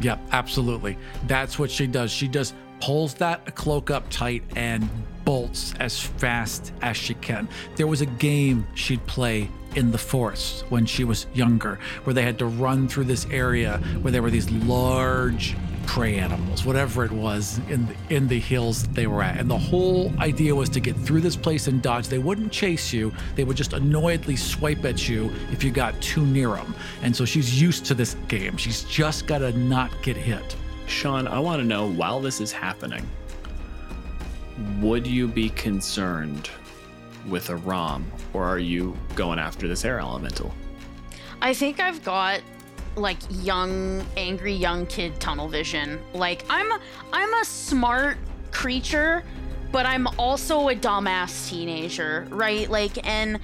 Yep, 0.00 0.20
absolutely. 0.32 0.96
That's 1.26 1.58
what 1.58 1.70
she 1.70 1.86
does. 1.86 2.10
She 2.10 2.26
just 2.26 2.54
pulls 2.80 3.14
that 3.14 3.54
cloak 3.54 3.90
up 3.90 4.08
tight 4.10 4.42
and 4.56 4.88
bolts 5.24 5.74
as 5.78 6.00
fast 6.00 6.72
as 6.82 6.96
she 6.96 7.14
can. 7.14 7.48
There 7.76 7.86
was 7.86 8.00
a 8.00 8.06
game 8.06 8.66
she'd 8.74 9.06
play 9.06 9.48
in 9.76 9.92
the 9.92 9.98
forest 9.98 10.64
when 10.70 10.84
she 10.84 11.04
was 11.04 11.26
younger 11.32 11.78
where 12.04 12.14
they 12.14 12.22
had 12.22 12.38
to 12.38 12.46
run 12.46 12.88
through 12.88 13.04
this 13.04 13.26
area 13.30 13.78
where 14.02 14.10
there 14.10 14.22
were 14.22 14.30
these 14.30 14.50
large 14.50 15.54
prey 15.86 16.18
animals, 16.18 16.64
whatever 16.64 17.04
it 17.04 17.10
was 17.10 17.58
in 17.68 17.86
the, 17.86 17.94
in 18.14 18.28
the 18.28 18.38
hills 18.38 18.82
that 18.82 18.94
they 18.94 19.06
were 19.06 19.22
at. 19.22 19.38
And 19.38 19.50
the 19.50 19.58
whole 19.58 20.12
idea 20.18 20.54
was 20.54 20.68
to 20.70 20.80
get 20.80 20.96
through 20.96 21.20
this 21.20 21.36
place 21.36 21.66
and 21.66 21.82
dodge. 21.82 22.08
They 22.08 22.18
wouldn't 22.18 22.52
chase 22.52 22.92
you. 22.92 23.12
They 23.34 23.44
would 23.44 23.56
just 23.56 23.72
annoyedly 23.72 24.36
swipe 24.36 24.84
at 24.84 25.08
you 25.08 25.32
if 25.50 25.64
you 25.64 25.70
got 25.70 26.00
too 26.00 26.24
near 26.24 26.50
them. 26.50 26.74
And 27.02 27.14
so 27.14 27.24
she's 27.24 27.60
used 27.60 27.84
to 27.86 27.94
this 27.94 28.14
game. 28.28 28.56
She's 28.56 28.84
just 28.84 29.26
got 29.26 29.38
to 29.38 29.52
not 29.58 29.90
get 30.02 30.16
hit. 30.16 30.56
Sian, 30.90 31.28
I 31.28 31.38
want 31.38 31.62
to 31.62 31.66
know 31.66 31.86
while 31.86 32.20
this 32.20 32.40
is 32.40 32.52
happening, 32.52 33.08
would 34.80 35.06
you 35.06 35.28
be 35.28 35.50
concerned 35.50 36.50
with 37.28 37.48
a 37.50 37.56
ROM 37.56 38.10
or 38.32 38.44
are 38.44 38.58
you 38.58 38.96
going 39.14 39.38
after 39.38 39.68
this 39.68 39.84
air 39.84 40.00
elemental? 40.00 40.52
I 41.40 41.54
think 41.54 41.80
I've 41.80 42.04
got 42.04 42.42
like 42.96 43.18
young, 43.30 44.04
angry 44.16 44.52
young 44.52 44.84
kid 44.86 45.18
tunnel 45.20 45.48
vision. 45.48 46.00
Like 46.12 46.44
I'm 46.50 46.70
I'm 47.12 47.34
a 47.34 47.44
smart 47.44 48.18
creature, 48.50 49.22
but 49.72 49.86
I'm 49.86 50.06
also 50.18 50.68
a 50.68 50.74
dumbass 50.74 51.48
teenager, 51.48 52.26
right? 52.30 52.68
Like 52.68 53.06
and 53.06 53.38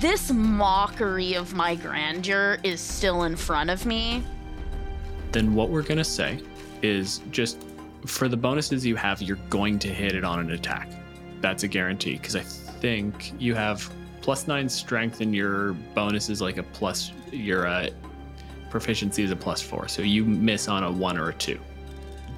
this 0.00 0.32
mockery 0.32 1.34
of 1.34 1.54
my 1.54 1.74
grandeur 1.74 2.58
is 2.62 2.80
still 2.80 3.24
in 3.24 3.36
front 3.36 3.70
of 3.70 3.86
me. 3.86 4.24
Then 5.32 5.54
what 5.54 5.70
we're 5.70 5.82
going 5.82 5.98
to 5.98 6.04
say 6.04 6.40
is 6.82 7.20
just 7.30 7.64
for 8.06 8.28
the 8.28 8.36
bonuses 8.36 8.84
you 8.84 8.96
have, 8.96 9.22
you're 9.22 9.38
going 9.50 9.78
to 9.80 9.88
hit 9.88 10.14
it 10.14 10.24
on 10.24 10.38
an 10.40 10.50
attack. 10.50 10.88
That's 11.40 11.62
a 11.62 11.68
guarantee 11.68 12.12
because 12.16 12.36
I 12.36 12.42
think 12.42 13.32
you 13.40 13.54
have 13.54 13.90
plus 14.20 14.46
nine 14.46 14.68
strength 14.68 15.20
and 15.20 15.34
your 15.34 15.72
bonus 15.94 16.28
is 16.28 16.40
like 16.40 16.58
a 16.58 16.62
plus, 16.62 17.12
your 17.32 17.66
uh, 17.66 17.88
proficiency 18.70 19.22
is 19.22 19.30
a 19.30 19.36
plus 19.36 19.60
four. 19.62 19.88
So 19.88 20.02
you 20.02 20.24
miss 20.24 20.68
on 20.68 20.84
a 20.84 20.90
one 20.90 21.16
or 21.18 21.30
a 21.30 21.34
two. 21.34 21.58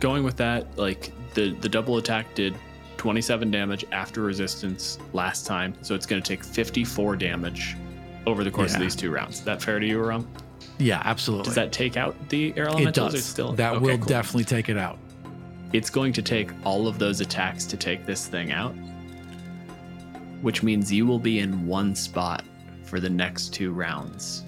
Going 0.00 0.24
with 0.24 0.36
that, 0.36 0.76
like 0.78 1.12
the, 1.34 1.52
the 1.54 1.68
double 1.68 1.96
attack 1.98 2.34
did 2.34 2.54
27 2.96 3.50
damage 3.50 3.84
after 3.92 4.22
resistance 4.22 4.98
last 5.12 5.46
time. 5.46 5.74
So 5.82 5.94
it's 5.94 6.06
going 6.06 6.22
to 6.22 6.26
take 6.28 6.44
54 6.44 7.16
damage 7.16 7.76
over 8.26 8.44
the 8.44 8.50
course 8.50 8.70
Yeah. 8.72 8.76
of 8.78 8.82
these 8.82 8.96
two 8.96 9.10
rounds. 9.10 9.38
Is 9.40 9.44
That 9.44 9.62
fair 9.62 9.78
to 9.78 9.86
you, 9.86 10.02
Aram? 10.02 10.28
Yeah, 10.78 11.00
absolutely. 11.04 11.44
Does 11.46 11.54
that 11.54 11.72
take 11.72 11.96
out 11.96 12.16
the 12.28 12.52
air 12.56 12.68
it 12.76 12.94
does. 12.94 13.24
Still 13.24 13.52
that 13.52 13.74
Okay, 13.74 13.84
will 13.84 13.98
cool. 13.98 14.06
definitely 14.06 14.44
take 14.44 14.68
it 14.68 14.76
out. 14.76 14.98
It's 15.72 15.90
going 15.90 16.12
to 16.14 16.22
take 16.22 16.50
all 16.64 16.86
of 16.88 16.98
those 16.98 17.20
attacks 17.20 17.64
to 17.66 17.76
take 17.76 18.06
this 18.06 18.26
thing 18.26 18.52
out, 18.52 18.74
which 20.42 20.62
means 20.62 20.92
you 20.92 21.06
will 21.06 21.18
be 21.18 21.38
in 21.40 21.66
one 21.66 21.94
spot 21.94 22.44
for 22.84 23.00
the 23.00 23.10
next 23.10 23.52
two 23.52 23.72
rounds. 23.72 24.44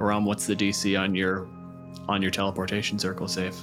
Aram, 0.00 0.24
what's 0.24 0.46
the 0.46 0.54
DC 0.54 0.98
on 1.00 1.14
your 1.14 1.46
on 2.08 2.22
your 2.22 2.30
teleportation 2.30 2.98
circle 2.98 3.26
save? 3.26 3.56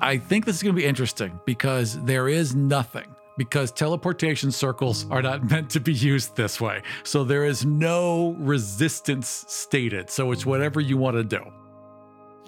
I 0.00 0.18
think 0.18 0.44
this 0.44 0.56
is 0.56 0.62
going 0.62 0.74
to 0.74 0.80
be 0.80 0.86
interesting 0.86 1.38
because 1.46 2.02
there 2.04 2.28
is 2.28 2.54
nothing. 2.54 3.06
Because 3.36 3.70
teleportation 3.70 4.50
circles 4.50 5.08
are 5.10 5.22
not 5.22 5.44
meant 5.50 5.70
to 5.70 5.80
be 5.80 5.92
used 5.92 6.36
this 6.36 6.60
way. 6.60 6.82
So 7.02 7.24
there 7.24 7.44
is 7.44 7.64
no 7.64 8.34
resistance 8.38 9.44
stated. 9.48 10.10
So 10.10 10.32
it's 10.32 10.46
whatever 10.46 10.80
you 10.80 10.96
want 10.96 11.16
to 11.16 11.24
do. 11.24 11.40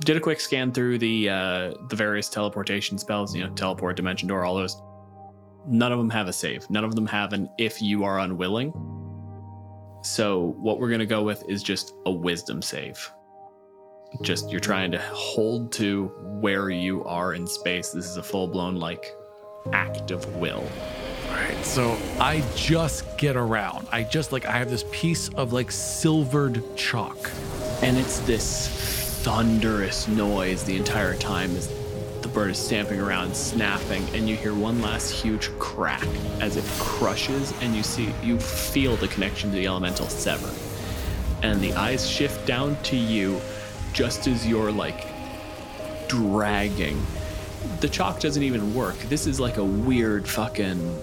Did 0.04 0.16
a 0.16 0.20
quick 0.20 0.40
scan 0.40 0.72
through 0.72 0.98
the 0.98 1.28
uh, 1.28 1.74
the 1.88 1.96
various 1.96 2.28
teleportation 2.28 2.98
spells, 2.98 3.34
you 3.34 3.42
know, 3.44 3.52
teleport, 3.54 3.96
dimension 3.96 4.28
door, 4.28 4.44
all 4.44 4.54
those. 4.54 4.80
None 5.66 5.90
of 5.90 5.98
them 5.98 6.08
have 6.10 6.28
a 6.28 6.32
save. 6.32 6.70
None 6.70 6.84
of 6.84 6.94
them 6.94 7.06
have 7.06 7.32
an 7.32 7.48
if 7.58 7.82
you 7.82 8.04
are 8.04 8.20
unwilling. 8.20 8.72
So 10.02 10.54
what 10.58 10.78
we're 10.78 10.90
gonna 10.90 11.04
go 11.04 11.24
with 11.24 11.42
is 11.48 11.62
just 11.62 11.94
a 12.06 12.10
wisdom 12.10 12.62
save. 12.62 13.10
Just 14.22 14.50
you're 14.50 14.60
trying 14.60 14.92
to 14.92 14.98
hold 15.12 15.72
to 15.72 16.06
where 16.40 16.70
you 16.70 17.04
are 17.04 17.34
in 17.34 17.46
space. 17.46 17.90
This 17.90 18.06
is 18.06 18.16
a 18.16 18.22
full 18.22 18.48
blown 18.48 18.76
like 18.76 19.04
act 19.72 20.10
of 20.10 20.36
will. 20.36 20.64
Right. 21.30 21.64
So 21.64 21.98
I 22.18 22.42
just 22.56 23.18
get 23.18 23.36
around. 23.36 23.86
I 23.92 24.02
just 24.02 24.32
like, 24.32 24.46
I 24.46 24.52
have 24.52 24.70
this 24.70 24.84
piece 24.90 25.28
of 25.30 25.52
like 25.52 25.70
silvered 25.70 26.62
chalk. 26.76 27.30
And 27.82 27.96
it's 27.96 28.20
this 28.20 28.68
thunderous 29.22 30.08
noise 30.08 30.64
the 30.64 30.76
entire 30.76 31.14
time 31.14 31.54
as 31.56 31.68
the 32.22 32.28
bird 32.28 32.50
is 32.50 32.58
stamping 32.58 33.00
around, 33.00 33.34
snapping, 33.34 34.02
and 34.14 34.28
you 34.28 34.36
hear 34.36 34.54
one 34.54 34.80
last 34.82 35.10
huge 35.10 35.50
crack 35.58 36.06
as 36.40 36.56
it 36.56 36.64
crushes, 36.78 37.52
and 37.60 37.74
you 37.76 37.82
see, 37.82 38.12
you 38.22 38.38
feel 38.38 38.96
the 38.96 39.08
connection 39.08 39.50
to 39.50 39.56
the 39.56 39.66
elemental 39.66 40.08
sever. 40.08 40.50
And 41.42 41.60
the 41.60 41.72
eyes 41.74 42.08
shift 42.08 42.46
down 42.46 42.76
to 42.84 42.96
you 42.96 43.40
just 43.92 44.26
as 44.26 44.46
you're 44.46 44.72
like 44.72 45.06
dragging. 46.08 47.00
The 47.80 47.88
chalk 47.88 48.18
doesn't 48.18 48.42
even 48.42 48.74
work. 48.74 48.98
This 49.02 49.26
is 49.26 49.38
like 49.38 49.56
a 49.56 49.64
weird 49.64 50.28
fucking 50.28 51.00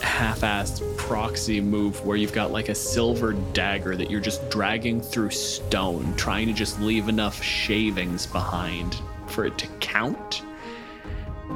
half-assed 0.00 0.96
proxy 0.96 1.60
move 1.60 2.06
where 2.06 2.16
you've 2.16 2.32
got 2.32 2.52
like 2.52 2.68
a 2.68 2.74
silver 2.74 3.32
dagger 3.52 3.96
that 3.96 4.08
you're 4.08 4.20
just 4.20 4.48
dragging 4.48 5.00
through 5.00 5.30
stone, 5.30 6.14
trying 6.14 6.46
to 6.46 6.52
just 6.52 6.80
leave 6.80 7.08
enough 7.08 7.42
shavings 7.42 8.26
behind 8.26 9.00
for 9.26 9.44
it 9.44 9.58
to 9.58 9.66
count. 9.80 10.42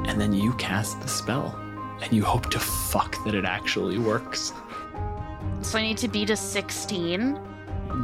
And 0.07 0.19
then 0.19 0.33
you 0.33 0.53
cast 0.55 0.99
the 0.99 1.07
spell, 1.07 1.57
and 2.01 2.11
you 2.11 2.23
hope 2.23 2.49
to 2.49 2.59
fuck 2.59 3.23
that 3.23 3.35
it 3.35 3.45
actually 3.45 3.97
works. 3.97 4.51
So 5.61 5.77
I 5.77 5.83
need 5.83 5.97
to 5.99 6.09
beat 6.09 6.29
a 6.31 6.35
16. 6.35 7.39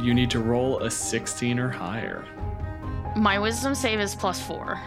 You 0.00 0.14
need 0.14 0.30
to 0.30 0.40
roll 0.40 0.78
a 0.78 0.90
16 0.90 1.58
or 1.58 1.68
higher. 1.68 2.24
My 3.14 3.38
wisdom 3.38 3.74
save 3.74 4.00
is 4.00 4.14
plus 4.14 4.40
4. 4.40 4.80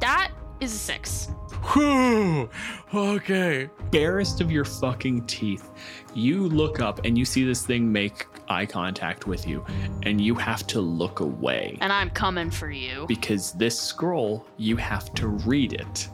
That 0.00 0.32
is 0.60 0.72
a 0.74 0.78
6. 0.78 1.28
Whew. 1.72 2.48
Okay. 2.92 3.70
Barest 3.92 4.40
of 4.40 4.50
your 4.50 4.64
fucking 4.64 5.24
teeth, 5.26 5.70
you 6.12 6.48
look 6.48 6.80
up 6.80 7.04
and 7.04 7.16
you 7.16 7.24
see 7.24 7.44
this 7.44 7.64
thing 7.64 7.90
make 7.92 8.26
eye 8.48 8.66
contact 8.66 9.28
with 9.28 9.46
you, 9.46 9.64
and 10.02 10.20
you 10.20 10.34
have 10.34 10.66
to 10.66 10.80
look 10.80 11.20
away. 11.20 11.78
And 11.82 11.92
I'm 11.92 12.10
coming 12.10 12.50
for 12.50 12.68
you. 12.68 13.04
because 13.06 13.52
this 13.52 13.78
scroll, 13.78 14.44
you 14.56 14.76
have 14.76 15.14
to 15.14 15.28
read 15.28 15.72
it. 15.74 16.08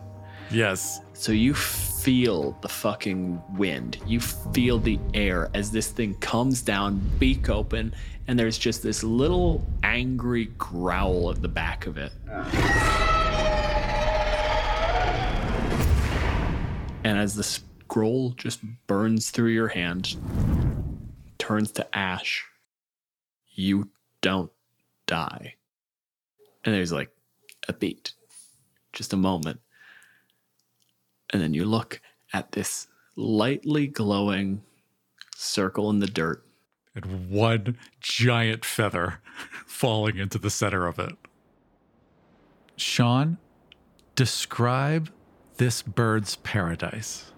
Yes. 0.51 1.01
So 1.15 1.33
you 1.33 1.55
feel 1.55 2.59
the 2.61 2.69
fucking 2.69 3.43
wind. 3.57 3.97
You 4.07 4.21
feel 4.21 4.79
the 4.79 4.99
air 5.15 5.49
as 5.55 5.71
this 5.71 5.91
thing 5.91 6.15
comes 6.17 6.61
down, 6.61 7.01
beak 7.19 7.49
open, 7.49 7.95
and 8.29 8.39
there's 8.39 8.59
just 8.59 8.83
this 8.83 9.03
little 9.03 9.65
angry 9.83 10.47
growl 10.59 11.31
at 11.31 11.41
the 11.41 11.49
back 11.49 11.87
of 11.87 11.97
it. 11.97 12.13
And 17.07 17.21
as 17.21 17.37
the 17.37 17.45
scroll 17.45 18.31
just 18.31 18.59
burns 18.89 19.31
through 19.31 19.51
your 19.51 19.69
hand, 19.69 20.17
turns 21.39 21.71
to 21.71 21.97
ash, 21.97 22.45
you 23.55 23.91
don't 24.23 24.51
die. 25.07 25.55
And 26.65 26.75
there's 26.75 26.91
like 26.91 27.13
a 27.69 27.73
beat, 27.73 28.13
just 28.93 29.13
a 29.13 29.17
moment. 29.17 29.61
And 31.33 31.41
then 31.41 31.55
you 31.55 31.65
look 31.65 32.01
at 32.33 32.51
this 32.51 32.89
lightly 33.15 33.87
glowing 33.87 34.63
circle 35.37 35.91
in 35.91 36.01
the 36.01 36.09
dirt. 36.09 36.45
And 36.97 37.31
one 37.31 37.79
giant 38.01 38.65
feather 38.65 39.21
falling 39.65 40.17
into 40.17 40.39
the 40.39 40.51
center 40.51 40.89
of 40.89 40.99
it. 40.99 41.15
Sian, 42.77 43.39
describe 44.17 45.13
this 45.57 45.83
bird's 45.83 46.37
paradise. 46.37 47.33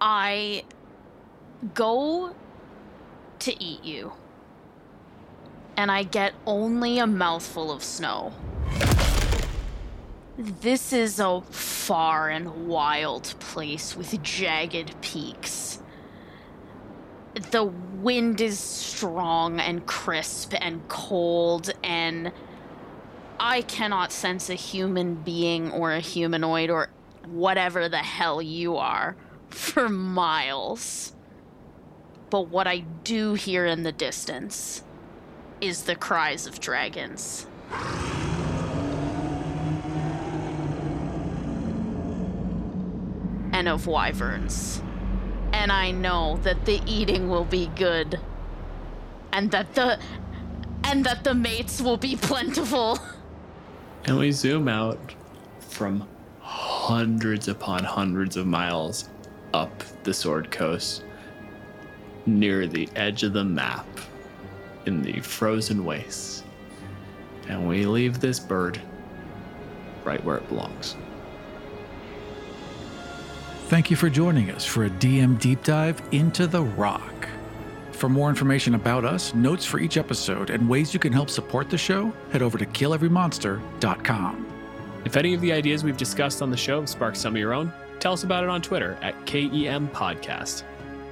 I 0.00 0.64
go 1.74 2.34
to 3.38 3.62
eat 3.62 3.84
you, 3.84 4.12
and 5.76 5.90
I 5.90 6.02
get 6.02 6.34
only 6.46 6.98
a 6.98 7.06
mouthful 7.06 7.70
of 7.72 7.82
snow. 7.82 8.32
This 10.36 10.92
is 10.92 11.20
a 11.20 11.42
far 11.42 12.28
and 12.28 12.66
wild 12.66 13.34
place 13.38 13.96
with 13.96 14.20
jagged 14.22 15.00
peaks. 15.00 15.78
The 17.50 17.64
wind 17.64 18.40
is 18.40 18.58
strong 18.58 19.60
and 19.60 19.86
crisp 19.86 20.54
and 20.60 20.86
cold, 20.88 21.70
and 21.82 22.32
I 23.38 23.62
cannot 23.62 24.12
sense 24.12 24.48
a 24.48 24.54
human 24.54 25.16
being 25.16 25.70
or 25.70 25.92
a 25.92 26.00
humanoid 26.00 26.70
or 26.70 26.88
whatever 27.26 27.88
the 27.88 27.98
hell 27.98 28.40
you 28.40 28.76
are 28.76 29.16
for 29.48 29.88
miles. 29.88 31.14
But 32.30 32.48
what 32.48 32.66
I 32.66 32.78
do 32.78 33.34
hear 33.34 33.66
in 33.66 33.82
the 33.82 33.92
distance 33.92 34.82
is 35.60 35.84
the 35.84 35.96
cries 35.96 36.46
of 36.46 36.60
dragons. 36.60 37.46
And 43.52 43.68
of 43.68 43.86
wyverns. 43.86 44.82
And 45.52 45.70
I 45.70 45.92
know 45.92 46.38
that 46.42 46.64
the 46.64 46.80
eating 46.86 47.28
will 47.28 47.44
be 47.44 47.66
good. 47.76 48.20
And 49.32 49.50
that 49.52 49.74
the 49.74 49.98
and 50.82 51.04
that 51.04 51.24
the 51.24 51.34
mates 51.34 51.80
will 51.80 51.96
be 51.96 52.16
plentiful. 52.16 52.98
And 54.06 54.18
we 54.18 54.32
zoom 54.32 54.68
out 54.68 54.98
from 55.60 56.06
hundreds 56.40 57.48
upon 57.48 57.84
hundreds 57.84 58.36
of 58.36 58.46
miles 58.46 59.08
up 59.54 59.82
the 60.02 60.12
Sword 60.12 60.50
Coast 60.50 61.04
near 62.26 62.66
the 62.66 62.88
edge 62.96 63.22
of 63.22 63.32
the 63.32 63.44
map 63.44 63.86
in 64.86 65.02
the 65.02 65.20
frozen 65.20 65.84
wastes. 65.84 66.42
And 67.48 67.66
we 67.66 67.86
leave 67.86 68.20
this 68.20 68.38
bird 68.38 68.80
right 70.04 70.22
where 70.22 70.36
it 70.36 70.48
belongs. 70.48 70.96
Thank 73.68 73.90
you 73.90 73.96
for 73.96 74.10
joining 74.10 74.50
us 74.50 74.64
for 74.64 74.84
a 74.84 74.90
DM 74.90 75.40
deep 75.40 75.64
dive 75.64 76.02
into 76.12 76.46
the 76.46 76.62
roc. 76.62 77.28
For 77.94 78.08
more 78.08 78.28
information 78.28 78.74
about 78.74 79.04
us, 79.04 79.32
notes 79.34 79.64
for 79.64 79.78
each 79.78 79.96
episode, 79.96 80.50
and 80.50 80.68
ways 80.68 80.92
you 80.92 81.00
can 81.00 81.12
help 81.12 81.30
support 81.30 81.70
the 81.70 81.78
show, 81.78 82.12
head 82.32 82.42
over 82.42 82.58
to 82.58 82.66
killeverymonster.com. 82.66 84.46
If 85.04 85.16
any 85.16 85.32
of 85.32 85.40
the 85.40 85.52
ideas 85.52 85.84
we've 85.84 85.96
discussed 85.96 86.42
on 86.42 86.50
the 86.50 86.56
show 86.56 86.80
have 86.80 86.88
sparked 86.88 87.16
some 87.16 87.34
of 87.34 87.40
your 87.40 87.54
own, 87.54 87.72
tell 88.00 88.12
us 88.12 88.24
about 88.24 88.42
it 88.42 88.50
on 88.50 88.60
Twitter 88.60 88.98
at 89.00 89.14
KEM 89.26 89.88
Podcast. 89.88 90.64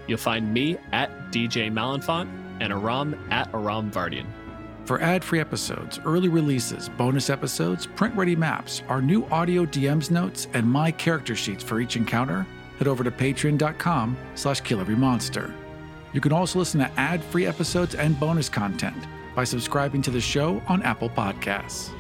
You'll 0.07 0.19
find 0.19 0.53
me 0.53 0.77
at 0.93 1.31
DJ 1.31 1.71
Malenfant 1.71 2.29
and 2.61 2.73
Aram 2.73 3.15
at 3.31 3.49
Aram 3.55 3.91
Vartian. 3.91 4.27
For 4.85 5.01
ad 5.01 5.23
free 5.23 5.41
episodes, 5.41 6.01
early 6.05 6.29
releases, 6.29 6.89
bonus 6.89 7.31
episodes, 7.31 7.87
print 7.87 8.15
ready 8.17 8.35
maps, 8.35 8.83
our 8.89 9.01
new 9.01 9.25
audio 9.27 9.65
DMs 9.65 10.11
notes, 10.11 10.49
and 10.53 10.69
my 10.69 10.91
character 10.91 11.37
sheets 11.37 11.63
for 11.63 11.81
each 11.81 11.97
encounter, 11.97 12.45
head 12.79 12.89
over 12.89 13.05
to 13.05 13.11
patreon.com 13.13 14.17
slash 14.35 14.61
killeverymonster. 14.63 15.55
You 16.13 16.21
can 16.21 16.33
also 16.33 16.59
listen 16.59 16.81
to 16.81 16.91
ad 16.99 17.23
free 17.25 17.47
episodes 17.47 17.95
and 17.95 18.19
bonus 18.19 18.49
content 18.49 18.97
by 19.35 19.45
subscribing 19.45 20.03
to 20.03 20.11
the 20.11 20.21
show 20.21 20.63
on 20.69 20.83
Apple 20.83 21.09
Podcasts. 21.09 21.91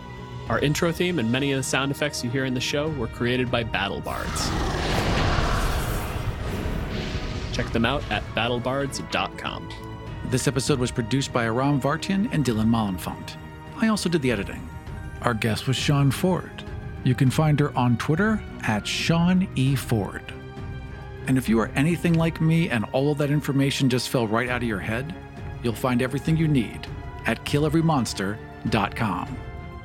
Our 0.48 0.59
intro 0.59 0.93
theme 0.93 1.18
and 1.18 1.30
many 1.30 1.52
of 1.52 1.56
the 1.56 1.62
sound 1.62 1.90
effects 1.90 2.22
you 2.22 2.28
hear 2.30 2.44
in 2.44 2.52
the 2.52 2.60
show 2.60 2.90
were 2.90 3.06
created 3.06 3.51
by 3.51 3.62
Battle 3.62 4.01
Bards. 4.01 4.51
Check 7.52 7.70
them 7.72 7.84
out 7.84 8.02
at 8.10 8.22
battlebards.com. 8.34 9.68
This 10.26 10.48
episode 10.48 10.78
was 10.78 10.90
produced 10.90 11.32
by 11.32 11.44
Aram 11.44 11.80
Vartian 11.80 12.32
and 12.32 12.44
Dylan 12.44 12.68
Malenfant. 12.68 13.36
I 13.76 13.89
also 13.89 14.09
did 14.09 14.22
the 14.22 14.32
editing. 14.32 14.68
Our 15.22 15.34
guest 15.34 15.66
was 15.66 15.76
Sian 15.76 16.10
Ford. 16.10 16.64
You 17.05 17.14
can 17.14 17.30
find 17.30 17.59
her 17.60 17.76
on 17.76 17.97
Twitter 17.97 18.43
at 18.62 18.86
Sian 18.86 19.48
E. 19.55 19.74
Ford. 19.74 20.32
And 21.27 21.39
if 21.39 21.49
you 21.49 21.59
are 21.61 21.70
anything 21.77 22.15
like 22.15 22.40
me 22.40 22.69
and 22.69 22.85
all 22.93 23.12
of 23.12 23.19
that 23.19 23.31
information 23.31 23.89
just 23.89 24.09
fell 24.09 24.27
right 24.27 24.49
out 24.49 24.62
of 24.62 24.69
your 24.69 24.81
head, 24.81 25.15
you'll 25.62 25.73
find 25.73 26.03
everything 26.03 26.36
you 26.36 26.49
need 26.49 26.86
at 27.27 27.44
killeverymonster.com. 27.44 29.36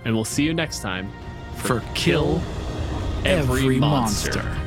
And 0.06 0.16
we'll 0.16 0.26
see 0.26 0.44
you 0.44 0.54
next 0.54 0.82
time 0.82 1.12
for, 1.56 1.80
for 1.80 1.86
Kill 1.94 2.42
Every, 3.26 3.62
Every 3.62 3.80
monster. 3.80 4.42
monster. 4.44 4.66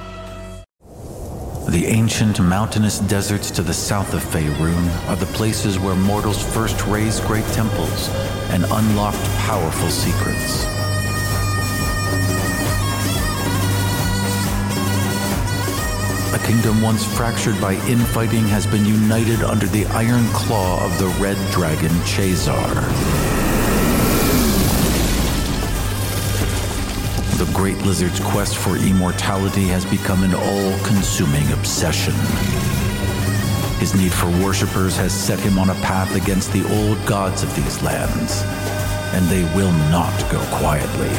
The 1.67 1.85
ancient 1.85 2.39
mountainous 2.39 2.99
deserts 2.99 3.51
to 3.51 3.61
the 3.61 3.73
south 3.73 4.13
of 4.13 4.23
Faerun 4.23 5.07
are 5.07 5.15
the 5.15 5.27
places 5.27 5.77
where 5.77 5.95
mortals 5.95 6.41
first 6.41 6.85
raised 6.87 7.23
great 7.25 7.45
temples 7.53 8.09
and 8.49 8.65
unlocked 8.65 9.23
powerful 9.37 9.89
secrets. 9.89 10.65
A 16.33 16.45
kingdom 16.45 16.81
once 16.81 17.05
fractured 17.05 17.61
by 17.61 17.73
infighting 17.87 18.47
has 18.47 18.65
been 18.65 18.85
united 18.85 19.43
under 19.43 19.67
the 19.67 19.85
iron 19.87 20.25
claw 20.29 20.83
of 20.83 20.97
the 20.97 21.07
red 21.23 21.37
dragon 21.51 21.91
Chazar. 22.03 23.30
The 27.45 27.51
great 27.53 27.77
lizard's 27.79 28.19
quest 28.19 28.55
for 28.55 28.77
immortality 28.77 29.65
has 29.65 29.83
become 29.85 30.21
an 30.21 30.35
all 30.35 30.79
consuming 30.85 31.51
obsession. 31.53 32.13
His 33.79 33.95
need 33.95 34.11
for 34.11 34.27
worshippers 34.45 34.95
has 34.97 35.11
set 35.11 35.39
him 35.39 35.57
on 35.57 35.71
a 35.71 35.75
path 35.81 36.13
against 36.15 36.53
the 36.53 36.63
old 36.71 37.03
gods 37.07 37.41
of 37.41 37.55
these 37.55 37.81
lands, 37.81 38.43
and 39.15 39.25
they 39.25 39.43
will 39.55 39.71
not 39.89 40.13
go 40.31 40.39
quietly. 40.55 41.09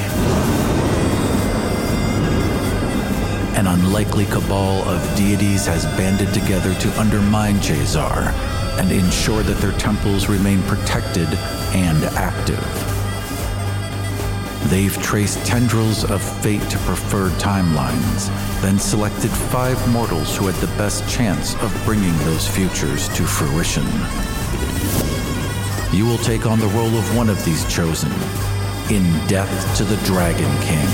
An 3.58 3.66
unlikely 3.66 4.26
cabal 4.26 4.88
of 4.88 5.16
deities 5.16 5.66
has 5.66 5.86
banded 5.96 6.32
together 6.32 6.72
to 6.72 7.00
undermine 7.00 7.56
Chazar 7.56 8.32
and 8.78 8.92
ensure 8.92 9.42
that 9.42 9.58
their 9.58 9.76
temples 9.76 10.28
remain 10.28 10.62
protected 10.62 11.26
and 11.74 12.04
active. 12.14 12.91
They've 14.66 14.96
traced 15.02 15.44
tendrils 15.44 16.04
of 16.10 16.22
fate 16.42 16.62
to 16.70 16.78
preferred 16.78 17.32
timelines, 17.32 18.28
then 18.62 18.78
selected 18.78 19.30
five 19.30 19.76
mortals 19.92 20.36
who 20.36 20.46
had 20.46 20.54
the 20.56 20.74
best 20.78 21.08
chance 21.08 21.54
of 21.62 21.82
bringing 21.84 22.16
those 22.18 22.48
futures 22.48 23.08
to 23.16 23.24
fruition. 23.24 23.84
You 25.92 26.06
will 26.06 26.18
take 26.18 26.46
on 26.46 26.58
the 26.58 26.68
role 26.68 26.96
of 26.96 27.16
one 27.16 27.28
of 27.28 27.44
these 27.44 27.70
chosen 27.72 28.12
in 28.90 29.04
Death 29.26 29.76
to 29.76 29.84
the 29.84 29.96
Dragon 30.04 30.50
King. 30.62 30.88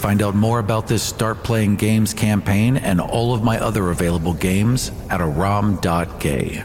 Find 0.00 0.22
out 0.22 0.34
more 0.34 0.58
about 0.58 0.86
this 0.86 1.02
Start 1.02 1.42
Playing 1.42 1.76
Games 1.76 2.14
campaign 2.14 2.76
and 2.76 3.00
all 3.00 3.34
of 3.34 3.42
my 3.42 3.58
other 3.58 3.90
available 3.90 4.32
games 4.32 4.90
at 5.10 5.20
aram.gay. 5.20 6.64